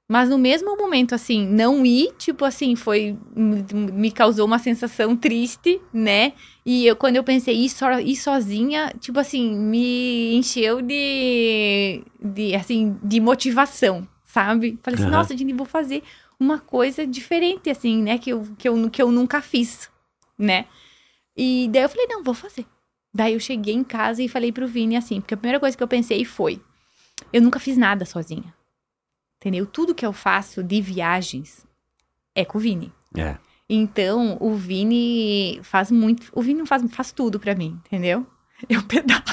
Mas 0.09 0.29
no 0.29 0.37
mesmo 0.37 0.77
momento, 0.77 1.13
assim, 1.13 1.45
não 1.45 1.85
ir, 1.85 2.13
tipo 2.17 2.45
assim, 2.45 2.75
foi. 2.77 3.17
me- 3.35 3.91
Me 3.91 4.11
causou 4.11 4.45
uma 4.45 4.57
sensação 4.59 5.15
triste, 5.17 5.81
né? 5.93 6.31
E 6.65 6.85
eu, 6.85 6.95
quando 6.95 7.17
eu 7.17 7.23
pensei 7.25 7.55
ir, 7.55 7.69
so, 7.69 7.85
ir 7.99 8.15
sozinha, 8.15 8.93
tipo 9.01 9.19
assim, 9.19 9.53
me 9.53 10.33
encheu 10.35 10.81
de. 10.81 12.03
de 12.21 12.55
assim, 12.55 12.97
de 13.03 13.19
motivação, 13.19 14.07
sabe? 14.23 14.79
Falei 14.81 14.95
assim, 14.99 15.09
nossa, 15.11 15.35
gente, 15.37 15.53
vou 15.53 15.65
fazer 15.65 16.01
uma 16.39 16.57
coisa 16.59 17.05
diferente, 17.05 17.69
assim, 17.69 18.01
né? 18.01 18.17
Que 18.17 18.29
eu, 18.31 18.47
que, 18.57 18.67
eu, 18.69 18.89
que 18.89 19.01
eu 19.01 19.11
nunca 19.11 19.41
fiz, 19.41 19.89
né? 20.37 20.65
E 21.35 21.67
daí 21.71 21.83
eu 21.83 21.89
falei, 21.89 22.07
não, 22.09 22.23
vou 22.23 22.33
fazer. 22.33 22.65
Daí 23.13 23.33
eu 23.33 23.39
cheguei 23.39 23.73
em 23.73 23.83
casa 23.83 24.21
e 24.21 24.27
falei 24.27 24.51
pro 24.51 24.67
Vini 24.67 24.95
assim, 24.95 25.19
porque 25.21 25.33
a 25.33 25.37
primeira 25.37 25.59
coisa 25.59 25.75
que 25.75 25.81
eu 25.83 25.87
pensei 25.87 26.23
foi: 26.25 26.61
eu 27.31 27.41
nunca 27.41 27.59
fiz 27.59 27.77
nada 27.77 28.05
sozinha. 28.05 28.53
Entendeu? 29.39 29.65
Tudo 29.65 29.93
que 29.95 30.05
eu 30.05 30.13
faço 30.13 30.63
de 30.63 30.81
viagens 30.81 31.65
é 32.35 32.43
com 32.43 32.57
o 32.57 32.61
Vini. 32.61 32.91
É. 33.15 33.37
Então, 33.69 34.37
o 34.39 34.53
Vini 34.55 35.59
faz 35.63 35.91
muito. 35.91 36.31
O 36.33 36.41
Vini 36.41 36.65
faz, 36.65 36.83
faz 36.91 37.11
tudo 37.11 37.39
pra 37.39 37.53
mim, 37.55 37.79
entendeu? 37.85 38.25
Eu 38.69 38.81
pedalo. 38.83 39.23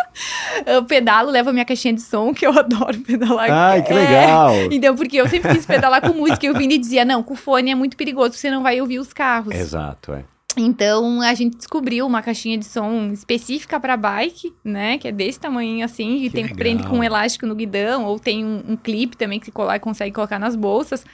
eu 0.64 0.84
pedalo, 0.84 1.30
levo 1.30 1.50
a 1.50 1.52
minha 1.52 1.64
caixinha 1.64 1.92
de 1.92 2.00
som, 2.00 2.32
que 2.32 2.46
eu 2.46 2.58
adoro 2.58 2.98
pedalar. 3.00 3.50
Ai, 3.50 3.82
que 3.82 3.92
É. 3.92 3.94
legal! 3.94 4.52
Então, 4.72 4.94
porque 4.96 5.16
eu 5.16 5.28
sempre 5.28 5.52
quis 5.54 5.66
pedalar 5.66 6.00
com 6.00 6.14
música 6.14 6.46
e 6.46 6.50
o 6.50 6.54
Vini 6.54 6.78
dizia: 6.78 7.04
não, 7.04 7.22
com 7.22 7.34
fone 7.34 7.70
é 7.70 7.74
muito 7.74 7.96
perigoso, 7.96 8.34
você 8.34 8.50
não 8.50 8.62
vai 8.62 8.80
ouvir 8.80 8.98
os 8.98 9.12
carros. 9.12 9.54
Exato, 9.54 10.12
é. 10.12 10.24
Então 10.56 11.20
a 11.20 11.34
gente 11.34 11.56
descobriu 11.56 12.06
uma 12.06 12.22
caixinha 12.22 12.56
de 12.56 12.64
som 12.64 13.10
específica 13.12 13.78
para 13.78 13.96
bike, 13.96 14.54
né? 14.64 14.98
Que 14.98 15.08
é 15.08 15.12
desse 15.12 15.38
tamanho 15.38 15.84
assim, 15.84 16.16
e 16.16 16.20
Que 16.22 16.30
tem 16.30 16.42
legal. 16.44 16.56
prende 16.56 16.86
com 16.86 16.98
um 16.98 17.04
elástico 17.04 17.46
no 17.46 17.54
guidão, 17.54 18.04
ou 18.04 18.18
tem 18.18 18.44
um, 18.44 18.62
um 18.68 18.76
clipe 18.76 19.16
também 19.16 19.38
que 19.38 19.46
você 19.46 19.52
colar, 19.52 19.78
consegue 19.80 20.14
colocar 20.14 20.38
nas 20.38 20.56
bolsas. 20.56 21.04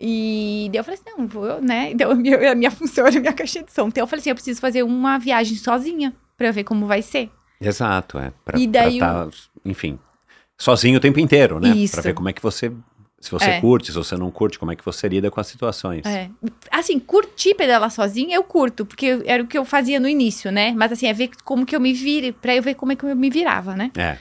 E 0.00 0.68
daí 0.72 0.80
eu 0.80 0.84
falei 0.84 1.00
assim, 1.00 1.16
não, 1.18 1.26
vou, 1.26 1.60
né? 1.62 1.90
Então 1.94 2.10
a 2.10 2.14
minha, 2.14 2.52
a 2.52 2.54
minha 2.54 2.70
função 2.70 3.06
era 3.06 3.16
a 3.16 3.20
minha 3.20 3.32
caixinha 3.32 3.64
de 3.64 3.72
som. 3.72 3.88
Então 3.88 4.02
eu 4.02 4.06
falei 4.06 4.20
assim, 4.20 4.30
eu 4.30 4.34
preciso 4.34 4.60
fazer 4.60 4.82
uma 4.82 5.18
viagem 5.18 5.56
sozinha 5.56 6.14
pra 6.36 6.50
ver 6.50 6.64
como 6.64 6.86
vai 6.86 7.00
ser. 7.00 7.30
Exato, 7.60 8.18
é. 8.18 8.32
Pra, 8.44 8.58
E 8.58 8.66
daí 8.66 8.98
pra 8.98 9.26
tá, 9.26 9.30
enfim, 9.64 9.98
sozinho 10.58 10.98
o 10.98 11.00
tempo 11.00 11.20
inteiro, 11.20 11.60
né? 11.60 11.72
Pra 11.90 12.02
ver 12.02 12.14
como 12.14 12.28
é 12.28 12.32
que 12.32 12.42
você. 12.42 12.72
Se 13.24 13.30
você 13.30 13.46
É. 13.46 13.60
curte, 13.60 13.86
se 13.90 13.96
você 13.96 14.16
não 14.18 14.30
curte, 14.30 14.58
como 14.58 14.70
é 14.70 14.76
que 14.76 14.84
você 14.84 15.08
lida 15.08 15.30
com 15.30 15.40
as 15.40 15.46
situações. 15.46 16.04
É. 16.04 16.28
Assim, 16.70 16.98
curtir 16.98 17.54
pedalar 17.54 17.90
sozinha, 17.90 18.36
eu 18.36 18.44
curto, 18.44 18.84
porque 18.84 19.22
era 19.24 19.42
o 19.42 19.46
que 19.46 19.56
eu 19.56 19.64
fazia 19.64 19.98
no 19.98 20.06
início, 20.06 20.52
né? 20.52 20.72
Mas 20.76 20.92
assim, 20.92 21.06
é 21.06 21.12
ver 21.14 21.30
como 21.42 21.64
que 21.64 21.74
eu 21.74 21.80
me 21.80 21.94
vire, 21.94 22.32
pra 22.32 22.54
eu 22.54 22.62
ver 22.62 22.74
como 22.74 22.92
é 22.92 22.96
que 22.96 23.02
eu 23.04 23.16
me 23.16 23.30
virava, 23.30 23.74
né? 23.74 23.90
É. 23.96 24.18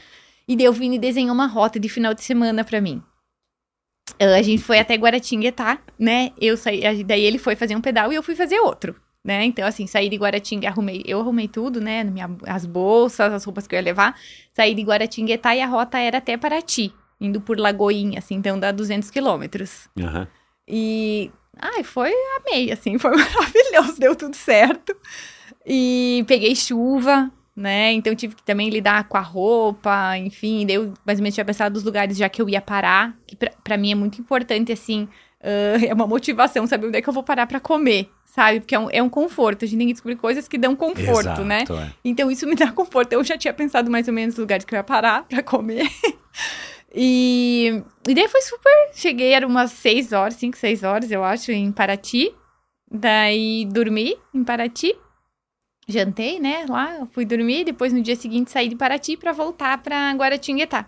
E 0.48 0.56
daí 0.56 0.70
o 0.70 0.74
Vini 0.74 0.98
desenhou 0.98 1.34
uma 1.34 1.48
rota 1.48 1.78
de 1.78 1.90
final 1.90 2.14
de 2.14 2.24
semana 2.24 2.64
pra 2.64 2.80
mim. 2.80 3.02
Ah, 4.20 4.36
A 4.36 4.42
gente 4.42 4.64
foi 4.64 4.80
até 4.80 4.96
Guaratinguetá, 4.96 5.80
né? 6.00 6.32
Eu 6.40 6.56
saí, 6.56 7.04
daí 7.04 7.24
ele 7.24 7.38
foi 7.38 7.56
fazer 7.58 7.76
um 7.76 7.82
pedal 7.82 8.12
e 8.12 8.16
eu 8.16 8.24
fui 8.24 8.36
fazer 8.36 8.58
outro, 8.60 8.96
né? 9.24 9.44
Então, 9.44 9.68
assim, 9.68 9.86
saí 9.86 10.08
de 10.08 10.16
Guaratinga, 10.16 10.70
arrumei, 10.70 11.04
eu 11.06 11.20
arrumei 11.20 11.50
tudo, 11.50 11.82
né? 11.82 12.06
Minha, 12.06 12.30
as 12.48 12.66
bolsas, 12.66 13.34
as 13.34 13.44
roupas 13.44 13.68
que 13.68 13.76
eu 13.76 13.80
ia 13.80 13.84
levar. 13.84 14.18
Saí 14.54 14.74
de 14.74 14.82
Guaratinguetá 14.82 15.56
e 15.56 15.62
a 15.62 15.68
rota 15.68 15.98
era 15.98 16.20
até 16.20 16.38
Paraty, 16.38 16.94
indo 17.24 17.42
por 17.42 17.58
Lagoinha, 17.58 18.20
assim, 18.20 18.36
então 18.36 18.60
dá 18.60 18.72
200 18.72 19.10
quilômetros. 19.10 19.88
Aham. 20.00 20.28
E, 20.68 21.32
ai, 21.60 21.84
foi, 21.84 22.12
amei, 22.38 22.72
assim, 22.72 22.98
foi 23.00 23.12
maravilhoso, 23.12 24.00
deu 24.00 24.16
tudo 24.16 24.36
certo. 24.36 24.96
E 25.66 26.24
peguei 26.28 26.56
chuva, 26.56 27.32
né? 27.56 27.94
Então 27.94 28.16
tive 28.16 28.36
que 28.36 28.44
também 28.44 28.70
lidar 28.70 29.06
com 29.08 29.18
a 29.18 29.22
roupa, 29.22 30.18
enfim, 30.18 30.66
daí 30.66 30.76
eu 30.76 30.94
mais 31.06 31.20
ou 31.20 31.24
menos 31.24 31.34
tinha 31.34 31.46
pensado 31.46 31.74
dos 31.74 31.84
lugares 31.84 32.18
já 32.18 32.28
que 32.28 32.42
eu 32.42 32.50
ia 32.50 32.62
parar, 32.62 33.18
que 33.26 33.36
pra, 33.36 33.52
pra 33.64 33.78
mim 33.78 33.92
é 33.92 33.96
muito 33.96 34.20
importante, 34.20 34.72
assim, 34.72 35.08
ah, 35.44 35.78
é 35.86 35.94
uma 35.94 36.08
motivação 36.08 36.66
saber 36.66 36.88
onde 36.88 36.98
é 36.98 37.02
que 37.02 37.10
eu 37.10 37.14
vou 37.14 37.24
parar 37.24 37.46
pra 37.46 37.60
comer, 37.60 38.10
sabe? 38.26 38.62
Porque 38.62 38.74
é 38.74 38.80
um, 38.80 38.90
é 38.90 39.04
um 39.04 39.10
conforto, 39.10 39.66
a 39.66 39.68
gente 39.68 39.78
tem 39.78 39.88
que 39.88 39.94
descobrir 39.94 40.16
coisas 40.16 40.48
que 40.48 40.58
dão 40.58 40.76
conforto, 40.76 41.28
Exato, 41.28 41.44
né? 41.44 41.66
é. 41.70 41.92
Então 42.04 42.32
isso 42.32 42.48
me 42.48 42.56
dá 42.56 42.72
conforto. 42.72 43.14
Eu 43.14 43.24
já 43.24 43.38
tinha 43.38 43.54
pensado 43.54 43.92
mais 43.92 44.08
ou 44.08 44.14
menos 44.14 44.36
nos 44.36 44.42
lugares 44.42 44.66
que 44.66 44.74
eu 44.74 44.78
ia 44.78 44.84
parar 44.84 45.24
pra 45.24 45.44
comer. 45.44 45.88
e, 46.94 47.84
e 48.08 48.14
daí 48.14 48.28
foi 48.28 48.42
super. 48.42 48.92
Cheguei, 48.94 49.34
era 49.34 49.48
umas 49.48 49.72
6 49.72 50.12
horas, 50.12 50.36
5, 50.36 50.58
6 50.58 50.84
horas, 50.84 51.12
eu 51.12 51.24
acho, 51.24 51.52
em 51.52 51.72
Paraty. 51.72 52.34
Daí 52.92 53.66
dormi 53.66 54.18
em 54.34 54.44
Paraty. 54.44 54.96
Jantei, 55.88 56.40
né? 56.40 56.66
Lá, 56.70 57.08
fui 57.12 57.26
dormir. 57.26 57.66
Depois 57.66 57.92
no 57.92 58.02
dia 58.02 58.16
seguinte 58.16 58.52
saí 58.52 58.70
de 58.70 58.76
Paraty 58.76 59.18
pra 59.18 59.32
voltar 59.32 59.82
pra 59.82 60.14
Guaratinguetá. 60.14 60.88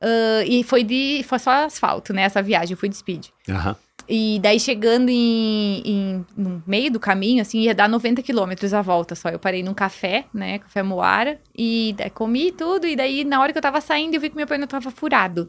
Ah, 0.00 0.42
e 0.46 0.64
foi 0.64 0.82
de. 0.82 1.22
Foi 1.24 1.38
só 1.38 1.50
asfalto, 1.64 2.12
né? 2.12 2.22
Essa 2.22 2.42
viagem, 2.42 2.72
eu 2.72 2.78
fui 2.78 2.88
de 2.88 2.96
speed. 2.96 3.28
Aham. 3.48 3.76
E 4.12 4.40
daí 4.40 4.58
chegando 4.58 5.08
em, 5.08 5.80
em- 5.84 6.26
no 6.36 6.60
meio 6.66 6.90
do 6.90 6.98
caminho, 6.98 7.40
assim, 7.40 7.60
ia 7.60 7.72
dar 7.72 7.88
90 7.88 8.20
quilômetros 8.22 8.74
a 8.74 8.82
volta 8.82 9.14
só. 9.14 9.28
Eu 9.28 9.38
parei 9.38 9.62
num 9.62 9.72
café, 9.72 10.24
né, 10.34 10.58
café 10.58 10.82
Moara, 10.82 11.40
e 11.56 11.94
daí 11.96 12.10
comi 12.10 12.50
tudo, 12.50 12.88
e 12.88 12.96
daí 12.96 13.22
na 13.24 13.40
hora 13.40 13.52
que 13.52 13.58
eu 13.58 13.62
tava 13.62 13.80
saindo, 13.80 14.14
eu 14.14 14.20
vi 14.20 14.28
que 14.30 14.36
meu 14.36 14.48
pneu 14.48 14.66
tava 14.66 14.90
furado. 14.90 15.48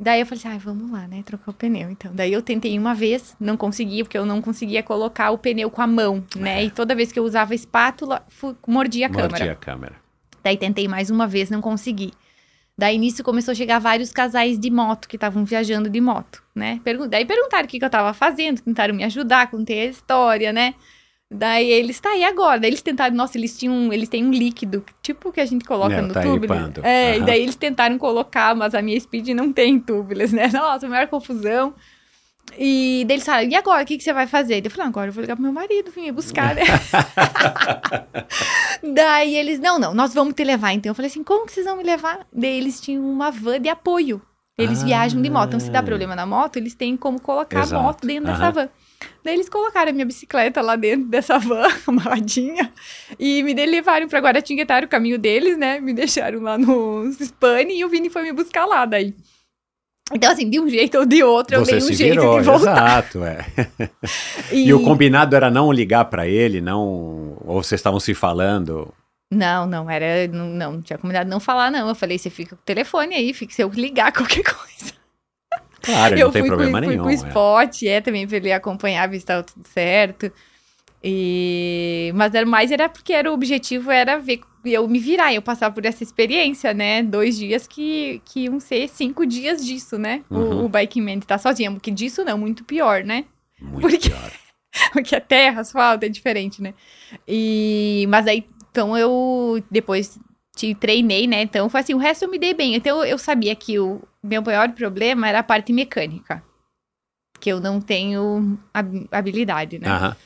Daí 0.00 0.20
eu 0.20 0.26
falei 0.26 0.38
assim, 0.38 0.48
ai, 0.48 0.58
vamos 0.58 0.90
lá, 0.92 1.08
né, 1.08 1.22
trocar 1.24 1.50
o 1.50 1.54
pneu, 1.54 1.90
então. 1.90 2.12
Daí 2.14 2.32
eu 2.32 2.40
tentei 2.42 2.78
uma 2.78 2.94
vez, 2.94 3.34
não 3.40 3.56
consegui, 3.56 4.04
porque 4.04 4.16
eu 4.18 4.24
não 4.26 4.40
conseguia 4.40 4.82
colocar 4.82 5.30
o 5.32 5.38
pneu 5.38 5.70
com 5.70 5.82
a 5.82 5.86
mão, 5.88 6.24
né, 6.36 6.64
e 6.64 6.70
toda 6.70 6.94
vez 6.94 7.10
que 7.12 7.18
eu 7.18 7.24
usava 7.24 7.52
a 7.52 7.56
espátula, 7.56 8.24
mordia 8.66 9.06
a 9.06 9.10
câmera. 9.10 9.28
Mordi 9.30 9.48
a 9.48 9.54
câmera. 9.56 9.94
Daí 10.42 10.56
tentei 10.56 10.86
mais 10.86 11.10
uma 11.10 11.26
vez, 11.26 11.50
não 11.50 11.60
consegui. 11.60 12.12
Daí 12.76 12.96
nisso 12.96 13.24
começou 13.24 13.50
a 13.50 13.54
chegar 13.56 13.80
vários 13.80 14.12
casais 14.12 14.56
de 14.56 14.70
moto 14.70 15.08
que 15.08 15.16
estavam 15.16 15.44
viajando 15.44 15.90
de 15.90 16.00
moto, 16.00 16.44
né? 16.58 16.80
Pergun 16.84 17.08
daí 17.08 17.24
perguntaram 17.24 17.64
o 17.64 17.68
que, 17.68 17.78
que 17.78 17.84
eu 17.84 17.90
tava 17.90 18.12
fazendo, 18.12 18.60
tentaram 18.60 18.94
me 18.94 19.04
ajudar, 19.04 19.50
contei 19.50 19.82
a 19.82 19.86
história, 19.86 20.52
né? 20.52 20.74
Daí 21.30 21.70
eles, 21.70 22.00
tá, 22.00 22.16
e 22.16 22.24
agora? 22.24 22.58
Daí 22.58 22.70
eles 22.70 22.80
tentaram, 22.80 23.14
nossa, 23.14 23.36
eles 23.36 23.56
tinham, 23.58 23.92
eles 23.92 24.08
têm 24.08 24.24
um 24.24 24.30
líquido, 24.30 24.82
tipo 25.02 25.30
que 25.30 25.40
a 25.40 25.44
gente 25.46 25.62
coloca 25.64 25.94
É, 25.94 26.00
no 26.00 26.14
tá 26.14 26.22
tubo. 26.22 26.40
ripando. 26.40 26.80
É, 26.82 27.12
Aham. 27.12 27.16
e 27.16 27.26
daí 27.26 27.42
eles 27.42 27.54
tentaram 27.54 27.98
colocar, 27.98 28.56
mas 28.56 28.74
a 28.74 28.80
minha 28.80 28.98
speed 28.98 29.28
não 29.28 29.52
tem 29.52 29.78
tubeless, 29.78 30.34
né? 30.34 30.48
Nossa, 30.52 30.88
maior 30.88 31.06
confusão. 31.06 31.74
E 32.58 33.04
daí 33.06 33.16
eles 33.16 33.26
falaram, 33.26 33.46
e 33.50 33.54
agora, 33.54 33.82
o 33.82 33.86
que, 33.86 33.98
que 33.98 34.02
você 34.02 34.10
vai 34.10 34.26
fazer? 34.26 34.64
Eu 34.64 34.70
falei, 34.70 34.86
ah, 34.86 34.88
agora 34.88 35.08
eu 35.08 35.12
vou 35.12 35.20
ligar 35.20 35.36
pro 35.36 35.42
meu 35.42 35.52
marido, 35.52 35.90
vir 35.90 36.00
me 36.00 36.12
buscar, 36.12 36.54
né? 36.54 36.62
Daí 38.94 39.36
eles, 39.36 39.58
não, 39.60 39.78
não, 39.78 39.94
nós 39.94 40.14
vamos 40.14 40.34
te 40.34 40.44
levar. 40.44 40.72
Então 40.72 40.90
eu 40.90 40.94
falei 40.94 41.10
assim, 41.10 41.22
como 41.22 41.46
que 41.46 41.52
vocês 41.52 41.66
vão 41.66 41.76
me 41.76 41.84
levar? 41.84 42.26
Daí 42.32 42.56
eles 42.58 42.80
tinham 42.80 43.04
uma 43.04 43.30
van 43.30 43.60
de 43.60 43.68
apoio. 43.68 44.20
Eles 44.58 44.82
Ah. 44.82 44.86
viajam 44.86 45.22
de 45.22 45.30
moto. 45.30 45.48
Então, 45.48 45.60
se 45.60 45.70
dá 45.70 45.82
problema 45.82 46.16
na 46.16 46.26
moto, 46.26 46.56
eles 46.56 46.74
têm 46.74 46.96
como 46.96 47.20
colocar 47.20 47.60
Exato. 47.60 47.80
a 47.80 47.82
moto 47.84 48.04
dentro 48.06 48.24
dessa 48.26 48.42
Aham. 48.44 48.52
van. 48.52 48.68
Daí 49.24 49.34
eles 49.34 49.48
colocaram 49.48 49.90
a 49.90 49.92
minha 49.92 50.04
bicicleta 50.04 50.60
lá 50.60 50.74
dentro 50.74 51.06
dessa 51.08 51.38
van, 51.38 51.68
amarradinha, 51.86 52.72
e 53.18 53.42
me 53.44 53.54
levaram 53.54 54.08
pra 54.08 54.18
Guaratinguetá, 54.18 54.80
o 54.80 54.88
caminho 54.88 55.16
deles, 55.18 55.56
né? 55.56 55.78
Me 55.78 55.92
deixaram 55.92 56.40
lá 56.40 56.58
no 56.58 57.04
Spani 57.12 57.78
e 57.78 57.84
o 57.84 57.88
Vini 57.88 58.10
foi 58.10 58.22
me 58.24 58.32
buscar 58.32 58.66
lá 58.66 58.84
daí. 58.84 59.14
Então, 60.12 60.32
assim, 60.32 60.48
de 60.48 60.58
um 60.58 60.68
jeito 60.68 60.98
ou 60.98 61.04
de 61.06 61.22
outro, 61.22 61.56
eu 61.56 61.64
Você 61.64 61.72
dei 61.78 61.80
um 61.84 61.92
jeito 61.92 62.14
virou, 62.20 62.38
de 62.40 62.44
voltar. 62.46 62.72
exato, 62.88 63.22
é. 63.24 63.44
E... 64.50 64.72
o 64.72 64.82
combinado 64.82 65.36
era 65.36 65.50
não 65.50 65.70
ligar 65.70 66.06
pra 66.06 66.26
ele, 66.26 66.60
não... 66.62 67.36
Ou 67.44 67.62
vocês 67.62 67.78
estavam 67.78 68.00
se 68.00 68.14
falando... 68.14 68.92
Não, 69.30 69.66
não, 69.66 69.90
era. 69.90 70.26
Não, 70.28 70.46
não, 70.46 70.82
tinha 70.82 70.98
combinado 70.98 71.28
não 71.28 71.40
falar, 71.40 71.70
não. 71.70 71.88
Eu 71.88 71.94
falei, 71.94 72.18
você 72.18 72.30
fica 72.30 72.56
com 72.56 72.62
o 72.62 72.64
telefone 72.64 73.14
aí, 73.14 73.34
fica 73.34 73.52
se 73.52 73.62
eu 73.62 73.68
ligar 73.68 74.12
qualquer 74.12 74.42
coisa. 74.42 74.98
Claro, 75.82 76.18
eu 76.18 76.26
não 76.26 76.32
tem 76.32 76.46
problema 76.46 76.80
com, 76.80 76.86
nenhum. 76.86 77.04
Fui 77.04 77.16
com 77.16 77.22
o 77.22 77.26
é. 77.26 77.28
spot, 77.28 77.82
é, 77.84 78.00
também 78.00 78.26
pra 78.26 78.36
ele 78.36 78.52
acompanhar, 78.52 79.08
ver 79.08 79.20
se 79.20 79.26
tava 79.26 79.42
tudo 79.42 79.66
certo. 79.66 80.32
E... 81.02 82.10
Mas 82.14 82.34
era 82.34 82.44
mais 82.44 82.70
era 82.72 82.88
porque 82.88 83.12
era, 83.12 83.30
o 83.30 83.34
objetivo 83.34 83.90
era 83.90 84.18
ver 84.18 84.40
eu 84.64 84.86
me 84.88 84.98
virar, 84.98 85.32
eu 85.32 85.40
passar 85.40 85.70
por 85.70 85.84
essa 85.84 86.02
experiência, 86.02 86.74
né? 86.74 87.02
Dois 87.02 87.36
dias 87.36 87.66
que, 87.66 88.20
que 88.24 88.40
iam 88.40 88.58
ser 88.58 88.88
cinco 88.88 89.24
dias 89.24 89.64
disso, 89.64 89.96
né? 89.96 90.22
Uhum. 90.28 90.62
O, 90.62 90.64
o 90.64 90.68
Bike 90.68 91.00
Man 91.00 91.20
tá 91.20 91.38
sozinho, 91.38 91.72
porque 91.72 91.90
disso 91.90 92.24
não, 92.24 92.36
muito 92.36 92.64
pior, 92.64 93.04
né? 93.04 93.24
Muito 93.60 93.80
porque- 93.82 94.10
pior. 94.10 94.32
porque 94.92 95.16
a 95.16 95.20
terra, 95.20 95.60
asfalto 95.60 96.04
é 96.04 96.08
diferente, 96.08 96.60
né? 96.60 96.74
E 97.26 98.06
mas 98.08 98.26
aí 98.26 98.44
então 98.70 98.96
eu 98.96 99.62
depois 99.70 100.18
te 100.56 100.74
treinei, 100.74 101.26
né? 101.26 101.42
Então 101.42 101.68
foi 101.68 101.80
assim, 101.80 101.94
o 101.94 101.98
resto 101.98 102.24
eu 102.24 102.30
me 102.30 102.38
dei 102.38 102.52
bem. 102.54 102.74
Então 102.74 103.04
eu 103.04 103.16
sabia 103.18 103.54
que 103.54 103.78
o 103.78 104.00
meu 104.22 104.42
maior 104.42 104.70
problema 104.72 105.28
era 105.28 105.38
a 105.38 105.42
parte 105.42 105.72
mecânica. 105.72 106.42
Que 107.40 107.50
eu 107.52 107.60
não 107.60 107.80
tenho 107.80 108.58
hab- 108.74 109.06
habilidade, 109.12 109.78
né? 109.78 109.88
Aham. 109.88 110.16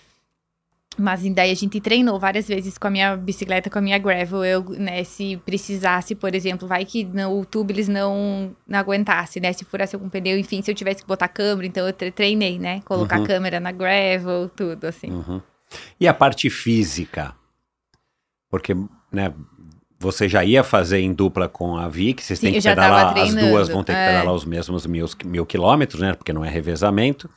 Mas 0.98 1.22
daí 1.34 1.50
a 1.50 1.54
gente 1.54 1.80
treinou 1.80 2.18
várias 2.20 2.46
vezes 2.46 2.76
com 2.76 2.86
a 2.86 2.90
minha 2.90 3.16
bicicleta, 3.16 3.70
com 3.70 3.78
a 3.78 3.82
minha 3.82 3.96
gravel. 3.98 4.44
Eu, 4.44 4.62
né, 4.70 5.02
se 5.04 5.38
precisasse, 5.38 6.14
por 6.14 6.34
exemplo, 6.34 6.68
vai 6.68 6.84
que 6.84 7.02
não, 7.02 7.38
o 7.40 7.46
tubo 7.46 7.72
eles 7.72 7.88
não, 7.88 8.54
não 8.68 8.78
aguentasse, 8.78 9.40
né? 9.40 9.52
Se 9.54 9.64
furasse 9.64 9.94
algum 9.96 10.10
pneu, 10.10 10.38
enfim, 10.38 10.60
se 10.60 10.70
eu 10.70 10.74
tivesse 10.74 11.00
que 11.02 11.08
botar 11.08 11.28
câmera, 11.28 11.66
então 11.66 11.86
eu 11.86 11.92
tre- 11.94 12.10
treinei, 12.10 12.58
né? 12.58 12.82
Colocar 12.84 13.18
Uhum. 13.20 13.26
câmera 13.26 13.58
na 13.58 13.72
gravel, 13.72 14.50
tudo 14.54 14.84
assim. 14.86 15.10
Uhum. 15.10 15.40
E 15.98 16.06
a 16.06 16.12
parte 16.12 16.50
física? 16.50 17.34
Porque, 18.52 18.76
né, 19.10 19.32
você 19.98 20.28
já 20.28 20.44
ia 20.44 20.62
fazer 20.62 21.00
em 21.00 21.12
dupla 21.12 21.48
com 21.48 21.76
a 21.76 21.88
Vicky, 21.88 22.22
vocês 22.22 22.38
Sim, 22.38 22.52
têm 22.52 22.60
que 22.60 22.68
pedalar, 22.68 23.16
as 23.18 23.34
duas 23.34 23.68
vão 23.68 23.82
ter 23.82 23.92
que 23.94 23.98
é. 23.98 24.06
pedalar 24.08 24.34
os 24.34 24.44
mesmos 24.44 24.86
mil, 24.86 25.06
mil 25.24 25.46
quilômetros, 25.46 26.00
né, 26.02 26.12
porque 26.12 26.32
não 26.34 26.44
é 26.44 26.50
revezamento, 26.50 27.30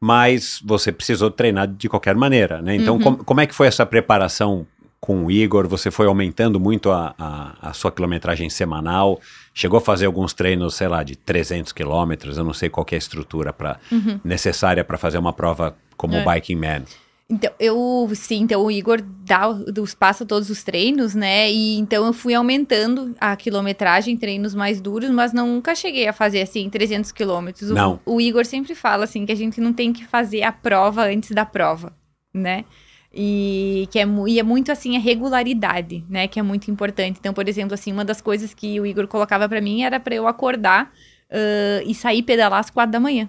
mas 0.00 0.60
você 0.64 0.90
precisou 0.92 1.30
treinar 1.30 1.66
de 1.66 1.88
qualquer 1.88 2.14
maneira, 2.14 2.60
né, 2.62 2.74
então 2.76 2.94
Uhum. 2.96 3.02
como, 3.02 3.16
como 3.24 3.40
é 3.40 3.46
que 3.46 3.54
foi 3.54 3.66
essa 3.66 3.84
preparação 3.84 4.66
com 5.00 5.26
o 5.26 5.30
Igor? 5.30 5.68
Você 5.68 5.90
foi 5.90 6.06
aumentando 6.06 6.58
muito 6.58 6.90
a, 6.90 7.14
a, 7.18 7.68
a 7.70 7.72
sua 7.72 7.92
quilometragem 7.92 8.48
semanal, 8.50 9.20
chegou 9.54 9.78
a 9.78 9.80
fazer 9.80 10.06
alguns 10.06 10.32
treinos, 10.32 10.74
sei 10.74 10.88
lá, 10.88 11.02
de 11.02 11.16
300 11.16 11.72
quilômetros, 11.72 12.38
eu 12.38 12.44
não 12.44 12.54
sei 12.54 12.68
qual 12.70 12.86
é 12.90 12.94
a 12.94 12.98
estrutura 12.98 13.52
pra, 13.52 13.78
Uhum. 13.92 14.18
necessária 14.24 14.82
para 14.84 14.96
fazer 14.96 15.18
uma 15.18 15.32
prova 15.32 15.76
como 15.96 16.14
o 16.14 16.18
É. 16.18 16.34
Biking 16.34 16.56
Man. 16.56 16.82
Então, 17.28 17.50
eu, 17.58 18.08
sim, 18.14 18.42
então 18.42 18.64
o 18.64 18.70
Igor 18.70 19.02
dá 19.02 19.48
os 19.48 19.94
passa 19.94 20.24
todos 20.24 20.48
os 20.48 20.62
treinos, 20.62 21.12
né? 21.12 21.50
E 21.50 21.76
então 21.76 22.06
eu 22.06 22.12
fui 22.12 22.34
aumentando 22.34 23.16
a 23.20 23.34
quilometragem, 23.34 24.16
treinos 24.16 24.54
mais 24.54 24.80
duros, 24.80 25.10
mas 25.10 25.32
nunca 25.32 25.74
cheguei 25.74 26.06
a 26.06 26.12
fazer 26.12 26.42
assim 26.42 26.70
300 26.70 27.10
quilômetros. 27.10 27.68
O- 27.70 27.74
Não. 27.74 28.00
O, 28.06 28.20
Igor 28.20 28.44
sempre 28.44 28.76
fala 28.76 29.02
assim 29.04 29.26
que 29.26 29.32
a 29.32 29.36
gente 29.36 29.60
não 29.60 29.72
tem 29.72 29.92
que 29.92 30.04
fazer 30.04 30.44
a 30.44 30.52
prova 30.52 31.06
antes 31.06 31.32
da 31.32 31.44
prova, 31.44 31.92
né? 32.32 32.64
E 33.12 33.88
que 33.90 33.98
é, 33.98 34.06
e 34.28 34.38
é 34.38 34.42
muito 34.44 34.70
assim 34.70 34.96
a 34.96 35.00
regularidade, 35.00 36.04
né? 36.08 36.28
Que 36.28 36.38
é 36.38 36.42
muito 36.44 36.70
importante. 36.70 37.16
Então, 37.18 37.34
por 37.34 37.48
exemplo, 37.48 37.74
assim, 37.74 37.90
uma 37.92 38.04
das 38.04 38.20
coisas 38.20 38.54
que 38.54 38.78
o 38.78 38.86
Igor 38.86 39.08
colocava 39.08 39.48
pra 39.48 39.60
mim 39.60 39.82
era 39.82 39.98
pra 39.98 40.14
eu 40.14 40.28
acordar 40.28 40.92
ãh, 41.32 41.82
e 41.84 41.92
sair 41.92 42.22
pedalar 42.22 42.60
às 42.60 42.70
quatro 42.70 42.92
da 42.92 43.00
manhã. 43.00 43.28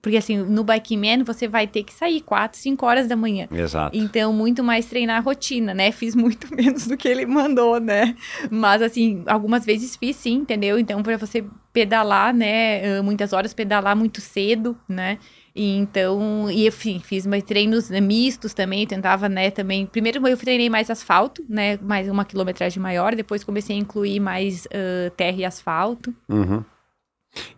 Porque 0.00 0.16
assim, 0.16 0.36
no 0.36 0.64
Bike 0.64 0.96
Man 0.96 1.24
você 1.24 1.48
vai 1.48 1.66
ter 1.66 1.82
que 1.82 1.92
sair 1.92 2.20
4, 2.20 2.58
5 2.58 2.84
horas 2.86 3.08
da 3.08 3.16
manhã. 3.16 3.48
Exato. 3.50 3.96
Então, 3.96 4.32
muito 4.32 4.62
mais 4.62 4.86
treinar 4.86 5.18
a 5.18 5.20
rotina, 5.20 5.74
né? 5.74 5.90
Fiz 5.92 6.14
muito 6.14 6.46
menos 6.54 6.86
do 6.86 6.96
que 6.96 7.08
ele 7.08 7.26
mandou, 7.26 7.80
né? 7.80 8.16
Mas, 8.50 8.82
assim, 8.82 9.22
algumas 9.26 9.64
vezes 9.64 9.96
fiz 9.96 10.16
sim, 10.16 10.34
entendeu? 10.34 10.78
Então, 10.78 11.02
para 11.02 11.16
você 11.16 11.44
pedalar, 11.72 12.34
né? 12.34 12.84
eh, 12.98 13.02
Muitas 13.02 13.32
horas, 13.32 13.54
pedalar 13.54 13.94
muito 13.96 14.20
cedo, 14.20 14.76
né? 14.88 15.18
E 15.54 15.76
então, 15.76 16.48
e 16.50 16.68
enfim, 16.68 17.00
fiz 17.00 17.26
mais 17.26 17.42
treinos 17.42 17.90
né, 17.90 18.00
mistos 18.00 18.54
também, 18.54 18.86
tentava, 18.86 19.28
né, 19.28 19.50
também. 19.50 19.86
Primeiro 19.86 20.26
eu 20.28 20.36
treinei 20.36 20.70
mais 20.70 20.88
asfalto, 20.88 21.44
né? 21.48 21.76
Mais 21.82 22.08
uma 22.08 22.24
quilometragem 22.24 22.80
maior, 22.80 23.16
depois 23.16 23.42
comecei 23.42 23.74
a 23.74 23.78
incluir 23.78 24.20
mais 24.20 24.68
eh, 24.70 25.10
terra 25.16 25.36
e 25.38 25.44
asfalto. 25.44 26.14
Uhum. 26.28 26.62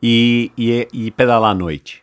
E, 0.03 0.51
e, 0.57 0.89
e 0.93 1.11
pedalar 1.11 1.51
à 1.51 1.55
noite? 1.55 2.03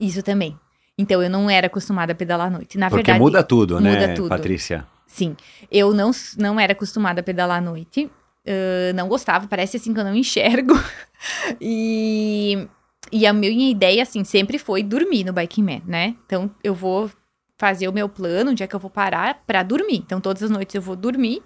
Isso 0.00 0.22
também. 0.22 0.58
Então, 0.96 1.22
eu 1.22 1.30
não 1.30 1.48
era 1.48 1.66
acostumada 1.66 2.12
a 2.12 2.14
pedalar 2.14 2.48
à 2.48 2.50
noite. 2.50 2.78
Na 2.78 2.88
Porque 2.88 3.04
verdade, 3.04 3.18
muda 3.18 3.42
tudo, 3.42 3.80
né, 3.80 3.92
muda 3.92 4.14
tudo. 4.14 4.28
Patrícia? 4.28 4.86
Sim, 5.06 5.36
eu 5.70 5.92
não, 5.92 6.12
não 6.36 6.60
era 6.60 6.72
acostumada 6.72 7.20
a 7.20 7.22
pedalar 7.24 7.58
à 7.58 7.60
noite, 7.60 8.10
ãh, 8.46 8.92
não 8.94 9.08
gostava, 9.08 9.48
parece 9.48 9.76
assim 9.76 9.92
que 9.92 9.98
eu 9.98 10.04
não 10.04 10.14
enxergo. 10.14 10.74
e, 11.60 12.68
e 13.10 13.26
a 13.26 13.32
minha 13.32 13.70
ideia, 13.70 14.02
assim, 14.02 14.22
sempre 14.24 14.58
foi 14.58 14.82
dormir 14.82 15.24
no 15.24 15.32
Biking 15.32 15.62
Man, 15.62 15.80
né? 15.86 16.14
Então, 16.26 16.50
eu 16.62 16.74
vou 16.74 17.10
fazer 17.58 17.88
o 17.88 17.92
meu 17.92 18.08
plano, 18.08 18.52
onde 18.52 18.62
é 18.62 18.66
que 18.66 18.74
eu 18.74 18.80
vou 18.80 18.90
parar 18.90 19.42
pra 19.46 19.62
dormir. 19.62 19.96
Então, 19.96 20.20
todas 20.20 20.42
as 20.42 20.50
noites 20.50 20.74
eu 20.74 20.82
vou 20.82 20.96
dormir. 20.96 21.42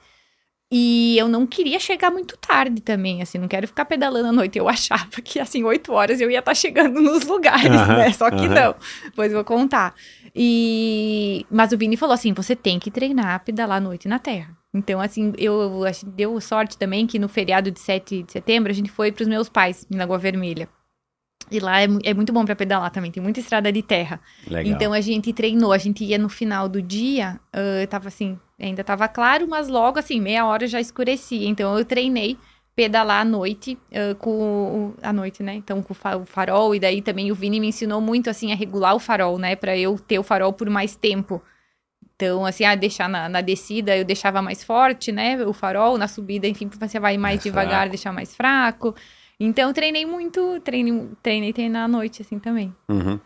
E 0.72 1.16
eu 1.18 1.28
não 1.28 1.46
queria 1.46 1.78
chegar 1.78 2.10
muito 2.10 2.36
tarde 2.36 2.80
também, 2.80 3.22
assim, 3.22 3.38
não 3.38 3.46
quero 3.46 3.66
ficar 3.68 3.84
pedalando 3.84 4.28
à 4.28 4.32
noite. 4.32 4.58
Eu 4.58 4.68
achava 4.68 5.08
que, 5.22 5.38
assim, 5.38 5.62
oito 5.62 5.92
horas 5.92 6.20
eu 6.20 6.30
ia 6.30 6.40
estar 6.40 6.54
chegando 6.54 7.00
nos 7.00 7.24
lugares, 7.24 7.70
né? 7.88 8.12
Só 8.12 8.30
que 8.30 8.48
não. 8.48 8.74
Depois 9.04 9.30
eu 9.30 9.38
vou 9.38 9.44
contar. 9.44 9.94
E... 10.34 11.46
Mas 11.50 11.72
o 11.72 11.78
Vini 11.78 11.96
falou 11.96 12.14
assim, 12.14 12.32
você 12.32 12.56
tem 12.56 12.78
que 12.78 12.90
treinar 12.90 13.34
a 13.34 13.38
pedalar 13.38 13.78
à 13.78 13.80
noite 13.80 14.08
na 14.08 14.18
terra. 14.18 14.56
Então, 14.72 15.00
assim, 15.00 15.32
eu, 15.38 15.84
a 15.84 15.92
gente 15.92 16.06
deu 16.06 16.40
sorte 16.40 16.76
também 16.76 17.06
que 17.06 17.18
no 17.18 17.28
feriado 17.28 17.70
de 17.70 17.78
7 17.78 18.24
de 18.24 18.32
setembro 18.32 18.72
a 18.72 18.74
gente 18.74 18.90
foi 18.90 19.12
pros 19.12 19.28
meus 19.28 19.48
pais, 19.48 19.86
em 19.88 19.96
Lagoa 19.96 20.18
Vermelha. 20.18 20.68
E 21.50 21.60
lá 21.60 21.80
é, 21.80 21.86
é 22.04 22.14
muito 22.14 22.32
bom 22.32 22.44
pra 22.44 22.56
pedalar 22.56 22.90
também, 22.90 23.12
tem 23.12 23.22
muita 23.22 23.38
estrada 23.38 23.70
de 23.70 23.82
terra. 23.82 24.20
Legal. 24.46 24.72
Então 24.72 24.92
a 24.92 25.00
gente 25.00 25.32
treinou, 25.32 25.72
a 25.72 25.78
gente 25.78 26.02
ia 26.02 26.18
no 26.18 26.28
final 26.28 26.68
do 26.68 26.82
dia, 26.82 27.38
ah, 27.52 27.86
tava 27.86 28.08
assim, 28.08 28.38
ainda 28.58 28.82
tava 28.84 29.08
claro, 29.08 29.46
mas 29.48 29.68
logo 29.68 29.98
assim, 29.98 30.20
meia 30.20 30.46
hora 30.46 30.66
já 30.66 30.80
escurecia. 30.80 31.48
Então 31.48 31.76
eu 31.78 31.84
treinei 31.84 32.36
pedalar 32.76 33.20
à 33.22 33.24
noite, 33.24 33.78
ah, 33.92 34.14
com 34.16 34.30
o, 34.30 34.94
à 35.02 35.12
noite, 35.12 35.42
né? 35.42 35.54
Então 35.54 35.82
com 35.82 35.92
o 35.92 35.94
fa- 35.94 36.16
o 36.16 36.24
farol, 36.24 36.74
e 36.74 36.80
daí 36.80 37.00
também 37.02 37.30
o 37.30 37.34
Vini 37.34 37.60
me 37.60 37.68
ensinou 37.68 38.00
muito 38.00 38.28
assim 38.30 38.52
a 38.52 38.56
regular 38.56 38.94
o 38.94 38.98
farol, 38.98 39.38
né? 39.38 39.54
Pra 39.56 39.76
eu 39.76 39.98
ter 39.98 40.18
o 40.18 40.22
farol 40.24 40.52
por 40.52 40.68
mais 40.70 40.96
tempo. 40.96 41.40
Então, 42.16 42.44
assim, 42.46 42.64
ah, 42.64 42.74
deixar 42.76 43.08
na, 43.08 43.28
na 43.28 43.40
descida 43.40 43.96
eu 43.96 44.04
deixava 44.04 44.40
mais 44.40 44.62
forte, 44.62 45.10
né? 45.10 45.44
O 45.44 45.52
farol, 45.52 45.98
na 45.98 46.06
subida, 46.06 46.46
enfim, 46.46 46.68
você 46.78 47.00
vai 47.00 47.16
mais 47.18 47.36
Mais 47.36 47.42
devagar, 47.42 47.70
fraco. 47.80 47.88
deixar 47.90 48.12
mais 48.12 48.34
fraco. 48.36 48.94
Então, 49.38 49.72
treinei 49.72 50.06
muito, 50.06 50.60
treinei, 50.60 51.08
treinei 51.22 51.52
treinar 51.52 51.84
à 51.84 51.88
noite, 51.88 52.22
assim, 52.22 52.38
também. 52.38 52.72
Uhum. 52.88 53.18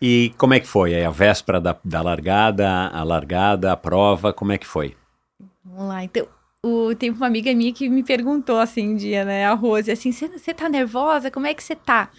E 0.00 0.32
como 0.38 0.54
é 0.54 0.60
que 0.60 0.66
foi? 0.66 0.94
Aí 0.94 1.04
a 1.04 1.10
véspera 1.10 1.60
da, 1.60 1.76
da 1.84 2.00
largada, 2.00 2.88
a 2.88 3.02
largada, 3.02 3.72
a 3.72 3.76
prova, 3.76 4.32
como 4.32 4.52
é 4.52 4.58
que 4.58 4.66
foi? 4.66 4.96
Vamos 5.64 5.88
lá, 5.88 6.04
então. 6.04 6.26
O, 6.64 6.94
tem 6.94 7.10
uma 7.10 7.26
amiga 7.26 7.54
minha 7.54 7.72
que 7.72 7.88
me 7.88 8.02
perguntou 8.02 8.58
assim 8.58 8.90
um 8.90 8.96
dia, 8.96 9.24
né, 9.24 9.46
a 9.46 9.54
Rose, 9.54 9.90
assim, 9.90 10.12
você 10.12 10.52
tá 10.52 10.68
nervosa? 10.68 11.30
Como 11.30 11.46
é 11.46 11.54
que 11.54 11.62
você 11.62 11.74
tá? 11.74 12.10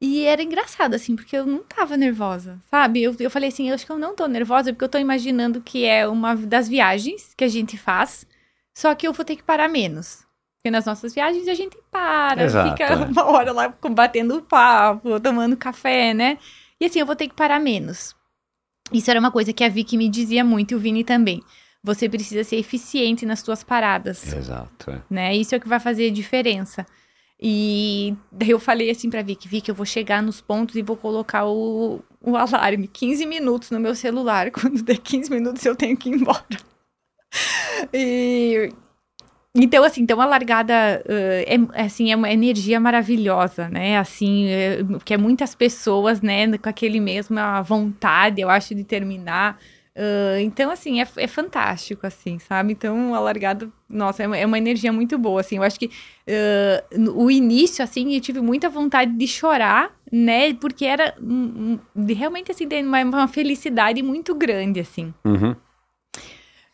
E 0.00 0.24
era 0.24 0.42
engraçado, 0.42 0.94
assim, 0.94 1.14
porque 1.16 1.36
eu 1.36 1.46
não 1.46 1.62
tava 1.62 1.96
nervosa, 1.96 2.58
sabe? 2.70 3.02
Eu, 3.02 3.14
eu 3.18 3.30
falei 3.30 3.48
assim, 3.48 3.68
eu 3.68 3.74
acho 3.74 3.86
que 3.86 3.92
eu 3.92 3.98
não 3.98 4.14
tô 4.14 4.26
nervosa 4.26 4.72
porque 4.72 4.84
eu 4.84 4.88
tô 4.88 4.98
imaginando 4.98 5.60
que 5.60 5.84
é 5.84 6.06
uma 6.08 6.34
das 6.34 6.68
viagens 6.68 7.32
que 7.36 7.44
a 7.44 7.48
gente 7.48 7.76
faz, 7.76 8.26
só 8.74 8.94
que 8.94 9.06
eu 9.06 9.12
vou 9.12 9.24
ter 9.24 9.36
que 9.36 9.42
parar 9.42 9.68
menos. 9.68 10.24
Porque 10.58 10.70
nas 10.70 10.86
nossas 10.86 11.14
viagens 11.14 11.46
a 11.46 11.54
gente 11.54 11.76
para, 11.90 12.42
Exato, 12.42 12.70
fica 12.70 12.84
é. 12.84 12.96
uma 13.04 13.24
hora 13.26 13.52
lá 13.52 13.74
batendo 13.90 14.42
papo, 14.42 15.20
tomando 15.20 15.56
café, 15.56 16.12
né? 16.12 16.38
E 16.84 16.86
assim, 16.86 17.00
eu 17.00 17.06
vou 17.06 17.16
ter 17.16 17.28
que 17.28 17.34
parar 17.34 17.58
menos. 17.58 18.14
Isso 18.92 19.10
era 19.10 19.18
uma 19.18 19.30
coisa 19.30 19.54
que 19.54 19.64
a 19.64 19.70
Vicky 19.70 19.96
me 19.96 20.06
dizia 20.06 20.44
muito 20.44 20.72
e 20.72 20.74
o 20.74 20.78
Vini 20.78 21.02
também. 21.02 21.42
Você 21.82 22.10
precisa 22.10 22.44
ser 22.44 22.56
eficiente 22.56 23.24
nas 23.24 23.40
suas 23.40 23.64
paradas, 23.64 24.30
Exato. 24.30 24.90
é. 24.90 25.00
né? 25.08 25.34
Isso 25.34 25.54
é 25.54 25.58
o 25.58 25.60
que 25.62 25.68
vai 25.68 25.80
fazer 25.80 26.08
a 26.08 26.12
diferença. 26.12 26.84
E 27.40 28.14
daí 28.30 28.50
eu 28.50 28.60
falei 28.60 28.90
assim 28.90 29.08
pra 29.08 29.22
Vicky, 29.22 29.48
Vicky, 29.48 29.70
eu 29.70 29.74
vou 29.74 29.86
chegar 29.86 30.22
nos 30.22 30.42
pontos 30.42 30.76
e 30.76 30.82
vou 30.82 30.94
colocar 30.94 31.46
o, 31.46 32.04
o 32.20 32.36
alarme 32.36 32.86
15 32.86 33.24
minutos 33.24 33.70
no 33.70 33.80
meu 33.80 33.94
celular. 33.94 34.50
Quando 34.52 34.82
der 34.82 34.98
15 34.98 35.30
minutos 35.30 35.64
eu 35.64 35.74
tenho 35.74 35.96
que 35.96 36.10
ir 36.10 36.16
embora. 36.16 36.44
E 37.94 38.70
então, 39.56 39.84
assim, 39.84 40.02
então 40.02 40.20
a 40.20 40.26
largada 40.26 40.74
eh, 41.08 41.56
é, 41.74 41.82
assim, 41.82 42.10
é 42.10 42.16
uma 42.16 42.30
energia 42.30 42.80
maravilhosa, 42.80 43.68
né? 43.68 43.98
Assim, 43.98 44.48
é, 44.48 44.78
que 45.04 45.14
é 45.14 45.16
muitas 45.16 45.54
pessoas, 45.54 46.20
né, 46.20 46.58
com 46.58 46.68
aquele 46.68 46.98
mesma 46.98 47.62
vontade, 47.62 48.40
eu 48.40 48.50
acho, 48.50 48.74
de 48.74 48.82
terminar. 48.82 49.58
Uh, 49.96 50.40
então, 50.40 50.72
assim, 50.72 51.00
é, 51.00 51.06
é, 51.18 51.28
fantástico, 51.28 52.04
assim, 52.04 52.36
sabe? 52.40 52.72
Então, 52.72 53.14
a 53.14 53.20
largada, 53.20 53.70
nossa, 53.88 54.24
é 54.24 54.26
uma, 54.26 54.36
é 54.36 54.44
uma 54.44 54.58
energia 54.58 54.92
muito 54.92 55.16
boa, 55.16 55.40
assim. 55.40 55.58
Eu 55.58 55.62
acho 55.62 55.78
que 55.78 55.86
uh, 55.86 57.12
o 57.14 57.30
início, 57.30 57.84
assim, 57.84 58.12
eu 58.12 58.20
tive 58.20 58.40
muita 58.40 58.68
vontade 58.68 59.12
de 59.12 59.26
chorar, 59.28 59.94
né? 60.10 60.52
Porque 60.54 60.84
era 60.84 61.14
um, 61.22 61.78
um, 61.94 62.06
realmente, 62.12 62.50
assim, 62.50 62.66
uma, 62.82 63.02
uma 63.02 63.28
felicidade 63.28 64.02
muito 64.02 64.34
grande, 64.34 64.80
assim. 64.80 65.14
Uhum. 65.24 65.54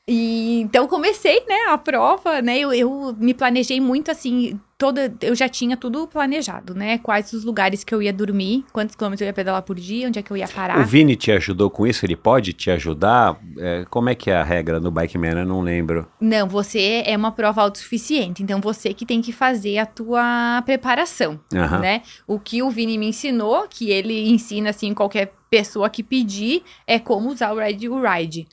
E, 0.09 0.60
então 0.60 0.89
comecei, 0.89 1.44
né, 1.48 1.66
a 1.68 1.78
prova, 1.78 2.43
né, 2.43 2.59
eu, 2.59 2.72
eu, 2.72 3.14
me 3.18 3.32
planejei 3.32 3.81
muito 3.81 4.10
assim, 4.10 4.59
toda, 4.77 5.14
eu 5.20 5.36
já 5.36 5.48
tinha 5.48 5.77
tudo 5.77 6.06
planejado, 6.09 6.74
né, 6.74 6.98
quais 6.98 7.32
os 7.32 7.44
lugares 7.44 7.85
que 7.85 7.94
eu 7.94 8.02
ia 8.02 8.12
dormir, 8.12 8.64
quantos 8.72 8.97
quilômetros 8.97 9.20
eu 9.20 9.27
ia 9.27 9.32
pedalar 9.32 9.62
por 9.62 9.77
dia, 9.77 10.09
onde 10.09 10.18
é 10.18 10.22
que 10.22 10.31
eu 10.32 10.36
ia 10.36 10.48
parar. 10.48 10.81
O 10.81 10.85
Vini 10.85 11.14
te 11.14 11.31
ajudou 11.31 11.70
com 11.70 11.86
isso? 11.86 12.05
Ele 12.05 12.16
pode 12.16 12.52
te 12.52 12.70
ajudar? 12.70 13.39
É, 13.59 13.85
como 13.89 14.09
é 14.09 14.14
que 14.14 14.31
é 14.31 14.36
a 14.36 14.43
regra 14.43 14.81
no 14.81 14.90
Bike 14.90 15.18
Man? 15.18 15.39
Eu 15.39 15.47
não 15.47 15.60
lembro. 15.60 16.09
Não, 16.20 16.48
você 16.48 17.05
é 17.06 17.16
uma 17.16 17.31
prova 17.31 17.62
autossuficiente, 17.62 18.43
então 18.43 18.60
você 18.60 18.93
que 18.93 19.06
tem 19.06 19.20
que 19.20 19.32
fazer 19.32 19.78
a 19.78 19.86
tua 19.86 20.62
preparação, 20.64 21.39
uhum. 21.52 21.78
né. 21.78 22.02
O 22.27 22.40
que 22.40 22.62
o 22.62 22.70
Vini 22.70 22.98
me 22.98 23.06
ensinou, 23.06 23.68
que 23.68 23.90
ele 23.90 24.28
ensina, 24.28 24.70
assim, 24.70 24.93
qualquer 24.93 25.35
pessoa 25.48 25.89
que 25.90 26.02
pedir, 26.02 26.62
é 26.86 26.98
como 26.98 27.28
usar 27.28 27.52
o 27.52 27.59
Ride, 27.60 27.89
o 27.89 28.01
Ride 28.02 28.48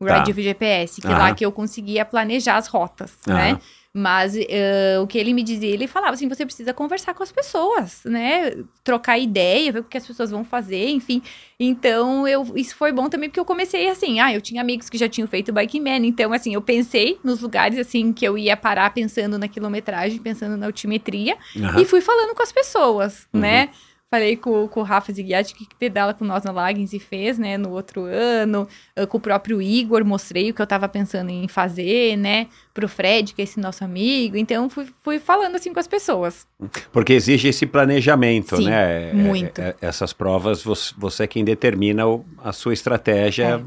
o 0.00 0.06
tá. 0.06 0.24
GPS, 0.24 1.00
que 1.00 1.06
é 1.06 1.10
lá 1.10 1.34
que 1.34 1.44
eu 1.44 1.52
conseguia 1.52 2.04
planejar 2.04 2.56
as 2.56 2.66
rotas, 2.66 3.18
né? 3.26 3.58
Mas 3.92 4.36
uh, 4.36 5.02
o 5.02 5.06
que 5.06 5.18
ele 5.18 5.34
me 5.34 5.42
dizia, 5.42 5.68
ele 5.68 5.88
falava 5.88 6.12
assim, 6.12 6.28
você 6.28 6.46
precisa 6.46 6.72
conversar 6.72 7.12
com 7.12 7.24
as 7.24 7.32
pessoas, 7.32 8.02
né? 8.04 8.52
Trocar 8.84 9.18
ideia, 9.18 9.72
ver 9.72 9.80
o 9.80 9.84
que 9.84 9.98
as 9.98 10.06
pessoas 10.06 10.30
vão 10.30 10.44
fazer, 10.44 10.90
enfim. 10.90 11.20
Então, 11.58 12.26
eu, 12.26 12.46
isso 12.54 12.76
foi 12.76 12.92
bom 12.92 13.08
também, 13.08 13.28
porque 13.28 13.40
eu 13.40 13.44
comecei 13.44 13.88
assim, 13.88 14.20
ah, 14.20 14.32
eu 14.32 14.40
tinha 14.40 14.62
amigos 14.62 14.88
que 14.88 14.96
já 14.96 15.08
tinham 15.08 15.26
feito 15.26 15.52
Bike 15.52 15.80
Man, 15.80 16.06
então, 16.06 16.32
assim, 16.32 16.54
eu 16.54 16.62
pensei 16.62 17.18
nos 17.24 17.40
lugares, 17.40 17.80
assim, 17.80 18.12
que 18.12 18.24
eu 18.24 18.38
ia 18.38 18.56
parar 18.56 18.94
pensando 18.94 19.36
na 19.36 19.48
quilometragem, 19.48 20.20
pensando 20.20 20.56
na 20.56 20.66
altimetria, 20.66 21.36
uhum. 21.56 21.80
e 21.80 21.84
fui 21.84 22.00
falando 22.00 22.32
com 22.32 22.44
as 22.44 22.52
pessoas, 22.52 23.26
uhum. 23.34 23.40
né? 23.40 23.70
Falei 24.12 24.36
com, 24.36 24.66
com 24.66 24.80
o 24.80 24.82
Rafa 24.82 25.12
Ziguiati, 25.12 25.54
que 25.54 25.68
pedala 25.78 26.12
com 26.12 26.24
nós 26.24 26.42
na 26.42 26.50
Lagens 26.50 26.92
e 26.92 26.98
fez, 26.98 27.38
né, 27.38 27.56
no 27.56 27.70
outro 27.70 28.06
ano. 28.06 28.66
Eu, 28.96 29.06
com 29.06 29.18
o 29.18 29.20
próprio 29.20 29.62
Igor, 29.62 30.04
mostrei 30.04 30.50
o 30.50 30.54
que 30.54 30.60
eu 30.60 30.66
tava 30.66 30.88
pensando 30.88 31.30
em 31.30 31.46
fazer, 31.46 32.16
né, 32.16 32.48
pro 32.74 32.88
Fred, 32.88 33.32
que 33.32 33.40
é 33.40 33.44
esse 33.44 33.60
nosso 33.60 33.84
amigo. 33.84 34.36
Então, 34.36 34.68
fui, 34.68 34.88
fui 35.04 35.20
falando 35.20 35.54
assim 35.54 35.72
com 35.72 35.78
as 35.78 35.86
pessoas. 35.86 36.44
Porque 36.90 37.12
exige 37.12 37.46
esse 37.46 37.64
planejamento, 37.66 38.56
Sim, 38.56 38.64
né? 38.64 39.10
É, 39.10 39.12
muito. 39.12 39.60
É, 39.60 39.68
é, 39.68 39.76
essas 39.80 40.12
provas, 40.12 40.60
você, 40.60 40.92
você 40.98 41.22
é 41.22 41.26
quem 41.28 41.44
determina 41.44 42.04
o, 42.04 42.24
a 42.42 42.50
sua 42.52 42.72
estratégia. 42.72 43.64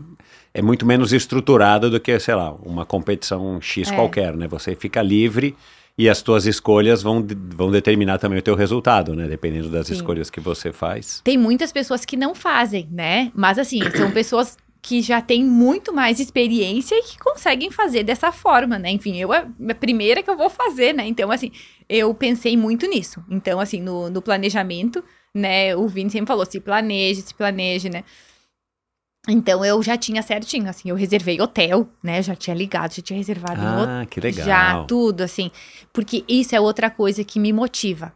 É. 0.53 0.59
é. 0.59 0.61
muito 0.61 0.85
menos 0.85 1.13
estruturada 1.13 1.89
do 1.89 2.01
que, 2.01 2.19
sei 2.19 2.35
lá, 2.35 2.51
uma 2.51 2.85
competição 2.85 3.61
X 3.61 3.89
é. 3.89 3.95
qualquer, 3.95 4.35
né? 4.35 4.49
Você 4.49 4.75
fica 4.75 5.01
livre 5.01 5.55
e 5.97 6.09
as 6.09 6.21
tuas 6.21 6.45
escolhas 6.45 7.03
vão, 7.03 7.25
vão 7.55 7.69
determinar 7.71 8.17
também 8.17 8.39
o 8.39 8.41
teu 8.41 8.55
resultado, 8.55 9.15
né? 9.15 9.27
Dependendo 9.27 9.69
das 9.69 9.87
Sim. 9.87 9.93
escolhas 9.93 10.29
que 10.29 10.39
você 10.39 10.71
faz. 10.71 11.21
Tem 11.23 11.37
muitas 11.37 11.71
pessoas 11.71 12.03
que 12.03 12.17
não 12.17 12.33
fazem, 12.33 12.87
né? 12.91 13.31
Mas 13.35 13.59
assim, 13.59 13.79
são 13.95 14.09
pessoas 14.11 14.57
que 14.81 15.01
já 15.01 15.21
têm 15.21 15.45
muito 15.45 15.93
mais 15.93 16.19
experiência 16.19 16.93
e 16.93 17.03
que 17.03 17.17
conseguem 17.17 17.71
fazer 17.71 18.03
dessa 18.03 18.33
forma, 18.33 18.77
né? 18.77 18.91
Enfim, 18.91 19.17
eu 19.17 19.33
é 19.33 19.47
a 19.69 19.75
primeira 19.75 20.21
que 20.21 20.29
eu 20.29 20.35
vou 20.35 20.49
fazer, 20.49 20.93
né? 20.93 21.07
Então, 21.07 21.31
assim, 21.31 21.51
eu 21.87 22.13
pensei 22.13 22.57
muito 22.57 22.85
nisso. 22.85 23.23
Então, 23.29 23.61
assim, 23.61 23.79
no, 23.79 24.09
no 24.09 24.21
planejamento, 24.21 25.01
né? 25.33 25.73
O 25.75 25.87
Vini 25.87 26.09
sempre 26.09 26.27
falou, 26.27 26.45
se 26.45 26.59
planeje, 26.59 27.21
se 27.21 27.33
planeje, 27.33 27.89
né? 27.89 28.03
Então 29.27 29.63
eu 29.63 29.81
já 29.81 29.95
tinha 29.97 30.21
certinho, 30.21 30.69
assim, 30.69 30.89
eu 30.89 30.95
reservei 30.95 31.39
hotel, 31.39 31.87
né? 32.03 32.21
Já 32.21 32.35
tinha 32.35 32.55
ligado, 32.55 32.93
já 32.93 33.01
tinha 33.01 33.17
reservado 33.17 33.61
ah, 33.61 33.81
hotel. 33.81 33.95
Ah, 34.01 34.05
que 34.05 34.19
legal. 34.19 34.45
Já 34.45 34.83
tudo, 34.83 35.21
assim. 35.21 35.49
Porque 35.93 36.25
isso 36.27 36.53
é 36.53 36.59
outra 36.59 36.89
coisa 36.89 37.23
que 37.23 37.39
me 37.39 37.53
motiva. 37.53 38.13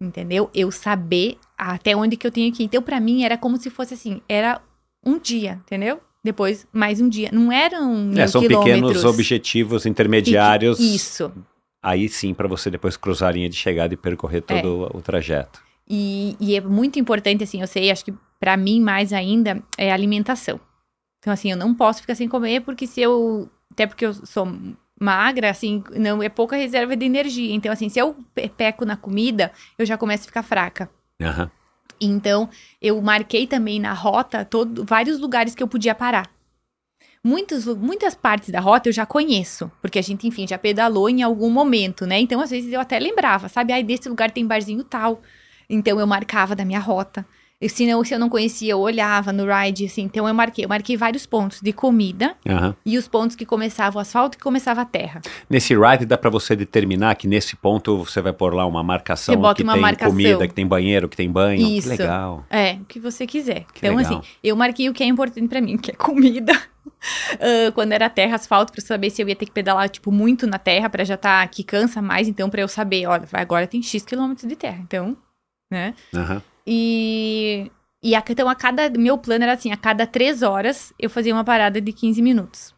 Entendeu? 0.00 0.50
Eu 0.54 0.70
saber 0.70 1.36
até 1.56 1.94
onde 1.94 2.16
que 2.16 2.26
eu 2.26 2.30
tenho 2.30 2.52
que 2.52 2.62
ir. 2.62 2.66
Então, 2.66 2.82
para 2.82 2.98
mim, 2.98 3.22
era 3.22 3.36
como 3.36 3.58
se 3.58 3.68
fosse 3.68 3.94
assim, 3.94 4.22
era 4.26 4.62
um 5.04 5.18
dia, 5.18 5.60
entendeu? 5.64 6.00
Depois, 6.24 6.66
mais 6.72 7.02
um 7.02 7.08
dia. 7.08 7.28
Não 7.30 7.52
eram 7.52 8.10
é, 8.16 8.26
são 8.26 8.40
pequenos 8.40 9.04
objetivos 9.04 9.84
intermediários. 9.84 10.80
Isso. 10.80 11.30
Aí 11.82 12.08
sim, 12.08 12.32
para 12.32 12.48
você 12.48 12.70
depois 12.70 12.96
cruzar 12.96 13.28
a 13.28 13.32
linha 13.32 13.50
de 13.50 13.56
chegada 13.56 13.92
e 13.92 13.96
percorrer 13.96 14.40
todo 14.40 14.86
é. 14.86 14.96
o 14.96 15.02
trajeto. 15.02 15.62
E, 15.86 16.34
e, 16.40 16.56
é 16.56 16.62
muito 16.62 16.98
importante, 16.98 17.44
assim, 17.44 17.60
eu 17.60 17.66
sei, 17.66 17.90
acho 17.90 18.06
que 18.06 18.14
para 18.44 18.58
mim 18.58 18.78
mais 18.78 19.10
ainda 19.10 19.62
é 19.78 19.90
alimentação. 19.90 20.60
Então, 21.18 21.32
assim, 21.32 21.50
eu 21.50 21.56
não 21.56 21.74
posso 21.74 22.02
ficar 22.02 22.14
sem 22.14 22.28
comer, 22.28 22.60
porque 22.60 22.86
se 22.86 23.00
eu. 23.00 23.48
Até 23.72 23.86
porque 23.86 24.04
eu 24.04 24.12
sou 24.12 24.46
magra, 25.00 25.48
assim, 25.48 25.82
não 25.96 26.22
é 26.22 26.28
pouca 26.28 26.54
reserva 26.54 26.94
de 26.94 27.06
energia. 27.06 27.54
Então, 27.54 27.72
assim, 27.72 27.88
se 27.88 27.98
eu 27.98 28.14
peco 28.54 28.84
na 28.84 28.98
comida, 28.98 29.50
eu 29.78 29.86
já 29.86 29.96
começo 29.96 30.24
a 30.24 30.26
ficar 30.26 30.42
fraca. 30.42 30.90
Uhum. 31.18 31.48
Então, 31.98 32.50
eu 32.82 33.00
marquei 33.00 33.46
também 33.46 33.80
na 33.80 33.94
rota 33.94 34.44
todo, 34.44 34.84
vários 34.84 35.18
lugares 35.18 35.54
que 35.54 35.62
eu 35.62 35.68
podia 35.68 35.94
parar. 35.94 36.30
Muitos, 37.24 37.64
muitas 37.64 38.14
partes 38.14 38.50
da 38.50 38.60
rota 38.60 38.90
eu 38.90 38.92
já 38.92 39.06
conheço, 39.06 39.72
porque 39.80 39.98
a 39.98 40.02
gente, 40.02 40.28
enfim, 40.28 40.46
já 40.46 40.58
pedalou 40.58 41.08
em 41.08 41.22
algum 41.22 41.48
momento, 41.48 42.04
né? 42.04 42.20
Então, 42.20 42.42
às 42.42 42.50
vezes 42.50 42.70
eu 42.70 42.80
até 42.80 42.98
lembrava, 42.98 43.48
sabe? 43.48 43.72
Aí, 43.72 43.82
desse 43.82 44.06
lugar 44.06 44.30
tem 44.30 44.46
barzinho 44.46 44.84
tal. 44.84 45.22
Então 45.68 45.98
eu 45.98 46.06
marcava 46.06 46.54
da 46.54 46.64
minha 46.64 46.80
rota. 46.80 47.26
E 47.60 47.68
se, 47.68 47.86
não, 47.86 48.04
se 48.04 48.12
eu 48.12 48.18
não 48.18 48.28
conhecia, 48.28 48.72
eu 48.72 48.80
olhava 48.80 49.32
no 49.32 49.46
ride, 49.46 49.86
assim. 49.86 50.02
Então 50.02 50.26
eu 50.26 50.34
marquei. 50.34 50.64
Eu 50.64 50.68
marquei 50.68 50.96
vários 50.96 51.24
pontos 51.24 51.60
de 51.60 51.72
comida 51.72 52.34
uhum. 52.44 52.74
e 52.84 52.98
os 52.98 53.06
pontos 53.06 53.36
que 53.36 53.46
começava 53.46 53.96
o 53.96 54.00
asfalto 54.00 54.36
e 54.36 54.40
começava 54.40 54.82
a 54.82 54.84
terra. 54.84 55.22
Nesse 55.48 55.74
ride 55.74 56.04
dá 56.04 56.18
para 56.18 56.28
você 56.28 56.56
determinar 56.56 57.14
que 57.14 57.28
nesse 57.28 57.56
ponto 57.56 58.04
você 58.04 58.20
vai 58.20 58.32
pôr 58.32 58.54
lá 58.54 58.66
uma 58.66 58.82
marcação 58.82 59.34
que 59.34 59.38
uma 59.38 59.54
tem 59.54 59.64
marcação. 59.64 60.10
comida, 60.10 60.48
que 60.48 60.54
tem 60.54 60.66
banheiro, 60.66 61.08
que 61.08 61.16
tem 61.16 61.30
banho. 61.30 61.66
Isso. 61.66 61.90
Que 61.90 61.96
legal. 61.96 62.44
É, 62.50 62.74
o 62.74 62.84
que 62.84 62.98
você 62.98 63.26
quiser. 63.26 63.64
Que 63.72 63.86
então, 63.86 63.96
legal. 63.96 64.18
assim, 64.18 64.28
eu 64.42 64.56
marquei 64.56 64.88
o 64.88 64.92
que 64.92 65.02
é 65.02 65.06
importante 65.06 65.48
para 65.48 65.60
mim, 65.60 65.78
que 65.78 65.92
é 65.92 65.94
comida. 65.94 66.52
Uh, 67.34 67.72
quando 67.74 67.92
era 67.92 68.10
terra, 68.10 68.34
asfalto, 68.34 68.72
para 68.72 68.82
saber 68.82 69.10
se 69.10 69.22
eu 69.22 69.28
ia 69.28 69.36
ter 69.36 69.46
que 69.46 69.52
pedalar, 69.52 69.88
tipo, 69.88 70.10
muito 70.10 70.46
na 70.46 70.58
terra, 70.58 70.90
para 70.90 71.04
já 71.04 71.14
estar 71.14 71.40
tá, 71.40 71.46
que 71.46 71.62
cansa 71.62 72.02
mais, 72.02 72.28
então, 72.28 72.50
para 72.50 72.60
eu 72.60 72.68
saber, 72.68 73.06
olha, 73.06 73.26
agora 73.32 73.66
tem 73.66 73.82
X 73.82 74.04
quilômetros 74.04 74.48
de 74.48 74.56
terra. 74.56 74.80
Então, 74.82 75.16
né? 75.70 75.94
Uhum. 76.12 76.42
E, 76.66 77.70
e 78.02 78.14
a, 78.14 78.24
então 78.28 78.48
a 78.48 78.54
cada. 78.54 78.88
Meu 78.90 79.18
plano 79.18 79.44
era 79.44 79.52
assim: 79.54 79.72
a 79.72 79.76
cada 79.76 80.06
três 80.06 80.42
horas 80.42 80.92
eu 80.98 81.10
fazia 81.10 81.34
uma 81.34 81.44
parada 81.44 81.80
de 81.80 81.92
15 81.92 82.22
minutos. 82.22 82.74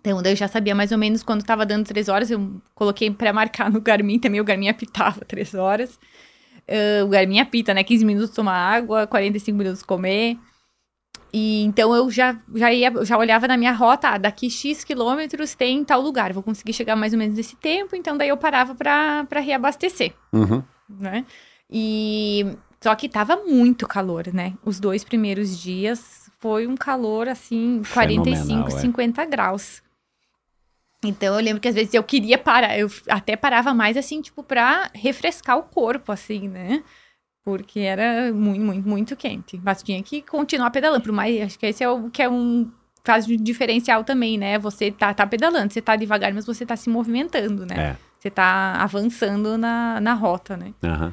Então, 0.00 0.22
daí 0.22 0.32
eu 0.32 0.36
já 0.36 0.48
sabia 0.48 0.74
mais 0.74 0.92
ou 0.92 0.98
menos 0.98 1.22
quando 1.22 1.44
tava 1.44 1.66
dando 1.66 1.86
três 1.86 2.08
horas. 2.08 2.30
Eu 2.30 2.60
coloquei 2.74 3.10
pra 3.10 3.32
marcar 3.32 3.70
no 3.72 3.80
Garmin 3.80 4.18
também. 4.18 4.40
O 4.40 4.44
Garmin 4.44 4.68
apitava 4.68 5.24
três 5.24 5.54
horas. 5.54 5.98
Uh, 6.68 7.04
o 7.04 7.08
Garmin 7.08 7.40
apita, 7.40 7.74
né? 7.74 7.82
15 7.82 8.04
minutos 8.04 8.34
tomar 8.34 8.54
água, 8.54 9.06
45 9.06 9.56
minutos 9.56 9.82
comer. 9.82 10.38
E 11.32 11.62
então 11.64 11.94
eu 11.94 12.10
já, 12.10 12.36
já, 12.54 12.72
ia, 12.72 12.92
já 13.04 13.18
olhava 13.18 13.46
na 13.46 13.56
minha 13.56 13.72
rota, 13.72 14.08
ah, 14.08 14.18
daqui 14.18 14.48
X 14.48 14.82
quilômetros 14.82 15.54
tem 15.54 15.84
tal 15.84 16.00
lugar, 16.00 16.32
vou 16.32 16.42
conseguir 16.42 16.72
chegar 16.72 16.96
mais 16.96 17.12
ou 17.12 17.18
menos 17.18 17.36
nesse 17.36 17.54
tempo, 17.56 17.94
então 17.94 18.16
daí 18.16 18.30
eu 18.30 18.36
parava 18.36 18.74
para 18.74 19.40
reabastecer. 19.40 20.14
Uhum. 20.32 20.62
Né? 20.88 21.26
E 21.70 22.56
só 22.80 22.94
que 22.94 23.08
tava 23.08 23.36
muito 23.36 23.86
calor, 23.86 24.32
né? 24.32 24.54
Os 24.64 24.78
dois 24.78 25.04
primeiros 25.04 25.58
dias 25.58 26.30
foi 26.38 26.66
um 26.66 26.76
calor 26.76 27.28
assim, 27.28 27.82
45, 27.92 28.68
é. 28.68 28.70
50 28.70 29.24
graus. 29.24 29.82
Então 31.04 31.34
eu 31.34 31.40
lembro 31.40 31.60
que 31.60 31.68
às 31.68 31.74
vezes 31.74 31.94
eu 31.94 32.02
queria 32.02 32.38
parar, 32.38 32.76
eu 32.78 32.90
até 33.08 33.36
parava 33.36 33.72
mais 33.72 33.96
assim, 33.96 34.20
tipo, 34.20 34.42
pra 34.42 34.90
refrescar 34.94 35.56
o 35.56 35.62
corpo, 35.62 36.10
assim, 36.10 36.48
né? 36.48 36.82
Porque 37.44 37.80
era 37.80 38.32
muito, 38.32 38.60
muito, 38.60 38.88
muito 38.88 39.16
quente. 39.16 39.60
Mas 39.62 39.82
tinha 39.82 40.02
que 40.02 40.22
continuar 40.22 40.70
pedalando. 40.70 41.02
Por 41.02 41.12
mais, 41.12 41.40
acho 41.40 41.58
que 41.58 41.66
esse 41.66 41.82
é 41.82 41.88
o 41.88 42.10
que 42.10 42.22
é 42.22 42.28
um 42.28 42.70
faz 43.04 43.26
diferencial 43.26 44.04
também, 44.04 44.36
né? 44.36 44.58
Você 44.58 44.90
tá, 44.90 45.14
tá 45.14 45.26
pedalando, 45.26 45.72
você 45.72 45.80
tá 45.80 45.96
devagar, 45.96 46.32
mas 46.34 46.44
você 46.44 46.66
tá 46.66 46.76
se 46.76 46.90
movimentando, 46.90 47.64
né? 47.64 47.92
É. 47.92 47.96
Você 48.18 48.28
tá 48.28 48.74
avançando 48.74 49.56
na, 49.56 50.00
na 50.00 50.12
rota, 50.12 50.56
né? 50.56 50.74
Uhum. 50.82 51.12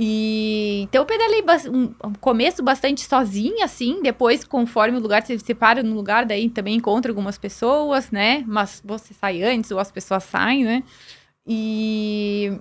E 0.00 0.82
então 0.82 1.02
eu 1.02 1.06
pedalei 1.06 1.42
um 1.72 2.12
começo 2.20 2.62
bastante 2.62 3.00
sozinha, 3.00 3.64
assim. 3.64 4.00
Depois, 4.00 4.44
conforme 4.44 4.96
o 4.96 5.00
lugar, 5.00 5.26
você 5.26 5.36
se 5.40 5.54
para 5.54 5.82
no 5.82 5.92
lugar, 5.92 6.24
daí 6.24 6.48
também 6.48 6.76
encontra 6.76 7.10
algumas 7.10 7.36
pessoas, 7.36 8.12
né? 8.12 8.44
Mas 8.46 8.80
você 8.84 9.12
sai 9.12 9.42
antes 9.42 9.72
ou 9.72 9.80
as 9.80 9.90
pessoas 9.90 10.22
saem, 10.22 10.64
né? 10.64 10.84
E, 11.44 12.52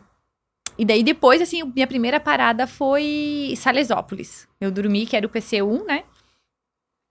e 0.79 0.83
daí 0.83 1.03
depois, 1.03 1.39
assim, 1.39 1.61
minha 1.75 1.85
primeira 1.85 2.19
parada 2.19 2.65
foi 2.65 3.53
Salesópolis. 3.55 4.47
Eu 4.59 4.71
dormi, 4.71 5.05
que 5.05 5.15
era 5.15 5.27
o 5.27 5.29
PC1, 5.29 5.85
né? 5.85 6.05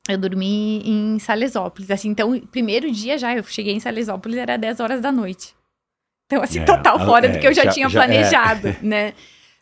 Eu 0.08 0.18
dormi 0.18 0.82
em 0.84 1.20
Salesópolis. 1.20 1.88
Assim, 1.88 2.08
então, 2.08 2.36
primeiro 2.50 2.90
dia 2.90 3.16
já, 3.16 3.32
eu 3.32 3.44
cheguei 3.44 3.74
em 3.74 3.80
Salesópolis, 3.80 4.38
era 4.38 4.56
10 4.56 4.80
horas 4.80 5.00
da 5.00 5.12
noite. 5.12 5.54
Então, 6.26 6.42
assim, 6.42 6.58
é, 6.58 6.64
total 6.64 6.98
fora 6.98 7.26
é, 7.26 7.28
do 7.28 7.38
que 7.38 7.46
eu 7.46 7.54
já, 7.54 7.66
já 7.66 7.70
tinha 7.70 7.88
já 7.88 8.02
é. 8.02 8.06
planejado, 8.06 8.68
é. 8.68 8.78
né? 8.82 9.14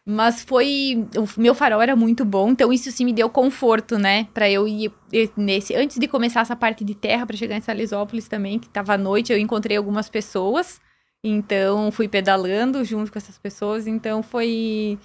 Mas 0.07 0.43
foi. 0.43 1.07
O 1.17 1.41
meu 1.41 1.55
farol 1.55 1.81
era 1.81 1.97
muito 1.97 2.27
bom, 2.27 2.51
então 2.51 2.71
isso 2.71 2.93
sim 2.93 3.07
me 3.07 3.13
deu 3.13 3.31
conforto, 3.31 3.99
né? 3.99 4.29
Pra 4.35 4.51
eu 4.51 4.69
ir 4.69 4.93
nesse. 5.35 5.75
Antes 5.75 5.99
de 5.99 6.07
começar 6.07 6.41
essa 6.41 6.55
parte 6.55 6.85
de 6.85 6.95
terra, 6.95 7.25
pra 7.25 7.37
chegar 7.37 7.57
em 7.57 7.63
Salesópolis 7.63 8.29
também, 8.29 8.59
que 8.59 8.69
tava 8.69 8.95
à 8.95 8.99
noite, 8.99 9.33
eu 9.33 9.39
encontrei 9.39 9.79
algumas 9.79 10.11
pessoas. 10.11 10.79
Então 11.23 11.91
fui 11.91 12.07
pedalando 12.07 12.85
junto 12.85 13.11
com 13.11 13.19
essas 13.19 13.39
pessoas. 13.39 13.87
Então 13.87 14.23
foi. 14.23 14.99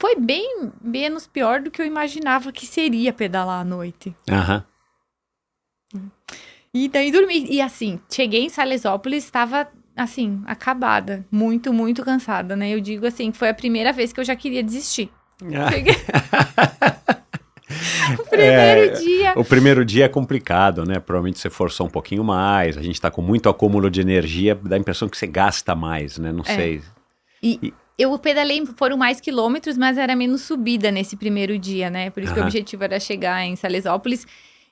Foi 0.00 0.16
bem 0.16 0.72
menos 0.82 1.28
pior 1.28 1.60
do 1.60 1.70
que 1.70 1.80
eu 1.80 1.86
imaginava 1.86 2.50
que 2.50 2.66
seria 2.66 3.12
pedalar 3.12 3.60
à 3.60 3.64
noite. 3.64 4.14
Aham. 4.28 4.64
E 6.72 6.88
daí 6.88 7.12
dormi. 7.12 7.46
E 7.48 7.60
assim, 7.60 8.00
cheguei 8.10 8.44
em 8.44 8.48
Salesópolis, 8.48 9.24
estava 9.24 9.68
assim, 9.96 10.42
acabada. 10.46 11.24
Muito, 11.30 11.72
muito 11.72 12.04
cansada, 12.04 12.54
né? 12.56 12.70
Eu 12.70 12.80
digo 12.80 13.06
assim, 13.06 13.32
foi 13.32 13.48
a 13.48 13.54
primeira 13.54 13.92
vez 13.92 14.12
que 14.12 14.20
eu 14.20 14.24
já 14.24 14.36
queria 14.36 14.62
desistir. 14.62 15.10
Cheguei. 15.70 15.94
o 18.18 18.24
primeiro 18.28 18.52
É, 18.52 18.88
dia. 18.88 19.32
O 19.36 19.44
primeiro 19.44 19.84
dia 19.84 20.04
é 20.04 20.08
complicado, 20.08 20.84
né? 20.84 21.00
Provavelmente 21.00 21.38
você 21.38 21.50
forçou 21.50 21.86
um 21.86 21.90
pouquinho 21.90 22.24
mais, 22.24 22.76
a 22.78 22.82
gente 22.82 23.00
tá 23.00 23.10
com 23.10 23.22
muito 23.22 23.48
acúmulo 23.48 23.90
de 23.90 24.00
energia, 24.00 24.54
dá 24.54 24.76
a 24.76 24.78
impressão 24.78 25.08
que 25.08 25.16
você 25.16 25.26
gasta 25.26 25.74
mais, 25.74 26.18
né? 26.18 26.32
Não 26.32 26.44
É. 26.46 26.54
sei. 26.54 26.82
Eu 27.96 28.18
pedalei, 28.18 28.64
foram 28.76 28.96
mais 28.96 29.20
quilômetros, 29.20 29.76
mas 29.76 29.98
era 29.98 30.16
menos 30.16 30.42
subida 30.42 30.90
nesse 30.90 31.16
primeiro 31.16 31.58
dia, 31.58 31.90
né? 31.90 32.10
Por 32.10 32.22
isso 32.22 32.34
que 32.34 32.40
o 32.40 32.42
objetivo 32.42 32.82
era 32.84 32.98
chegar 32.98 33.44
em 33.44 33.54
Salesópolis. 33.54 34.26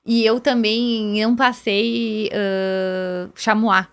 E 0.05 0.25
eu 0.25 0.41
também 0.41 1.21
não 1.23 1.37
passei 1.37 2.29
uh, 2.33 3.31
Chamois 3.37 3.87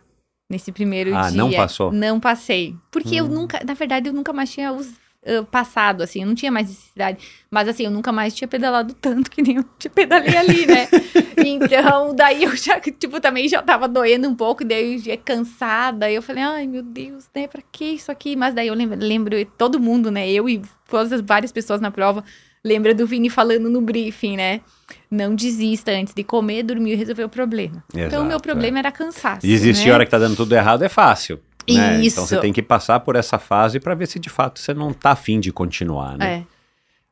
nesse 0.49 0.71
primeiro 0.71 1.13
Ah, 1.15 1.29
dia. 1.29 1.37
não 1.37 1.51
passou? 1.51 1.91
Não 1.91 2.19
passei. 2.19 2.75
Porque 2.91 3.15
eu 3.15 3.25
Hum. 3.25 3.29
nunca, 3.29 3.61
na 3.65 3.73
verdade, 3.73 4.09
eu 4.09 4.13
nunca 4.13 4.33
mais 4.33 4.51
tinha 4.51 4.71
us- 4.71 4.93
uh, 5.25 5.45
passado, 5.45 6.01
assim, 6.01 6.21
eu 6.21 6.27
não 6.27 6.33
tinha 6.35 6.51
mais 6.51 6.67
necessidade. 6.67 7.23
Mas 7.51 7.67
assim, 7.67 7.83
eu 7.83 7.91
nunca 7.91 8.11
mais 8.11 8.33
tinha 8.33 8.47
pedalado 8.47 8.93
tanto 8.95 9.29
que 9.29 9.41
nem 9.41 9.57
eu 9.57 9.65
te 9.77 9.87
pedalei 9.89 10.35
ali, 10.35 10.65
né? 10.65 10.87
então, 11.37 12.15
daí 12.15 12.43
eu 12.43 12.55
já, 12.55 12.79
tipo, 12.79 13.19
também 13.19 13.47
já 13.47 13.61
tava 13.61 13.87
doendo 13.87 14.27
um 14.27 14.35
pouco, 14.35 14.63
daí 14.65 14.93
eu 14.95 14.99
já 14.99 15.17
cansada. 15.17 16.09
Eu 16.11 16.21
falei, 16.21 16.43
ai 16.43 16.67
meu 16.67 16.81
Deus, 16.83 17.29
né? 17.35 17.47
Pra 17.47 17.61
que 17.71 17.85
isso 17.85 18.11
aqui? 18.11 18.35
Mas 18.35 18.53
daí 18.53 18.67
eu 18.67 18.73
lembro, 18.73 18.97
lembro 18.99 19.45
todo 19.57 19.79
mundo, 19.79 20.09
né? 20.09 20.29
Eu 20.31 20.49
e 20.49 20.61
todas 20.89 21.11
as 21.11 21.21
várias 21.21 21.51
pessoas 21.51 21.79
na 21.81 21.91
prova, 21.91 22.23
lembra 22.63 22.93
do 22.95 23.05
Vini 23.05 23.29
falando 23.29 23.69
no 23.69 23.81
briefing, 23.81 24.35
né? 24.37 24.61
Não 25.09 25.33
desista 25.33 25.91
antes 25.91 26.13
de 26.13 26.23
comer, 26.23 26.63
dormir 26.63 26.91
e 26.91 26.95
resolver 26.95 27.23
o 27.23 27.29
problema. 27.29 27.83
então, 27.89 28.05
Exato, 28.05 28.23
o 28.23 28.25
meu 28.25 28.39
problema 28.39 28.79
era 28.79 28.91
cansaço. 28.91 29.41
Desistir 29.41 29.87
né? 29.87 29.91
a 29.91 29.95
hora 29.95 30.05
que 30.05 30.11
tá 30.11 30.19
dando 30.19 30.35
tudo 30.35 30.53
errado 30.53 30.83
é 30.83 30.89
fácil. 30.89 31.39
Né? 31.67 32.01
Isso. 32.01 32.17
Então 32.17 32.27
você 32.27 32.39
tem 32.39 32.53
que 32.53 32.61
passar 32.61 32.99
por 32.99 33.15
essa 33.15 33.37
fase 33.39 33.79
para 33.79 33.95
ver 33.95 34.07
se 34.07 34.19
de 34.19 34.29
fato 34.29 34.59
você 34.59 34.73
não 34.73 34.93
tá 34.93 35.11
afim 35.11 35.39
de 35.39 35.51
continuar, 35.51 36.17
né? 36.17 36.33
É. 36.33 36.43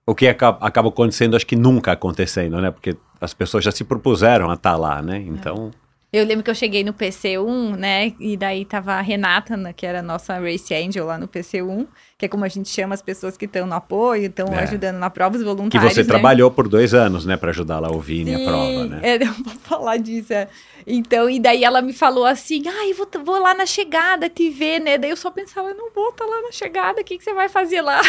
O 0.05 0.15
que 0.15 0.27
aca- 0.27 0.57
acaba 0.61 0.89
acontecendo, 0.89 1.35
acho 1.35 1.45
que 1.45 1.55
nunca 1.55 1.91
acontecendo, 1.91 2.61
né? 2.61 2.71
Porque 2.71 2.95
as 3.19 3.33
pessoas 3.33 3.63
já 3.63 3.71
se 3.71 3.83
propuseram 3.83 4.49
a 4.49 4.53
estar 4.53 4.75
lá, 4.77 5.01
né? 5.01 5.17
Então, 5.27 5.71
Eu 6.11 6.25
lembro 6.25 6.41
que 6.41 6.49
eu 6.49 6.55
cheguei 6.55 6.85
no 6.85 6.93
PC1, 6.93 7.75
né? 7.75 8.13
E 8.17 8.37
daí 8.37 8.63
tava 8.63 8.93
a 8.93 9.01
Renata, 9.01 9.57
né, 9.57 9.73
que 9.73 9.85
era 9.85 9.99
a 9.99 10.01
nossa 10.01 10.39
Race 10.39 10.73
Angel 10.73 11.05
lá 11.05 11.17
no 11.17 11.27
PC1, 11.27 11.85
que 12.17 12.25
é 12.25 12.29
como 12.29 12.45
a 12.45 12.47
gente 12.47 12.69
chama 12.69 12.95
as 12.95 13.01
pessoas 13.01 13.35
que 13.35 13.43
estão 13.43 13.67
no 13.67 13.75
apoio, 13.75 14.27
estão 14.27 14.47
É. 14.53 14.63
ajudando 14.63 14.95
na 14.97 15.09
prova, 15.09 15.35
os 15.35 15.41
que 15.41 15.45
voluntários. 15.47 15.93
você 15.93 16.03
né? 16.03 16.07
trabalhou 16.07 16.49
por 16.49 16.69
dois 16.69 16.93
anos, 16.93 17.25
né? 17.25 17.35
Para 17.35 17.49
ajudar 17.49 17.79
lá 17.79 17.91
o 17.91 17.99
Vini 17.99 18.35
a 18.35 18.39
prova, 18.39 18.85
né? 18.85 18.99
É, 19.03 19.15
eu 19.21 19.33
vou 19.33 19.53
falar 19.63 19.97
disso. 19.97 20.31
é. 20.31 20.47
Então, 20.85 21.29
e 21.29 21.41
daí 21.41 21.65
ela 21.65 21.81
me 21.81 21.91
falou 21.91 22.25
assim: 22.25 22.63
ai, 22.65 22.93
vou, 22.93 23.07
vou 23.25 23.39
lá 23.39 23.53
na 23.53 23.65
chegada 23.65 24.29
te 24.29 24.49
ver, 24.49 24.79
né? 24.79 24.97
Daí 24.97 25.09
eu 25.09 25.17
só 25.17 25.29
pensava: 25.29 25.69
eu 25.69 25.75
não 25.75 25.91
vou 25.93 26.09
estar 26.09 26.25
lá 26.25 26.41
na 26.41 26.51
chegada, 26.53 27.01
o 27.01 27.03
que, 27.03 27.17
que 27.17 27.23
você 27.23 27.33
vai 27.33 27.49
fazer 27.49 27.81
lá? 27.81 28.01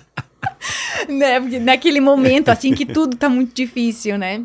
né? 1.08 1.40
Porque 1.40 1.58
naquele 1.58 2.00
momento, 2.00 2.48
assim, 2.48 2.74
que 2.74 2.86
tudo 2.86 3.16
tá 3.18 3.28
muito 3.28 3.54
difícil, 3.54 4.16
né? 4.16 4.44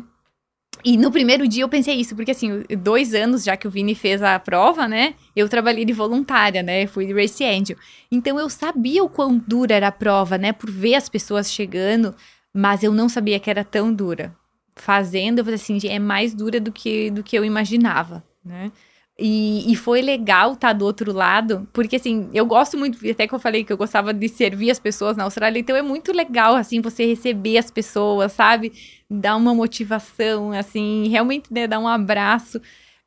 E 0.84 0.96
no 0.96 1.10
primeiro 1.10 1.46
dia 1.48 1.64
eu 1.64 1.68
pensei 1.68 1.96
isso, 1.96 2.14
porque 2.14 2.30
assim, 2.30 2.62
dois 2.80 3.14
anos 3.14 3.44
já 3.44 3.56
que 3.56 3.66
o 3.66 3.70
Vini 3.70 3.94
fez 3.94 4.22
a 4.22 4.38
prova, 4.38 4.86
né? 4.86 5.14
Eu 5.34 5.48
trabalhei 5.48 5.84
de 5.84 5.92
voluntária, 5.92 6.62
né? 6.62 6.86
Fui 6.86 7.06
de 7.06 7.12
Race 7.12 7.44
Angel. 7.44 7.76
Então 8.10 8.38
eu 8.38 8.48
sabia 8.48 9.02
o 9.02 9.08
quão 9.08 9.36
dura 9.36 9.74
era 9.74 9.88
a 9.88 9.92
prova, 9.92 10.38
né? 10.38 10.52
Por 10.52 10.70
ver 10.70 10.94
as 10.94 11.08
pessoas 11.08 11.52
chegando, 11.52 12.14
mas 12.52 12.82
eu 12.82 12.92
não 12.92 13.08
sabia 13.08 13.40
que 13.40 13.50
era 13.50 13.64
tão 13.64 13.92
dura. 13.92 14.34
Fazendo, 14.76 15.38
eu 15.38 15.44
falei 15.44 15.56
assim, 15.56 15.78
é 15.88 15.98
mais 15.98 16.32
dura 16.32 16.60
do 16.60 16.70
que, 16.70 17.10
do 17.10 17.22
que 17.22 17.36
eu 17.36 17.44
imaginava, 17.44 18.22
né? 18.44 18.70
E, 19.20 19.72
e 19.72 19.74
foi 19.74 20.00
legal 20.00 20.52
estar 20.52 20.72
do 20.72 20.84
outro 20.84 21.12
lado, 21.12 21.68
porque 21.72 21.96
assim, 21.96 22.28
eu 22.32 22.46
gosto 22.46 22.78
muito, 22.78 22.98
até 23.10 23.26
que 23.26 23.34
eu 23.34 23.38
falei 23.40 23.64
que 23.64 23.72
eu 23.72 23.76
gostava 23.76 24.14
de 24.14 24.28
servir 24.28 24.70
as 24.70 24.78
pessoas 24.78 25.16
na 25.16 25.24
Austrália, 25.24 25.58
então 25.58 25.74
é 25.74 25.82
muito 25.82 26.12
legal, 26.12 26.54
assim, 26.54 26.80
você 26.80 27.04
receber 27.04 27.58
as 27.58 27.68
pessoas, 27.68 28.30
sabe? 28.30 28.72
Dar 29.10 29.34
uma 29.34 29.52
motivação, 29.52 30.52
assim, 30.52 31.08
realmente, 31.08 31.52
né, 31.52 31.66
dar 31.66 31.80
um 31.80 31.88
abraço. 31.88 32.60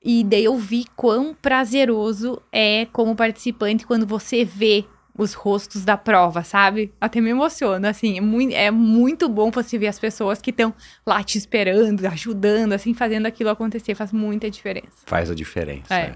E 0.04 0.24
daí 0.24 0.44
eu 0.44 0.58
vi 0.58 0.86
quão 0.98 1.34
prazeroso 1.34 2.42
é 2.52 2.88
como 2.92 3.16
participante 3.16 3.86
quando 3.88 4.06
você 4.06 4.44
vê 4.44 4.84
os 5.18 5.34
rostos 5.34 5.84
da 5.84 5.98
prova, 5.98 6.44
sabe? 6.44 6.94
Até 7.00 7.20
me 7.20 7.30
emociona, 7.30 7.90
assim, 7.90 8.18
é 8.18 8.22
muito, 8.22 8.54
é 8.54 8.72
muito 8.72 9.28
bom 9.30 9.52
você 9.52 9.78
ver 9.78 9.88
as 9.88 10.00
pessoas 10.00 10.42
que 10.42 10.52
estão 10.52 10.74
lá 11.06 11.24
te 11.24 11.38
esperando, 11.38 12.06
ajudando, 12.06 12.74
assim, 12.74 12.94
fazendo 12.94 13.26
aquilo 13.26 13.50
acontecer, 13.50 13.96
faz 13.96 14.12
muita 14.12 14.50
diferença. 14.50 15.04
Faz 15.06 15.30
a 15.30 15.36
diferença. 15.36 15.94
É. 15.94 16.02
é. 16.02 16.16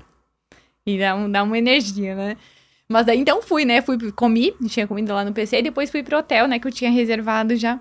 E 0.86 1.00
dá, 1.00 1.16
um, 1.16 1.30
dá 1.30 1.44
uma 1.44 1.58
energia, 1.58 2.16
né? 2.16 2.38
Mas 2.88 3.06
daí 3.06 3.20
então 3.20 3.42
fui, 3.42 3.66
né? 3.66 3.82
Fui, 3.82 4.12
comi, 4.12 4.54
tinha 4.68 4.88
comida 4.88 5.14
lá 5.14 5.26
no 5.26 5.34
PC, 5.34 5.58
e 5.60 5.64
depois 5.64 5.90
fui 5.90 6.04
pro 6.04 6.20
hotel, 6.20 6.48
né? 6.48 6.60
Que 6.60 6.68
eu 6.68 6.72
tinha 6.72 6.92
reservado 6.92 7.56
já. 7.56 7.80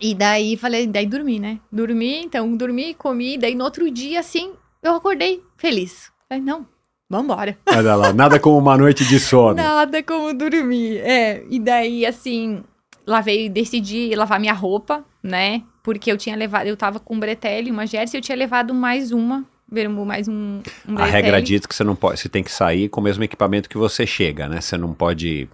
E 0.00 0.14
daí 0.14 0.56
falei, 0.56 0.86
daí 0.86 1.06
dormi, 1.06 1.38
né? 1.38 1.60
Dormi, 1.72 2.24
então 2.24 2.56
dormi, 2.56 2.94
comi, 2.94 3.38
daí 3.38 3.54
no 3.54 3.64
outro 3.64 3.90
dia, 3.90 4.20
assim, 4.20 4.52
eu 4.82 4.94
acordei 4.94 5.42
feliz. 5.56 6.12
Falei, 6.28 6.42
não, 6.44 6.66
vambora. 7.18 7.56
Olha 7.68 7.94
lá, 7.94 8.12
nada 8.12 8.38
como 8.40 8.58
uma 8.58 8.76
noite 8.76 9.04
de 9.04 9.18
sono. 9.20 9.54
Nada 9.54 10.02
como 10.02 10.32
dormir. 10.34 10.98
É, 10.98 11.44
e 11.48 11.58
daí, 11.60 12.04
assim, 12.04 12.62
lavei, 13.06 13.48
decidi 13.48 14.14
lavar 14.14 14.40
minha 14.40 14.52
roupa, 14.52 15.04
né? 15.22 15.62
Porque 15.82 16.10
eu 16.10 16.16
tinha 16.16 16.34
levado, 16.36 16.66
eu 16.66 16.76
tava 16.76 16.98
com 16.98 17.14
um 17.14 17.20
bretelle, 17.20 17.70
uma 17.70 17.86
jersey, 17.86 18.18
eu 18.18 18.22
tinha 18.22 18.36
levado 18.36 18.72
mais 18.74 19.12
uma, 19.12 19.44
vermo- 19.70 20.04
mais 20.06 20.26
um, 20.28 20.60
um 20.88 20.98
A 20.98 21.04
regra 21.04 21.40
diz 21.42 21.66
que 21.66 21.74
você 21.74 21.84
não 21.84 21.94
pode, 21.94 22.18
você 22.20 22.28
tem 22.28 22.42
que 22.42 22.50
sair 22.50 22.88
com 22.88 23.00
o 23.00 23.04
mesmo 23.04 23.22
equipamento 23.22 23.68
que 23.68 23.76
você 23.78 24.06
chega, 24.06 24.48
né? 24.48 24.60
Você 24.60 24.76
não 24.78 24.92
pode 24.94 25.48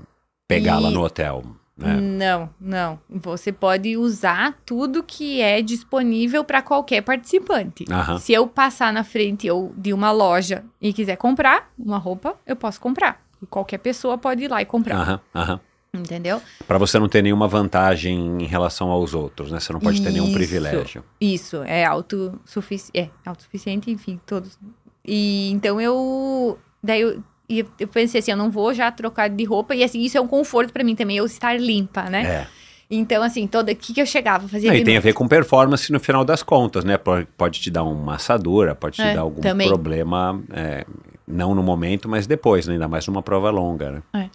pegar 0.49 0.79
lá 0.79 0.89
E- 0.91 0.95
no 0.95 1.03
hotel, 1.05 1.45
né? 1.81 2.01
Não, 2.01 2.51
não. 2.61 2.99
Você 3.09 3.51
pode 3.53 3.97
usar 3.97 4.59
tudo 4.65 5.03
que 5.03 5.41
é 5.41 5.63
disponível 5.63 6.45
para 6.45 6.63
qualquer 6.63 7.03
participante. 7.03 7.85
Aham. 7.91 8.19
Se 8.19 8.33
eu 8.33 8.47
passar 8.47 8.93
na 8.93 9.03
frente 9.03 9.51
ou 9.51 9.73
de 9.77 9.93
uma 9.93 10.11
loja 10.13 10.65
e 10.81 10.93
quiser 10.93 11.17
comprar 11.17 11.71
uma 11.79 11.99
roupa, 11.99 12.37
eu 12.47 12.55
posso 12.57 12.81
comprar. 12.81 13.23
Qualquer 13.49 13.79
pessoa 13.79 14.19
pode 14.19 14.45
ir 14.45 14.49
lá 14.49 14.61
e 14.61 14.67
comprar. 14.67 14.97
Aham, 14.97 15.21
aham. 15.35 15.61
Entendeu? 15.93 16.41
Para 16.69 16.79
você 16.79 16.99
não 17.01 17.09
ter 17.09 17.21
nenhuma 17.21 17.49
vantagem 17.49 18.43
em 18.43 18.47
relação 18.47 18.91
aos 18.91 19.13
outros, 19.13 19.51
né? 19.51 19.59
Você 19.59 19.73
não 19.73 19.81
pode 19.81 20.01
ter 20.01 20.13
nenhum 20.13 20.27
Isso. 20.27 20.35
privilégio. 20.35 21.05
Isso, 21.21 21.63
é 21.65 21.85
autossuficiente, 21.85 22.93
é 22.95 23.11
autossuficiente, 23.29 23.91
enfim, 23.91 24.21
todos. 24.25 24.57
E 25.05 25.51
então 25.51 25.81
eu 25.81 26.59
daí 26.83 27.01
eu, 27.01 27.23
e 27.51 27.67
eu 27.81 27.89
pensei 27.89 28.21
assim, 28.21 28.31
eu 28.31 28.37
não 28.37 28.51
vou 28.51 28.73
já 28.73 28.91
trocar 28.93 29.29
de 29.29 29.45
roupa 29.45 29.75
e 29.75 29.83
assim, 29.83 30.01
isso 30.01 30.17
é 30.17 30.21
um 30.21 30.27
conforto 30.29 30.73
pra 30.73 30.85
mim 30.85 30.95
também, 30.95 31.17
eu 31.17 31.27
estar 31.27 31.61
limpa, 31.61 32.05
né? 32.05 32.23
É. 32.25 32.47
Então 32.89 33.23
assim, 33.23 33.47
toda 33.47 33.75
que 33.75 33.93
que 33.93 34.01
eu 34.01 34.07
chegava, 34.07 34.49
fazia 34.49 34.71
Não, 34.71 34.77
e 34.77 34.85
tem 34.85 34.97
a 34.97 35.01
ver 35.01 35.13
com 35.13 35.27
performance 35.29 35.93
no 35.93 35.99
final 36.01 36.25
das 36.25 36.43
contas, 36.43 36.85
né? 36.85 36.97
Pode, 36.97 37.27
pode 37.37 37.61
te 37.61 37.71
dar 37.71 37.83
uma 37.85 38.15
assadura, 38.15 38.75
pode 38.75 38.97
te 38.97 39.03
É, 39.03 39.15
dar 39.15 39.21
algum 39.23 39.41
também. 39.41 39.69
problema, 39.69 40.41
é, 40.53 40.85
não 41.27 41.55
no 41.55 41.63
momento, 41.63 42.09
mas 42.09 42.27
depois, 42.27 42.67
né? 42.67 42.75
ainda 42.75 42.89
mais 42.89 43.07
numa 43.07 43.23
prova 43.23 43.51
longa, 43.51 44.03
né? 44.13 44.31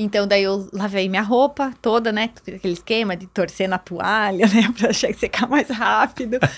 Então, 0.00 0.28
daí 0.28 0.44
eu 0.44 0.68
lavei 0.72 1.08
minha 1.08 1.22
roupa 1.22 1.74
toda, 1.82 2.12
né? 2.12 2.30
Fiz 2.44 2.54
Aquele 2.54 2.74
esquema 2.74 3.16
de 3.16 3.26
torcer 3.26 3.68
na 3.68 3.78
toalha, 3.78 4.46
né? 4.54 4.72
Pra 4.78 4.92
che- 4.92 5.12
secar 5.12 5.48
mais 5.48 5.68
rápido. 5.68 6.38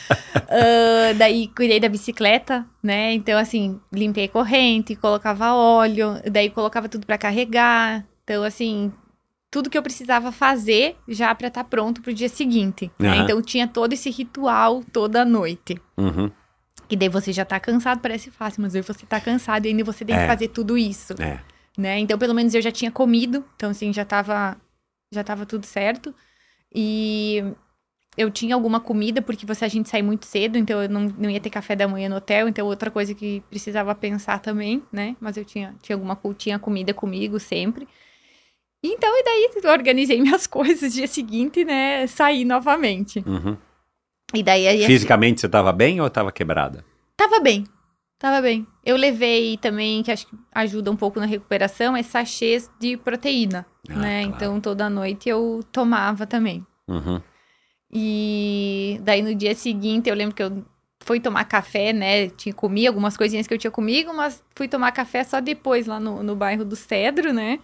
Ah, 0.52 1.12
daí, 1.16 1.46
cuidei 1.48 1.78
da 1.78 1.88
bicicleta, 1.88 2.66
né? 2.82 3.12
Então, 3.14 3.38
assim, 3.38 3.80
limpei 3.92 4.26
corrente, 4.26 4.96
colocava 4.96 5.54
óleo, 5.54 6.20
daí 6.30 6.50
colocava 6.50 6.88
tudo 6.88 7.06
pra 7.06 7.16
carregar. 7.16 8.04
Então, 8.24 8.42
assim, 8.42 8.92
tudo 9.50 9.70
que 9.70 9.78
eu 9.78 9.82
precisava 9.82 10.32
fazer 10.32 10.96
já 11.06 11.32
pra 11.36 11.46
estar 11.48 11.62
pronto 11.64 12.02
pro 12.02 12.12
dia 12.12 12.28
seguinte. 12.28 12.90
né? 12.98 13.10
Aham. 13.10 13.22
Então, 13.24 13.42
tinha 13.42 13.68
todo 13.68 13.92
esse 13.92 14.10
ritual 14.10 14.82
toda 14.92 15.24
noite. 15.24 15.80
Uhum. 15.96 16.30
E 16.90 16.96
daí 16.96 17.08
você 17.08 17.32
já 17.32 17.44
tá 17.44 17.60
cansado, 17.60 18.00
parece 18.00 18.30
fácil, 18.32 18.62
mas 18.62 18.74
aí 18.74 18.82
você 18.82 19.06
tá 19.06 19.20
cansado 19.20 19.66
e 19.66 19.68
ainda 19.68 19.84
você 19.84 20.04
tem 20.04 20.16
É. 20.16 20.22
que 20.22 20.26
fazer 20.26 20.48
tudo 20.48 20.76
isso 20.76 21.14
É. 21.22 21.38
né? 21.80 21.98
Então, 21.98 22.18
pelo 22.18 22.34
menos 22.34 22.54
eu 22.54 22.62
já 22.62 22.70
tinha 22.70 22.90
comido, 22.90 23.44
então 23.56 23.70
assim, 23.70 23.92
já 23.92 24.04
tava 24.04 24.56
já 25.12 25.24
tava 25.24 25.44
tudo 25.44 25.66
certo. 25.66 26.14
E 26.72 27.42
eu 28.16 28.30
tinha 28.30 28.54
alguma 28.54 28.80
comida 28.80 29.22
porque 29.22 29.46
você 29.46 29.64
a 29.64 29.68
gente 29.68 29.88
sai 29.88 30.02
muito 30.02 30.26
cedo, 30.26 30.58
então 30.58 30.82
eu 30.82 30.88
não, 30.88 31.02
não 31.18 31.30
ia 31.30 31.40
ter 31.40 31.50
café 31.50 31.74
da 31.74 31.88
manhã 31.88 32.08
no 32.08 32.16
hotel, 32.16 32.48
então 32.48 32.66
outra 32.66 32.90
coisa 32.90 33.14
que 33.14 33.42
precisava 33.48 33.94
pensar 33.94 34.38
também, 34.40 34.82
né? 34.92 35.16
Mas 35.20 35.36
eu 35.36 35.44
tinha 35.44 35.74
tinha 35.82 35.96
alguma 35.96 36.18
tinha 36.36 36.58
comida 36.58 36.94
comigo 36.94 37.40
sempre. 37.40 37.88
Então, 38.82 39.10
e 39.18 39.22
daí 39.22 39.50
eu 39.62 39.70
organizei 39.70 40.20
minhas 40.22 40.46
coisas 40.46 40.92
dia 40.92 41.06
seguinte, 41.06 41.64
né? 41.64 42.06
Saí 42.06 42.44
novamente. 42.44 43.22
Uhum. 43.26 43.56
E 44.34 44.42
daí 44.42 44.66
aí. 44.66 44.84
Fisicamente 44.86 45.40
você 45.40 45.48
tava 45.48 45.72
bem 45.72 46.00
ou 46.00 46.08
tava 46.08 46.30
quebrada? 46.30 46.84
Tava 47.16 47.40
bem. 47.40 47.64
Tava 48.20 48.42
bem. 48.42 48.66
Eu 48.84 48.96
levei 48.96 49.56
também, 49.56 50.02
que 50.02 50.12
acho 50.12 50.26
que 50.26 50.36
ajuda 50.52 50.90
um 50.90 50.96
pouco 50.96 51.18
na 51.18 51.24
recuperação, 51.24 51.96
é 51.96 52.02
sachês 52.02 52.70
de 52.78 52.96
proteína, 52.98 53.64
Ah, 53.88 53.94
né? 53.96 54.22
claro. 54.24 54.36
Então 54.36 54.60
toda 54.60 54.90
noite 54.90 55.26
eu 55.26 55.64
tomava 55.72 56.26
também. 56.26 56.64
Uhum. 56.86 57.18
E 57.90 59.00
daí 59.02 59.22
no 59.22 59.34
dia 59.34 59.54
seguinte 59.54 60.08
eu 60.10 60.14
lembro 60.14 60.34
que 60.34 60.42
eu 60.42 60.62
fui 61.00 61.18
tomar 61.18 61.44
café, 61.44 61.94
né? 61.94 62.28
Tinha 62.28 62.54
comi 62.54 62.86
algumas 62.86 63.16
coisinhas 63.16 63.46
que 63.46 63.54
eu 63.54 63.58
tinha 63.58 63.70
comigo, 63.70 64.12
mas 64.14 64.44
fui 64.54 64.68
tomar 64.68 64.92
café 64.92 65.24
só 65.24 65.40
depois 65.40 65.86
lá 65.86 65.98
no, 65.98 66.22
no 66.22 66.36
bairro 66.36 66.64
do 66.64 66.76
Cedro, 66.76 67.32
né? 67.32 67.58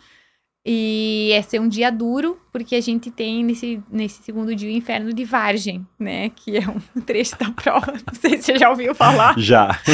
E 0.68 1.30
esse 1.32 1.56
é 1.56 1.60
um 1.60 1.68
dia 1.68 1.92
duro, 1.92 2.40
porque 2.52 2.74
a 2.74 2.80
gente 2.80 3.08
tem 3.08 3.44
nesse, 3.44 3.80
nesse 3.88 4.20
segundo 4.24 4.52
dia 4.52 4.68
o 4.68 4.72
inferno 4.72 5.12
de 5.12 5.24
Vargem, 5.24 5.86
né? 5.96 6.30
Que 6.30 6.56
é 6.56 6.68
um 6.68 6.80
trecho 7.02 7.38
da 7.38 7.52
prova. 7.52 7.92
Não 7.92 8.14
sei 8.20 8.38
se 8.38 8.42
você 8.42 8.58
já 8.58 8.68
ouviu 8.68 8.92
falar. 8.94 9.38
Já. 9.38 9.78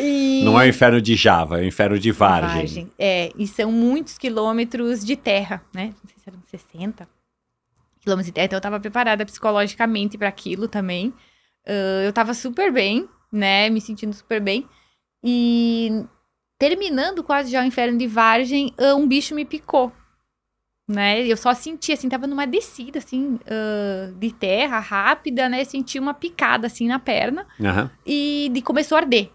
E... 0.00 0.42
Não 0.44 0.60
é 0.60 0.66
o 0.66 0.68
inferno 0.68 1.00
de 1.00 1.16
Java, 1.16 1.58
é 1.58 1.62
o 1.62 1.66
inferno 1.66 1.98
de 1.98 2.12
Vargem. 2.12 2.88
É, 2.96 3.32
e 3.36 3.48
são 3.48 3.72
muitos 3.72 4.16
quilômetros 4.16 5.04
de 5.04 5.16
terra, 5.16 5.60
né? 5.74 5.86
Não 5.86 6.10
sei 6.10 6.16
se 6.18 6.28
eram 6.28 6.38
60 6.44 7.08
quilômetros 8.00 8.26
de 8.26 8.32
terra. 8.32 8.44
Então 8.44 8.58
eu 8.58 8.60
tava 8.60 8.78
preparada 8.78 9.26
psicologicamente 9.26 10.16
para 10.16 10.28
aquilo 10.28 10.68
também. 10.68 11.12
Ah, 11.66 12.04
eu 12.04 12.12
tava 12.12 12.32
super 12.32 12.72
bem, 12.72 13.08
né? 13.32 13.68
Me 13.70 13.80
sentindo 13.80 14.12
super 14.12 14.40
bem. 14.40 14.66
E 15.24 16.04
terminando 16.58 17.22
quase 17.22 17.50
já 17.50 17.62
o 17.62 17.66
inferno 17.66 17.96
de 17.98 18.06
Vargem, 18.06 18.74
ah, 18.78 18.94
um 18.94 19.06
bicho 19.06 19.34
me 19.34 19.44
picou. 19.44 19.92
Né? 20.88 21.26
Eu 21.26 21.36
só 21.36 21.52
senti, 21.52 21.92
assim, 21.92 22.08
tava 22.08 22.26
numa 22.26 22.46
descida, 22.46 22.98
assim, 22.98 23.38
ah, 23.46 24.10
de 24.18 24.32
terra 24.32 24.78
rápida, 24.78 25.48
né? 25.48 25.62
Senti 25.64 25.98
uma 25.98 26.14
picada, 26.14 26.66
assim, 26.66 26.88
na 26.88 26.98
perna 26.98 27.46
Aham. 27.60 27.90
e 28.06 28.50
de- 28.52 28.62
começou 28.62 28.96
a 28.96 29.02
arder. 29.02 29.30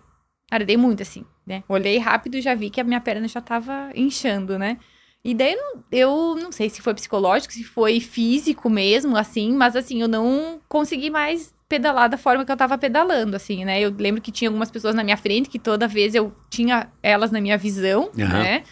Ardei 0.51 0.77
muito, 0.77 1.01
assim, 1.03 1.23
né? 1.45 1.63
Olhei 1.69 1.97
rápido 1.99 2.35
e 2.35 2.41
já 2.41 2.53
vi 2.55 2.69
que 2.69 2.81
a 2.81 2.83
minha 2.83 2.99
perna 3.01 3.27
já 3.27 3.39
tava 3.41 3.91
inchando, 3.95 4.57
né? 4.57 4.77
E 5.23 5.33
daí 5.33 5.53
eu 5.53 5.57
não, 5.61 5.83
eu 5.91 6.35
não 6.43 6.51
sei 6.51 6.69
se 6.69 6.81
foi 6.81 6.93
psicológico, 6.93 7.53
se 7.53 7.63
foi 7.63 7.99
físico 8.01 8.69
mesmo, 8.69 9.15
assim, 9.15 9.53
mas 9.53 9.75
assim, 9.75 10.01
eu 10.01 10.07
não 10.07 10.59
consegui 10.67 11.09
mais 11.09 11.53
pedalar 11.73 12.07
da 12.09 12.17
forma 12.17 12.45
que 12.45 12.51
eu 12.51 12.57
tava 12.57 12.77
pedalando, 12.77 13.35
assim, 13.35 13.65
né? 13.65 13.81
Eu 13.81 13.89
lembro 13.97 14.21
que 14.21 14.31
tinha 14.31 14.49
algumas 14.49 14.69
pessoas 14.69 14.93
na 14.93 15.03
minha 15.03 15.17
frente 15.17 15.49
que 15.49 15.57
toda 15.59 15.87
vez 15.87 16.13
eu 16.13 16.31
tinha 16.49 16.87
elas 17.01 17.31
na 17.31 17.41
minha 17.41 17.57
visão, 17.57 18.11
Aham. 18.19 18.43
né? 18.43 18.63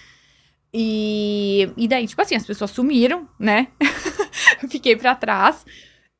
E, 0.73 1.69
e 1.75 1.87
daí, 1.87 2.07
tipo 2.07 2.21
assim, 2.21 2.35
as 2.35 2.45
pessoas 2.45 2.71
sumiram, 2.71 3.27
né? 3.39 3.67
fiquei 4.69 4.95
pra 4.95 5.15
trás. 5.15 5.65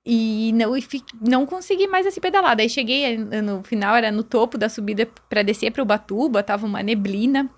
E 0.05 0.51
não, 0.53 0.75
e 0.75 0.81
fi- 0.81 1.03
não 1.21 1.45
consegui 1.45 1.87
mais 1.87 2.07
assim 2.07 2.19
pedalar. 2.19 2.55
Daí 2.55 2.67
cheguei 2.67 3.05
eh, 3.05 3.41
no 3.41 3.63
final, 3.63 3.95
era 3.95 4.11
no 4.11 4.23
topo 4.23 4.57
da 4.57 4.67
subida 4.67 5.05
pra 5.29 5.43
descer 5.43 5.71
para 5.71 5.83
Ubatuba, 5.83 6.41
tava 6.41 6.65
uma 6.65 6.81
neblina, 6.81 7.49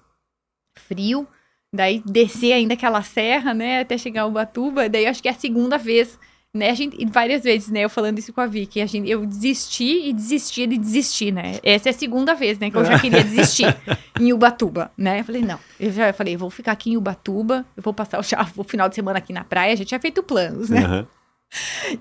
frio. 0.77 1.25
Daí 1.73 2.03
descer 2.05 2.53
ainda 2.53 2.73
aquela 2.75 3.01
serra, 3.01 3.53
né, 3.53 3.79
até 3.79 3.97
chegar 3.97 4.23
a 4.23 4.27
Ubatuba. 4.27 4.87
Daí 4.89 5.05
acho 5.07 5.21
que 5.23 5.29
é 5.29 5.31
a 5.31 5.35
segunda 5.35 5.77
vez, 5.77 6.19
né, 6.55 6.69
a 6.69 6.73
gente, 6.75 6.95
e 6.99 7.05
várias 7.05 7.43
vezes, 7.43 7.69
né, 7.69 7.84
eu 7.84 7.89
falando 7.89 8.19
isso 8.19 8.31
com 8.31 8.39
a 8.39 8.45
Vicky, 8.45 8.80
a 8.80 8.85
gente, 8.85 9.09
eu 9.09 9.25
desisti 9.25 10.07
e 10.07 10.13
desistia 10.13 10.67
de 10.67 10.77
desistir, 10.77 11.31
né. 11.31 11.59
Essa 11.63 11.89
é 11.89 11.91
a 11.91 11.93
segunda 11.93 12.35
vez, 12.35 12.59
né, 12.59 12.69
que 12.69 12.77
eu 12.77 12.85
já 12.85 12.99
queria 12.99 13.23
desistir 13.23 13.75
em 14.21 14.31
Ubatuba, 14.31 14.91
né. 14.95 15.21
Eu 15.21 15.23
falei, 15.23 15.41
não, 15.41 15.59
eu 15.80 15.91
já 15.91 16.13
falei, 16.13 16.38
vou 16.38 16.51
ficar 16.51 16.73
aqui 16.73 16.91
em 16.91 16.97
Ubatuba, 16.97 17.65
eu 17.75 17.81
vou 17.81 17.93
passar 17.93 18.19
o, 18.19 18.61
o 18.61 18.63
final 18.63 18.88
de 18.88 18.93
semana 18.93 19.17
aqui 19.17 19.34
na 19.34 19.43
praia, 19.43 19.75
já 19.75 19.84
tinha 19.84 19.99
feito 19.99 20.21
planos, 20.21 20.69
né. 20.69 20.85
Aham. 20.85 21.07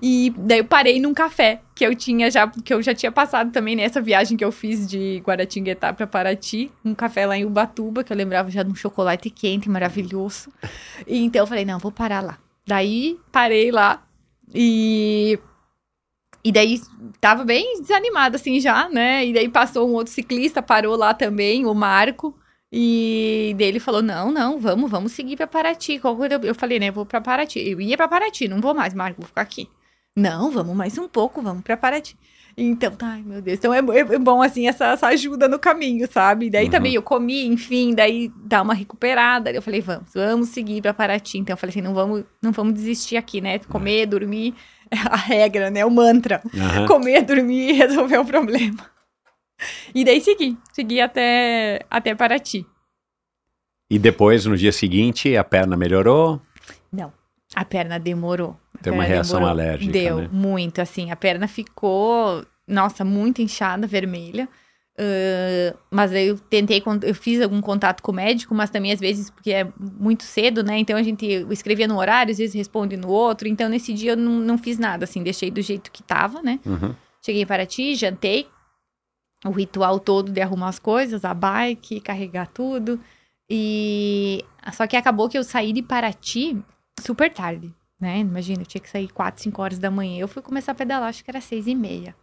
E 0.01 0.33
daí 0.35 0.59
eu 0.59 0.65
parei 0.65 0.99
num 0.99 1.13
café 1.13 1.61
que 1.75 1.85
eu 1.85 1.95
tinha 1.95 2.29
já, 2.31 2.47
que 2.47 2.73
eu 2.73 2.81
já 2.81 2.93
tinha 2.93 3.11
passado 3.11 3.51
também 3.51 3.75
nessa 3.75 4.01
viagem 4.01 4.35
que 4.35 4.43
eu 4.43 4.51
fiz 4.51 4.87
de 4.87 5.21
Guaratinguetá 5.23 5.93
pra 5.93 6.07
Paraty, 6.07 6.71
um 6.83 6.95
café 6.95 7.27
lá 7.27 7.37
em 7.37 7.45
Ubatuba, 7.45 8.03
que 8.03 8.11
eu 8.11 8.17
lembrava 8.17 8.49
já 8.49 8.63
de 8.63 8.71
um 8.71 8.75
chocolate 8.75 9.29
quente 9.29 9.69
maravilhoso. 9.69 10.51
E 11.05 11.23
então 11.23 11.43
eu 11.43 11.47
falei, 11.47 11.65
não, 11.65 11.77
vou 11.77 11.91
parar 11.91 12.21
lá. 12.21 12.39
Daí 12.65 13.19
parei 13.31 13.71
lá 13.71 14.01
e 14.53 15.39
e 16.43 16.51
daí 16.51 16.81
tava 17.21 17.45
bem 17.45 17.79
desanimada 17.79 18.35
assim 18.35 18.59
já, 18.59 18.89
né? 18.89 19.25
E 19.25 19.33
daí 19.33 19.47
passou 19.47 19.89
um 19.89 19.93
outro 19.93 20.11
ciclista, 20.11 20.61
parou 20.61 20.95
lá 20.95 21.13
também, 21.13 21.65
o 21.65 21.73
Marco. 21.73 22.37
E 22.71 23.55
daí 23.57 23.67
ele 23.67 23.79
falou: 23.79 24.01
Não, 24.01 24.31
não, 24.31 24.59
vamos, 24.59 24.89
vamos 24.89 25.11
seguir 25.13 25.37
pra 25.37 25.47
Paraty. 25.47 26.01
Eu, 26.43 26.55
falei, 26.55 26.79
né? 26.79 26.91
Vou 26.91 27.05
pra 27.05 27.21
Paraty. 27.21 27.59
Eu 27.59 27.79
ia 27.79 27.95
pra 27.95 28.07
Paraty, 28.07 28.47
não 28.47 28.59
vou 28.59 28.73
mais, 28.73 28.93
Marco, 28.93 29.21
vou 29.21 29.27
ficar 29.27 29.41
aqui. 29.41 29.69
Não, 30.15 30.51
vamos 30.51 30.75
mais 30.75 30.97
um 30.97 31.07
pouco, 31.07 31.41
vamos 31.41 31.63
pra 31.63 31.77
Paraty. 31.77 32.17
Então, 32.55 32.93
ai 33.01 33.23
meu 33.25 33.41
Deus. 33.41 33.57
Então 33.57 33.73
é, 33.73 33.81
bo- 33.81 33.93
é 33.93 34.03
bom, 34.19 34.41
assim, 34.41 34.67
essa, 34.67 34.85
essa 34.87 35.07
ajuda 35.07 35.47
no 35.47 35.57
caminho, 35.57 36.07
sabe? 36.11 36.49
Daí 36.49 36.65
Uhum. 36.65 36.71
também 36.71 36.93
eu 36.93 37.01
comi, 37.01 37.45
enfim, 37.47 37.95
daí 37.95 38.31
dá 38.35 38.61
uma 38.61 38.73
recuperada. 38.75 39.51
Eu 39.51 39.61
falei, 39.61 39.81
vamos, 39.81 40.13
vamos 40.13 40.49
seguir 40.49 40.81
pra 40.81 40.93
Paraty. 40.93 41.39
Então 41.39 41.53
eu 41.53 41.57
falei 41.57 41.71
assim: 41.71 41.81
não 41.81 41.93
vamos, 41.93 42.23
não 42.41 42.51
vamos 42.51 42.73
desistir 42.75 43.17
aqui, 43.17 43.41
né? 43.41 43.57
Comer, 43.59 44.05
dormir, 44.05 44.53
é 44.91 44.97
a 45.09 45.15
regra, 45.15 45.71
né? 45.71 45.83
O 45.83 45.89
mantra 45.89 46.41
Aham. 46.55 46.85
comer, 46.87 47.23
dormir 47.23 47.69
e 47.69 47.73
resolver 47.73 48.17
o 48.19 48.25
problema. 48.25 48.91
E 49.95 50.03
daí 50.05 50.19
segui, 50.21 50.57
segui 50.73 50.99
até, 51.01 51.81
até 51.89 52.13
Paraty. 52.13 52.65
E 53.89 53.97
depois, 53.99 54.45
no 54.45 54.57
dia 54.57 54.71
seguinte, 54.71 55.35
a 55.37 55.43
perna 55.43 55.77
melhorou? 55.77 56.41
Não, 56.91 57.11
a 57.55 57.65
perna 57.65 57.99
demorou. 57.99 58.57
A 58.79 58.83
Tem 58.83 58.93
uma 58.93 59.03
reação 59.03 59.39
demorou. 59.39 59.49
alérgica, 59.61 59.91
Deu, 59.91 60.17
né? 60.21 60.29
muito, 60.31 60.81
assim, 60.81 61.11
a 61.11 61.15
perna 61.15 61.47
ficou, 61.47 62.45
nossa, 62.67 63.03
muito 63.05 63.41
inchada, 63.41 63.85
vermelha. 63.87 64.47
Ahn, 64.97 65.75
mas 65.89 66.11
eu 66.13 66.37
tentei, 66.37 66.81
eu 67.01 67.15
fiz 67.15 67.41
algum 67.41 67.59
contato 67.61 68.01
com 68.03 68.11
o 68.11 68.15
médico, 68.15 68.53
mas 68.53 68.69
também 68.69 68.91
às 68.91 68.99
vezes, 68.99 69.29
porque 69.29 69.51
é 69.51 69.67
muito 69.79 70.23
cedo, 70.23 70.63
né? 70.63 70.77
Então 70.77 70.95
a 70.97 71.01
gente 71.03 71.25
escrevia 71.49 71.87
no 71.87 71.97
horário, 71.97 72.31
às 72.31 72.37
vezes 72.37 72.53
responde 72.53 72.95
no 72.95 73.09
outro. 73.09 73.47
Então 73.47 73.67
nesse 73.69 73.91
dia 73.93 74.11
eu 74.11 74.17
não, 74.17 74.33
não 74.33 74.57
fiz 74.57 74.77
nada, 74.77 75.05
assim, 75.05 75.23
deixei 75.23 75.49
do 75.49 75.61
jeito 75.61 75.91
que 75.91 76.03
tava, 76.03 76.41
né? 76.43 76.59
Uhum. 76.65 76.93
Cheguei 77.25 77.41
em 77.41 77.45
Paraty, 77.45 77.95
jantei. 77.95 78.47
O 79.45 79.51
ritual 79.51 79.99
todo 79.99 80.31
de 80.31 80.39
arrumar 80.41 80.69
as 80.69 80.79
coisas, 80.79 81.25
a 81.25 81.33
bike, 81.33 81.99
carregar 81.99 82.47
tudo. 82.47 82.99
E 83.49 84.43
só 84.71 84.87
que 84.87 84.95
acabou 84.95 85.27
que 85.27 85.37
eu 85.37 85.43
saí 85.43 85.73
de 85.73 85.81
Paraty 85.81 86.57
super 87.03 87.31
tarde, 87.31 87.73
né? 87.99 88.19
Imagina, 88.19 88.61
eu 88.61 88.65
tinha 88.65 88.81
que 88.81 88.89
sair 88.89 89.07
4, 89.09 89.43
5 89.43 89.61
horas 89.61 89.79
da 89.79 89.91
manhã. 89.91 90.19
Eu 90.19 90.27
fui 90.27 90.41
começar 90.41 90.71
a 90.71 90.75
pedalar, 90.75 91.09
acho 91.09 91.23
que 91.23 91.31
era 91.31 91.41
6 91.41 91.67
e 91.67 91.75
meia. 91.75 92.15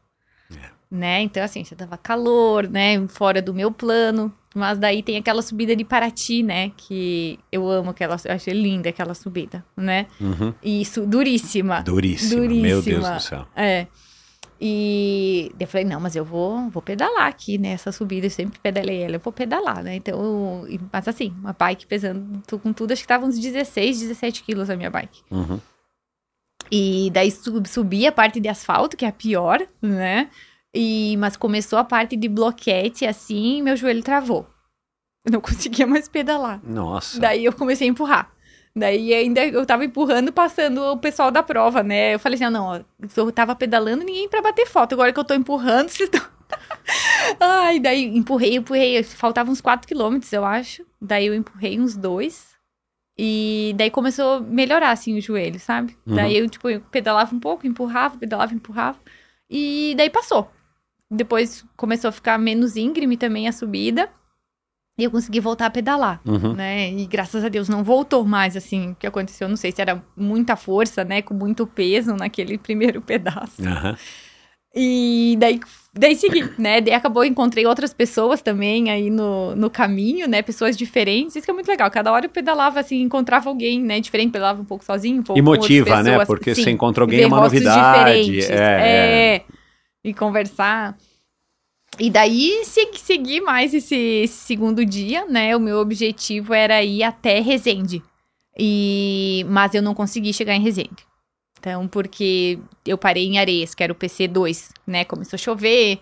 Né? 0.90 1.20
Então, 1.22 1.42
assim, 1.44 1.64
já 1.64 1.76
tava 1.76 1.96
calor, 1.96 2.68
né? 2.68 3.06
Fora 3.06 3.40
do 3.40 3.54
meu 3.54 3.70
plano. 3.70 4.34
Mas 4.52 4.78
daí 4.78 5.02
tem 5.02 5.16
aquela 5.16 5.42
subida 5.42 5.76
de 5.76 5.84
Paraty, 5.84 6.42
né? 6.42 6.72
Que 6.76 7.38
eu 7.52 7.68
amo 7.70 7.90
aquela, 7.90 8.16
eu 8.24 8.32
achei 8.32 8.52
linda 8.52 8.88
aquela 8.88 9.14
subida, 9.14 9.64
né? 9.76 10.06
Uhum. 10.20 10.52
E 10.60 10.80
isso, 10.80 11.06
duríssima. 11.06 11.82
Duríssima, 11.82 12.40
meu 12.40 12.82
Deus 12.82 12.84
Duríssima. 12.84 13.14
do 13.14 13.20
céu. 13.20 13.46
É. 13.54 13.86
E 14.60 15.50
eu 15.58 15.66
falei, 15.66 15.86
não, 15.86 15.98
mas 15.98 16.14
eu 16.14 16.24
vou, 16.24 16.68
vou 16.68 16.82
pedalar 16.82 17.26
aqui 17.26 17.56
nessa 17.56 17.90
subida. 17.90 18.26
Eu 18.26 18.30
sempre 18.30 18.58
pedalei 18.58 19.02
ela, 19.02 19.16
eu 19.16 19.20
vou 19.20 19.32
pedalar, 19.32 19.82
né? 19.82 19.94
Então, 19.96 20.66
eu- 20.68 20.80
mas 20.92 21.08
assim, 21.08 21.34
uma 21.40 21.54
bike 21.54 21.86
pesando 21.86 22.42
com 22.58 22.72
tudo, 22.72 22.92
acho 22.92 23.00
que 23.02 23.08
tava 23.08 23.24
uns 23.24 23.38
16, 23.38 24.00
17 24.00 24.42
quilos 24.42 24.68
a 24.68 24.76
minha 24.76 24.90
bike. 24.90 25.22
Uhum. 25.30 25.58
E 26.70 27.10
daí 27.12 27.30
sub, 27.30 27.66
subi 27.68 28.06
a 28.06 28.12
parte 28.12 28.38
de 28.38 28.48
asfalto, 28.48 28.96
que 28.96 29.04
é 29.04 29.08
a 29.08 29.12
pior, 29.12 29.66
né? 29.82 30.28
E, 30.74 31.16
mas 31.16 31.36
começou 31.36 31.78
a 31.78 31.84
parte 31.84 32.14
de 32.16 32.28
bloquete, 32.28 33.04
assim, 33.06 33.60
meu 33.62 33.76
joelho 33.76 34.02
travou. 34.02 34.46
Eu 35.24 35.32
não 35.32 35.40
conseguia 35.42 35.86
mais 35.86 36.08
pedalar. 36.08 36.60
Nossa. 36.62 37.18
Daí 37.18 37.44
eu 37.44 37.52
comecei 37.52 37.88
a 37.88 37.90
empurrar. 37.90 38.30
Daí 38.74 39.12
ainda 39.12 39.44
eu 39.44 39.66
tava 39.66 39.84
empurrando, 39.84 40.32
passando 40.32 40.80
o 40.82 40.96
pessoal 40.96 41.30
da 41.30 41.42
prova, 41.42 41.82
né? 41.82 42.14
Eu 42.14 42.18
falei 42.18 42.36
assim, 42.36 42.44
ah, 42.44 42.50
não, 42.50 42.66
ó, 42.66 42.80
eu 43.16 43.32
tava 43.32 43.54
pedalando 43.54 44.04
ninguém 44.04 44.28
pra 44.28 44.42
bater 44.42 44.66
foto. 44.66 44.92
Agora 44.92 45.12
que 45.12 45.18
eu 45.18 45.24
tô 45.24 45.34
empurrando, 45.34 45.88
vocês 45.90 46.08
estão... 46.08 46.24
Ai, 47.38 47.78
daí 47.78 48.04
empurrei, 48.04 48.56
empurrei. 48.56 49.02
Faltavam 49.02 49.52
uns 49.52 49.60
4 49.60 49.86
quilômetros, 49.86 50.32
eu 50.32 50.44
acho. 50.44 50.84
Daí 51.00 51.26
eu 51.26 51.34
empurrei 51.34 51.78
uns 51.80 51.96
dois. 51.96 52.50
E 53.18 53.74
daí 53.76 53.90
começou 53.90 54.34
a 54.34 54.40
melhorar, 54.40 54.92
assim, 54.92 55.16
o 55.16 55.20
joelho, 55.20 55.60
sabe? 55.60 55.96
Uhum. 56.06 56.14
Daí 56.14 56.38
eu, 56.38 56.48
tipo, 56.48 56.68
eu 56.70 56.80
pedalava 56.80 57.34
um 57.34 57.40
pouco, 57.40 57.66
empurrava, 57.66 58.16
pedalava, 58.16 58.54
empurrava. 58.54 58.98
E 59.48 59.94
daí 59.96 60.08
passou. 60.08 60.50
Depois 61.10 61.64
começou 61.76 62.08
a 62.08 62.12
ficar 62.12 62.38
menos 62.38 62.76
íngreme 62.76 63.16
também 63.16 63.48
a 63.48 63.52
subida. 63.52 64.08
E 65.00 65.04
eu 65.04 65.10
consegui 65.10 65.40
voltar 65.40 65.66
a 65.66 65.70
pedalar 65.70 66.20
Uhum. 66.24 66.52
né? 66.54 66.90
E 66.90 67.06
graças 67.06 67.44
a 67.44 67.48
Deus 67.48 67.68
não 67.68 67.82
voltou 67.82 68.24
mais, 68.24 68.56
assim, 68.56 68.90
o 68.90 68.94
que 68.94 69.06
aconteceu. 69.06 69.48
Não 69.48 69.56
sei 69.56 69.72
se 69.72 69.80
era 69.80 70.02
muita 70.16 70.56
força, 70.56 71.04
né? 71.04 71.22
Com 71.22 71.34
muito 71.34 71.66
peso 71.66 72.14
naquele 72.14 72.56
primeiro 72.58 73.00
pedaço. 73.00 73.62
Aham. 73.62 73.96
E 74.74 75.36
daí 75.38 75.58
daí 75.92 76.14
segui, 76.14 76.48
né? 76.56 76.80
Daí 76.80 76.94
acabou, 76.94 77.24
encontrei 77.24 77.66
outras 77.66 77.92
pessoas 77.92 78.40
também 78.40 78.88
aí 78.88 79.10
no, 79.10 79.56
no 79.56 79.68
caminho, 79.68 80.28
né? 80.28 80.42
Pessoas 80.42 80.76
diferentes. 80.76 81.34
Isso 81.34 81.44
que 81.44 81.50
é 81.50 81.54
muito 81.54 81.66
legal. 81.66 81.90
Cada 81.90 82.12
hora 82.12 82.26
eu 82.26 82.30
pedalava, 82.30 82.78
assim, 82.78 83.02
encontrava 83.02 83.48
alguém, 83.48 83.82
né? 83.82 83.98
Diferente, 84.00 84.30
pedalava 84.30 84.62
um 84.62 84.64
pouco 84.64 84.84
sozinho, 84.84 85.20
um 85.20 85.24
pouco 85.24 85.38
E 85.38 85.42
motiva, 85.42 86.02
né? 86.04 86.24
Porque 86.24 86.54
Sim, 86.54 86.62
você 86.62 86.70
encontra 86.70 87.02
alguém, 87.02 87.22
é 87.22 87.26
uma 87.26 87.40
novidade. 87.40 88.20
diferentes. 88.22 88.50
É, 88.50 89.36
É, 89.36 89.42
E 90.04 90.14
conversar. 90.14 90.96
E 91.98 92.10
daí 92.10 92.62
segui, 92.64 93.40
mais 93.40 93.74
esse, 93.74 93.94
esse 93.94 94.46
segundo 94.46 94.84
dia, 94.84 95.26
né? 95.26 95.54
O 95.56 95.60
meu 95.60 95.78
objetivo 95.78 96.54
era 96.54 96.82
ir 96.82 97.02
até 97.02 97.40
Resende. 97.40 98.02
E, 98.58 99.44
mas 99.48 99.74
eu 99.74 99.82
não 99.82 99.94
consegui 99.94 100.32
chegar 100.32 100.54
em 100.54 100.62
Resende. 100.62 101.06
Então, 101.58 101.86
porque 101.86 102.58
eu 102.86 102.96
parei 102.96 103.26
em 103.26 103.38
Areias, 103.38 103.74
que 103.74 103.82
era 103.82 103.92
o 103.92 103.96
PC2, 103.96 104.70
né? 104.86 105.04
Começou 105.04 105.36
a 105.36 105.38
chover, 105.38 105.98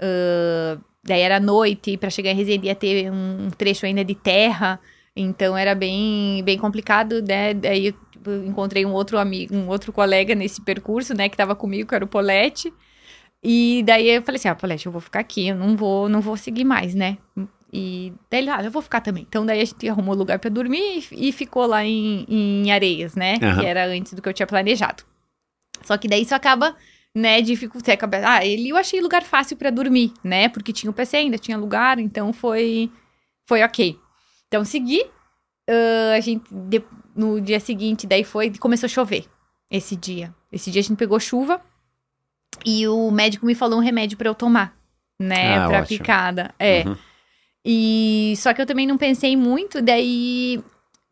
ah, 0.00 0.78
daí 1.04 1.20
era 1.20 1.40
noite, 1.40 1.96
para 1.96 2.10
chegar 2.10 2.30
em 2.30 2.36
Resende 2.36 2.66
ia 2.66 2.74
ter 2.74 3.10
um 3.10 3.50
trecho 3.50 3.86
ainda 3.86 4.04
de 4.04 4.14
terra, 4.14 4.80
então 5.14 5.56
era 5.56 5.74
bem, 5.74 6.42
bem 6.44 6.58
complicado, 6.58 7.22
né? 7.22 7.54
Daí 7.54 7.94
eu 8.24 8.44
encontrei 8.46 8.86
um 8.86 8.92
outro 8.92 9.18
amigo, 9.18 9.54
um 9.54 9.68
outro 9.68 9.92
colega 9.92 10.34
nesse 10.34 10.60
percurso, 10.62 11.14
né? 11.14 11.28
Que 11.28 11.36
tava 11.36 11.54
comigo, 11.54 11.88
que 11.88 11.94
era 11.94 12.04
o 12.04 12.08
Polete. 12.08 12.72
E 13.42 13.82
daí 13.86 14.08
eu 14.08 14.22
falei 14.22 14.36
assim, 14.38 14.48
ah, 14.48 14.54
Polete, 14.54 14.86
eu 14.86 14.92
vou 14.92 15.00
ficar 15.00 15.20
aqui, 15.20 15.48
eu 15.48 15.56
não 15.56 15.76
vou, 15.76 16.08
não 16.08 16.20
vou 16.20 16.36
seguir 16.36 16.64
mais, 16.64 16.94
né? 16.94 17.16
E 17.72 18.12
daí 18.30 18.40
ele, 18.40 18.50
ah, 18.50 18.62
eu 18.62 18.70
vou 18.70 18.82
ficar 18.82 19.00
também. 19.00 19.24
Então 19.28 19.46
daí 19.46 19.60
a 19.60 19.64
gente 19.64 19.88
arrumou 19.88 20.14
lugar 20.14 20.38
pra 20.38 20.50
dormir 20.50 21.06
e, 21.12 21.28
e 21.28 21.32
ficou 21.32 21.66
lá 21.66 21.84
em, 21.84 22.26
em 22.28 22.70
Areias, 22.70 23.14
né? 23.14 23.36
Aham. 23.42 23.60
Que 23.60 23.66
era 23.66 23.86
antes 23.86 24.12
do 24.12 24.20
que 24.20 24.28
eu 24.28 24.32
tinha 24.34 24.46
planejado. 24.46 25.04
Só 25.84 25.96
que 25.96 26.06
daí 26.08 26.22
isso 26.22 26.34
acaba, 26.34 26.76
né, 27.14 27.40
dificultar. 27.40 27.94
acaba- 27.94 28.20
Ah, 28.24 28.44
ele 28.44 28.68
eu 28.68 28.76
achei 28.76 29.00
lugar 29.00 29.22
fácil 29.22 29.56
pra 29.56 29.70
dormir, 29.70 30.12
né? 30.22 30.48
Porque 30.50 30.72
tinha 30.72 30.90
o 30.90 30.94
PC 30.94 31.16
ainda, 31.16 31.38
tinha 31.38 31.56
lugar, 31.56 31.98
então 31.98 32.32
foi, 32.34 32.90
foi 33.48 33.62
ok. 33.62 33.98
Então 34.48 34.64
segui. 34.64 35.02
ah, 35.68 36.14
a 36.16 36.20
gente, 36.20 36.44
de- 36.52 36.82
no 37.16 37.40
dia 37.40 37.58
seguinte, 37.60 38.06
daí 38.06 38.24
foi, 38.24 38.50
começou 38.58 38.86
a 38.86 38.90
chover 38.90 39.24
esse 39.70 39.96
dia. 39.96 40.34
Esse 40.52 40.70
dia 40.70 40.80
a 40.80 40.82
gente 40.82 40.96
pegou 40.98 41.18
chuva 41.20 41.60
e 42.64 42.86
o 42.88 43.10
médico 43.10 43.46
me 43.46 43.54
falou 43.54 43.78
um 43.78 43.82
remédio 43.82 44.16
pra 44.18 44.28
eu 44.28 44.34
tomar, 44.34 44.74
né? 45.18 45.58
Ah, 45.58 45.68
pra 45.68 45.78
ótimo. 45.80 45.98
picada. 45.98 46.54
É. 46.58 46.84
Uhum. 46.86 46.96
E 47.64 48.34
só 48.38 48.54
que 48.54 48.60
eu 48.62 48.66
também 48.66 48.86
não 48.86 48.96
pensei 48.96 49.36
muito, 49.36 49.82
daí 49.82 50.62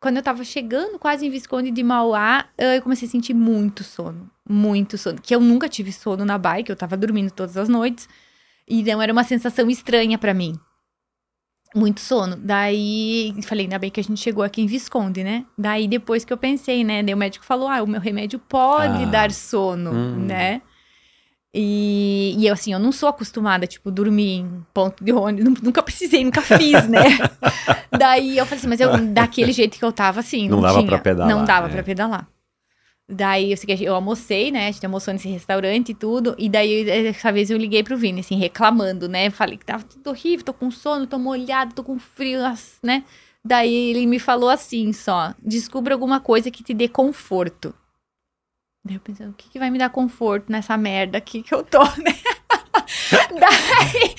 quando 0.01 0.16
eu 0.16 0.23
tava 0.23 0.45
chegando 0.45 0.99
quase 0.99 1.27
em 1.27 1.31
Visconde 1.31 1.70
de 1.70 1.83
Mauá, 1.83 2.47
eu 2.57 2.81
comecei 2.83 3.07
a 3.09 3.11
sentir 3.11 3.35
muito 3.35 3.83
sono, 3.85 4.31
muito 4.49 4.97
sono, 4.97 5.20
que 5.20 5.35
eu 5.35 5.41
nunca 5.41 5.69
tive 5.69 5.93
sono 5.93 6.25
na 6.25 6.39
bike, 6.39 6.70
eu 6.70 6.77
tava 6.77 6.97
dormindo 6.97 7.31
todas 7.33 7.57
as 7.57 7.69
noites. 7.69 8.09
E 8.66 8.81
então 8.81 9.03
era 9.03 9.12
uma 9.12 9.25
sensação 9.25 9.69
estranha 9.69 10.16
pra 10.19 10.33
mim. 10.33 10.55
Muito 11.75 12.01
sono. 12.01 12.35
Daí, 12.37 13.35
falei, 13.43 13.66
ainda 13.66 13.79
bem 13.79 13.91
que 13.91 14.01
a 14.01 14.03
gente 14.03 14.20
chegou 14.20 14.43
aqui 14.43 14.62
em 14.62 14.66
Visconde, 14.66 15.23
né? 15.23 15.45
Daí 15.57 15.87
depois 15.87 16.25
que 16.25 16.33
eu 16.33 16.37
pensei, 16.39 16.83
né? 16.83 17.03
Daí 17.03 17.12
o 17.15 17.16
médico 17.19 17.45
falou: 17.45 17.69
"Ah, 17.69 17.83
o 17.83 17.87
meu 17.87 18.01
remédio 18.01 18.39
pode 18.39 19.03
Ah. 19.03 19.07
dar 19.07 19.31
sono", 19.33 19.91
Hum. 19.93 20.16
né? 20.27 20.62
E, 21.55 22.35
e 22.39 22.47
eu, 22.47 22.53
assim, 22.53 22.73
eu 22.73 22.79
não 22.79 22.93
sou 22.93 23.09
acostumada, 23.09 23.66
tipo, 23.66 23.91
dormir 23.91 24.41
em 24.41 24.66
ponto 24.75 25.03
de 25.03 25.12
ônibus. 25.12 25.45
nu- 25.45 25.57
Nunca 25.62 25.83
precisei, 25.83 26.23
nunca 26.25 26.43
fiz, 26.43 26.87
né? 26.89 27.01
Daí 27.99 28.37
eu 28.37 28.45
falei 28.45 28.59
assim, 28.59 28.69
mas 28.69 28.81
eu, 28.81 28.97
daquele 29.12 29.53
jeito 29.53 29.79
que 29.79 29.85
eu 29.85 29.93
tava, 29.93 30.20
assim, 30.20 30.49
Não 30.49 30.57
não, 30.57 30.62
dava 30.62 30.79
tinha. 30.79 30.89
pra 30.89 30.99
pedalar, 30.99 31.29
Não 31.35 31.45
dava 31.45 31.66
é. 31.66 31.70
pra 31.70 31.83
pedalar. 31.83 32.29
Daí 33.11 33.51
eu, 33.51 33.57
sei 33.57 33.75
que 33.75 33.83
eu 33.85 33.95
almocei, 33.95 34.51
né? 34.51 34.69
A 34.69 34.70
gente 34.70 34.85
almoçou 34.85 35.15
nesse 35.15 35.29
restaurante 35.29 35.93
e 35.93 35.95
tudo. 35.95 36.35
E 36.39 36.47
daí, 36.47 36.89
essa 36.91 37.33
vez, 37.33 37.49
eu 37.51 37.57
liguei 37.57 37.83
pro 37.83 37.97
Vini, 37.97 38.20
assim, 38.20 38.37
reclamando, 38.37 39.09
né? 39.09 39.31
Falei 39.31 39.57
que 39.57 39.65
tava 39.65 39.83
tudo 39.85 40.11
horrível, 40.11 40.45
tô 40.45 40.53
com 40.53 40.70
sono, 40.70 41.07
tô 41.07 41.19
molhado, 41.19 41.73
tô 41.75 41.83
com 41.83 41.99
frio, 41.99 42.41
né? 42.83 43.03
Daí 43.43 43.73
ele 43.75 44.05
me 44.07 44.19
falou 44.19 44.51
assim 44.51 44.93
só: 44.93 45.33
descubra 45.43 45.95
alguma 45.95 46.20
coisa 46.20 46.51
que 46.51 46.62
te 46.62 46.75
dê 46.75 46.87
conforto. 46.87 47.75
Daí 48.85 48.97
eu 48.97 49.01
pensei, 49.01 49.27
o 49.27 49.33
que, 49.33 49.51
que 49.51 49.59
vai 49.59 49.71
me 49.71 49.79
dar 49.79 49.91
conforto 49.91 50.51
nessa 50.51 50.77
merda 50.77 51.19
aqui 51.19 51.43
que 51.43 51.55
eu 51.55 51.63
tô, 51.63 51.83
né? 51.83 52.15
daí, 53.39 54.15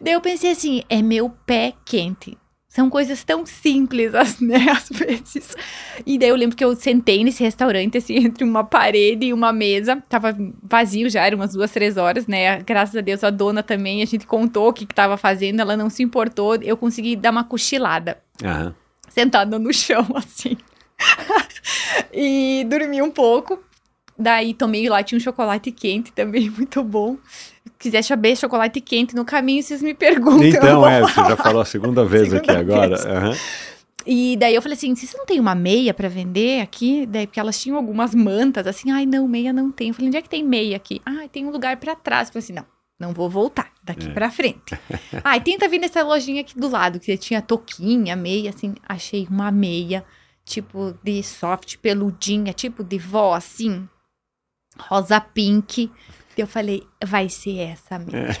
daí 0.00 0.14
eu 0.14 0.20
pensei 0.20 0.50
assim, 0.52 0.82
é 0.88 1.02
meu 1.02 1.30
pé 1.44 1.74
quente. 1.84 2.38
São 2.68 2.90
coisas 2.90 3.22
tão 3.22 3.46
simples, 3.46 4.14
as- 4.14 4.38
né, 4.42 4.66
às 4.70 4.88
vezes. 4.88 5.54
E 6.04 6.18
daí 6.18 6.28
eu 6.28 6.34
lembro 6.36 6.56
que 6.56 6.64
eu 6.64 6.74
sentei 6.74 7.22
nesse 7.22 7.42
restaurante, 7.42 7.98
assim, 7.98 8.14
entre 8.24 8.42
uma 8.44 8.64
parede 8.64 9.26
e 9.26 9.32
uma 9.32 9.52
mesa. 9.52 10.02
Tava 10.08 10.36
vazio 10.62 11.08
já, 11.10 11.24
eram 11.26 11.38
umas 11.38 11.52
duas, 11.52 11.70
três 11.70 11.96
horas, 11.96 12.26
né? 12.26 12.60
Graças 12.62 12.96
a 12.96 13.00
Deus, 13.00 13.22
a 13.22 13.30
dona 13.30 13.62
também, 13.62 14.02
a 14.02 14.06
gente 14.06 14.26
contou 14.26 14.68
o 14.68 14.72
que, 14.72 14.86
que 14.86 14.94
tava 14.94 15.16
fazendo, 15.16 15.60
ela 15.60 15.76
não 15.76 15.88
se 15.90 16.02
importou. 16.02 16.56
Eu 16.56 16.76
consegui 16.76 17.14
dar 17.14 17.30
uma 17.30 17.44
cochilada 17.44 18.18
Aham. 18.42 18.74
sentada 19.08 19.56
no 19.58 19.72
chão, 19.72 20.06
assim. 20.16 20.56
e 22.12 22.64
dormi 22.68 23.02
um 23.02 23.10
pouco. 23.10 23.62
Daí 24.18 24.54
tomei 24.54 24.88
lá, 24.88 25.02
tinha 25.02 25.16
um 25.16 25.20
chocolate 25.20 25.72
quente 25.72 26.12
também, 26.12 26.48
muito 26.56 26.82
bom. 26.82 27.16
Se 27.64 27.72
quiser 27.78 28.02
saber 28.02 28.36
chocolate 28.36 28.80
quente 28.80 29.14
no 29.14 29.24
caminho, 29.24 29.62
vocês 29.62 29.82
me 29.82 29.94
perguntam. 29.94 30.44
Então, 30.44 30.86
é, 30.88 31.00
você 31.00 31.12
falar. 31.12 31.28
já 31.30 31.36
falou 31.36 31.62
a 31.62 31.64
segunda 31.64 32.04
vez 32.04 32.28
Segunda 32.30 32.40
aqui 32.40 32.50
agora. 32.50 32.88
vez. 32.88 33.04
Aham. 33.06 33.36
E 34.06 34.36
daí 34.36 34.54
eu 34.54 34.60
falei 34.62 34.76
assim: 34.76 34.94
vocês 34.94 35.14
não 35.16 35.24
tem 35.24 35.40
uma 35.40 35.54
meia 35.54 35.94
pra 35.94 36.08
vender 36.08 36.60
aqui? 36.60 37.06
Daí, 37.06 37.26
porque 37.26 37.40
elas 37.40 37.58
tinham 37.60 37.76
algumas 37.76 38.14
mantas, 38.14 38.66
assim, 38.66 38.90
ai, 38.90 39.06
não, 39.06 39.26
meia 39.26 39.52
não 39.52 39.72
tem. 39.72 39.88
Eu 39.88 39.94
falei, 39.94 40.08
onde 40.08 40.16
é 40.18 40.22
que 40.22 40.28
tem 40.28 40.44
meia 40.44 40.76
aqui? 40.76 41.00
Ah, 41.06 41.26
tem 41.32 41.46
um 41.46 41.50
lugar 41.50 41.76
pra 41.78 41.94
trás. 41.94 42.28
Eu 42.28 42.34
falei 42.34 42.44
assim: 42.44 42.52
não, 42.52 42.66
não 43.00 43.12
vou 43.14 43.28
voltar 43.30 43.70
daqui 43.82 44.10
pra 44.10 44.30
frente. 44.30 44.78
Ai, 45.24 45.40
tenta 45.40 45.68
vir 45.68 45.78
nessa 45.78 46.02
lojinha 46.02 46.42
aqui 46.42 46.58
do 46.58 46.68
lado, 46.68 47.00
que 47.00 47.16
tinha 47.16 47.40
toquinha, 47.42 48.14
meia, 48.14 48.50
assim. 48.50 48.74
Achei 48.86 49.26
uma 49.30 49.50
meia, 49.50 50.04
tipo, 50.44 50.94
de 51.02 51.22
soft, 51.22 51.76
peludinha, 51.78 52.52
tipo 52.52 52.84
de 52.84 52.98
vó, 52.98 53.34
assim, 53.34 53.88
rosa 54.78 55.20
pink. 55.20 55.90
Eu 56.36 56.46
falei, 56.46 56.82
vai 57.04 57.28
ser 57.28 57.58
essa 57.58 57.98
meia. 57.98 58.36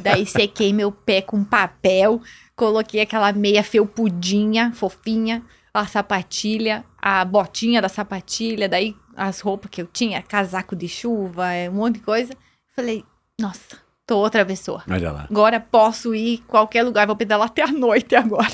Daí 0.00 0.26
sequei 0.26 0.72
meu 0.72 0.90
pé 0.90 1.22
com 1.22 1.44
papel, 1.44 2.20
coloquei 2.56 3.00
aquela 3.00 3.32
meia 3.32 3.62
felpudinha, 3.62 4.72
fofinha, 4.74 5.42
a 5.72 5.86
sapatilha, 5.86 6.84
a 7.00 7.24
botinha 7.24 7.80
da 7.80 7.88
sapatilha, 7.88 8.68
daí 8.68 8.96
as 9.16 9.40
roupas 9.40 9.70
que 9.70 9.80
eu 9.80 9.86
tinha, 9.86 10.22
casaco 10.22 10.74
de 10.74 10.88
chuva, 10.88 11.52
é, 11.52 11.70
um 11.70 11.74
monte 11.74 11.94
de 11.94 12.00
coisa. 12.00 12.32
Falei, 12.74 13.04
nossa, 13.40 13.78
tô 14.06 14.18
outra 14.18 14.44
pessoa. 14.44 14.82
Olha 14.90 15.12
lá. 15.12 15.26
Agora 15.30 15.60
posso 15.60 16.14
ir 16.14 16.38
qualquer 16.48 16.82
lugar, 16.82 17.06
vou 17.06 17.16
pedalar 17.16 17.46
até 17.46 17.62
a 17.62 17.70
noite 17.70 18.16
agora. 18.16 18.50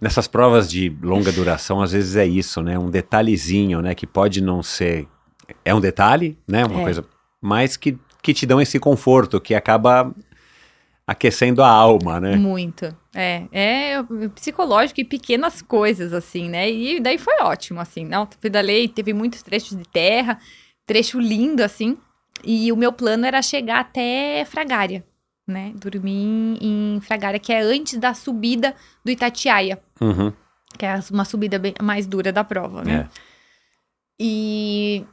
Nessas 0.00 0.26
provas 0.26 0.70
de 0.70 0.94
longa 1.02 1.32
duração, 1.32 1.80
às 1.80 1.92
vezes 1.92 2.16
é 2.16 2.26
isso, 2.26 2.62
né? 2.62 2.78
Um 2.78 2.90
detalhezinho, 2.90 3.80
né? 3.80 3.94
Que 3.94 4.06
pode 4.06 4.40
não 4.40 4.62
ser. 4.62 5.06
É 5.64 5.74
um 5.74 5.80
detalhe, 5.80 6.38
né? 6.46 6.64
Uma 6.64 6.80
É. 6.80 6.82
coisa. 6.84 7.04
Mas 7.40 7.76
que, 7.76 7.98
que 8.22 8.32
te 8.34 8.46
dão 8.46 8.60
esse 8.60 8.78
conforto, 8.78 9.40
que 9.40 9.54
acaba 9.54 10.14
aquecendo 11.06 11.62
a 11.62 11.68
alma, 11.68 12.20
né? 12.20 12.36
Muito. 12.36 12.94
É, 13.14 13.42
é 13.52 14.02
psicológico 14.34 15.00
e 15.00 15.04
pequenas 15.04 15.60
coisas, 15.60 16.12
assim, 16.12 16.48
né? 16.48 16.70
E 16.70 17.00
daí 17.00 17.18
foi 17.18 17.34
ótimo, 17.42 17.80
assim. 17.80 18.04
Não, 18.04 18.26
pedalei, 18.40 18.88
teve 18.88 19.12
muitos 19.12 19.42
trechos 19.42 19.76
de 19.76 19.84
terra, 19.84 20.38
trecho 20.86 21.18
lindo, 21.20 21.62
assim. 21.62 21.98
E 22.44 22.70
o 22.72 22.76
meu 22.76 22.92
plano 22.92 23.26
era 23.26 23.42
chegar 23.42 23.80
até 23.80 24.44
Fragária, 24.44 25.04
né? 25.46 25.72
Dormir 25.74 26.58
em 26.60 27.00
Fragária, 27.02 27.38
que 27.40 27.52
é 27.52 27.60
antes 27.60 27.98
da 27.98 28.14
subida 28.14 28.74
do 29.04 29.10
Itatiaia, 29.10 29.80
Uhum. 30.00 30.32
que 30.78 30.86
é 30.86 30.98
uma 31.10 31.24
subida 31.24 31.58
bem 31.58 31.74
mais 31.82 32.06
dura 32.06 32.32
da 32.32 32.42
prova, 32.44 32.82
né? 32.84 33.08
É. 33.08 33.22
E 34.18 35.04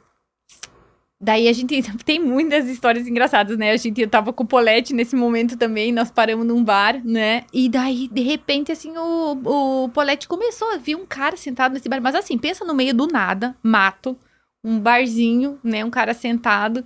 daí 1.20 1.48
a 1.48 1.52
gente 1.52 1.82
tem 2.04 2.18
muitas 2.18 2.68
histórias 2.68 3.06
engraçadas, 3.06 3.58
né? 3.58 3.70
A 3.72 3.76
gente 3.76 4.06
tava 4.06 4.32
com 4.32 4.44
o 4.44 4.46
Polete 4.46 4.94
nesse 4.94 5.14
momento 5.14 5.56
também, 5.56 5.92
nós 5.92 6.10
paramos 6.10 6.46
num 6.46 6.64
bar, 6.64 7.00
né? 7.04 7.44
E 7.52 7.68
daí, 7.68 8.08
de 8.08 8.22
repente, 8.22 8.72
assim, 8.72 8.96
o, 8.96 9.84
o 9.84 9.88
Polete 9.90 10.26
começou 10.26 10.72
a 10.72 10.76
ver 10.78 10.94
um 10.94 11.04
cara 11.04 11.36
sentado 11.36 11.72
nesse 11.72 11.88
bar. 11.88 12.00
Mas 12.00 12.14
assim, 12.14 12.38
pensa 12.38 12.64
no 12.64 12.74
meio 12.74 12.94
do 12.94 13.06
nada, 13.06 13.54
mato, 13.62 14.16
um 14.64 14.78
barzinho, 14.78 15.58
né? 15.62 15.84
Um 15.84 15.90
cara 15.90 16.14
sentado. 16.14 16.84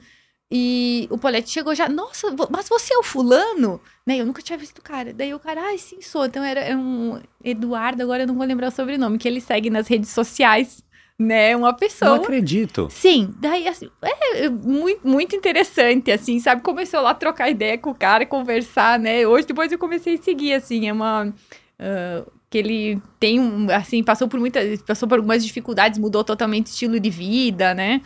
E 0.51 1.09
o 1.11 1.19
Polete 1.19 1.51
chegou 1.51 1.75
já, 1.75 1.89
nossa, 1.89 2.29
mas 2.51 2.69
você 2.69 2.95
é 2.95 2.99
o 2.99 3.03
fulano? 3.03 3.81
Né? 4.07 4.19
Eu 4.19 4.27
nunca 4.27 4.43
tinha 4.43 4.59
visto 4.59 4.79
o 4.79 4.83
cara. 4.83 5.13
Daí 5.13 5.35
o 5.35 5.39
cara, 5.41 5.61
ai, 5.63 5.79
sim, 5.79 6.01
sou. 6.01 6.27
Então 6.27 6.45
era 6.45 6.61
é 6.61 6.77
um 6.77 7.21
Eduardo, 7.43 8.03
agora 8.03 8.23
eu 8.23 8.27
não 8.27 8.37
vou 8.37 8.47
lembrar 8.47 8.69
o 8.69 8.71
sobrenome, 8.71 9.19
que 9.19 9.27
ele 9.27 9.41
segue 9.41 9.71
nas 9.71 9.89
redes 9.89 10.11
sociais, 10.11 10.85
né? 11.19 11.55
Uma 11.57 11.71
Não 11.71 11.77
pessoa. 11.77 12.17
acredito. 12.17 12.89
Sim, 12.91 13.33
daí 13.39 13.69
assim, 13.69 13.89
é 14.03 14.45
é 14.45 14.49
muito, 14.51 15.07
muito 15.07 15.37
interessante, 15.37 16.11
assim, 16.11 16.39
sabe? 16.41 16.63
Comecei 16.63 16.99
lá 16.99 17.11
a 17.11 17.15
trocar 17.15 17.49
ideia 17.51 17.79
com 17.79 17.91
o 17.91 17.95
cara, 17.95 18.27
conversar, 18.27 18.99
né? 18.99 19.27
Hoje, 19.27 19.47
depois 19.47 19.71
eu 19.71 19.79
comecei 19.79 20.15
a 20.17 20.23
seguir, 20.23 20.55
assim, 20.55 20.89
é 20.89 20.93
uma. 20.93 21.33
ah, 21.79 22.25
que 22.51 22.59
ele 22.59 23.03
tem 23.19 23.41
um, 23.41 23.69
assim, 23.71 24.01
passou 24.01 24.29
por 24.29 24.39
muitas, 24.39 24.81
passou 24.83 25.09
por 25.09 25.19
algumas 25.19 25.45
dificuldades, 25.45 25.99
mudou 25.99 26.23
totalmente 26.23 26.69
o 26.69 26.71
estilo 26.71 27.01
de 27.01 27.11
vida, 27.11 27.75
né? 27.75 28.01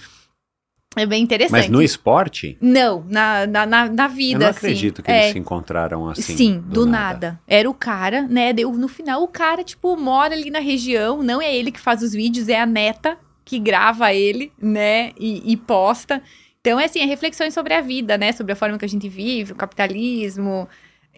É 0.98 1.06
bem 1.06 1.22
interessante. 1.22 1.52
Mas 1.52 1.68
no 1.68 1.82
esporte, 1.82 2.56
Não, 2.60 3.04
na, 3.08 3.46
na, 3.46 3.66
na, 3.66 3.88
na 3.88 4.08
vida, 4.08 4.34
eu 4.34 4.40
não 4.40 4.48
assim. 4.48 4.58
acredito 4.58 5.02
que 5.02 5.10
É, 5.10 5.22
eles 5.22 5.32
se 5.32 5.38
encontraram 5.38 6.08
assim. 6.08 6.36
Sim, 6.36 6.64
do, 6.66 6.84
nada. 6.86 7.40
Era 7.46 7.68
o 7.68 7.74
cara, 7.74 8.22
né? 8.22 8.52
Deu, 8.52 8.72
no 8.72 8.88
final, 8.88 9.22
o 9.22 9.28
cara, 9.28 9.62
tipo, 9.62 9.96
mora 9.96 10.34
ali 10.34 10.50
na 10.50 10.60
região. 10.60 11.22
Não 11.22 11.40
é 11.40 11.54
ele 11.54 11.70
que 11.70 11.80
faz 11.80 12.02
os 12.02 12.12
vídeos, 12.12 12.48
é 12.48 12.60
a 12.60 12.66
neta 12.66 13.16
que 13.44 13.58
grava 13.58 14.12
ele, 14.12 14.52
né? 14.60 15.12
E, 15.18 15.52
e 15.52 15.56
posta. 15.56 16.22
Então, 16.60 16.78
é 16.78 16.84
assim, 16.84 17.00
é 17.00 17.06
reflexões 17.06 17.54
sobre 17.54 17.72
a 17.72 17.80
vida, 17.80 18.18
né? 18.18 18.32
Sobre 18.32 18.52
a 18.52 18.56
forma 18.56 18.76
que 18.76 18.84
a 18.84 18.88
gente 18.88 19.08
vive, 19.08 19.52
o 19.52 19.56
capitalismo. 19.56 20.68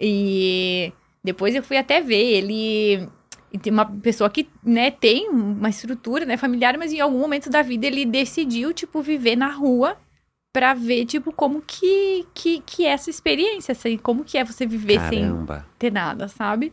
E 0.00 0.92
depois 1.22 1.54
eu 1.54 1.62
fui 1.62 1.76
até 1.76 2.00
ver 2.00 2.22
ele. 2.22 3.08
E 3.52 3.58
tem 3.58 3.72
uma 3.72 3.84
pessoa 3.84 4.30
que, 4.30 4.48
né, 4.62 4.90
tem 4.90 5.28
uma 5.28 5.68
estrutura, 5.68 6.24
né, 6.24 6.36
familiar, 6.36 6.78
mas 6.78 6.92
em 6.92 7.00
algum 7.00 7.18
momento 7.18 7.50
da 7.50 7.62
vida 7.62 7.86
ele 7.86 8.04
decidiu, 8.04 8.72
tipo, 8.72 9.02
viver 9.02 9.36
na 9.36 9.48
rua 9.48 9.96
pra 10.52 10.74
ver, 10.74 11.04
tipo, 11.04 11.32
como 11.32 11.62
que, 11.62 12.26
que, 12.34 12.60
que 12.60 12.86
é 12.86 12.90
essa 12.90 13.10
experiência, 13.10 13.72
assim, 13.72 13.96
como 13.96 14.24
que 14.24 14.38
é 14.38 14.44
você 14.44 14.66
viver 14.66 15.00
sem 15.08 15.22
Caramba. 15.22 15.66
ter 15.78 15.92
nada, 15.92 16.28
sabe? 16.28 16.72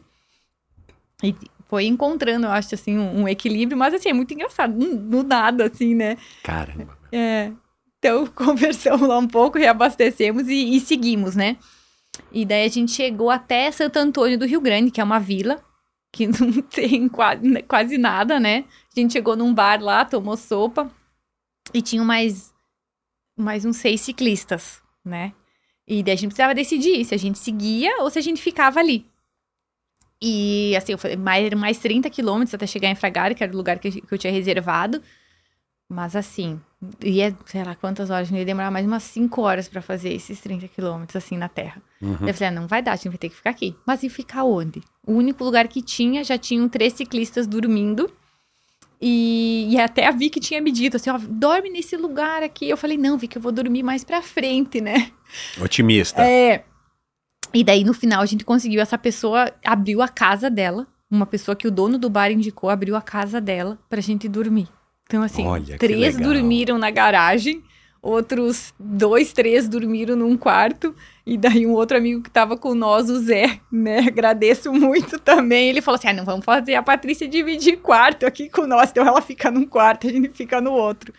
E 1.23 1.35
foi 1.67 1.85
encontrando, 1.85 2.47
eu 2.47 2.51
acho, 2.51 2.73
assim, 2.75 2.97
um, 2.97 3.21
um 3.21 3.27
equilíbrio, 3.27 3.77
mas, 3.77 3.93
assim, 3.93 4.09
é 4.09 4.13
muito 4.13 4.33
engraçado, 4.33 4.73
no, 4.73 4.95
no 4.95 5.23
nada, 5.23 5.65
assim, 5.65 5.93
né? 5.93 6.17
Caramba. 6.43 6.97
É. 7.11 7.51
Então, 7.97 8.25
conversamos 8.33 9.07
lá 9.07 9.17
um 9.17 9.27
pouco, 9.27 9.57
reabastecemos 9.57 10.47
e, 10.47 10.75
e 10.75 10.79
seguimos, 10.79 11.35
né? 11.35 11.57
E 12.31 12.45
daí 12.45 12.65
a 12.65 12.69
gente 12.69 12.91
chegou 12.91 13.29
até 13.29 13.71
Santo 13.71 13.97
Antônio 13.97 14.39
do 14.39 14.45
Rio 14.45 14.61
Grande, 14.61 14.91
que 14.91 15.01
é 15.01 15.03
uma 15.03 15.19
vila, 15.19 15.61
que 16.11 16.27
não 16.27 16.61
tem 16.61 17.09
quase, 17.09 17.97
nada, 17.97 18.39
né? 18.39 18.65
A 18.95 18.99
gente 18.99 19.13
chegou 19.13 19.35
num 19.35 19.53
bar 19.53 19.81
lá, 19.81 20.05
tomou 20.05 20.37
sopa, 20.37 20.91
e 21.73 21.81
tinham 21.81 22.05
mais, 22.05 22.53
mais 23.37 23.65
uns 23.65 23.77
seis 23.77 24.01
ciclistas, 24.01 24.81
né? 25.03 25.33
E 25.87 26.03
daí 26.03 26.13
a 26.13 26.17
gente 26.17 26.29
precisava 26.29 26.53
decidir 26.53 27.03
se 27.05 27.15
a 27.15 27.17
gente 27.17 27.37
seguia 27.37 28.01
ou 28.01 28.09
se 28.09 28.19
a 28.19 28.21
gente 28.21 28.41
ficava 28.41 28.79
ali. 28.79 29.05
E 30.21 30.75
assim, 30.75 30.93
eu 30.93 30.97
falei, 30.97 31.15
mais, 31.15 31.49
mais 31.53 31.77
30 31.77 32.09
quilômetros 32.09 32.53
até 32.53 32.65
chegar 32.65 32.89
em 32.89 32.95
Fragari, 32.95 33.35
que 33.35 33.43
era 33.43 33.53
o 33.53 33.55
lugar 33.55 33.79
que 33.79 34.03
eu 34.09 34.17
tinha 34.17 34.33
reservado. 34.33 35.01
Mas 35.87 36.15
assim, 36.15 36.59
ia, 37.03 37.35
sei 37.45 37.63
lá 37.63 37.75
quantas 37.75 38.09
horas, 38.09 38.29
ia 38.29 38.45
demorar 38.45 38.69
mais 38.69 38.85
umas 38.85 39.03
5 39.03 39.41
horas 39.41 39.67
pra 39.67 39.81
fazer 39.81 40.13
esses 40.13 40.39
30 40.39 40.67
quilômetros, 40.67 41.15
assim, 41.15 41.37
na 41.37 41.49
terra. 41.49 41.81
Uhum. 42.01 42.27
Eu 42.27 42.33
falei, 42.33 42.49
ah, 42.49 42.51
não 42.51 42.67
vai 42.67 42.81
dar, 42.81 42.91
a 42.91 42.95
gente 42.95 43.09
vai 43.09 43.17
ter 43.17 43.29
que 43.29 43.35
ficar 43.35 43.49
aqui. 43.49 43.75
Mas 43.85 44.03
e 44.03 44.09
ficar 44.09 44.43
onde? 44.43 44.81
O 45.05 45.13
único 45.13 45.43
lugar 45.43 45.67
que 45.67 45.81
tinha, 45.81 46.23
já 46.23 46.37
tinham 46.37 46.69
três 46.69 46.93
ciclistas 46.93 47.47
dormindo. 47.47 48.11
E, 49.01 49.67
e 49.69 49.79
até 49.79 50.07
a 50.07 50.11
Vicky 50.11 50.39
tinha 50.39 50.59
me 50.59 50.71
dito 50.71 50.97
assim, 50.97 51.09
ó, 51.09 51.17
dorme 51.17 51.69
nesse 51.69 51.95
lugar 51.95 52.43
aqui. 52.43 52.69
Eu 52.69 52.77
falei, 52.77 52.97
não, 52.97 53.17
Vicky, 53.17 53.37
eu 53.37 53.41
vou 53.41 53.51
dormir 53.51 53.83
mais 53.83 54.03
pra 54.03 54.21
frente, 54.21 54.81
né? 54.81 55.11
Otimista. 55.59 56.23
É. 56.23 56.63
E 57.53 57.63
daí, 57.63 57.83
no 57.83 57.93
final, 57.93 58.21
a 58.21 58.25
gente 58.25 58.45
conseguiu. 58.45 58.81
Essa 58.81 58.97
pessoa 58.97 59.51
abriu 59.65 60.01
a 60.01 60.07
casa 60.07 60.49
dela. 60.49 60.85
Uma 61.09 61.25
pessoa 61.25 61.55
que 61.55 61.67
o 61.67 61.71
dono 61.71 61.97
do 61.97 62.09
bar 62.09 62.31
indicou, 62.31 62.69
abriu 62.69 62.95
a 62.95 63.01
casa 63.01 63.39
dela 63.39 63.79
pra 63.89 64.01
gente 64.01 64.27
dormir. 64.27 64.67
Então, 65.07 65.23
assim, 65.23 65.45
Olha, 65.45 65.77
três 65.77 66.17
dormiram 66.17 66.77
na 66.77 66.91
garagem, 66.91 67.63
outros 68.01 68.73
dois, 68.77 69.31
três 69.31 69.67
dormiram 69.67 70.15
num 70.17 70.35
quarto. 70.37 70.93
E 71.25 71.37
daí, 71.37 71.65
um 71.65 71.71
outro 71.71 71.97
amigo 71.97 72.21
que 72.21 72.29
tava 72.29 72.57
com 72.57 72.73
nós, 72.75 73.09
o 73.09 73.19
Zé, 73.19 73.59
né? 73.71 73.99
Agradeço 74.07 74.71
muito 74.71 75.17
também. 75.19 75.69
Ele 75.69 75.81
falou 75.81 75.97
assim: 75.97 76.09
ah, 76.09 76.13
não 76.13 76.25
vamos 76.25 76.45
fazer 76.45 76.75
a 76.75 76.83
Patrícia 76.83 77.27
dividir 77.27 77.77
quarto 77.77 78.25
aqui 78.25 78.49
com 78.49 78.67
nós. 78.67 78.89
Então, 78.91 79.05
ela 79.05 79.21
fica 79.21 79.49
num 79.49 79.65
quarto, 79.65 80.07
a 80.07 80.11
gente 80.11 80.29
fica 80.29 80.59
no 80.59 80.73
outro. 80.73 81.13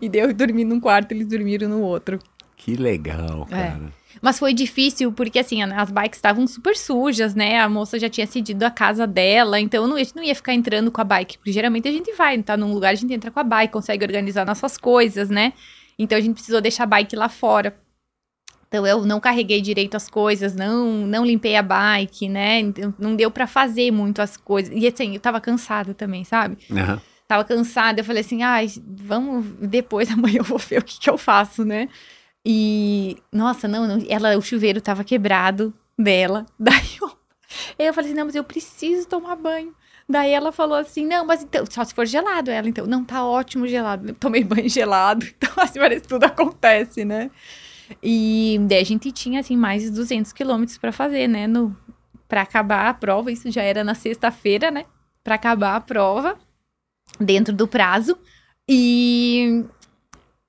E 0.00 0.08
daí, 0.08 0.20
eu 0.22 0.32
dormi 0.32 0.64
num 0.64 0.80
quarto, 0.80 1.12
eles 1.12 1.26
dormiram 1.26 1.68
no 1.68 1.80
outro. 1.80 2.18
Que 2.56 2.76
legal, 2.76 3.48
É. 3.50 3.76
Mas 4.20 4.38
foi 4.38 4.52
difícil 4.52 5.12
porque, 5.12 5.38
assim, 5.38 5.62
as 5.62 5.90
bikes 5.90 6.18
estavam 6.18 6.46
super 6.46 6.76
sujas, 6.76 7.34
né? 7.34 7.58
A 7.58 7.68
moça 7.68 7.98
já 7.98 8.08
tinha 8.08 8.26
cedido 8.26 8.64
a 8.64 8.70
casa 8.70 9.06
dela, 9.06 9.58
então 9.58 9.86
não, 9.86 9.96
a 9.96 9.98
gente 9.98 10.14
não 10.14 10.22
ia 10.22 10.34
ficar 10.34 10.54
entrando 10.54 10.90
com 10.90 11.00
a 11.00 11.04
bike. 11.04 11.38
Porque 11.38 11.52
geralmente 11.52 11.88
a 11.88 11.92
gente 11.92 12.12
vai, 12.12 12.40
tá 12.42 12.56
num 12.56 12.72
lugar, 12.72 12.90
a 12.90 12.94
gente 12.94 13.12
entra 13.12 13.30
com 13.30 13.40
a 13.40 13.44
bike, 13.44 13.72
consegue 13.72 14.04
organizar 14.04 14.44
nossas 14.44 14.76
coisas, 14.76 15.30
né? 15.30 15.52
Então 15.98 16.18
a 16.18 16.20
gente 16.20 16.34
precisou 16.34 16.60
deixar 16.60 16.84
a 16.84 16.86
bike 16.86 17.16
lá 17.16 17.28
fora. 17.28 17.76
Então 18.68 18.86
eu 18.86 19.04
não 19.04 19.20
carreguei 19.20 19.60
direito 19.60 19.96
as 19.96 20.08
coisas, 20.08 20.54
não 20.54 21.06
não 21.06 21.26
limpei 21.26 21.56
a 21.56 21.62
bike, 21.62 22.28
né? 22.28 22.58
Então, 22.60 22.94
não 22.98 23.14
deu 23.14 23.30
pra 23.30 23.46
fazer 23.46 23.90
muito 23.90 24.22
as 24.22 24.36
coisas. 24.36 24.72
E 24.74 24.86
assim, 24.86 25.14
eu 25.14 25.20
tava 25.20 25.40
cansada 25.40 25.92
também, 25.92 26.24
sabe? 26.24 26.56
Aham. 26.70 27.00
tava 27.28 27.44
cansada, 27.44 28.00
eu 28.00 28.04
falei 28.04 28.20
assim, 28.22 28.42
ai, 28.42 28.66
vamos, 28.86 29.44
depois 29.60 30.08
amanhã 30.12 30.38
eu 30.38 30.44
vou 30.44 30.58
ver 30.58 30.80
o 30.80 30.84
que 30.84 30.98
que 30.98 31.10
eu 31.10 31.18
faço, 31.18 31.64
né? 31.64 31.88
E, 32.44 33.16
nossa, 33.32 33.68
não, 33.68 33.86
não, 33.86 34.04
ela, 34.08 34.36
o 34.36 34.42
chuveiro 34.42 34.80
tava 34.80 35.04
quebrado 35.04 35.72
dela, 35.98 36.44
daí 36.58 36.96
eu, 37.00 37.10
eu 37.78 37.94
falei 37.94 38.10
assim, 38.10 38.18
não, 38.18 38.26
mas 38.26 38.34
eu 38.34 38.44
preciso 38.44 39.06
tomar 39.06 39.36
banho. 39.36 39.74
Daí 40.08 40.32
ela 40.32 40.50
falou 40.50 40.76
assim, 40.76 41.06
não, 41.06 41.24
mas 41.24 41.42
então, 41.42 41.64
só 41.70 41.84
se 41.84 41.94
for 41.94 42.04
gelado. 42.04 42.50
Ela, 42.50 42.68
então, 42.68 42.86
não, 42.86 43.04
tá 43.04 43.24
ótimo 43.24 43.66
gelado. 43.66 44.08
Eu 44.10 44.14
tomei 44.14 44.42
banho 44.42 44.68
gelado, 44.70 45.24
então 45.24 45.50
assim, 45.56 45.78
parece 45.78 46.02
que 46.02 46.08
tudo 46.08 46.24
acontece, 46.24 47.04
né? 47.04 47.30
E 48.02 48.58
daí 48.68 48.80
a 48.80 48.84
gente 48.84 49.10
tinha, 49.12 49.40
assim, 49.40 49.56
mais 49.56 49.82
de 49.82 49.90
200 49.90 50.32
quilômetros 50.32 50.78
pra 50.78 50.92
fazer, 50.92 51.28
né, 51.28 51.46
no, 51.46 51.76
pra 52.28 52.42
acabar 52.42 52.88
a 52.88 52.94
prova, 52.94 53.30
isso 53.30 53.50
já 53.50 53.62
era 53.62 53.84
na 53.84 53.94
sexta-feira, 53.94 54.70
né, 54.70 54.86
pra 55.22 55.34
acabar 55.34 55.76
a 55.76 55.80
prova 55.80 56.38
dentro 57.20 57.54
do 57.54 57.68
prazo. 57.68 58.16
E, 58.68 59.64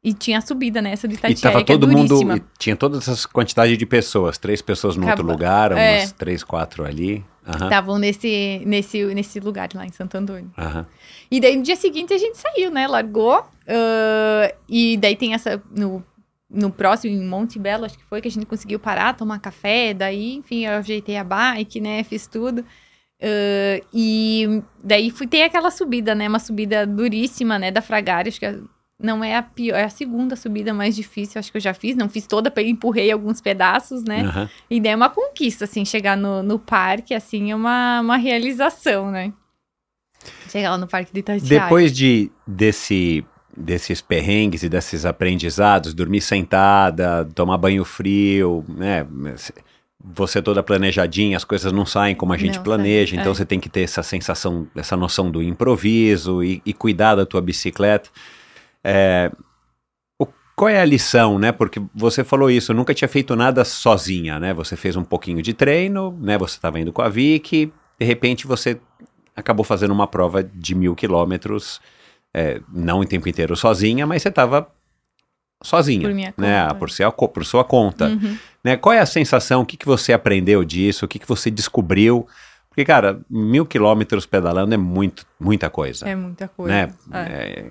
e 0.03 0.13
tinha 0.13 0.39
a 0.39 0.41
subida 0.41 0.81
nessa 0.81 1.07
do 1.07 1.13
E 1.13 1.15
Itatiaia, 1.15 1.53
tava 1.53 1.63
que 1.63 1.71
é 1.71 1.75
todo 1.75 1.87
mundo. 1.87 2.07
duríssima. 2.09 2.37
e 2.37 2.43
Tinha 2.59 2.75
toda 2.75 2.97
essa 2.97 3.27
quantidade 3.29 3.77
de 3.77 3.85
pessoas. 3.85 4.37
Três 4.37 4.61
pessoas 4.61 4.95
no 4.97 5.07
outro 5.07 5.25
lugar, 5.25 5.71
umas 5.71 5.81
é. 5.81 6.07
três, 6.17 6.43
quatro 6.43 6.83
ali. 6.85 7.23
Estavam 7.45 7.97
nesse, 7.99 8.61
nesse, 8.65 9.03
nesse 9.13 9.39
lugar 9.39 9.67
lá 9.75 9.85
em 9.85 9.91
Santo 9.91 10.15
Antônio. 10.17 10.49
aham. 10.57 10.85
E 11.29 11.39
daí 11.41 11.55
no 11.57 11.63
dia 11.63 11.75
seguinte 11.75 12.13
a 12.13 12.17
gente 12.17 12.37
saiu, 12.37 12.69
né? 12.71 12.87
Largou. 12.87 13.43
ah, 13.67 14.53
e 14.69 14.97
daí 14.97 15.15
tem 15.15 15.33
essa. 15.33 15.61
No, 15.75 16.03
no 16.49 16.69
próximo, 16.71 17.13
em 17.13 17.25
Monte 17.25 17.57
Belo, 17.57 17.83
acho 17.85 17.97
que 17.97 18.05
foi 18.05 18.21
que 18.21 18.27
a 18.27 18.31
gente 18.31 18.45
conseguiu 18.45 18.79
parar, 18.79 19.15
tomar 19.15 19.39
café. 19.39 19.93
Daí, 19.93 20.35
enfim, 20.35 20.65
eu 20.65 20.73
ajeitei 20.73 21.17
a 21.17 21.23
bike, 21.23 21.81
né? 21.81 22.03
Fiz 22.03 22.27
tudo. 22.27 22.63
Ah, 23.21 23.81
e 23.93 24.61
daí 24.83 25.09
fui 25.09 25.27
ter 25.27 25.43
aquela 25.43 25.71
subida, 25.71 26.13
né? 26.15 26.27
Uma 26.29 26.39
subida 26.39 26.85
duríssima, 26.85 27.57
né? 27.59 27.71
Da 27.71 27.81
Fragari. 27.81 28.29
Acho 28.29 28.39
que 28.39 28.45
é- 28.45 28.59
não 28.99 29.23
é 29.23 29.35
a 29.35 29.43
pior, 29.43 29.75
é 29.75 29.83
a 29.83 29.89
segunda 29.89 30.35
subida 30.35 30.73
mais 30.73 30.95
difícil, 30.95 31.39
acho 31.39 31.51
que 31.51 31.57
eu 31.57 31.61
já 31.61 31.73
fiz. 31.73 31.95
Não 31.95 32.07
fiz 32.07 32.25
toda, 32.25 32.53
empurrei 32.61 33.11
alguns 33.11 33.41
pedaços, 33.41 34.03
né? 34.03 34.21
aham. 34.21 34.49
E 34.69 34.79
daí 34.79 34.93
é 34.93 34.95
uma 34.95 35.09
conquista, 35.09 35.65
assim, 35.65 35.83
chegar 35.83 36.15
no, 36.15 36.41
no 36.41 36.57
parque, 36.57 37.13
assim, 37.13 37.51
é 37.51 37.55
uma, 37.55 38.01
uma 38.01 38.17
realização, 38.17 39.11
né? 39.11 39.33
Chegar 40.49 40.71
lá 40.71 40.77
no 40.77 40.87
parque 40.87 41.11
de 41.11 41.19
Itatiaia. 41.19 41.63
Depois 41.63 41.91
de 41.91 42.31
desse 42.47 43.25
desses 43.55 44.01
perrengues 44.01 44.63
e 44.63 44.69
desses 44.69 45.05
aprendizados, 45.05 45.93
dormir 45.93 46.21
sentada, 46.21 47.27
tomar 47.35 47.57
banho 47.57 47.85
frio, 47.85 48.65
né? 48.67 49.05
Você 50.03 50.41
toda 50.41 50.63
planejadinha, 50.63 51.37
as 51.37 51.43
coisas 51.45 51.71
não 51.71 51.85
saem 51.85 52.15
como 52.15 52.33
a 52.33 52.37
gente 52.37 52.55
Não 52.55 52.63
planeja, 52.63 53.15
então 53.15 53.31
é. 53.31 53.35
você 53.35 53.45
tem 53.45 53.59
que 53.59 53.69
ter 53.69 53.81
essa 53.81 54.01
sensação, 54.03 54.67
essa 54.75 54.97
noção 54.97 55.29
do 55.31 55.41
improviso 55.41 56.43
e, 56.43 56.61
e 56.65 56.73
cuidar 56.73 57.15
da 57.15 57.25
tua 57.25 57.41
bicicleta. 57.41 58.09
É, 58.83 59.31
o- 60.19 60.27
qual 60.55 60.69
é 60.69 60.81
a 60.81 60.85
lição, 60.85 61.39
né? 61.39 61.51
Porque 61.51 61.81
você 61.93 62.23
falou 62.23 62.49
isso, 62.51 62.73
nunca 62.73 62.93
tinha 62.93 63.07
feito 63.07 63.35
nada 63.35 63.63
sozinha, 63.63 64.39
né? 64.39 64.53
Você 64.53 64.75
fez 64.75 64.95
um 64.95 65.03
pouquinho 65.03 65.41
de 65.41 65.53
treino, 65.53 66.11
né? 66.21 66.37
Você 66.37 66.55
estava 66.55 66.79
indo 66.79 66.91
com 66.91 67.01
a 67.01 67.09
Vicky, 67.09 67.71
de 67.99 68.05
repente 68.05 68.45
você 68.47 68.79
acabou 69.35 69.63
fazendo 69.63 69.91
uma 69.91 70.05
prova 70.07 70.43
de 70.43 70.75
mil 70.75 70.95
quilômetros, 70.95 71.79
é, 72.33 72.59
não 72.71 73.03
em 73.03 73.07
tempo 73.07 73.27
inteiro 73.29 73.55
sozinha, 73.55 74.05
mas 74.05 74.21
você 74.21 74.29
estava 74.29 74.67
sozinha, 75.63 76.01
Por 76.07 76.13
minha 76.13 76.33
né? 76.37 76.63
conta. 76.63 76.75
Por, 76.75 76.89
sua, 76.91 77.11
por 77.11 77.45
sua 77.45 77.63
conta. 77.63 78.07
Uhum. 78.09 78.37
Né? 78.63 78.75
Qual 78.77 78.93
é 78.93 78.99
a 78.99 79.05
sensação? 79.05 79.61
O 79.61 79.65
que, 79.65 79.77
que 79.77 79.85
você 79.85 80.11
aprendeu 80.13 80.63
disso? 80.63 81.05
O 81.05 81.07
que, 81.07 81.17
que 81.19 81.27
você 81.27 81.49
descobriu? 81.49 82.27
Porque, 82.69 82.83
cara, 82.83 83.21
mil 83.29 83.65
quilômetros 83.65 84.25
pedalando 84.25 84.73
é 84.73 84.77
muito, 84.77 85.25
muita 85.39 85.69
coisa. 85.69 86.07
É 86.09 86.15
muita 86.15 86.47
coisa. 86.47 86.73
né? 86.73 86.93
É. 87.13 87.19
É, 87.19 87.65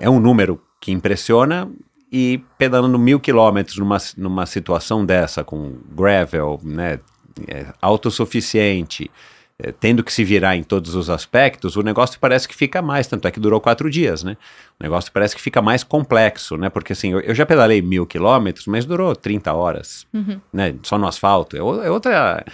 é 0.00 0.08
um 0.10 0.20
número 0.20 0.60
que 0.80 0.92
impressiona 0.92 1.70
e 2.12 2.42
pedalando 2.58 2.98
mil 2.98 3.20
quilômetros 3.20 3.78
numa, 3.78 3.98
numa 4.16 4.46
situação 4.46 5.04
dessa, 5.06 5.44
com 5.44 5.74
gravel, 5.94 6.60
né? 6.62 6.98
é, 7.46 7.66
autossuficiente, 7.80 9.10
é, 9.58 9.72
tendo 9.72 10.02
que 10.02 10.12
se 10.12 10.24
virar 10.24 10.56
em 10.56 10.62
todos 10.62 10.94
os 10.94 11.08
aspectos, 11.10 11.76
o 11.76 11.82
negócio 11.82 12.18
parece 12.18 12.48
que 12.48 12.54
fica 12.54 12.82
mais, 12.82 13.06
tanto 13.06 13.28
é 13.28 13.30
que 13.30 13.38
durou 13.40 13.60
quatro 13.60 13.90
dias, 13.90 14.22
né? 14.24 14.36
O 14.78 14.82
negócio 14.82 15.12
parece 15.12 15.36
que 15.36 15.40
fica 15.42 15.60
mais 15.62 15.84
complexo, 15.84 16.56
né? 16.56 16.68
Porque 16.70 16.92
assim, 16.92 17.12
eu, 17.12 17.20
eu 17.20 17.34
já 17.34 17.44
pedalei 17.46 17.80
mil 17.82 18.06
quilômetros, 18.06 18.66
mas 18.66 18.84
durou 18.84 19.14
30 19.14 19.52
horas, 19.52 20.06
Uhum. 20.12 20.40
né? 20.52 20.74
Só 20.82 20.98
no 20.98 21.06
asfalto. 21.06 21.56
É, 21.56 21.60
é 21.60 21.90
outra. 21.90 22.44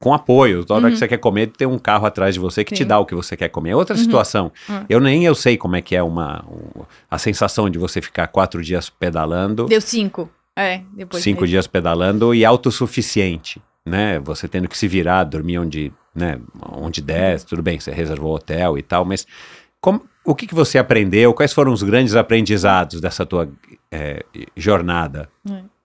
Com 0.00 0.14
apoio. 0.14 0.64
Toda 0.64 0.78
hora 0.80 0.86
Uhum. 0.86 0.92
que 0.92 0.98
você 0.98 1.06
quer 1.06 1.18
comer, 1.18 1.48
tem 1.48 1.68
um 1.68 1.78
carro 1.78 2.06
atrás 2.06 2.34
de 2.34 2.40
você 2.40 2.64
que 2.64 2.72
te 2.74 2.78
Sim. 2.82 2.86
dá 2.88 2.98
o 2.98 3.04
que 3.06 3.14
você 3.14 3.36
quer 3.36 3.50
comer. 3.50 3.70
É 3.70 3.76
outra 3.76 3.94
situação. 3.96 4.50
Uhum. 4.68 4.84
Eu 4.88 4.98
nem 4.98 5.24
eu 5.24 5.34
sei 5.34 5.56
como 5.58 5.76
é 5.76 5.82
que 5.82 5.94
é 5.94 6.02
uma, 6.02 6.42
um- 6.48 6.82
a 7.10 7.18
sensação 7.18 7.68
de 7.68 7.78
você 7.78 8.00
ficar 8.00 8.26
quatro 8.28 8.62
dias 8.62 8.88
pedalando, 8.88 9.66
Deu 9.66 9.80
cinco. 9.80 10.28
É, 10.56 10.80
depois. 10.94 11.22
cinco 11.22 11.46
dias 11.46 11.66
pedalando 11.66 12.34
e 12.34 12.44
autossuficiente, 12.44 13.60
né? 13.86 14.18
Você 14.20 14.48
tendo 14.48 14.68
que 14.68 14.76
se 14.76 14.88
virar, 14.88 15.24
dormir 15.24 15.58
onde, 15.58 15.92
né, 16.14 16.38
onde 16.72 17.00
der, 17.00 17.40
tudo 17.42 17.62
bem, 17.62 17.78
você 17.78 17.90
reservou 17.92 18.34
hotel 18.34 18.76
e 18.78 18.82
tal, 18.82 19.04
mas 19.04 19.26
como- 19.80 20.02
o 20.24 20.34
que, 20.34 20.46
que 20.46 20.54
você 20.54 20.76
aprendeu? 20.78 21.32
Quais 21.32 21.52
foram 21.52 21.72
os 21.72 21.82
grandes 21.82 22.14
aprendizados 22.16 23.00
dessa 23.00 23.24
tua 23.24 23.48
eh, 23.92 24.24
jornada? 24.56 25.28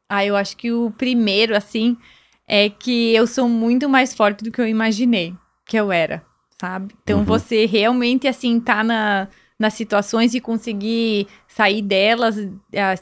Ah, 0.10 0.26
eu 0.26 0.36
acho 0.36 0.56
que 0.58 0.72
o 0.72 0.92
primeiro, 0.98 1.56
assim, 1.56 1.98
é 2.48 2.70
que 2.70 3.14
eu 3.14 3.26
sou 3.28 3.48
muito 3.50 3.90
mais 3.90 4.14
forte 4.14 4.44
do 4.44 4.52
que 4.52 4.62
eu 4.62 4.68
imaginei 4.68 5.34
que 5.66 5.78
eu 5.78 5.92
era, 5.92 6.24
sabe? 6.62 6.94
Então, 7.04 7.20
Uhum. 7.20 7.26
você 7.26 7.66
realmente, 7.66 8.28
assim, 8.28 8.60
tá 8.60 8.84
na, 8.84 9.28
nas 9.58 9.74
situações 9.74 10.36
e 10.36 10.40
conseguir 10.40 11.28
sair 11.48 11.82
delas, 11.82 12.36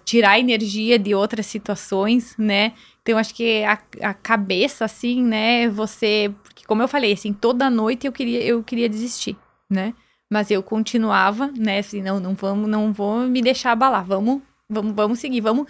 tirar 0.06 0.40
energia 0.40 0.98
de 0.98 1.14
outras 1.14 1.46
situações, 1.46 2.36
né? 2.38 2.72
Então, 3.02 3.18
acho 3.18 3.36
que 3.36 3.64
a, 3.66 3.78
a 4.02 4.14
cabeça, 4.14 4.86
assim, 4.86 5.22
né, 5.22 5.68
você... 5.68 6.34
Porque, 6.42 6.64
como 6.66 6.82
eu 6.82 6.88
falei, 6.88 7.12
assim, 7.12 7.34
toda 7.34 7.70
noite 7.70 8.08
eu 8.08 8.14
queria, 8.14 8.42
eu 8.44 8.64
queria 8.64 8.88
desistir, 8.88 9.36
né? 9.70 9.94
Mas 10.32 10.50
eu 10.50 10.64
continuava, 10.64 11.52
né, 11.58 11.80
assim, 11.80 12.02
não, 12.02 12.20
não 12.20 12.34
vamos, 12.34 12.70
não 12.70 12.94
vou 12.94 13.28
me 13.28 13.42
deixar 13.42 13.74
abalar, 13.74 14.06
vamos, 14.06 14.42
vamos, 14.70 14.94
vamos 14.96 15.20
seguir, 15.20 15.42
vamos 15.42 15.68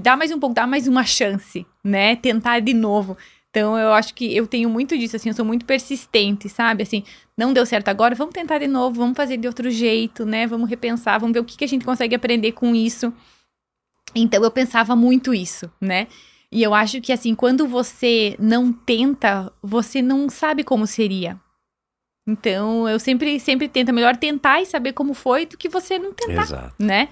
dá 0.00 0.16
mais 0.16 0.30
um 0.32 0.40
pouco, 0.40 0.54
dá 0.54 0.66
mais 0.66 0.88
uma 0.88 1.04
chance, 1.04 1.66
né? 1.84 2.16
Tentar 2.16 2.60
de 2.60 2.74
novo. 2.74 3.16
Então, 3.50 3.78
eu 3.78 3.92
acho 3.92 4.14
que 4.14 4.36
eu 4.36 4.46
tenho 4.46 4.68
muito 4.68 4.98
disso, 4.98 5.16
assim, 5.16 5.30
eu 5.30 5.34
sou 5.34 5.44
muito 5.44 5.64
persistente, 5.64 6.46
sabe? 6.48 6.82
Assim, 6.82 7.02
não 7.38 7.54
deu 7.54 7.64
certo 7.64 7.88
agora, 7.88 8.14
vamos 8.14 8.34
tentar 8.34 8.58
de 8.58 8.66
novo, 8.66 8.96
vamos 8.96 9.16
fazer 9.16 9.38
de 9.38 9.46
outro 9.46 9.70
jeito, 9.70 10.26
né? 10.26 10.46
Vamos 10.46 10.68
repensar, 10.68 11.18
vamos 11.18 11.32
ver 11.32 11.40
o 11.40 11.44
que, 11.44 11.56
que 11.56 11.64
a 11.64 11.68
gente 11.68 11.84
consegue 11.84 12.14
aprender 12.14 12.52
com 12.52 12.74
isso. 12.74 13.12
Então, 14.14 14.42
eu 14.44 14.50
pensava 14.50 14.94
muito 14.94 15.32
isso, 15.32 15.70
né? 15.80 16.06
E 16.52 16.62
eu 16.62 16.74
acho 16.74 17.00
que, 17.00 17.12
assim, 17.12 17.34
quando 17.34 17.66
você 17.66 18.36
não 18.38 18.72
tenta, 18.72 19.50
você 19.62 20.02
não 20.02 20.28
sabe 20.28 20.62
como 20.62 20.86
seria. 20.86 21.40
Então, 22.28 22.88
eu 22.88 22.98
sempre, 22.98 23.38
sempre 23.40 23.68
tento, 23.68 23.88
é 23.88 23.92
melhor 23.92 24.16
tentar 24.16 24.60
e 24.60 24.66
saber 24.66 24.92
como 24.92 25.14
foi 25.14 25.46
do 25.46 25.56
que 25.56 25.68
você 25.68 25.98
não 25.98 26.12
tentar 26.12 26.42
Exato. 26.42 26.74
né? 26.78 27.08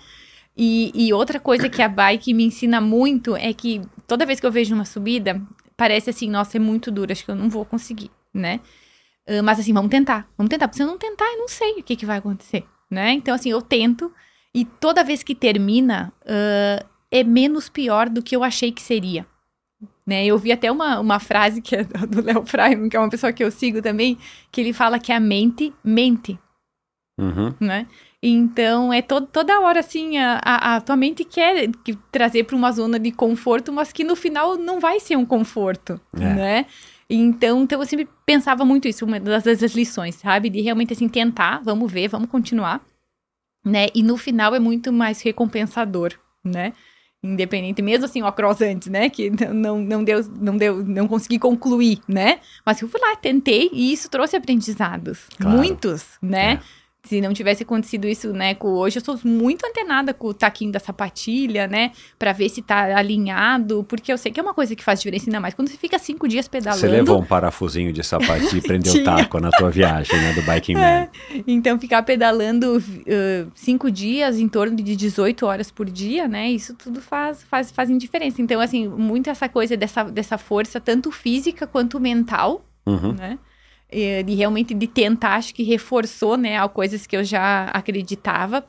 E, 0.56 0.92
e 0.94 1.12
outra 1.12 1.40
coisa 1.40 1.68
que 1.68 1.82
a 1.82 1.88
bike 1.88 2.32
me 2.32 2.44
ensina 2.44 2.80
muito 2.80 3.34
é 3.34 3.52
que 3.52 3.82
toda 4.06 4.26
vez 4.26 4.38
que 4.38 4.46
eu 4.46 4.52
vejo 4.52 4.74
uma 4.74 4.84
subida, 4.84 5.40
parece 5.76 6.10
assim, 6.10 6.30
nossa, 6.30 6.56
é 6.56 6.60
muito 6.60 6.90
dura, 6.90 7.12
acho 7.12 7.24
que 7.24 7.30
eu 7.30 7.34
não 7.34 7.50
vou 7.50 7.64
conseguir, 7.64 8.10
né? 8.32 8.60
Ah, 9.28 9.42
mas 9.42 9.58
assim, 9.58 9.72
vamos 9.72 9.90
tentar, 9.90 10.28
vamos 10.36 10.50
tentar, 10.50 10.68
porque 10.68 10.76
se 10.76 10.82
eu 10.82 10.86
não 10.86 10.98
tentar, 10.98 11.24
eu 11.24 11.38
não 11.38 11.48
sei 11.48 11.72
o 11.80 11.82
que, 11.82 11.96
que 11.96 12.06
vai 12.06 12.18
acontecer, 12.18 12.64
né? 12.90 13.12
Então, 13.12 13.34
assim, 13.34 13.50
eu 13.50 13.60
tento, 13.60 14.12
e 14.54 14.64
toda 14.64 15.02
vez 15.02 15.22
que 15.22 15.34
termina, 15.34 16.12
ah, 16.26 16.86
é 17.10 17.24
menos 17.24 17.68
pior 17.68 18.08
do 18.08 18.22
que 18.22 18.36
eu 18.36 18.44
achei 18.44 18.70
que 18.70 18.82
seria. 18.82 19.26
Né, 20.06 20.26
eu 20.26 20.36
vi 20.36 20.52
até 20.52 20.70
uma, 20.70 21.00
uma 21.00 21.18
frase 21.18 21.62
que 21.62 21.74
é 21.74 21.82
do 21.82 22.22
Léo 22.22 22.44
Freiman, 22.44 22.90
que 22.90 22.96
é 22.96 23.00
uma 23.00 23.08
pessoa 23.08 23.32
que 23.32 23.42
eu 23.42 23.50
sigo 23.50 23.80
também, 23.80 24.18
que 24.52 24.60
ele 24.60 24.72
fala 24.72 24.98
que 24.98 25.10
a 25.10 25.18
mente 25.18 25.72
mente 25.82 26.38
Uhum. 27.18 27.54
né? 27.60 27.86
Então, 28.26 28.90
é 28.90 29.02
to 29.02 29.20
toda 29.20 29.60
hora 29.60 29.80
assim, 29.80 30.16
a, 30.16 30.40
a, 30.42 30.76
a 30.76 30.80
tua 30.80 30.96
mente 30.96 31.24
quer 31.24 31.68
que- 31.84 31.98
trazer 32.10 32.44
para 32.44 32.56
uma 32.56 32.72
zona 32.72 32.98
de 32.98 33.10
conforto, 33.12 33.70
mas 33.70 33.92
que 33.92 34.02
no 34.02 34.16
final 34.16 34.56
não 34.56 34.80
vai 34.80 34.98
ser 34.98 35.16
um 35.16 35.26
conforto, 35.26 36.00
É. 36.18 36.20
né? 36.34 36.66
Então, 37.10 37.62
então, 37.62 37.80
eu 37.82 37.86
sempre 37.86 38.08
pensava 38.24 38.64
muito 38.64 38.88
isso, 38.88 39.04
uma 39.04 39.20
das, 39.20 39.44
das 39.44 39.74
lições, 39.74 40.14
sabe? 40.14 40.48
De 40.48 40.62
realmente, 40.62 40.94
assim, 40.94 41.06
tentar, 41.06 41.60
vamos 41.62 41.92
ver, 41.92 42.08
vamos 42.08 42.30
continuar, 42.30 42.80
né? 43.62 43.88
E 43.94 44.02
no 44.02 44.16
final 44.16 44.54
é 44.54 44.58
muito 44.58 44.90
mais 44.90 45.20
recompensador, 45.20 46.14
né? 46.42 46.72
Independente, 47.22 47.82
mesmo 47.82 48.06
assim, 48.06 48.22
o 48.22 48.32
cross 48.32 48.62
antes, 48.62 48.88
né? 48.88 49.10
Que 49.10 49.30
não, 49.52 49.80
não 49.80 50.02
deu, 50.02 50.22
não 50.40 50.56
deu, 50.56 50.82
não 50.84 51.06
consegui 51.06 51.38
concluir, 51.38 51.98
né? 52.08 52.38
Mas 52.64 52.80
eu 52.80 52.88
fui 52.88 53.00
lá, 53.00 53.14
tentei 53.16 53.68
e 53.72 53.92
isso 53.92 54.08
trouxe 54.10 54.36
aprendizados. 54.36 55.26
Claro. 55.38 55.56
Muitos, 55.58 56.04
né? 56.22 56.54
É. 56.54 56.60
Se 57.04 57.20
não 57.20 57.34
tivesse 57.34 57.62
acontecido 57.62 58.08
isso, 58.08 58.32
né, 58.32 58.54
com 58.54 58.68
hoje, 58.68 58.98
eu 58.98 59.04
sou 59.04 59.18
muito 59.24 59.66
antenada 59.66 60.14
com 60.14 60.28
o 60.28 60.34
taquinho 60.34 60.72
da 60.72 60.80
sapatilha, 60.80 61.66
né, 61.66 61.92
Pra 62.18 62.32
ver 62.32 62.48
se 62.48 62.62
tá 62.62 62.96
alinhado, 62.96 63.84
porque 63.88 64.10
eu 64.12 64.16
sei 64.16 64.32
que 64.32 64.40
é 64.40 64.42
uma 64.42 64.54
coisa 64.54 64.74
que 64.74 64.82
faz 64.82 65.00
diferença, 65.00 65.28
ainda 65.28 65.38
mais 65.40 65.52
quando 65.54 65.68
você 65.68 65.76
fica 65.76 65.98
cinco 65.98 66.26
dias 66.26 66.48
pedalando. 66.48 66.80
Você 66.80 66.88
levou 66.88 67.20
um 67.20 67.24
parafusinho 67.24 67.92
de 67.92 68.02
sapatinho 68.02 68.56
e 68.56 68.60
prendeu 68.62 68.94
o 68.94 69.04
taco 69.04 69.38
na 69.38 69.50
tua 69.50 69.70
viagem, 69.70 70.16
né, 70.18 70.32
do 70.32 70.42
Biking 70.42 70.74
Man. 70.74 71.08
Então, 71.46 71.78
ficar 71.78 72.02
pedalando 72.02 72.78
uh, 72.78 73.52
cinco 73.54 73.90
dias, 73.90 74.38
em 74.38 74.48
torno 74.48 74.76
de 74.76 74.96
18 74.96 75.44
horas 75.46 75.70
por 75.70 75.86
dia, 75.90 76.26
né? 76.26 76.50
Isso 76.50 76.74
tudo 76.74 77.00
faz, 77.02 77.42
faz, 77.44 77.70
fazem 77.70 77.98
diferença. 77.98 78.40
Então, 78.40 78.60
assim, 78.60 78.88
muito 78.88 79.28
essa 79.28 79.48
coisa 79.48 79.76
dessa, 79.76 80.04
dessa 80.04 80.38
força, 80.38 80.80
tanto 80.80 81.10
física 81.10 81.66
quanto 81.66 82.00
mental, 82.00 82.64
Uhum. 82.86 83.12
né? 83.12 83.38
E, 83.94 84.22
de 84.22 84.34
realmente 84.34 84.74
de 84.74 84.86
tentar, 84.88 85.36
acho 85.36 85.54
que 85.54 85.62
reforçou, 85.62 86.36
né, 86.36 86.58
a 86.58 86.68
coisas 86.68 87.06
que 87.06 87.16
eu 87.16 87.22
já 87.22 87.66
acreditava. 87.66 88.66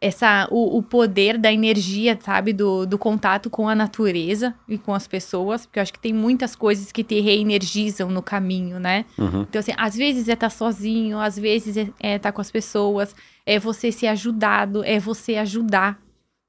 Essa, 0.00 0.48
o, 0.50 0.78
o 0.78 0.82
poder 0.82 1.38
da 1.38 1.50
energia, 1.50 2.18
sabe, 2.20 2.52
do, 2.52 2.84
do 2.84 2.98
contato 2.98 3.48
com 3.48 3.68
a 3.68 3.74
natureza 3.74 4.54
e 4.68 4.76
com 4.76 4.92
as 4.92 5.06
pessoas, 5.06 5.64
porque 5.64 5.78
eu 5.78 5.82
acho 5.82 5.92
que 5.92 6.00
tem 6.00 6.12
muitas 6.12 6.54
coisas 6.54 6.92
que 6.92 7.02
te 7.02 7.20
reenergizam 7.20 8.10
no 8.10 8.20
caminho, 8.20 8.78
né? 8.78 9.06
Uhum. 9.16 9.42
Então, 9.42 9.60
assim, 9.60 9.72
às 9.76 9.94
vezes 9.94 10.28
é 10.28 10.32
estar 10.32 10.50
sozinho, 10.50 11.18
às 11.18 11.38
vezes 11.38 11.76
é 11.76 11.88
é 12.00 12.16
estar 12.16 12.32
com 12.32 12.40
as 12.40 12.50
pessoas, 12.50 13.14
é 13.46 13.58
você 13.58 13.90
ser 13.92 14.08
ajudado, 14.08 14.84
é 14.84 14.98
você 14.98 15.36
ajudar, 15.36 15.98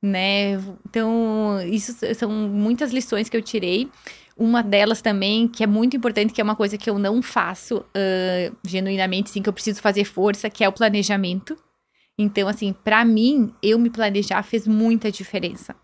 né? 0.02 0.60
Então, 0.90 1.62
isso 1.66 1.94
são 2.16 2.30
muitas 2.30 2.92
lições 2.92 3.30
que 3.30 3.38
eu 3.38 3.42
tirei. 3.42 3.90
Uma 4.36 4.64
delas 4.64 5.02
também, 5.02 5.48
que 5.48 5.64
é 5.64 5.68
muito 5.68 5.96
importante, 5.96 6.34
que 6.34 6.42
é 6.42 6.44
uma 6.44 6.56
coisa 6.56 6.78
que 6.78 6.90
eu 6.90 6.98
não 6.98 7.22
faço 7.22 7.86
ah, 7.94 8.52
genuinamente, 8.66 9.30
sim, 9.30 9.42
que 9.42 9.50
eu 9.50 9.54
preciso 9.54 9.82
fazer 9.82 10.06
força, 10.06 10.50
que 10.50 10.64
é 10.64 10.70
o 10.70 10.74
planejamento. 10.74 11.58
Então, 12.18 12.48
assim, 12.48 12.74
pra 12.74 13.04
mim, 13.04 13.54
eu 13.62 13.78
me 13.80 13.90
planejar 13.90 14.44
fez 14.44 14.68
muita 14.68 15.12
diferença. 15.12 15.76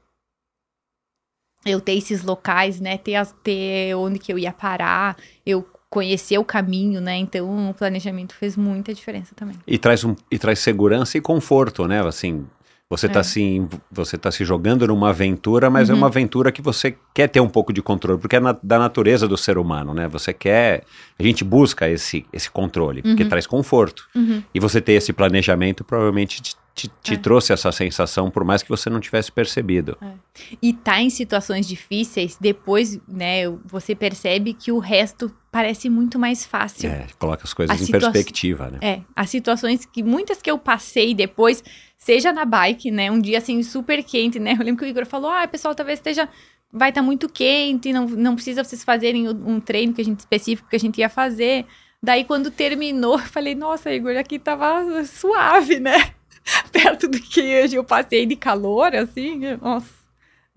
Eu 1.66 1.82
ter 1.82 1.94
esses 1.94 2.24
locais, 2.24 2.80
né? 2.80 2.98
Ter, 2.98 3.16
as, 3.16 3.36
ter 3.44 3.94
onde 3.96 4.18
que 4.18 4.32
eu 4.32 4.40
ia 4.40 4.54
parar, 4.54 5.18
eu 5.46 5.68
conhecer 5.90 6.38
o 6.38 6.46
caminho, 6.46 7.02
né? 7.02 7.18
Então, 7.18 7.70
o 7.70 7.74
planejamento 7.74 8.36
fez 8.36 8.56
muita 8.56 8.94
diferença 8.94 9.34
também. 9.36 9.56
E 9.68 9.78
traz, 9.78 10.04
um, 10.04 10.16
e 10.32 10.38
traz 10.38 10.60
segurança 10.60 11.18
e 11.18 11.22
conforto, 11.22 11.88
né? 11.88 12.06
Assim, 12.06 12.48
você 12.90 13.06
está 13.06 13.20
É. 13.20 13.24
se, 13.24 13.62
você 13.92 14.18
tá 14.18 14.32
se 14.32 14.44
jogando 14.44 14.88
numa 14.88 15.10
aventura, 15.10 15.70
mas 15.70 15.90
é 15.90 15.94
Uhum. 15.94 16.00
uma 16.00 16.08
aventura 16.08 16.52
que 16.52 16.62
você 16.62 16.98
quer 17.14 17.28
ter 17.28 17.40
um 17.40 17.48
pouco 17.48 17.72
de 17.72 17.82
controle, 17.84 18.20
porque 18.20 18.36
é 18.38 18.40
na- 18.40 18.58
da 18.64 18.80
natureza 18.80 19.28
do 19.28 19.38
ser 19.38 19.60
humano, 19.60 19.94
né? 19.94 20.08
Você 20.08 20.34
quer. 20.34 20.84
A 21.20 21.22
gente 21.24 21.44
busca 21.44 21.88
esse, 21.88 22.26
esse 22.34 22.50
controle, 22.50 23.04
porque 23.04 23.24
Uhum. 23.24 23.30
traz 23.30 23.46
conforto. 23.46 24.08
Uhum. 24.16 24.42
E 24.54 24.60
você 24.60 24.82
ter 24.82 24.94
esse 24.94 25.14
planejamento 25.14 25.84
provavelmente 25.84 26.42
te, 26.42 26.56
te- 26.74 26.90
te 27.04 27.14
É. 27.14 27.18
trouxe 27.18 27.54
essa 27.54 27.72
sensação, 27.72 28.32
por 28.32 28.44
mais 28.44 28.64
que 28.64 28.70
você 28.70 28.90
não 28.90 29.00
tivesse 29.00 29.32
percebido. 29.32 29.96
E 30.62 30.74
tá 30.74 31.00
em 31.02 31.10
situações 31.12 31.68
difíceis, 31.68 32.38
depois, 32.42 33.00
né, 33.08 33.44
você 33.66 33.94
percebe 33.94 34.54
que 34.54 34.72
o 34.72 34.80
resto 34.80 35.30
parece 35.52 35.90
muito 35.90 36.20
mais 36.20 36.46
fácil. 36.46 36.90
É, 36.90 37.08
coloca 37.18 37.44
as 37.44 37.54
coisas 37.54 37.80
A 37.80 37.84
em 37.84 37.88
perspectiva, 37.88 38.70
né? 38.70 38.80
É, 38.82 39.02
as 39.16 39.30
situações 39.30 39.86
que 39.86 40.04
muitas 40.04 40.42
que 40.42 40.50
eu 40.50 40.58
passei 40.58 41.14
depois, 41.14 41.64
seja 41.98 42.32
na 42.32 42.46
bike, 42.46 42.92
né, 42.92 43.10
um 43.10 43.20
dia 43.20 43.40
assim 43.40 43.62
super 43.64 44.04
quente, 44.04 44.40
né? 44.40 44.54
Eu 44.54 44.64
lembro 44.64 44.78
que 44.78 44.86
o 44.86 44.88
Igor 44.88 45.06
falou: 45.06 45.32
"Ah, 45.32 45.48
pessoal, 45.48 45.76
talvez 45.76 46.00
esteja 46.00 46.30
vai 46.72 46.90
estar 46.90 47.02
muito 47.02 47.28
quente, 47.28 47.92
não, 47.92 48.06
não 48.08 48.36
precisa 48.36 48.64
vocês 48.64 48.84
fazerem 48.84 49.28
um 49.28 49.60
treino 49.60 49.94
que 49.94 50.02
a 50.02 50.06
gente 50.06 50.20
específico 50.20 50.70
que 50.70 50.76
a 50.76 50.80
gente 50.80 51.00
ia 51.00 51.10
fazer". 51.10 51.66
Daí 52.02 52.24
quando 52.24 52.52
terminou, 52.52 53.20
eu 53.20 53.26
falei: 53.26 53.56
"Nossa, 53.56 53.92
Igor, 53.92 54.16
aqui 54.18 54.38
tava 54.40 55.04
suave, 55.06 55.80
né? 55.80 56.12
Perto 56.72 57.08
do 57.08 57.20
que 57.20 57.42
eu 57.42 57.84
passei 57.84 58.26
de 58.26 58.36
calor, 58.36 58.96
assim, 58.96 59.42
nossa 59.62 59.99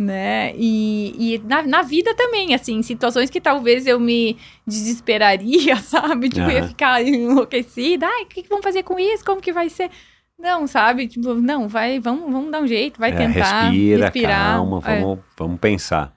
né? 0.03 0.53
E, 0.57 1.35
e 1.35 1.39
na, 1.47 1.63
na 1.63 1.83
vida 1.83 2.15
também, 2.15 2.55
assim, 2.55 2.83
situações 2.83 3.31
que 3.31 3.41
talvez 3.41 3.87
eu 3.87 3.99
me 4.01 4.37
desesperaria, 4.67 5.77
sabe? 5.83 6.29
Tipo, 6.29 6.51
ia 6.51 6.59
Aham. 6.61 6.69
ficar 6.69 7.03
enlouquecida. 7.03 8.07
Ai, 8.07 8.25
o 8.25 8.27
que, 8.27 8.43
que 8.43 8.49
vamos 8.49 8.65
fazer 8.65 8.83
com 8.83 8.99
isso? 8.99 9.25
Como 9.25 9.41
que 9.41 9.53
vai 9.53 9.69
ser? 9.69 9.91
Não, 10.39 10.67
sabe? 10.67 11.07
Tipo, 11.07 11.35
não, 11.35 11.69
vai, 11.69 12.01
vamos, 12.01 12.31
vamos 12.33 12.51
dar 12.51 12.61
um 12.63 12.67
jeito, 12.67 12.99
vai 12.99 13.11
É, 13.11 13.17
tentar. 13.17 13.63
respira, 13.71 14.05
respirar. 14.07 14.55
calma, 14.57 14.81
É. 14.85 15.01
vamos, 15.01 15.19
vamos 15.39 15.61
pensar. 15.61 16.13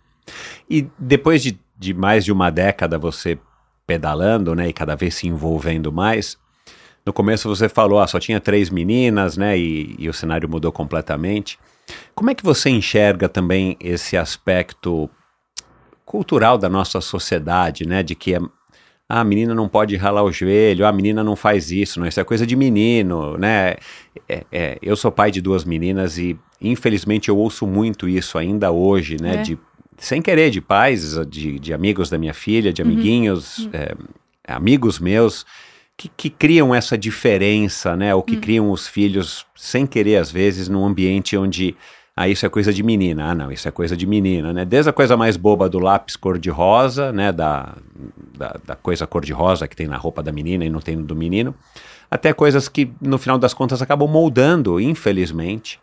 E 0.69 0.87
depois 0.97 1.43
de, 1.43 1.59
de 1.77 1.93
mais 1.93 2.25
de 2.25 2.31
uma 2.31 2.49
década 2.49 2.97
você 2.97 3.37
pedalando, 3.85 4.55
né, 4.55 4.67
e 4.67 4.73
cada 4.73 4.95
vez 4.95 5.13
se 5.13 5.27
envolvendo 5.27 5.91
mais, 5.91 6.37
no 7.05 7.13
começo 7.13 7.47
você 7.47 7.69
falou, 7.69 7.99
ah, 7.99 8.07
só 8.07 8.19
tinha 8.19 8.39
três 8.39 8.71
meninas, 8.71 9.37
né, 9.37 9.55
e, 9.55 9.95
e 9.99 10.09
o 10.09 10.13
cenário 10.13 10.49
mudou 10.49 10.71
completamente. 10.71 11.59
Como 12.13 12.29
é 12.29 12.35
que 12.35 12.43
você 12.43 12.69
enxerga 12.69 13.27
também 13.27 13.77
esse 13.79 14.15
aspecto 14.15 15.09
cultural 16.05 16.57
da 16.57 16.69
nossa 16.69 17.01
sociedade, 17.01 17.85
né? 17.85 18.03
De 18.03 18.15
que 18.15 18.35
a, 18.35 18.41
a 19.09 19.23
menina 19.23 19.53
não 19.53 19.67
pode 19.67 19.95
ralar 19.95 20.23
o 20.23 20.31
joelho, 20.31 20.85
a 20.85 20.91
menina 20.91 21.23
não 21.23 21.35
faz 21.35 21.71
isso, 21.71 21.99
não, 21.99 22.07
isso 22.07 22.19
é 22.19 22.23
coisa 22.23 22.45
de 22.45 22.55
menino, 22.55 23.37
né? 23.37 23.75
É, 24.29 24.45
é, 24.51 24.77
eu 24.81 24.95
sou 24.95 25.11
pai 25.11 25.31
de 25.31 25.41
duas 25.41 25.65
meninas 25.65 26.17
e 26.17 26.37
infelizmente 26.61 27.29
eu 27.29 27.37
ouço 27.37 27.67
muito 27.67 28.07
isso 28.07 28.37
ainda 28.37 28.71
hoje, 28.71 29.17
né? 29.19 29.35
É. 29.35 29.41
De, 29.41 29.59
sem 29.97 30.21
querer, 30.21 30.49
de 30.49 30.61
pais, 30.61 31.17
de, 31.27 31.59
de 31.59 31.73
amigos 31.73 32.09
da 32.09 32.17
minha 32.17 32.33
filha, 32.33 32.73
de 32.73 32.81
amiguinhos, 32.81 33.69
é, 33.71 33.95
amigos 34.47 34.99
meus, 34.99 35.45
que, 35.97 36.09
que 36.09 36.30
criam 36.30 36.73
essa 36.73 36.97
diferença, 36.97 37.95
né? 37.95 38.13
Ou 38.13 38.22
que 38.22 38.38
criam 38.38 38.72
os 38.72 38.88
filhos 38.88 39.45
sem 39.55 39.85
querer, 39.85 40.17
às 40.17 40.31
vezes, 40.31 40.67
num 40.67 40.85
ambiente 40.85 41.38
onde 41.38 41.76
ah, 42.17 42.30
isso 42.30 42.45
é 42.45 42.49
coisa 42.49 42.73
de 42.73 42.81
menina, 42.81 43.31
ah, 43.31 43.35
não, 43.35 43.51
isso 43.51 43.67
é 43.67 43.72
coisa 43.72 43.95
de 43.95 44.07
menina, 44.07 44.53
né? 44.53 44.63
Desde 44.63 44.89
a 44.89 44.93
coisa 44.93 45.17
mais 45.17 45.35
boba 45.35 45.67
do 45.67 45.80
lápis 45.80 46.15
cor-de-rosa, 46.15 47.11
né? 47.11 47.31
Da, 47.31 47.76
da, 48.38 48.59
da 48.65 48.76
coisa 48.76 49.05
cor-de-rosa 49.05 49.67
que 49.67 49.76
tem 49.76 49.88
na 49.88 49.97
roupa 49.97 50.23
da 50.23 50.31
menina 50.31 50.63
e 50.63 50.69
não 50.69 50.80
tem 50.80 50.95
no 50.95 51.03
do 51.03 51.15
menino, 51.15 51.53
até 52.09 52.31
coisas 52.31 52.69
que, 52.69 52.91
no 53.01 53.17
final 53.17 53.38
das 53.38 53.53
contas, 53.53 53.81
acabam 53.81 54.09
moldando, 54.09 54.80
infelizmente, 54.80 55.80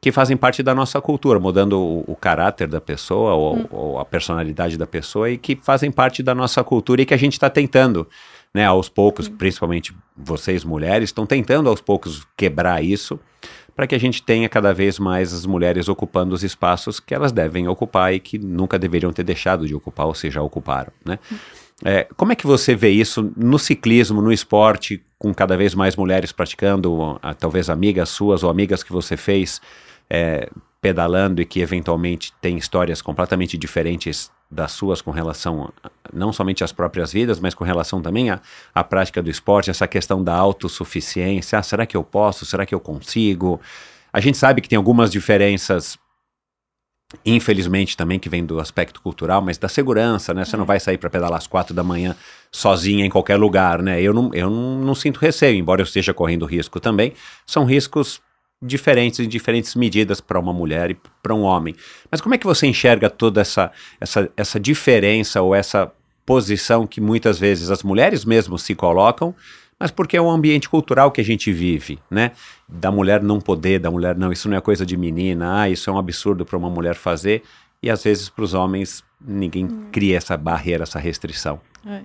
que 0.00 0.10
fazem 0.10 0.36
parte 0.36 0.62
da 0.62 0.74
nossa 0.74 1.00
cultura, 1.00 1.38
mudando 1.38 1.78
o, 1.78 2.04
o 2.06 2.16
caráter 2.16 2.66
da 2.66 2.80
pessoa 2.80 3.34
ou, 3.34 3.66
ou 3.70 3.98
a 3.98 4.04
personalidade 4.04 4.78
da 4.78 4.86
pessoa 4.86 5.30
e 5.30 5.36
que 5.36 5.58
fazem 5.62 5.90
parte 5.90 6.22
da 6.22 6.34
nossa 6.34 6.64
cultura 6.64 7.02
e 7.02 7.06
que 7.06 7.14
a 7.14 7.18
gente 7.18 7.34
está 7.34 7.50
tentando, 7.50 8.08
né, 8.54 8.64
aos 8.64 8.88
poucos, 8.88 9.28
principalmente 9.28 9.94
vocês 10.16 10.64
mulheres, 10.64 11.10
estão 11.10 11.24
tentando 11.24 11.68
aos 11.68 11.80
poucos 11.80 12.26
quebrar 12.36 12.82
isso 12.82 13.18
para 13.74 13.86
que 13.86 13.94
a 13.94 13.98
gente 13.98 14.22
tenha 14.22 14.48
cada 14.48 14.74
vez 14.74 14.98
mais 14.98 15.32
as 15.32 15.46
mulheres 15.46 15.88
ocupando 15.88 16.34
os 16.34 16.42
espaços 16.42 17.00
que 17.00 17.14
elas 17.14 17.32
devem 17.32 17.68
ocupar 17.68 18.12
e 18.12 18.20
que 18.20 18.38
nunca 18.38 18.78
deveriam 18.78 19.12
ter 19.12 19.22
deixado 19.22 19.66
de 19.66 19.74
ocupar, 19.74 20.06
ou 20.06 20.14
seja, 20.14 20.42
ocuparam, 20.42 20.92
né? 21.04 21.18
É, 21.82 22.06
como 22.14 22.30
é 22.32 22.34
que 22.34 22.46
você 22.46 22.74
vê 22.74 22.90
isso 22.90 23.32
no 23.34 23.58
ciclismo, 23.58 24.20
no 24.20 24.30
esporte, 24.30 25.02
com 25.18 25.32
cada 25.32 25.56
vez 25.56 25.74
mais 25.74 25.96
mulheres 25.96 26.30
praticando, 26.30 27.18
ah, 27.22 27.32
talvez 27.32 27.70
amigas 27.70 28.10
suas 28.10 28.42
ou 28.42 28.50
amigas 28.50 28.82
que 28.82 28.92
você 28.92 29.16
fez 29.16 29.62
é, 30.10 30.50
pedalando 30.82 31.40
e 31.40 31.46
que 31.46 31.60
eventualmente 31.60 32.34
têm 32.40 32.58
histórias 32.58 33.00
completamente 33.00 33.56
diferentes 33.56 34.30
das 34.50 34.72
suas 34.72 35.00
com 35.00 35.10
relação 35.10 35.72
não 36.12 36.32
somente 36.32 36.64
às 36.64 36.72
próprias 36.72 37.12
vidas, 37.12 37.38
mas 37.38 37.54
com 37.54 37.62
relação 37.62 38.02
também 38.02 38.30
à, 38.30 38.40
à 38.74 38.82
prática 38.82 39.22
do 39.22 39.30
esporte, 39.30 39.70
essa 39.70 39.86
questão 39.86 40.22
da 40.24 40.34
autossuficiência. 40.34 41.58
Ah, 41.58 41.62
será 41.62 41.86
que 41.86 41.96
eu 41.96 42.02
posso? 42.02 42.44
Será 42.44 42.66
que 42.66 42.74
eu 42.74 42.80
consigo? 42.80 43.60
A 44.12 44.18
gente 44.20 44.36
sabe 44.36 44.60
que 44.60 44.68
tem 44.68 44.76
algumas 44.76 45.10
diferenças 45.10 45.98
infelizmente 47.24 47.96
também 47.96 48.18
que 48.18 48.28
vem 48.28 48.44
do 48.44 48.60
aspecto 48.60 49.00
cultural, 49.02 49.42
mas 49.42 49.58
da 49.58 49.68
segurança, 49.68 50.32
né? 50.32 50.44
Você 50.44 50.56
não 50.56 50.64
vai 50.64 50.78
sair 50.78 50.98
para 50.98 51.10
pedalar 51.10 51.38
às 51.38 51.46
quatro 51.46 51.74
da 51.74 51.82
manhã 51.82 52.14
sozinha 52.52 53.04
em 53.04 53.10
qualquer 53.10 53.36
lugar, 53.36 53.82
né? 53.82 54.00
Eu 54.00 54.14
não, 54.14 54.30
eu 54.32 54.48
não, 54.48 54.78
não 54.78 54.94
sinto 54.94 55.18
receio, 55.18 55.56
embora 55.56 55.80
eu 55.80 55.84
esteja 55.84 56.14
correndo 56.14 56.46
risco 56.46 56.78
também. 56.78 57.12
São 57.44 57.64
riscos 57.64 58.20
diferentes 58.62 59.20
em 59.20 59.28
diferentes 59.28 59.74
medidas 59.74 60.20
para 60.20 60.38
uma 60.38 60.52
mulher 60.52 60.90
e 60.90 60.98
para 61.22 61.34
um 61.34 61.42
homem. 61.42 61.74
Mas 62.10 62.20
como 62.20 62.34
é 62.34 62.38
que 62.38 62.46
você 62.46 62.66
enxerga 62.66 63.08
toda 63.08 63.40
essa, 63.40 63.72
essa, 64.00 64.30
essa 64.36 64.60
diferença 64.60 65.40
ou 65.40 65.54
essa 65.54 65.90
posição 66.26 66.86
que 66.86 67.00
muitas 67.00 67.38
vezes 67.38 67.70
as 67.70 67.82
mulheres 67.82 68.24
mesmo 68.24 68.58
se 68.58 68.74
colocam, 68.74 69.34
mas 69.78 69.90
porque 69.90 70.16
é 70.16 70.20
um 70.22 70.30
ambiente 70.30 70.68
cultural 70.68 71.10
que 71.10 71.20
a 71.22 71.24
gente 71.24 71.50
vive, 71.50 71.98
né? 72.10 72.32
Da 72.68 72.92
mulher 72.92 73.22
não 73.22 73.40
poder, 73.40 73.80
da 73.80 73.90
mulher 73.90 74.14
não, 74.14 74.30
isso 74.30 74.48
não 74.48 74.56
é 74.56 74.60
coisa 74.60 74.84
de 74.84 74.96
menina, 74.96 75.62
ah, 75.62 75.70
isso 75.70 75.88
é 75.88 75.92
um 75.92 75.98
absurdo 75.98 76.44
para 76.44 76.58
uma 76.58 76.68
mulher 76.68 76.94
fazer, 76.94 77.42
e 77.82 77.88
às 77.88 78.04
vezes 78.04 78.28
para 78.28 78.44
os 78.44 78.52
homens 78.52 79.02
ninguém 79.18 79.66
cria 79.90 80.18
essa 80.18 80.36
barreira, 80.36 80.82
essa 80.82 80.98
restrição. 80.98 81.58
É. 81.86 82.02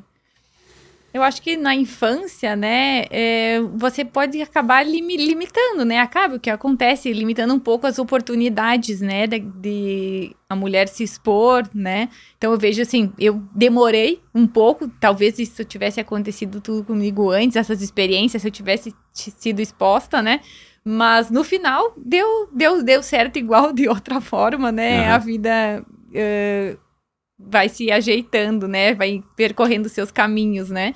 Eu 1.15 1.23
acho 1.23 1.41
que 1.41 1.55
na 1.55 1.73
infância, 1.73 2.57
né, 2.57 3.05
é, 3.09 3.61
você 3.73 4.03
pode 4.03 4.41
acabar 4.41 4.85
limi- 4.85 5.15
limitando, 5.15 5.85
né? 5.85 5.99
Acaba 5.99 6.35
o 6.35 6.39
que 6.41 6.49
acontece, 6.49 7.13
limitando 7.13 7.53
um 7.53 7.59
pouco 7.59 7.87
as 7.87 7.97
oportunidades, 7.97 8.99
né, 8.99 9.25
de, 9.25 9.39
de 9.39 10.35
a 10.49 10.57
mulher 10.57 10.89
se 10.89 11.05
expor, 11.05 11.63
né? 11.73 12.09
Então 12.37 12.51
eu 12.51 12.57
vejo 12.59 12.81
assim, 12.81 13.13
eu 13.17 13.41
demorei 13.55 14.21
um 14.33 14.45
pouco, 14.45 14.89
talvez 14.99 15.39
isso 15.39 15.63
tivesse 15.63 16.01
acontecido 16.01 16.59
tudo 16.59 16.83
comigo 16.83 17.29
antes, 17.31 17.55
essas 17.55 17.81
experiências, 17.81 18.41
se 18.41 18.47
eu 18.49 18.51
tivesse 18.51 18.93
sido 19.13 19.61
exposta, 19.61 20.21
né? 20.21 20.41
Mas 20.83 21.31
no 21.31 21.45
final 21.45 21.93
deu, 21.95 22.49
deu, 22.51 22.83
deu 22.83 23.01
certo 23.01 23.39
igual 23.39 23.71
de 23.71 23.87
outra 23.87 24.19
forma, 24.19 24.69
né? 24.69 25.05
Aham. 25.05 25.13
A 25.13 25.17
vida 25.17 25.85
eh, 26.13 26.75
vai 27.47 27.69
se 27.69 27.91
ajeitando, 27.91 28.67
né? 28.67 28.93
Vai 28.93 29.23
percorrendo 29.35 29.89
seus 29.89 30.11
caminhos, 30.11 30.69
né? 30.69 30.93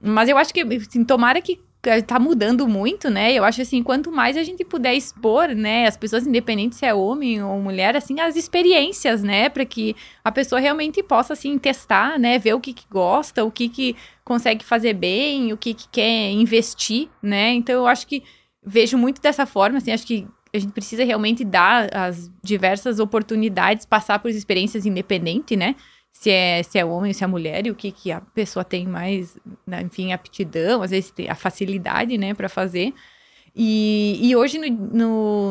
Mas 0.00 0.28
eu 0.28 0.36
acho 0.36 0.52
que, 0.52 0.60
assim, 0.60 1.04
tomara 1.04 1.40
que 1.40 1.60
eh, 1.84 2.02
tá 2.02 2.18
mudando 2.18 2.66
muito, 2.66 3.08
né? 3.08 3.32
Eu 3.32 3.44
acho 3.44 3.62
assim, 3.62 3.82
quanto 3.82 4.10
mais 4.10 4.36
a 4.36 4.42
gente 4.42 4.64
puder 4.64 4.94
expor, 4.94 5.48
né, 5.48 5.86
as 5.86 5.96
pessoas, 5.96 6.26
independente 6.26 6.76
se 6.76 6.84
é 6.84 6.92
homem 6.92 7.42
ou 7.42 7.60
mulher, 7.60 7.96
assim, 7.96 8.20
as 8.20 8.36
experiências, 8.36 9.22
né, 9.22 9.48
para 9.48 9.64
que 9.64 9.94
a 10.24 10.32
pessoa 10.32 10.60
realmente 10.60 11.02
possa, 11.02 11.32
assim, 11.34 11.56
testar, 11.58 12.18
né, 12.18 12.38
ver 12.38 12.54
o 12.54 12.60
que, 12.60 12.72
que 12.72 12.84
gosta, 12.90 13.44
o 13.44 13.50
que, 13.50 13.68
que 13.68 13.96
consegue 14.24 14.64
fazer 14.64 14.92
bem, 14.94 15.52
o 15.52 15.56
que, 15.56 15.72
que 15.72 15.88
quer 15.88 16.30
investir, 16.30 17.08
né? 17.22 17.52
Então 17.54 17.74
eu 17.76 17.86
acho 17.86 18.06
que 18.06 18.22
vejo 18.64 18.98
muito 18.98 19.20
dessa 19.22 19.46
forma, 19.46 19.78
assim, 19.78 19.92
acho 19.92 20.06
que 20.06 20.26
a 20.52 20.58
gente 20.58 20.72
precisa 20.72 21.04
realmente 21.04 21.44
dar 21.44 21.94
as 21.94 22.30
diversas 22.42 22.98
oportunidades, 22.98 23.84
passar 23.84 24.18
por 24.18 24.30
experiências 24.30 24.86
independente, 24.86 25.56
né? 25.56 25.74
Se 26.12 26.30
é, 26.30 26.62
se 26.62 26.78
é 26.78 26.84
homem, 26.84 27.12
se 27.12 27.22
é 27.22 27.26
mulher, 27.26 27.66
e 27.66 27.70
o 27.70 27.74
que, 27.74 27.92
que 27.92 28.10
a 28.10 28.20
pessoa 28.20 28.64
tem 28.64 28.86
mais, 28.86 29.36
né, 29.66 29.82
enfim, 29.82 30.12
aptidão, 30.12 30.82
às 30.82 30.90
vezes 30.90 31.12
a 31.28 31.34
facilidade, 31.34 32.18
né, 32.18 32.34
para 32.34 32.48
fazer. 32.48 32.92
E, 33.54 34.18
e 34.22 34.34
hoje 34.34 34.58
no, 34.58 34.68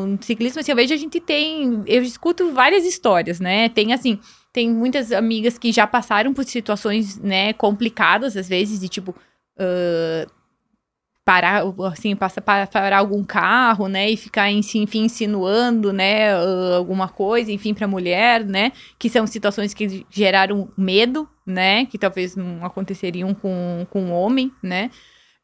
no 0.06 0.18
ciclismo, 0.20 0.60
assim, 0.60 0.72
eu 0.72 0.76
vejo 0.76 0.94
a 0.94 0.96
gente 0.96 1.20
tem. 1.20 1.82
Eu 1.86 2.02
escuto 2.02 2.52
várias 2.52 2.84
histórias, 2.84 3.40
né? 3.40 3.68
Tem 3.68 3.92
assim, 3.92 4.18
tem 4.52 4.70
muitas 4.70 5.12
amigas 5.12 5.58
que 5.58 5.72
já 5.72 5.86
passaram 5.86 6.32
por 6.34 6.44
situações, 6.44 7.18
né, 7.18 7.52
complicadas, 7.52 8.36
às 8.36 8.48
vezes, 8.48 8.80
de 8.80 8.88
tipo. 8.88 9.14
ah, 9.58 10.26
parar, 11.28 11.62
assim, 11.92 12.16
passa 12.16 12.40
para 12.40 12.66
parar 12.66 13.00
algum 13.00 13.22
carro, 13.22 13.86
né, 13.86 14.08
e 14.08 14.16
ficar, 14.16 14.50
enfim, 14.50 14.86
insinuando, 14.94 15.92
né, 15.92 16.32
ah, 16.32 16.76
alguma 16.78 17.06
coisa, 17.06 17.52
enfim, 17.52 17.74
para 17.74 17.86
mulher, 17.86 18.42
né, 18.46 18.72
que 18.98 19.10
são 19.10 19.26
situações 19.26 19.74
que 19.74 20.06
geraram 20.08 20.70
medo, 20.74 21.28
né, 21.44 21.84
que 21.84 21.98
talvez 21.98 22.34
não 22.34 22.64
aconteceriam 22.64 23.34
com, 23.34 23.86
com 23.90 24.04
um 24.04 24.12
homem, 24.14 24.50
né, 24.62 24.90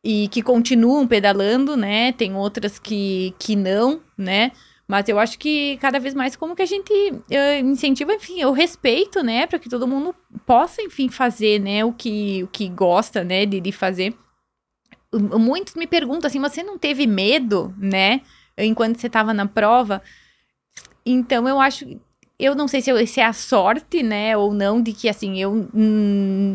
e 0.02 0.26
que 0.28 0.40
continuam 0.40 1.06
pedalando, 1.06 1.76
né, 1.76 2.12
tem 2.12 2.34
outras 2.34 2.78
que, 2.78 3.34
que 3.38 3.54
não, 3.54 4.00
né, 4.16 4.52
mas 4.88 5.06
eu 5.06 5.18
acho 5.18 5.38
que 5.38 5.76
cada 5.82 5.98
vez 5.98 6.14
mais 6.14 6.34
como 6.34 6.56
que 6.56 6.62
a 6.62 6.66
gente 6.66 6.92
eh, 7.30 7.60
incentiva, 7.60 8.14
enfim, 8.14 8.42
o 8.46 8.52
respeito, 8.52 9.22
né, 9.22 9.46
para 9.46 9.58
que 9.58 9.68
todo 9.68 9.86
mundo 9.86 10.14
possa, 10.46 10.80
enfim, 10.80 11.10
fazer, 11.10 11.60
né, 11.60 11.84
o 11.84 11.92
que, 11.92 12.42
o 12.42 12.48
que 12.48 12.70
gosta, 12.70 13.22
né, 13.22 13.44
de, 13.44 13.60
de 13.60 13.70
fazer. 13.70 14.14
Muitos 15.38 15.74
me 15.74 15.86
perguntam 15.86 16.28
assim, 16.28 16.40
você 16.40 16.62
não 16.62 16.78
teve 16.78 17.06
medo, 17.06 17.74
né, 17.78 18.20
enquanto 18.58 18.98
você 19.00 19.06
estava 19.06 19.32
na 19.34 19.46
prova? 19.46 20.02
Então 21.04 21.48
eu 21.48 21.60
acho, 21.60 21.84
eu 22.38 22.54
não 22.54 22.66
sei 22.66 22.80
se, 22.80 22.90
eu- 22.90 23.06
se 23.06 23.20
é 23.20 23.24
a 23.24 23.32
sorte, 23.32 24.02
né, 24.02 24.36
ou 24.36 24.52
não, 24.54 24.82
de 24.82 24.92
que 24.92 25.08
assim, 25.08 25.38
eu 25.40 25.68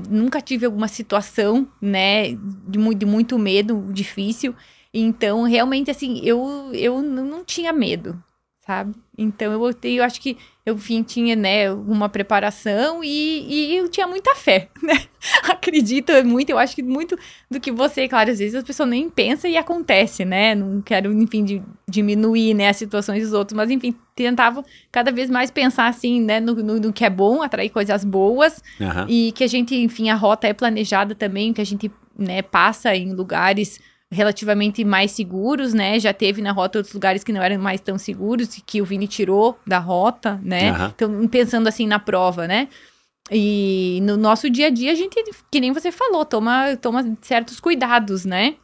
nunca 0.10 0.42
tive 0.42 0.66
alguma 0.66 0.88
situação, 0.88 1.68
né, 1.82 2.32
de, 2.68 2.96
de 2.96 3.06
muito 3.06 3.38
medo, 3.38 3.86
difícil. 3.92 4.56
Então, 4.94 5.44
realmente, 5.44 5.92
assim, 5.92 6.20
eu, 6.24 6.72
eu 6.74 7.02
não 7.02 7.44
tinha 7.46 7.72
medo, 7.72 8.22
sabe? 8.70 8.94
Então, 9.18 9.52
eu, 9.52 9.76
eu 9.84 10.04
acho 10.04 10.22
que 10.22 10.38
eu 10.64 10.78
tinha, 11.04 11.36
né, 11.36 11.74
uma 11.74 12.08
preparação 12.08 13.04
e, 13.04 13.72
e 13.72 13.76
eu 13.78 13.90
tinha 13.90 14.06
muita 14.06 14.36
fé, 14.36 14.70
né? 14.84 15.06
Acredito 15.46 16.12
muito, 16.24 16.52
eu 16.52 16.60
acho 16.60 16.76
que 16.76 16.84
muito 16.84 17.18
do 17.50 17.60
que 17.60 17.72
você, 17.72 18.08
claro, 18.08 18.30
às 18.30 18.38
vezes 18.38 18.54
as 18.54 18.64
pessoas 18.64 18.88
nem 18.88 19.10
pensam 19.10 19.50
e 19.50 19.58
acontece, 19.58 20.24
né? 20.24 20.54
Não 20.54 20.84
quero, 20.84 21.12
enfim, 21.12 21.44
de- 21.44 21.64
diminuir, 21.90 22.54
né, 22.54 22.70
as 22.70 22.78
situações 22.78 23.24
dos 23.24 23.34
outros, 23.34 23.58
mas, 23.58 23.72
enfim, 23.72 23.96
tentava 24.16 24.64
cada 24.92 25.12
vez 25.12 25.32
mais 25.32 25.50
pensar, 25.50 25.88
assim, 25.88 26.22
né, 26.22 26.40
no, 26.40 26.54
no, 26.54 26.80
no 26.80 26.94
que 26.94 27.04
é 27.04 27.10
bom, 27.10 27.42
atrair 27.42 27.72
coisas 27.72 28.06
boas 28.06 28.62
Aham. 28.80 29.08
e 29.10 29.32
que 29.32 29.44
a 29.44 29.48
gente, 29.48 29.76
enfim, 29.76 30.12
a 30.12 30.16
rota 30.16 30.46
é 30.48 30.54
planejada 30.54 31.16
também, 31.16 31.54
que 31.54 31.62
a 31.62 31.66
gente, 31.66 31.92
né, 32.16 32.44
passa 32.44 32.96
em 32.96 33.14
lugares 33.16 33.80
relativamente 34.12 34.84
mais 34.84 35.12
seguros, 35.12 35.74
né? 35.74 36.00
Já 36.00 36.14
teve 36.14 36.42
na 36.42 36.52
rota 36.52 36.80
outros 36.80 36.94
lugares 36.94 37.24
que 37.24 37.32
não 37.32 37.42
eram 37.42 37.62
mais 37.62 37.80
tão 37.80 37.98
seguros 37.98 38.58
e 38.58 38.62
que 38.62 38.82
o 38.82 38.86
Vini 38.86 39.08
tirou 39.08 39.58
da 39.66 39.78
rota, 39.78 40.40
né? 40.44 40.72
Aham. 40.72 40.92
Então, 40.96 41.28
pensando 41.28 41.68
assim 41.68 41.86
na 41.86 42.00
prova, 42.00 42.48
né? 42.48 42.68
E 43.32 44.00
no 44.02 44.18
nosso 44.18 44.50
dia 44.50 44.68
a 44.68 44.70
dia, 44.72 44.92
a 44.92 44.96
gente, 44.96 45.24
que 45.52 45.60
nem 45.60 45.72
você 45.72 45.92
falou, 45.92 46.26
toma, 46.26 46.76
toma 46.78 47.16
certos 47.22 47.60
cuidados, 47.60 48.26
né? 48.26 48.56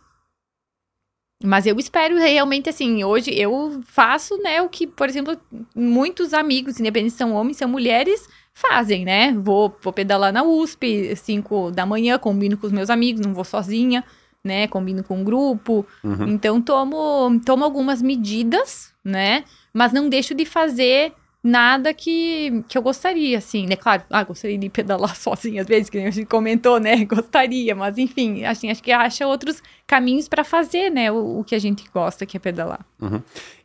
Mas 1.43 1.67
eu 1.67 1.77
espero 1.77 2.17
realmente, 2.17 2.69
assim, 2.69 3.03
hoje 3.03 3.29
eu 3.37 3.83
faço, 3.85 4.37
né, 4.41 4.61
o 4.61 4.69
que, 4.69 4.87
por 4.87 5.07
exemplo, 5.07 5.37
muitos 5.75 6.33
amigos, 6.33 6.79
independente 6.79 7.11
se 7.11 7.17
são 7.17 7.33
homens, 7.33 7.57
são 7.57 7.67
mulheres, 7.67 8.27
fazem, 8.53 9.05
né? 9.05 9.33
Vou, 9.33 9.77
vou 9.83 9.93
pedalar 9.93 10.33
na 10.33 10.43
USP, 10.43 11.15
5 11.15 11.71
da 11.71 11.85
manhã, 11.85 12.17
combino 12.17 12.57
com 12.57 12.65
os 12.65 12.73
meus 12.73 12.89
amigos, 12.89 13.21
não 13.21 13.33
vou 13.33 13.43
sozinha, 13.43 14.03
né? 14.45 14.67
Combino 14.67 15.03
com 15.03 15.17
um 15.17 15.23
grupo. 15.23 15.85
Uhum. 16.03 16.27
Então, 16.27 16.61
tomo, 16.61 17.41
tomo 17.43 17.63
algumas 17.63 18.01
medidas, 18.01 18.93
né? 19.03 19.43
Mas 19.73 19.91
não 19.91 20.07
deixo 20.07 20.35
de 20.35 20.45
fazer 20.45 21.11
nada 21.43 21.93
que, 21.93 22.63
que 22.67 22.77
eu 22.77 22.81
gostaria, 22.81 23.37
assim, 23.37 23.67
né? 23.67 23.75
Claro, 23.75 24.03
ah, 24.09 24.23
gostaria 24.23 24.57
de 24.57 24.69
pedalar 24.69 25.13
sozinha 25.17 25.61
às 25.61 25.67
vezes, 25.67 25.89
que 25.89 25.97
nem 25.97 26.07
a 26.07 26.11
gente 26.11 26.27
comentou, 26.27 26.79
né? 26.79 27.03
Gostaria, 27.05 27.75
mas 27.75 27.97
enfim, 27.97 28.43
assim, 28.45 28.71
acho 28.71 28.81
que 28.81 28.91
acha 28.91 29.27
outros 29.27 29.61
caminhos 29.85 30.27
para 30.27 30.43
fazer, 30.43 30.89
né? 30.89 31.11
O, 31.11 31.39
o 31.39 31.43
que 31.43 31.53
a 31.53 31.59
gente 31.59 31.83
gosta, 31.93 32.25
que 32.25 32.37
é 32.37 32.39
pedalar. 32.39 32.85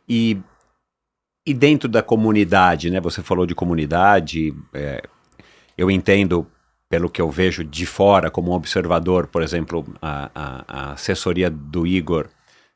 E, 0.07 0.37
e 1.47 1.53
dentro 1.53 1.89
da 1.89 2.03
comunidade, 2.03 2.91
né? 2.91 2.99
Você 3.01 3.23
falou 3.23 3.45
de 3.45 3.55
comunidade. 3.55 4.53
é, 4.73 5.01
eu 5.77 5.89
entendo, 5.89 6.45
pelo 6.91 7.09
que 7.09 7.21
eu 7.21 7.31
vejo 7.31 7.63
de 7.63 7.87
fora, 7.87 8.29
como 8.29 8.51
observador, 8.53 9.27
por 9.27 9.41
exemplo, 9.41 9.85
a, 10.01 10.29
a- 10.35 10.65
a 10.67 10.91
assessoria 10.93 11.49
do 11.49 11.87
Igor 11.87 12.27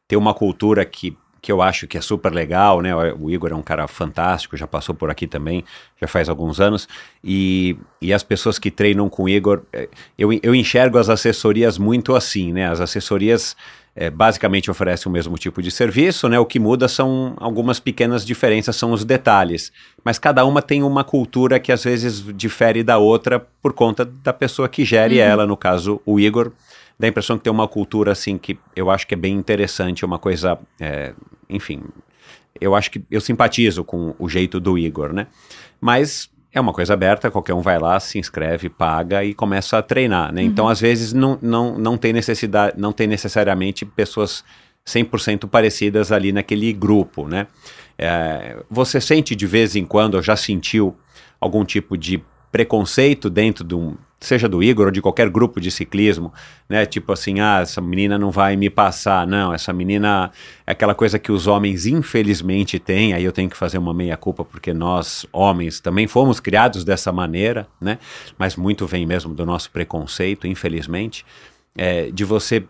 tem 0.08 0.18
uma 0.18 0.34
cultura 0.34 0.86
que, 0.86 1.18
que 1.42 1.52
eu 1.52 1.62
acho 1.62 1.88
que 1.88 1.98
é 1.98 2.02
super 2.02 2.32
legal, 2.34 2.82
né? 2.82 2.96
O 3.20 3.30
Igor 3.30 3.52
é 3.52 3.56
um 3.56 3.62
cara 3.62 3.88
fantástico, 3.88 4.56
já 4.56 4.68
passou 4.68 4.96
por 4.96 5.10
aqui 5.12 5.28
também, 5.28 5.64
já 6.00 6.08
faz 6.08 6.30
alguns 6.30 6.60
anos. 6.60 6.88
E, 7.24 7.76
e 8.02 8.14
as 8.14 8.24
pessoas 8.24 8.58
que 8.60 8.72
treinam 8.72 9.10
com 9.10 9.24
o 9.24 9.30
Igor, 9.30 9.64
é, 9.74 9.90
eu, 10.18 10.32
eu 10.44 10.56
enxergo 10.56 10.98
as 10.98 11.10
assessorias 11.10 11.78
muito 11.78 12.16
assim, 12.16 12.54
né? 12.54 12.68
As 12.70 12.80
assessorias 12.80 13.56
é, 13.96 14.10
basicamente 14.10 14.70
oferecem 14.70 15.10
o 15.10 15.14
mesmo 15.14 15.38
tipo 15.38 15.62
de 15.62 15.72
serviço, 15.72 16.28
né? 16.28 16.38
O 16.38 16.46
que 16.46 16.60
muda 16.60 16.88
são 16.88 17.34
algumas 17.38 17.80
pequenas 17.80 18.26
diferenças, 18.26 18.76
são 18.76 18.92
os 18.92 19.06
detalhes. 19.06 19.72
Mas 20.04 20.20
cada 20.20 20.44
uma 20.46 20.62
tem 20.62 20.84
uma 20.84 21.04
cultura 21.04 21.60
que 21.60 21.72
às 21.72 21.86
vezes 21.86 22.26
difere 22.36 22.84
da 22.84 22.98
outra 22.98 23.40
por 23.62 23.72
conta 23.72 24.04
da 24.04 24.34
pessoa 24.34 24.68
que 24.68 24.84
gere 24.84 25.18
ela, 25.18 25.46
no 25.46 25.56
caso 25.56 26.02
o 26.06 26.20
Igor. 26.20 26.52
Dá 27.00 27.08
a 27.08 27.10
impressão 27.10 27.38
que 27.38 27.44
tem 27.46 27.52
uma 27.52 27.68
cultura 27.68 28.12
assim 28.12 28.38
que 28.38 28.58
eu 28.76 28.92
acho 28.92 29.08
que 29.08 29.14
é 29.14 29.18
bem 29.18 29.34
interessante, 29.34 30.04
uma 30.04 30.20
coisa, 30.20 30.58
é, 30.80 31.14
enfim, 31.50 31.82
eu 32.60 32.76
acho 32.76 32.92
que 32.92 33.02
eu 33.10 33.20
simpatizo 33.20 33.84
com 33.84 34.14
o 34.18 34.30
jeito 34.30 34.60
do 34.60 34.78
Igor, 34.78 35.14
né? 35.14 35.28
Mas 35.80 36.30
é 36.58 36.62
uma 36.62 36.72
coisa 36.72 36.94
aberta, 36.94 37.30
qualquer 37.30 37.54
um 37.54 37.62
vai 37.62 37.78
lá, 37.78 38.00
se 38.00 38.18
inscreve, 38.18 38.70
paga 38.70 39.24
e 39.24 39.34
começa 39.34 39.78
a 39.78 39.82
treinar, 39.82 40.32
né? 40.34 40.42
Então, 40.42 40.70
às 40.70 40.80
vezes, 40.80 41.12
não, 41.12 41.38
não, 41.42 41.78
não 41.78 41.98
tem 41.98 42.14
necessidade, 42.14 42.80
não 42.80 42.94
tem 42.94 43.08
necessariamente 43.08 43.86
pessoas 43.86 44.44
100% 44.88 45.50
parecidas 45.50 46.12
ali 46.12 46.32
naquele 46.32 46.72
grupo, 46.72 47.28
né? 47.28 47.48
É, 47.98 48.58
você 48.70 49.02
sente 49.02 49.36
de 49.36 49.46
vez 49.46 49.76
em 49.76 49.86
quando, 49.86 50.16
ou 50.16 50.22
já 50.22 50.36
sentiu 50.36 50.96
algum 51.42 51.66
tipo 51.66 51.98
de 51.98 52.24
preconceito 52.52 53.30
dentro 53.30 53.64
de 53.64 53.76
um, 53.76 53.98
seja 54.20 54.48
do 54.48 54.64
Igor 54.64 54.86
ou 54.88 54.92
de 54.92 55.02
qualquer 55.02 55.30
grupo 55.30 55.60
de 55.60 55.70
ciclismo, 55.70 56.34
né? 56.68 56.86
Tipo 56.86 57.14
assim, 57.14 57.40
ah, 57.40 57.60
essa 57.62 57.82
menina 57.82 58.18
não 58.18 58.32
vai 58.32 58.56
me 58.56 58.70
passar, 58.70 59.28
não, 59.28 59.54
essa 59.54 59.72
menina 59.74 60.32
é 60.66 60.72
aquela 60.72 60.96
coisa 60.96 61.20
que 61.20 61.32
os 61.32 61.48
homens 61.48 61.86
infelizmente 61.86 62.80
têm, 62.80 63.14
aí 63.14 63.24
eu 63.24 63.32
tenho 63.32 63.50
que 63.50 63.58
fazer 63.58 63.78
uma 63.78 63.94
meia-culpa 63.94 64.44
porque 64.44 64.74
nós, 64.74 65.26
homens, 65.32 65.80
também 65.80 66.08
fomos 66.08 66.40
criados 66.40 66.84
dessa 66.84 67.12
maneira, 67.12 67.68
né? 67.80 68.00
Mas 68.38 68.56
muito 68.56 68.88
vem 68.88 69.06
mesmo 69.06 69.34
do 69.34 69.46
nosso 69.46 69.70
preconceito, 69.72 70.48
infelizmente, 70.48 71.26
é, 71.78 72.10
de 72.12 72.24
você 72.24 72.64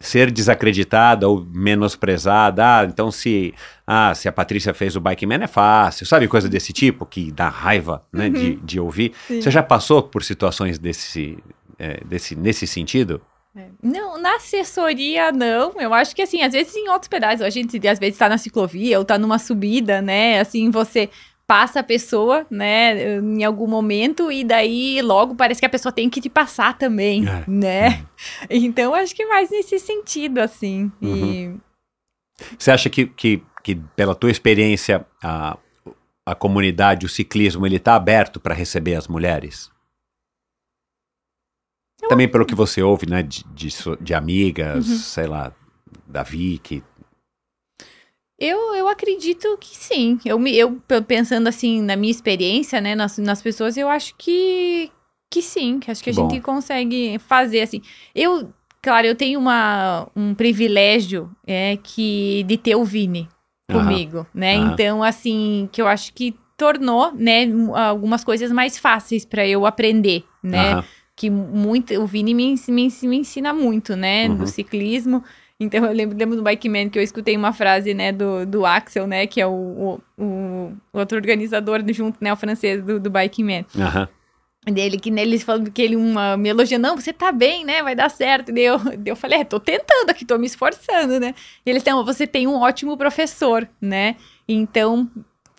ser 0.00 0.30
desacreditada 0.30 1.28
ou 1.28 1.46
menosprezada. 1.52 2.64
Ah, 2.64 2.84
então 2.84 3.10
se, 3.12 3.54
ah, 3.86 4.14
se 4.14 4.26
a 4.26 4.32
Patrícia 4.32 4.72
fez 4.72 4.96
o 4.96 5.00
Bike 5.00 5.26
Man 5.26 5.44
é 5.44 5.46
fácil, 5.46 6.06
sabe? 6.06 6.26
Coisa 6.26 6.48
desse 6.48 6.72
tipo 6.72 7.04
que 7.04 7.30
dá 7.30 7.50
raiva 7.50 8.02
né, 8.10 8.30
de, 8.30 8.56
de 8.56 8.80
ouvir. 8.80 9.12
Você 9.28 9.50
já 9.50 9.62
passou 9.62 10.02
por 10.02 10.24
situações 10.24 10.78
desse, 10.78 11.38
é, 11.78 12.00
desse, 12.04 12.34
nesse 12.34 12.66
sentido? 12.66 13.20
Não, 13.82 14.20
na 14.20 14.36
assessoria 14.36 15.32
não. 15.32 15.72
Eu 15.78 15.92
acho 15.92 16.14
que 16.14 16.22
assim, 16.22 16.40
às 16.42 16.52
vezes 16.52 16.74
em 16.76 16.88
outros 16.88 17.08
pedaços, 17.08 17.42
a 17.42 17.50
gente 17.50 17.76
às 17.88 17.98
vezes 17.98 18.16
tá 18.16 18.28
na 18.28 18.38
ciclovia 18.38 18.98
ou 18.98 19.04
tá 19.04 19.18
numa 19.18 19.38
subida, 19.38 20.00
né? 20.00 20.38
Assim, 20.38 20.70
você 20.70 21.10
passa 21.50 21.80
a 21.80 21.82
pessoa, 21.82 22.46
né, 22.48 23.16
em 23.18 23.42
algum 23.42 23.66
momento 23.66 24.30
e 24.30 24.44
daí 24.44 25.02
logo 25.02 25.34
parece 25.34 25.58
que 25.58 25.66
a 25.66 25.68
pessoa 25.70 25.90
tem 25.90 26.08
que 26.08 26.20
te 26.20 26.30
passar 26.30 26.78
também, 26.78 27.28
É. 27.28 27.44
né? 27.48 28.06
Então 28.48 28.94
acho 28.94 29.12
que 29.16 29.26
mais 29.26 29.50
nesse 29.50 29.76
sentido 29.80 30.38
assim. 30.38 30.92
E 31.02 31.52
Você 32.56 32.70
acha 32.70 32.88
que, 32.88 33.04
que, 33.04 33.42
que 33.64 33.74
pela 33.96 34.14
tua 34.14 34.30
experiência, 34.30 35.04
a, 35.20 35.58
a 36.24 36.36
comunidade, 36.36 37.04
o 37.04 37.08
ciclismo, 37.08 37.66
ele 37.66 37.78
está 37.78 37.96
aberto 37.96 38.38
para 38.38 38.54
receber 38.54 38.94
as 38.94 39.08
mulheres? 39.08 39.72
Também 42.08 42.28
pelo 42.28 42.46
que 42.46 42.54
você 42.54 42.80
ouve, 42.80 43.06
né, 43.10 43.24
de, 43.24 43.42
de, 43.52 43.68
de 44.00 44.14
amigas, 44.14 44.86
sei 44.86 45.26
lá, 45.26 45.52
da 46.06 46.22
Vicky. 46.22 46.84
Eu, 48.40 48.74
eu 48.74 48.88
acredito 48.88 49.56
que 49.60 49.76
sim. 49.76 50.18
Eu, 50.24 50.38
me, 50.38 50.56
eu 50.56 50.80
pensando 51.06 51.46
assim 51.46 51.82
na 51.82 51.94
minha 51.94 52.10
experiência, 52.10 52.80
né, 52.80 52.94
nas, 52.94 53.18
nas 53.18 53.42
pessoas, 53.42 53.76
eu 53.76 53.86
acho 53.88 54.14
que, 54.16 54.90
que 55.30 55.42
sim, 55.42 55.78
que 55.78 55.90
acho 55.90 56.02
que 56.02 56.08
a 56.08 56.12
Bom. 56.14 56.28
gente 56.30 56.40
consegue 56.42 57.18
fazer 57.18 57.60
assim. 57.60 57.82
Eu, 58.14 58.50
claro, 58.82 59.06
eu 59.06 59.14
tenho 59.14 59.38
uma, 59.38 60.08
um 60.16 60.34
privilégio 60.34 61.30
é, 61.46 61.76
que 61.82 62.42
de 62.44 62.56
ter 62.56 62.74
o 62.76 62.84
Vini 62.84 63.28
comigo, 63.70 64.26
né? 64.34 64.54
Então, 64.72 65.02
assim, 65.02 65.68
que 65.70 65.80
eu 65.80 65.86
acho 65.86 66.12
que 66.14 66.34
tornou, 66.56 67.12
né, 67.12 67.46
algumas 67.88 68.24
coisas 68.24 68.50
mais 68.50 68.78
fáceis 68.78 69.24
para 69.24 69.46
eu 69.46 69.64
aprender, 69.66 70.24
né? 70.42 70.82
Que 71.14 71.28
muito 71.30 71.94
o 72.00 72.06
Vini 72.06 72.32
me, 72.34 72.54
me, 72.68 72.88
me 73.02 73.16
ensina 73.18 73.52
muito, 73.52 73.94
né, 73.94 74.28
Uhum. 74.28 74.36
do 74.38 74.46
ciclismo. 74.46 75.22
Então 75.60 75.84
eu 75.84 75.92
lembro, 75.92 76.16
lembro 76.16 76.36
do 76.36 76.42
Bike 76.42 76.68
Man 76.70 76.88
que 76.88 76.98
eu 76.98 77.02
escutei 77.02 77.36
uma 77.36 77.52
frase, 77.52 77.92
né, 77.92 78.10
do, 78.10 78.46
do 78.46 78.64
Axel, 78.64 79.06
né, 79.06 79.26
que 79.26 79.40
é 79.40 79.46
o, 79.46 80.00
o, 80.16 80.22
o 80.24 80.72
outro 80.94 81.18
organizador 81.18 81.82
do- 81.82 81.92
junto, 81.92 82.16
né, 82.18 82.32
o 82.32 82.36
francês 82.36 82.82
do, 82.82 82.98
do 82.98 83.10
Bike 83.10 83.44
Man. 83.44 83.64
Aham. 83.78 84.08
Dele, 84.66 84.98
que 84.98 85.10
neles 85.10 85.42
falando 85.42 85.70
que 85.70 85.80
ele 85.80 85.96
uma, 85.96 86.36
me 86.36 86.48
elogiando, 86.50 86.86
não, 86.86 86.94
você 86.96 87.12
tá 87.14 87.32
bem, 87.32 87.64
né, 87.64 87.82
vai 87.82 87.94
dar 87.94 88.10
certo. 88.10 88.50
E 88.50 88.52
daí 88.52 88.64
eu, 88.64 88.78
daí 88.78 88.98
eu 89.06 89.16
falei, 89.16 89.40
é, 89.40 89.44
tô 89.44 89.58
tentando 89.58 90.10
aqui, 90.10 90.24
tô 90.24 90.36
me 90.38 90.46
esforçando, 90.46 91.18
né. 91.18 91.34
E 91.64 91.70
eles, 91.70 91.82
então, 91.82 92.04
você 92.04 92.26
tem 92.26 92.46
um 92.46 92.56
ótimo 92.60 92.96
professor, 92.96 93.66
né. 93.80 94.16
Então, 94.46 95.10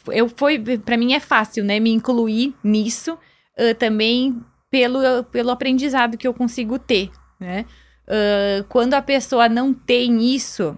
eu 0.07 0.29
foi, 0.29 0.59
para 0.77 0.97
mim 0.97 1.13
é 1.13 1.19
fácil, 1.19 1.63
né, 1.63 1.79
me 1.79 1.91
incluir 1.91 2.53
nisso, 2.63 3.17
ah, 3.57 3.73
também 3.73 4.39
pelo, 4.69 5.23
pelo 5.25 5.49
aprendizado 5.49 6.15
que 6.17 6.27
eu 6.27 6.33
consigo 6.33 6.77
ter, 6.77 7.09
né. 7.39 7.65
Ah, 8.11 8.65
quando 8.67 8.93
a 8.93 9.01
pessoa 9.01 9.47
não 9.47 9.73
tem 9.73 10.21
isso, 10.35 10.75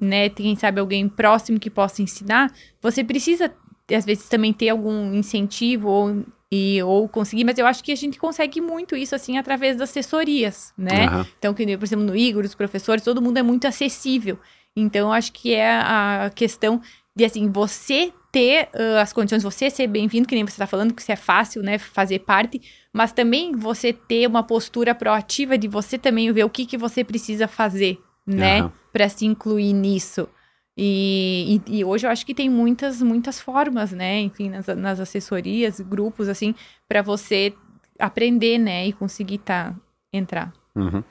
né, 0.00 0.30
quem 0.30 0.56
sabe 0.56 0.80
alguém 0.80 1.06
próximo 1.06 1.60
que 1.60 1.68
possa 1.68 2.00
ensinar, 2.00 2.50
você 2.80 3.04
precisa, 3.04 3.52
às 3.94 4.06
vezes, 4.06 4.30
também 4.30 4.50
ter 4.50 4.70
algum 4.70 5.12
incentivo 5.12 5.88
ou, 5.88 6.24
e, 6.50 6.82
ou 6.82 7.06
conseguir, 7.06 7.44
mas 7.44 7.58
eu 7.58 7.66
acho 7.66 7.84
que 7.84 7.92
a 7.92 7.96
gente 7.96 8.18
consegue 8.18 8.62
muito 8.62 8.96
isso, 8.96 9.14
assim, 9.14 9.36
através 9.36 9.76
das 9.76 9.90
assessorias, 9.90 10.72
né? 10.76 11.04
Aham. 11.04 11.26
Então, 11.38 11.52
que 11.52 11.76
por 11.76 11.84
exemplo, 11.84 12.04
no 12.06 12.16
Igor, 12.16 12.44
os 12.44 12.54
professores, 12.54 13.04
todo 13.04 13.20
mundo 13.20 13.36
é 13.36 13.42
muito 13.42 13.66
acessível. 13.66 14.38
Então, 14.74 15.08
eu 15.08 15.12
acho 15.12 15.32
que 15.32 15.52
é 15.52 15.70
a 15.70 16.30
questão 16.34 16.80
de, 17.14 17.24
assim, 17.26 17.50
você 17.50 18.10
ter 18.32 18.70
ah, 18.72 19.02
as 19.02 19.12
condições, 19.12 19.42
você 19.42 19.68
ser 19.68 19.86
bem-vindo, 19.86 20.26
que 20.26 20.34
nem 20.34 20.44
você 20.44 20.52
está 20.52 20.66
falando, 20.66 20.94
que 20.94 21.02
isso 21.02 21.12
é 21.12 21.16
fácil, 21.16 21.62
né, 21.62 21.78
fazer 21.78 22.20
parte, 22.20 22.62
mas 22.92 23.12
também 23.12 23.52
você 23.52 23.92
ter 23.92 24.26
uma 24.26 24.42
postura 24.42 24.94
proativa 24.94 25.56
de 25.56 25.68
você 25.68 25.98
também 25.98 26.32
ver 26.32 26.44
o 26.44 26.50
que, 26.50 26.66
que 26.66 26.76
você 26.76 27.04
precisa 27.04 27.46
fazer, 27.46 27.98
né, 28.26 28.60
Aham. 28.60 28.72
para 28.92 29.08
se 29.08 29.26
incluir 29.26 29.72
nisso. 29.72 30.28
E, 30.76 31.60
e, 31.66 31.78
e 31.78 31.84
hoje 31.84 32.06
eu 32.06 32.10
acho 32.10 32.24
que 32.24 32.34
tem 32.34 32.48
muitas, 32.48 33.02
muitas 33.02 33.40
formas, 33.40 33.92
né, 33.92 34.20
enfim, 34.20 34.48
nas, 34.48 34.66
nas 34.66 35.00
assessorias, 35.00 35.80
grupos, 35.80 36.28
assim, 36.28 36.54
para 36.88 37.02
você 37.02 37.54
aprender, 37.98 38.58
né, 38.58 38.86
e 38.86 38.92
conseguir 38.92 39.38
tá, 39.38 39.74
entrar. 40.12 40.52
Uhum. 40.74 41.02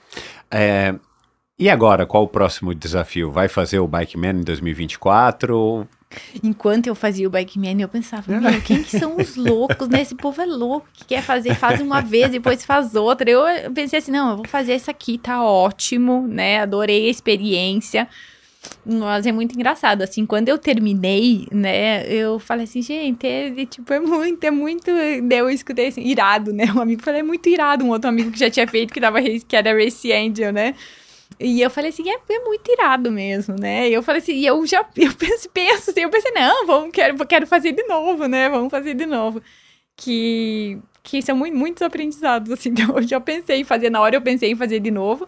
É, 0.49 0.95
e 1.57 1.69
agora, 1.69 2.05
qual 2.05 2.23
o 2.23 2.27
próximo 2.27 2.73
desafio? 2.73 3.29
Vai 3.31 3.47
fazer 3.47 3.79
o 3.79 3.87
Bike 3.87 4.17
Man 4.17 4.31
em 4.31 4.43
2024? 4.43 5.87
Enquanto 6.43 6.87
eu 6.87 6.95
fazia 6.95 7.27
o 7.27 7.29
Bike 7.29 7.59
Man, 7.59 7.79
eu 7.79 7.87
pensava, 7.87 8.31
meu, 8.31 8.61
quem 8.61 8.81
que 8.81 8.97
são 8.97 9.17
os 9.17 9.35
loucos, 9.35 9.87
né? 9.87 10.01
Esse 10.01 10.15
povo 10.15 10.41
é 10.41 10.45
louco, 10.45 10.87
que 10.93 11.05
quer 11.05 11.21
fazer, 11.21 11.53
faz 11.53 11.79
uma 11.79 12.01
vez, 12.01 12.31
depois 12.31 12.65
faz 12.65 12.95
outra. 12.95 13.29
Eu 13.29 13.71
pensei 13.73 13.99
assim, 13.99 14.11
não, 14.11 14.31
eu 14.31 14.37
vou 14.37 14.47
fazer 14.47 14.73
essa 14.73 14.91
aqui, 14.91 15.17
tá 15.19 15.43
ótimo, 15.43 16.27
né? 16.27 16.61
Adorei 16.61 17.07
a 17.07 17.11
experiência. 17.11 18.07
Mas 18.85 19.25
é 19.25 19.31
muito 19.31 19.55
engraçado, 19.55 20.01
assim, 20.01 20.25
quando 20.25 20.49
eu 20.49 20.57
terminei, 20.57 21.47
né, 21.49 22.05
eu 22.11 22.39
falei 22.39 22.65
assim, 22.65 22.81
gente, 22.81 23.25
é, 23.25 23.65
tipo, 23.65 23.93
é 23.93 24.01
muito, 24.01 24.43
é 24.43 24.51
muito, 24.51 24.91
daí 25.23 25.39
eu 25.39 25.49
escutei 25.49 25.87
assim, 25.87 26.01
irado, 26.01 26.51
né, 26.51 26.65
um 26.75 26.81
amigo 26.81 27.01
falou, 27.01 27.21
é 27.21 27.23
muito 27.23 27.47
irado, 27.47 27.85
um 27.85 27.89
outro 27.89 28.09
amigo 28.09 28.31
que 28.31 28.39
já 28.39 28.49
tinha 28.49 28.67
feito, 28.67 28.93
que, 28.93 28.99
tava, 28.99 29.21
que 29.21 29.55
era 29.55 29.71
Race 29.73 30.11
Angel, 30.11 30.51
né, 30.51 30.75
e 31.37 31.61
eu 31.61 31.69
falei 31.69 31.89
assim, 31.89 32.09
é, 32.09 32.15
é 32.29 32.39
muito 32.39 32.71
irado 32.71 33.11
mesmo, 33.11 33.55
né? 33.55 33.89
E 33.89 33.93
eu 33.93 34.03
falei 34.03 34.21
assim, 34.21 34.33
e 34.33 34.45
eu 34.45 34.65
já 34.65 34.79
eu 34.95 35.13
penso, 35.13 35.49
penso 35.49 35.89
assim, 35.91 36.01
eu 36.01 36.09
pensei, 36.09 36.31
não, 36.31 36.65
vamos, 36.65 36.91
quero, 36.91 37.25
quero 37.27 37.47
fazer 37.47 37.73
de 37.73 37.83
novo, 37.83 38.27
né? 38.27 38.49
Vamos 38.49 38.71
fazer 38.71 38.93
de 38.93 39.05
novo. 39.05 39.41
que, 39.97 40.79
que 41.03 41.21
são 41.21 41.35
muito, 41.37 41.57
muitos 41.57 41.81
aprendizados, 41.83 42.51
assim. 42.51 42.69
Então, 42.79 42.97
eu 42.97 43.03
já 43.03 43.19
pensei 43.21 43.61
em 43.61 43.63
fazer, 43.63 43.89
na 43.89 44.01
hora 44.01 44.15
eu 44.15 44.21
pensei 44.21 44.51
em 44.51 44.55
fazer 44.55 44.79
de 44.79 44.91
novo. 44.91 45.27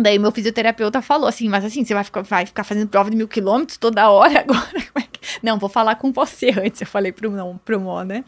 Daí 0.00 0.18
meu 0.18 0.32
fisioterapeuta 0.32 1.02
falou 1.02 1.28
assim, 1.28 1.48
mas 1.48 1.64
assim, 1.64 1.84
você 1.84 1.94
vai 1.94 2.04
ficar, 2.04 2.22
vai 2.22 2.46
ficar 2.46 2.64
fazendo 2.64 2.88
prova 2.88 3.10
de 3.10 3.16
mil 3.16 3.28
quilômetros 3.28 3.78
toda 3.78 4.10
hora 4.10 4.40
agora? 4.40 4.78
É 4.96 5.02
que... 5.02 5.20
Não, 5.42 5.58
vou 5.58 5.68
falar 5.68 5.96
com 5.96 6.12
você 6.12 6.50
antes, 6.50 6.80
eu 6.80 6.86
falei 6.86 7.12
pro, 7.12 7.30
não, 7.30 7.58
pro 7.58 7.80
Mo, 7.80 8.02
né? 8.02 8.24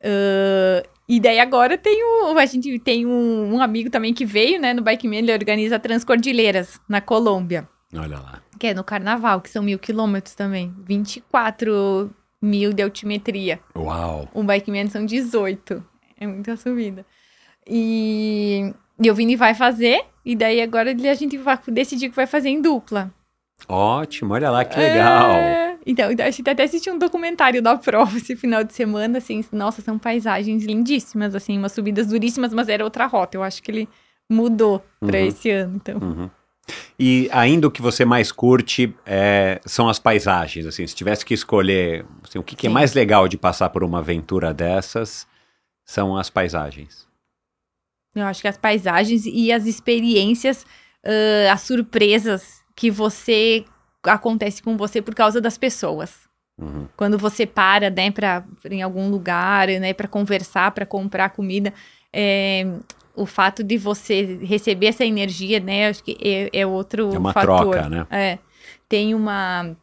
Uh, 0.00 0.88
e 1.08 1.20
daí 1.20 1.38
agora 1.38 1.76
tem 1.76 2.02
o, 2.02 2.38
a 2.38 2.46
gente 2.46 2.78
tem 2.78 3.04
um, 3.04 3.54
um, 3.54 3.60
amigo 3.60 3.90
também 3.90 4.14
que 4.14 4.24
veio, 4.24 4.60
né, 4.60 4.72
no 4.72 4.82
Bike 4.82 5.06
Man, 5.06 5.16
ele 5.16 5.32
organiza 5.32 5.78
Transcordilheiras, 5.78 6.80
na 6.88 7.00
Colômbia. 7.00 7.68
Olha 7.94 8.18
lá. 8.18 8.42
Que 8.58 8.68
é 8.68 8.74
no 8.74 8.82
Carnaval, 8.82 9.40
que 9.40 9.50
são 9.50 9.62
mil 9.62 9.78
quilômetros 9.78 10.34
também. 10.34 10.74
24 10.86 12.10
mil 12.40 12.72
de 12.72 12.82
altimetria. 12.82 13.60
Uau! 13.76 14.28
Um 14.34 14.44
Bike 14.44 14.70
Man 14.70 14.88
são 14.88 15.04
18. 15.04 15.84
É 16.18 16.26
muita 16.26 16.56
subida. 16.56 17.04
E, 17.68 18.72
e 19.02 19.10
o 19.10 19.14
Vini 19.14 19.36
vai 19.36 19.54
fazer, 19.54 20.04
e 20.24 20.34
daí 20.34 20.60
agora 20.60 20.90
a 20.90 21.14
gente 21.14 21.36
vai 21.36 21.58
decidir 21.68 22.08
que 22.08 22.16
vai 22.16 22.26
fazer 22.26 22.48
em 22.48 22.60
dupla. 22.60 23.12
Ótimo, 23.68 24.34
olha 24.34 24.50
lá 24.50 24.64
que 24.64 24.78
legal. 24.78 25.32
É, 25.32 25.76
então, 25.86 26.08
a 26.10 26.30
gente 26.30 26.48
até 26.48 26.62
assistiu 26.64 26.94
um 26.94 26.98
documentário 26.98 27.62
da 27.62 27.76
prova 27.76 28.16
esse 28.16 28.36
final 28.36 28.62
de 28.62 28.72
semana, 28.74 29.18
assim, 29.18 29.44
nossa, 29.52 29.80
são 29.82 29.98
paisagens 29.98 30.64
lindíssimas, 30.64 31.34
assim, 31.34 31.58
umas 31.58 31.72
subidas 31.72 32.06
duríssimas, 32.08 32.52
mas 32.52 32.68
era 32.68 32.84
outra 32.84 33.06
rota. 33.06 33.36
Eu 33.36 33.42
acho 33.42 33.62
que 33.62 33.70
ele 33.70 33.88
mudou 34.30 34.84
para 35.00 35.18
Uhum. 35.18 35.26
esse 35.26 35.50
ano, 35.50 35.76
então. 35.76 35.98
Uhum. 35.98 36.30
E 36.98 37.28
ainda 37.32 37.66
o 37.66 37.70
que 37.70 37.82
você 37.82 38.04
mais 38.06 38.32
curte 38.32 38.94
é, 39.04 39.60
são 39.66 39.88
as 39.88 39.98
paisagens, 39.98 40.64
assim, 40.64 40.86
se 40.86 40.94
tivesse 40.94 41.24
que 41.24 41.34
escolher 41.34 42.06
assim, 42.22 42.38
o 42.38 42.42
que, 42.42 42.56
que 42.56 42.66
é 42.66 42.70
mais 42.70 42.94
legal 42.94 43.28
de 43.28 43.36
passar 43.36 43.68
por 43.68 43.84
uma 43.84 43.98
aventura 43.98 44.54
dessas, 44.54 45.26
são 45.84 46.16
as 46.16 46.30
paisagens. 46.30 47.06
Eu 48.14 48.24
acho 48.24 48.40
que 48.40 48.48
as 48.48 48.56
paisagens 48.56 49.26
e 49.26 49.52
as 49.52 49.66
experiências, 49.66 50.64
ah, 51.04 51.52
as 51.52 51.60
surpresas 51.62 52.63
que 52.76 52.90
você 52.90 53.64
acontece 54.02 54.62
com 54.62 54.76
você 54.76 55.00
por 55.00 55.14
causa 55.14 55.40
das 55.40 55.56
pessoas. 55.56 56.24
Uhum. 56.60 56.86
Quando 56.96 57.18
você 57.18 57.46
para, 57.46 57.90
né, 57.90 58.10
pra, 58.10 58.44
em 58.70 58.82
algum 58.82 59.08
lugar, 59.10 59.68
né, 59.68 59.92
para 59.92 60.06
conversar, 60.06 60.70
para 60.70 60.86
comprar 60.86 61.30
comida, 61.30 61.72
é, 62.12 62.66
o 63.16 63.26
fato 63.26 63.64
de 63.64 63.76
você 63.76 64.38
receber 64.42 64.86
essa 64.86 65.04
energia, 65.04 65.58
né, 65.58 65.88
acho 65.88 66.02
que 66.04 66.16
é, 66.20 66.60
é 66.60 66.66
outro 66.66 67.12
É 67.14 67.18
uma 67.18 67.32
fator. 67.32 67.72
troca, 67.72 67.88
né? 67.88 68.06
É. 68.10 68.38
Tem 68.88 69.14
uma. 69.14 69.74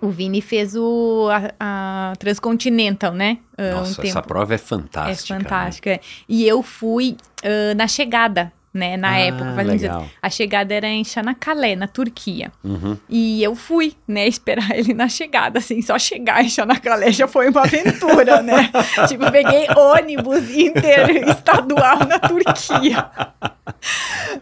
O 0.00 0.08
Vini 0.08 0.40
fez 0.40 0.74
o, 0.74 1.28
a, 1.30 1.52
a 1.60 2.12
Transcontinental, 2.18 3.12
né? 3.12 3.38
Nossa, 3.56 4.00
um 4.00 4.04
essa 4.04 4.22
prova 4.22 4.52
é 4.52 4.56
É 4.56 4.58
fantástica. 4.58 5.34
né? 5.38 5.44
fantástica. 5.44 5.90
é. 5.90 6.00
E 6.28 6.46
eu 6.48 6.62
fui 6.62 7.16
ah, 7.44 7.74
na 7.74 7.86
chegada, 7.86 8.52
né? 8.72 8.96
Na 8.96 9.10
Ah, 9.10 9.18
época. 9.18 9.62
Legal. 9.62 10.06
a 10.20 10.30
chegada 10.30 10.72
era 10.74 10.88
em 10.88 11.04
Chanacalé, 11.04 11.76
na 11.76 11.86
Turquia. 11.86 12.50
Uhum. 12.64 12.96
E 13.08 13.42
eu 13.42 13.54
fui, 13.54 13.94
né, 14.08 14.26
esperar 14.28 14.70
ele 14.76 14.94
na 14.94 15.08
chegada, 15.08 15.58
assim, 15.58 15.82
só 15.82 15.98
chegar 15.98 16.42
em 16.44 16.48
Chanacalé 16.48 17.12
já 17.12 17.28
foi 17.28 17.48
uma 17.50 17.62
aventura, 17.62 18.40
né? 18.42 18.70
tipo, 19.08 19.30
peguei 19.30 19.66
ônibus 19.76 20.48
interestadual 20.50 21.98
na 22.06 22.18
Turquia. 22.18 23.10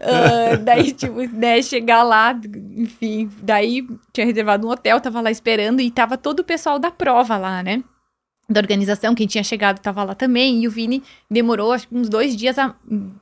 Ah, 0.02 0.56
daí, 0.56 0.92
tipo, 0.92 1.20
né, 1.34 1.60
chegar 1.62 2.02
lá, 2.02 2.34
enfim, 2.76 3.30
daí 3.42 3.86
tinha 4.12 4.26
reservado 4.26 4.66
um 4.66 4.70
hotel, 4.70 5.00
tava 5.00 5.20
lá 5.20 5.30
esperando 5.30 5.80
e 5.80 5.90
tava 5.90 6.16
todo 6.16 6.40
o 6.40 6.44
pessoal 6.44 6.78
da 6.78 6.90
prova 6.90 7.36
lá, 7.36 7.62
né? 7.62 7.82
Da 8.50 8.60
organização, 8.60 9.14
quem 9.14 9.28
tinha 9.28 9.44
chegado 9.44 9.78
tava 9.78 10.02
lá 10.02 10.12
também, 10.12 10.64
e 10.64 10.66
o 10.66 10.70
Vini 10.72 11.04
demorou 11.30 11.72
acho 11.72 11.86
uns 11.92 12.08
dois 12.08 12.36
dias. 12.36 12.58
A... 12.58 12.74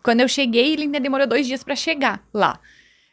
Quando 0.02 0.20
eu 0.20 0.28
cheguei, 0.28 0.72
ele 0.72 0.84
ainda 0.84 0.98
demorou 0.98 1.26
dois 1.26 1.46
dias 1.46 1.62
pra 1.62 1.76
chegar 1.76 2.24
lá. 2.32 2.58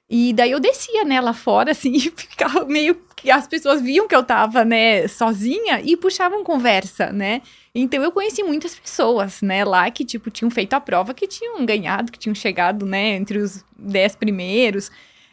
E 0.09 0.31
daí 0.31 0.51
eu 0.51 0.59
descia, 0.59 1.03
né, 1.03 1.19
lá 1.19 1.33
fora, 1.33 1.71
assim, 1.75 1.91
e 1.91 1.99
ficava 1.99 2.63
meio 2.63 2.95
que 3.17 3.29
as 3.29 3.47
pessoas 3.47 3.81
viam 3.81 4.07
que 4.07 4.15
eu 4.15 4.23
tava, 4.23 4.63
né, 4.63 5.07
sozinha 5.09 5.81
e 5.83 5.97
puxavam 5.97 6.41
conversa, 6.41 7.11
né? 7.11 7.41
Então 7.73 8.01
eu 8.01 8.11
conheci 8.13 8.43
muitas 8.43 8.75
pessoas, 8.79 9.41
né, 9.41 9.65
lá 9.65 9.91
que, 9.91 10.05
tipo, 10.05 10.31
tinham 10.31 10.49
feito 10.49 10.73
a 10.73 10.79
prova, 10.79 11.13
que 11.13 11.27
tinham 11.27 11.65
ganhado, 11.65 12.13
que 12.13 12.19
tinham 12.19 12.35
chegado, 12.35 12.85
né, 12.85 13.15
entre 13.15 13.39
os 13.39 13.65
dez 13.77 14.15
primeiros. 14.15 14.89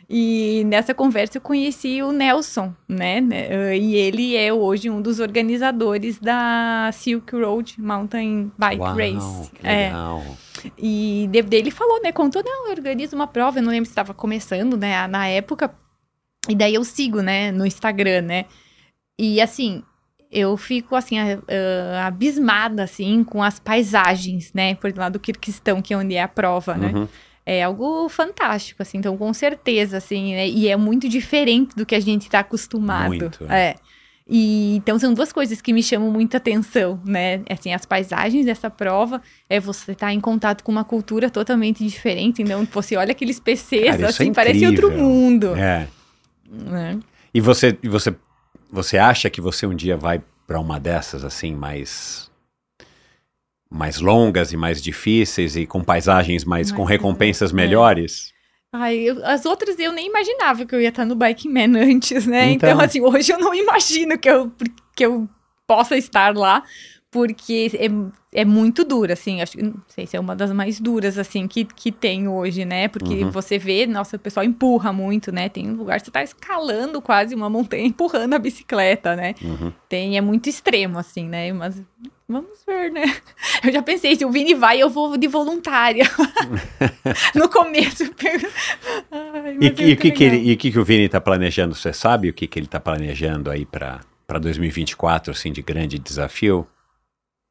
E 0.09 0.63
nessa 0.67 0.93
conversa 0.95 1.39
eu 1.39 1.41
conheci 1.43 2.03
o 2.03 2.13
Nelson, 2.13 2.75
né? 2.89 3.21
né, 3.21 3.77
E 3.79 3.95
ele 3.95 4.37
é 4.37 4.53
hoje 4.53 4.91
um 4.91 5.01
dos 5.01 5.21
organizadores 5.21 6.19
da 6.19 6.91
Silk 6.93 7.35
Road 7.35 7.81
Mountain 7.81 8.53
Bike 8.59 8.81
Uau, 8.81 8.95
Race. 8.97 9.51
É. 9.63 9.87
legal. 9.87 10.23
E 10.79 11.29
de- 11.31 11.43
daí 11.43 11.61
ele 11.61 11.71
falou, 11.71 12.01
né? 12.03 12.13
Contou, 12.13 12.43
não, 12.45 12.67
eu 12.67 12.73
organizo 12.73 13.17
uma 13.17 13.27
prova, 13.27 13.59
eu 13.59 13.63
não 13.63 13.71
lembro 13.71 13.87
se 13.87 13.93
estava 13.93 14.13
começando, 14.15 14.77
né? 14.77 15.07
Na 15.07 15.27
época. 15.29 15.75
E 16.49 16.55
daí 16.55 16.75
eu 16.75 16.85
sigo, 16.85 17.21
né? 17.23 17.51
No 17.53 17.65
Instagram, 17.65 18.23
né? 18.23 18.45
E 19.19 19.41
assim, 19.41 19.83
eu 20.31 20.57
fico, 20.57 20.95
assim, 20.97 21.19
a- 21.19 21.39
a- 21.99 22.07
abismada, 22.07 22.83
assim, 22.85 23.23
com 23.25 23.43
as 23.43 23.59
paisagens, 23.59 24.53
né? 24.53 24.75
Por 24.75 24.93
lá 24.97 25.09
do 25.09 25.21
Kirguistão, 25.21 25.81
que 25.83 25.95
é 25.95 25.97
onde 25.97 26.15
é 26.15 26.23
a 26.23 26.29
prova, 26.29 26.75
né? 26.75 26.93
Uhum. 26.95 27.09
É 27.45 27.63
algo 27.63 28.09
fantástico, 28.09 28.83
assim, 28.83 28.99
então 28.99 29.17
com 29.17 29.33
certeza, 29.35 29.97
assim, 29.97 30.35
né? 30.35 30.49
E 30.49 30.69
é 30.69 30.77
muito 30.77 31.09
diferente 31.09 31.75
do 31.75 31.85
que 31.85 31.95
a 31.95 32.01
gente 32.01 32.31
tá 32.31 32.41
acostumado. 32.41 33.09
Muito, 33.09 33.45
É. 33.49 33.75
E 34.29 34.77
então 34.77 34.99
são 34.99 35.13
duas 35.13 35.33
coisas 35.33 35.61
que 35.61 35.73
me 35.73 35.83
chamam 35.83 36.11
muita 36.11 36.37
atenção, 36.37 37.01
né? 37.05 37.43
Assim, 37.51 37.73
as 37.75 37.85
paisagens 37.85 38.47
dessa 38.47 38.71
prova, 38.71 39.21
é 39.49 39.59
você 39.59 39.93
estar 39.93 40.13
em 40.13 40.21
contato 40.21 40.63
com 40.63 40.71
uma 40.71 40.85
cultura 40.85 41.29
totalmente 41.29 41.85
diferente. 41.85 42.41
Então, 42.41 42.67
você 42.73 42.97
olha 42.97 43.11
aqueles 43.13 43.41
PCs, 43.41 43.85
Cara, 43.85 43.97
isso 43.97 44.05
é 44.05 44.09
assim, 44.09 44.33
parece 44.33 44.65
outro 44.65 44.91
mundo. 44.91 45.55
É. 45.57 45.89
né? 46.49 46.99
E 47.35 47.41
você, 47.41 47.77
você, 47.83 48.15
você 48.71 48.97
acha 48.97 49.29
que 49.29 49.41
você 49.41 49.67
um 49.67 49.75
dia 49.75 49.97
vai 49.97 50.23
para 50.47 50.61
uma 50.61 50.79
dessas 50.79 51.25
assim 51.25 51.55
mais 51.55 52.31
mais 53.73 53.99
longas 54.01 54.53
e 54.53 54.57
mais 54.57 54.83
difíceis 54.83 55.57
e 55.57 55.67
com 55.67 55.83
paisagens 55.83 56.45
mais 56.45 56.71
com 56.71 56.85
recompensas 56.85 57.51
é. 57.53 57.55
melhores? 57.55 58.33
Ai, 58.75 58.97
eu- 58.99 59.25
as 59.25 59.45
outras 59.45 59.79
eu 59.79 59.93
nem 59.93 60.07
imaginava 60.09 60.65
que 60.65 60.75
eu 60.75 60.81
ia 60.81 60.89
estar 60.89 61.05
no 61.05 61.15
Bike 61.15 61.49
Man 61.49 61.77
antes, 61.81 62.27
né? 62.27 62.53
Então. 62.53 62.71
Então, 62.71 62.81
assim, 62.85 63.01
hoje 63.01 63.33
eu 63.33 63.39
não 63.39 63.55
imagino 63.55 64.19
que 64.19 64.29
eu, 64.31 64.51
que 64.97 65.05
eu 65.05 65.29
possa 65.67 65.97
estar 65.97 66.35
lá, 66.37 66.63
porque 67.11 67.71
é, 67.75 68.41
é 68.41 68.45
muito 68.45 68.85
dura, 68.85 69.13
assim, 69.13 69.43
acho 69.43 69.53
que, 69.53 69.63
não 69.63 69.75
sei 69.89 70.07
se 70.07 70.17
é 70.17 70.21
uma 70.21 70.35
das 70.35 70.51
mais 70.51 70.81
duras, 70.81 71.19
assim, 71.19 71.47
que, 71.47 71.67
que 71.67 71.93
tem 71.93 72.27
hoje, 72.27 72.65
né? 72.65 72.89
Porque 72.89 73.25
Uhum. 73.25 73.31
você 73.31 73.59
vê, 73.59 73.87
nossa, 73.87 74.17
o 74.17 74.19
pessoal 74.19 74.45
empurra 74.45 74.91
muito, 74.95 75.31
né? 75.31 75.51
Tem 75.51 75.69
um 75.71 75.75
lugar 75.77 76.01
que 76.01 76.07
você 76.07 76.11
tá 76.11 76.23
escalando 76.23 77.03
quase 77.03 77.35
uma 77.35 77.51
montanha, 77.51 77.85
empurrando 77.87 78.33
a 78.33 78.39
bicicleta, 78.39 79.15
né? 79.15 79.35
Uhum. 79.43 79.71
Tem, 79.91 80.17
é 80.17 80.23
muito 80.23 80.49
extremo, 80.49 80.99
assim, 80.99 81.29
né? 81.29 81.53
Mas 81.53 81.83
vamos 82.33 82.65
ver, 82.67 82.91
né? 82.91 83.03
Eu 83.63 83.73
já 83.73 83.83
pensei, 83.83 84.17
se 84.17 84.25
o 84.25 84.31
Vini 84.31 84.55
vai, 84.55 84.81
eu 84.83 84.91
vou 84.91 85.17
de 85.17 85.29
voluntária. 85.29 86.05
no 87.35 87.49
começo. 87.49 88.05
Ai, 89.11 89.53
E, 89.53 89.59
mas 89.59 89.67
é 89.67 89.71
que- 89.71 89.85
e 89.85 89.97
que, 89.97 90.11
que, 90.11 90.25
ele, 90.25 90.37
e 90.51 90.57
que, 90.57 90.73
que 90.73 90.79
o 90.79 90.85
Vini 90.85 91.05
está 91.05 91.21
planejando? 91.21 91.75
Você 91.75 91.93
sabe 91.93 92.29
o 92.29 92.33
que, 92.33 92.47
que 92.47 92.59
ele 92.59 92.67
está 92.67 92.81
planejando 92.81 93.51
aí 93.51 93.65
para 93.65 94.01
2024, 94.41 95.31
assim, 95.33 95.53
de 95.53 95.63
grande 95.63 95.99
desafio? 95.99 96.67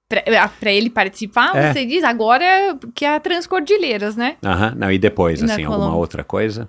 Pra, 0.10 0.22
ah, 0.44 0.52
ele 0.70 0.90
participar, 0.90 1.56
É. 1.56 1.72
você 1.72 1.86
diz 1.86 2.03
agora 2.03 2.78
que 2.94 3.06
é 3.06 3.16
a 3.16 3.20
Transcordilheiras, 3.20 4.16
né? 4.18 4.36
Aham, 4.44 4.74
não, 4.76 4.91
e 4.91 4.98
depois, 4.99 5.41
assim, 5.41 5.64
alguma 5.64 5.95
outra 5.95 6.24
coisa? 6.24 6.68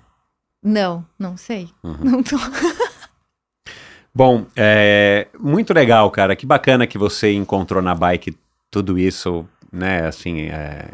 Não, 0.63 1.05
não 1.19 1.35
sei. 1.35 1.67
Uhum. 1.83 1.97
Não 2.01 2.23
tô... 2.23 2.37
Bom, 4.15 4.45
é 4.55 5.27
muito 5.39 5.73
legal, 5.73 6.09
cara. 6.11 6.35
Que 6.35 6.45
bacana 6.45 6.85
que 6.85 6.97
você 6.97 7.33
encontrou 7.33 7.81
na 7.81 7.95
bike 7.95 8.37
tudo 8.69 8.97
isso, 8.97 9.47
né? 9.71 10.05
Assim, 10.05 10.43
é, 10.43 10.85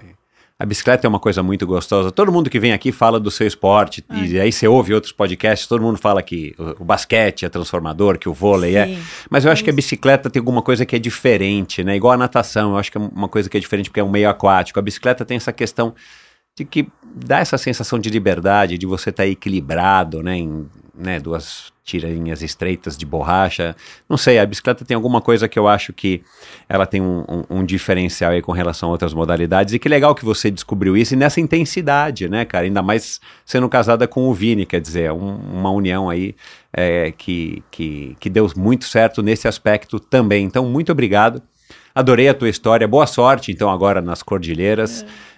a 0.57 0.65
bicicleta 0.65 1.05
é 1.05 1.09
uma 1.09 1.19
coisa 1.19 1.41
muito 1.41 1.65
gostosa. 1.65 2.11
Todo 2.11 2.31
mundo 2.31 2.49
que 2.49 2.59
vem 2.59 2.73
aqui 2.73 2.91
fala 2.91 3.19
do 3.19 3.31
seu 3.31 3.47
esporte 3.47 4.03
e 4.09 4.39
aí 4.39 4.51
você 4.51 4.67
ouve 4.67 4.93
outros 4.93 5.13
podcasts. 5.13 5.67
Todo 5.67 5.81
mundo 5.81 5.97
fala 5.97 6.21
que 6.21 6.53
o, 6.79 6.83
basquete 6.83 7.45
é 7.45 7.49
transformador, 7.49 8.17
que 8.17 8.27
o 8.27 8.33
vôlei 8.33 8.75
é. 8.75 8.87
Sim. 8.87 8.99
Mas 9.29 9.45
eu 9.45 9.51
acho 9.51 9.61
É 9.61 9.65
que 9.65 9.69
a 9.69 9.73
bicicleta 9.73 10.29
tem 10.29 10.39
alguma 10.39 10.61
coisa 10.61 10.85
que 10.85 10.95
é 10.95 10.99
diferente, 10.99 11.83
né? 11.83 11.95
Igual 11.95 12.13
a 12.13 12.17
natação, 12.17 12.71
eu 12.71 12.77
acho 12.77 12.91
que 12.91 12.97
é 12.97 13.01
uma 13.01 13.29
coisa 13.29 13.49
que 13.49 13.55
é 13.55 13.59
diferente 13.59 13.89
porque 13.89 14.01
é 14.01 14.03
um 14.03 14.09
meio 14.09 14.29
aquático. 14.29 14.79
A 14.79 14.81
bicicleta 14.81 15.23
tem 15.23 15.37
essa 15.37 15.53
questão 15.53 15.93
de 16.57 16.65
que 16.65 16.87
dá 17.03 17.39
essa 17.39 17.57
sensação 17.57 17.97
de 17.97 18.09
liberdade, 18.09 18.77
de 18.77 18.85
você 18.85 19.11
estar 19.11 19.25
equilibrado, 19.27 20.21
né? 20.23 20.37
Em 20.37 20.67
né, 20.99 21.19
duas 21.19 21.71
tirinhas 21.83 22.43
estreitas 22.43 22.95
de 22.95 23.03
borracha. 23.05 23.75
Não 24.07 24.15
sei, 24.17 24.37
a 24.37 24.45
bicicleta 24.45 24.85
tem 24.85 24.93
alguma 24.93 25.21
coisa 25.21 25.47
que 25.47 25.57
eu 25.57 25.67
acho 25.67 25.91
que 25.91 26.21
ela 26.67 26.85
tem 26.85 27.01
um, 27.01 27.23
um- 27.27 27.43
um 27.61 27.65
diferencial 27.65 28.31
aí 28.31 28.41
com 28.43 28.51
relação 28.51 28.89
a 28.89 28.91
outras 28.91 29.11
modalidades. 29.13 29.73
E 29.73 29.79
que 29.79 29.89
legal 29.89 30.13
que 30.13 30.23
você 30.23 30.51
descobriu 30.51 30.95
isso 30.95 31.13
e 31.15 31.17
nessa 31.17 31.41
intensidade, 31.41 32.29
né, 32.29 32.45
cara? 32.45 32.65
Ainda 32.65 32.83
mais 32.83 33.19
sendo 33.43 33.67
casada 33.67 34.07
com 34.07 34.27
o 34.29 34.33
Vini, 34.33 34.65
quer 34.67 34.79
dizer, 34.81 35.03
é 35.05 35.13
um- 35.13 35.37
uma 35.37 35.71
união 35.71 36.09
aí 36.09 36.35
é, 36.71 37.11
que, 37.17 37.63
que, 37.71 38.15
que 38.19 38.29
deu 38.29 38.47
muito 38.55 38.85
certo 38.85 39.23
nesse 39.23 39.47
aspecto 39.47 39.99
também. 39.99 40.45
Então, 40.45 40.65
muito 40.65 40.91
obrigado. 40.91 41.41
Adorei 41.95 42.29
a 42.29 42.33
tua 42.35 42.49
história. 42.49 42.87
Boa 42.87 43.07
sorte, 43.07 43.51
então, 43.51 43.69
agora 43.69 43.99
nas 43.99 44.21
Cordilheiras. 44.21 45.01
É, 45.03 45.28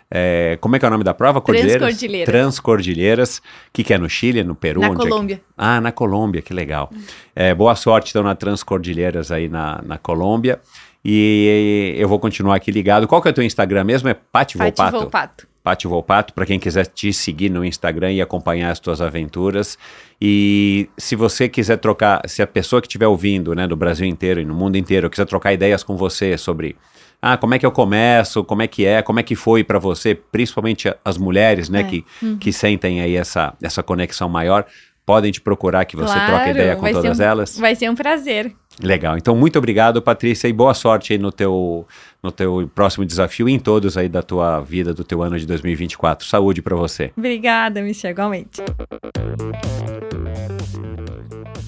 como 0.59 0.75
é 0.75 0.79
que 0.79 0.85
é 0.85 0.87
o 0.87 0.91
nome 0.91 1.03
da 1.03 1.13
prova? 1.13 1.39
Cordilheiras? 1.41 1.77
Transcordilheiras. 1.81 2.31
Transcordilheiras. 2.33 3.37
O 3.37 3.41
que, 3.73 3.83
que 3.83 3.93
é 3.93 3.97
no 3.97 4.09
Chile, 4.09 4.43
no 4.43 4.55
Peru? 4.55 4.81
Na 4.81 4.89
Onde 4.89 4.99
é 5.01 5.03
que- 5.03 5.09
Colômbia. 5.09 5.41
Ah, 5.57 5.79
na 5.81 5.91
Colômbia, 5.91 6.41
que 6.41 6.53
legal. 6.53 6.91
É, 7.35 7.53
boa 7.53 7.75
sorte, 7.75 8.09
então, 8.09 8.23
na 8.23 8.35
Transcordilheiras 8.35 9.31
aí 9.31 9.47
na, 9.47 9.81
na 9.83 9.97
Colômbia. 9.97 10.59
E 11.03 11.95
eu 11.97 12.07
vou 12.07 12.19
continuar 12.19 12.55
aqui 12.55 12.71
ligado. 12.71 13.07
Qual 13.07 13.21
que 13.21 13.27
é 13.27 13.31
o 13.31 13.33
teu 13.33 13.43
Instagram 13.43 13.83
mesmo? 13.83 14.07
É 14.09 14.13
Pati 14.13 14.57
Pati 14.57 14.57
Volpato? 14.57 14.99
Volpato. 14.99 15.47
Pati 15.63 15.87
Volpato, 15.87 16.33
para 16.33 16.45
quem 16.45 16.59
quiser 16.59 16.87
te 16.87 17.13
seguir 17.13 17.49
no 17.49 17.63
Instagram 17.63 18.11
e 18.11 18.21
acompanhar 18.21 18.71
as 18.71 18.79
tuas 18.79 18.99
aventuras. 18.99 19.77
E 20.19 20.89
se 20.97 21.15
você 21.15 21.47
quiser 21.47 21.77
trocar, 21.77 22.21
se 22.27 22.41
a 22.41 22.47
pessoa 22.47 22.81
que 22.81 22.87
estiver 22.87 23.07
ouvindo, 23.07 23.53
né, 23.53 23.67
do 23.67 23.75
Brasil 23.75 24.07
inteiro 24.07 24.39
e 24.41 24.45
no 24.45 24.55
mundo 24.55 24.75
inteiro, 24.75 25.09
quiser 25.09 25.25
trocar 25.25 25.53
ideias 25.53 25.83
com 25.83 25.95
você 25.95 26.35
sobre 26.37 26.75
ah, 27.21 27.37
como 27.37 27.53
é 27.53 27.59
que 27.59 27.65
eu 27.65 27.71
começo, 27.71 28.43
como 28.43 28.61
é 28.61 28.67
que 28.67 28.85
é, 28.85 29.01
como 29.01 29.19
é 29.19 29.23
que 29.23 29.35
foi 29.35 29.63
para 29.63 29.77
você, 29.79 30.15
principalmente 30.15 30.91
as 31.05 31.17
mulheres, 31.17 31.69
né, 31.69 31.81
É. 31.81 31.83
que, 31.83 32.05
que 32.39 32.51
sentem 32.51 32.99
aí 33.01 33.15
essa, 33.15 33.53
essa 33.61 33.83
conexão 33.83 34.27
maior, 34.27 34.65
podem 35.05 35.31
te 35.31 35.41
procurar 35.41 35.83
que 35.85 35.95
você 35.97 36.13
troque 36.13 36.29
Claro, 36.31 36.49
ideia 36.51 36.75
com 36.75 36.91
todas 36.91 37.19
um- 37.19 37.23
elas. 37.23 37.57
Vai 37.59 37.75
ser 37.75 37.89
um 37.89 37.95
prazer. 37.95 38.51
Legal. 38.81 39.17
Então, 39.17 39.35
muito 39.35 39.57
obrigado, 39.57 40.01
Patrícia, 40.01 40.47
e 40.47 40.53
boa 40.53 40.73
sorte 40.73 41.11
aí 41.13 41.19
no 41.19 41.31
teu, 41.31 41.85
no 42.23 42.31
teu 42.31 42.69
próximo 42.73 43.05
desafio 43.05 43.49
e 43.49 43.51
em 43.51 43.59
todos 43.59 43.97
aí 43.97 44.07
da 44.07 44.21
tua 44.23 44.59
vida, 44.61 44.93
do 44.93 45.03
teu 45.03 45.21
ano 45.21 45.37
de 45.37 45.45
2024. 45.45 46.25
Saúde 46.27 46.61
para 46.61 46.75
você. 46.75 47.11
Obrigada, 47.17 47.81
Michel, 47.81 48.11
igualmente. 48.11 48.61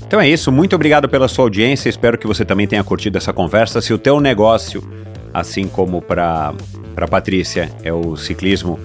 Então 0.08 0.22
é 0.22 0.30
isso, 0.30 0.52
muito 0.52 0.76
obrigado 0.76 1.10
pela 1.10 1.28
sua 1.28 1.46
audiência, 1.46 1.90
espero 1.90 2.18
que 2.18 2.28
você 2.28 2.46
também 2.46 2.68
tenha 2.68 2.84
curtido 2.84 3.18
essa 3.18 3.34
conversa. 3.34 3.82
Se 3.82 3.94
o 3.94 3.98
teu 3.98 4.20
negócio, 4.20 4.84
assim 5.34 5.68
como 5.68 6.02
para 6.02 6.54
Patrícia, 7.10 7.72
é 7.84 7.92
o 7.92 8.16
ciclismo 8.16 8.80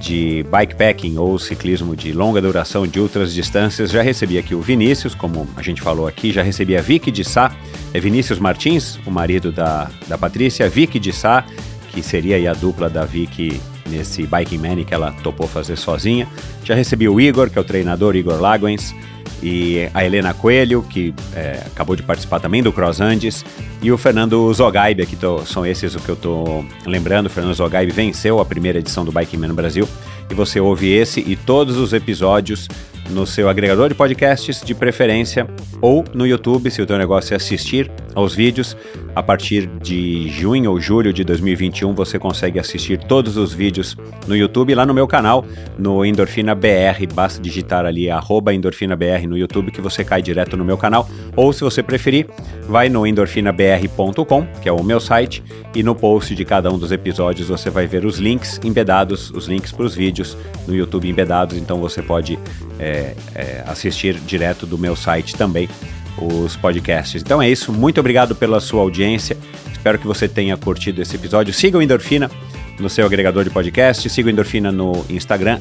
de 0.00 0.44
bikepacking 0.50 1.16
ou 1.16 1.38
ciclismo 1.38 1.94
de 1.94 2.12
longa 2.12 2.40
duração 2.40 2.86
de 2.86 2.98
outras 2.98 3.32
distâncias, 3.32 3.90
já 3.90 4.02
recebi 4.02 4.36
aqui 4.36 4.54
o 4.54 4.60
Vinícius, 4.60 5.14
como 5.14 5.46
a 5.56 5.62
gente 5.62 5.80
falou 5.80 6.08
aqui, 6.08 6.32
já 6.32 6.42
recebi 6.42 6.76
a 6.76 6.80
Vicky 6.80 7.10
de 7.10 7.22
Sá, 7.22 7.54
é 7.94 8.00
Vinícius 8.00 8.40
Martins, 8.40 8.98
o 9.06 9.10
marido 9.10 9.52
da, 9.52 9.88
da 10.08 10.18
Patrícia, 10.18 10.68
Vicky 10.68 10.98
de 10.98 11.12
Sá, 11.12 11.44
que 11.92 12.02
seria 12.02 12.50
a 12.50 12.54
dupla 12.54 12.90
da 12.90 13.04
Vicky 13.04 13.60
nesse 13.88 14.26
Biking 14.26 14.58
Man 14.58 14.82
que 14.84 14.94
ela 14.94 15.12
topou 15.22 15.46
fazer 15.46 15.76
sozinha. 15.76 16.26
Já 16.64 16.74
recebi 16.74 17.08
o 17.08 17.20
Igor, 17.20 17.50
que 17.50 17.58
é 17.58 17.60
o 17.60 17.64
treinador 17.64 18.16
Igor 18.16 18.40
Laguens, 18.40 18.94
e 19.42 19.88
a 19.94 20.04
Helena 20.04 20.34
Coelho, 20.34 20.82
que 20.82 21.14
é, 21.34 21.62
acabou 21.66 21.94
de 21.94 22.02
participar 22.02 22.40
também 22.40 22.62
do 22.62 22.72
Cross 22.72 23.00
Andes, 23.00 23.44
e 23.80 23.90
o 23.92 23.98
Fernando 23.98 24.52
Zogaib, 24.52 25.04
que 25.06 25.16
tô- 25.16 25.44
são 25.44 25.64
esses 25.66 25.94
o 25.94 26.00
que 26.00 26.08
eu 26.08 26.16
tô 26.16 26.64
lembrando. 26.86 27.26
O 27.26 27.30
Fernando 27.30 27.54
Zogaib 27.54 27.90
venceu 27.92 28.40
a 28.40 28.44
primeira 28.44 28.78
edição 28.78 29.04
do 29.04 29.12
Biking 29.12 29.36
Man 29.36 29.48
no 29.48 29.54
Brasil, 29.54 29.88
e 30.30 30.34
você 30.34 30.58
ouve 30.60 30.90
esse 30.90 31.20
e 31.20 31.36
todos 31.36 31.76
os 31.76 31.92
episódios 31.92 32.68
no 33.10 33.26
seu 33.26 33.48
agregador 33.48 33.88
de 33.88 33.94
podcasts 33.94 34.62
de 34.62 34.74
preferência 34.74 35.46
ou 35.80 36.04
no 36.14 36.26
YouTube, 36.26 36.70
se 36.70 36.80
o 36.80 36.86
teu 36.86 36.96
negócio 36.96 37.34
é 37.34 37.36
assistir 37.36 37.90
aos 38.14 38.34
vídeos. 38.34 38.76
A 39.14 39.22
partir 39.22 39.66
de 39.66 40.28
junho 40.30 40.70
ou 40.70 40.80
julho 40.80 41.12
de 41.12 41.22
2021 41.22 41.94
você 41.94 42.18
consegue 42.18 42.58
assistir 42.58 42.98
todos 42.98 43.36
os 43.36 43.52
vídeos 43.52 43.94
no 44.26 44.34
YouTube 44.34 44.74
lá 44.74 44.86
no 44.86 44.94
meu 44.94 45.06
canal, 45.06 45.44
no 45.78 46.02
Endorfina 46.04 46.54
BR. 46.54 47.06
Basta 47.12 47.40
digitar 47.40 47.84
ali 47.84 48.08
arroba 48.08 48.54
Endorfina 48.54 48.96
BR 48.96 49.26
no 49.28 49.36
YouTube 49.36 49.70
que 49.70 49.82
você 49.82 50.02
cai 50.02 50.22
direto 50.22 50.56
no 50.56 50.64
meu 50.64 50.78
canal. 50.78 51.06
Ou 51.36 51.52
se 51.52 51.62
você 51.62 51.82
preferir, 51.82 52.26
vai 52.66 52.88
no 52.88 53.06
endorfinabr.com, 53.06 54.46
que 54.62 54.68
é 54.68 54.72
o 54.72 54.82
meu 54.82 55.00
site, 55.00 55.42
e 55.74 55.82
no 55.82 55.94
post 55.94 56.34
de 56.34 56.44
cada 56.44 56.70
um 56.70 56.78
dos 56.78 56.92
episódios 56.92 57.48
você 57.48 57.68
vai 57.68 57.86
ver 57.86 58.06
os 58.06 58.18
links 58.18 58.60
embedados, 58.64 59.30
os 59.30 59.46
links 59.46 59.72
para 59.72 59.84
os 59.84 59.94
vídeos 59.94 60.36
no 60.66 60.74
YouTube 60.74 61.08
embedados. 61.08 61.56
Então 61.58 61.78
você 61.78 62.00
pode 62.00 62.38
é, 62.78 62.91
é, 62.92 63.64
assistir 63.66 64.14
direto 64.14 64.66
do 64.66 64.78
meu 64.78 64.94
site 64.94 65.34
também 65.34 65.68
os 66.16 66.56
podcasts. 66.56 67.22
Então 67.22 67.40
é 67.40 67.48
isso, 67.48 67.72
muito 67.72 67.98
obrigado 67.98 68.34
pela 68.34 68.60
sua 68.60 68.82
audiência. 68.82 69.36
Espero 69.70 69.98
que 69.98 70.06
você 70.06 70.28
tenha 70.28 70.56
curtido 70.56 71.02
esse 71.02 71.16
episódio. 71.16 71.52
Siga 71.52 71.78
o 71.78 71.82
Endorfina 71.82 72.30
no 72.78 72.88
seu 72.88 73.06
agregador 73.06 73.44
de 73.44 73.50
podcast, 73.50 74.08
siga 74.08 74.28
o 74.28 74.30
Endorfina 74.30 74.70
no 74.70 75.04
Instagram, 75.08 75.60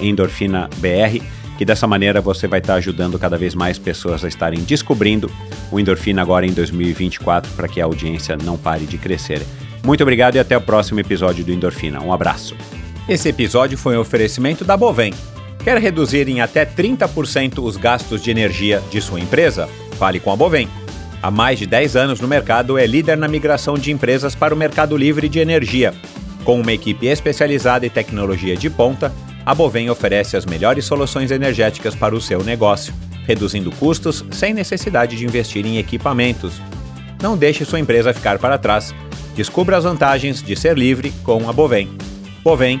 EndorfinaBR, 0.00 1.22
que 1.56 1.64
dessa 1.64 1.86
maneira 1.86 2.20
você 2.20 2.46
vai 2.46 2.60
estar 2.60 2.74
ajudando 2.74 3.18
cada 3.18 3.36
vez 3.36 3.54
mais 3.54 3.78
pessoas 3.78 4.24
a 4.24 4.28
estarem 4.28 4.60
descobrindo 4.60 5.30
o 5.70 5.78
Endorfina 5.78 6.22
agora 6.22 6.46
em 6.46 6.52
2024 6.52 7.52
para 7.52 7.68
que 7.68 7.80
a 7.80 7.84
audiência 7.84 8.36
não 8.36 8.56
pare 8.56 8.86
de 8.86 8.96
crescer. 8.96 9.42
Muito 9.84 10.02
obrigado 10.02 10.36
e 10.36 10.38
até 10.38 10.56
o 10.56 10.60
próximo 10.60 11.00
episódio 11.00 11.44
do 11.44 11.52
Endorfina. 11.52 12.00
Um 12.00 12.12
abraço. 12.12 12.56
Esse 13.08 13.28
episódio 13.28 13.78
foi 13.78 13.96
um 13.96 14.00
oferecimento 14.00 14.64
da 14.64 14.76
Bovem. 14.76 15.14
Quer 15.68 15.76
reduzir 15.82 16.26
em 16.30 16.40
até 16.40 16.64
30% 16.64 17.62
os 17.62 17.76
gastos 17.76 18.22
de 18.22 18.30
energia 18.30 18.82
de 18.90 19.02
sua 19.02 19.20
empresa? 19.20 19.68
Fale 19.98 20.18
com 20.18 20.32
a 20.32 20.34
Bovem. 20.34 20.66
Há 21.22 21.30
mais 21.30 21.58
de 21.58 21.66
10 21.66 21.94
anos 21.94 22.20
no 22.20 22.26
mercado, 22.26 22.78
é 22.78 22.86
líder 22.86 23.18
na 23.18 23.28
migração 23.28 23.74
de 23.74 23.92
empresas 23.92 24.34
para 24.34 24.54
o 24.54 24.56
mercado 24.56 24.96
livre 24.96 25.28
de 25.28 25.40
energia. 25.40 25.92
Com 26.42 26.58
uma 26.58 26.72
equipe 26.72 27.06
especializada 27.06 27.84
e 27.84 27.90
tecnologia 27.90 28.56
de 28.56 28.70
ponta, 28.70 29.12
a 29.44 29.54
Bovem 29.54 29.90
oferece 29.90 30.38
as 30.38 30.46
melhores 30.46 30.86
soluções 30.86 31.30
energéticas 31.30 31.94
para 31.94 32.14
o 32.14 32.20
seu 32.20 32.42
negócio, 32.42 32.94
reduzindo 33.26 33.70
custos 33.72 34.24
sem 34.30 34.54
necessidade 34.54 35.18
de 35.18 35.26
investir 35.26 35.66
em 35.66 35.76
equipamentos. 35.76 36.62
Não 37.22 37.36
deixe 37.36 37.66
sua 37.66 37.78
empresa 37.78 38.14
ficar 38.14 38.38
para 38.38 38.56
trás. 38.56 38.94
Descubra 39.36 39.76
as 39.76 39.84
vantagens 39.84 40.42
de 40.42 40.56
ser 40.56 40.78
livre 40.78 41.12
com 41.22 41.46
a 41.46 41.52
Bovem. 41.52 41.90
Bovem, 42.42 42.80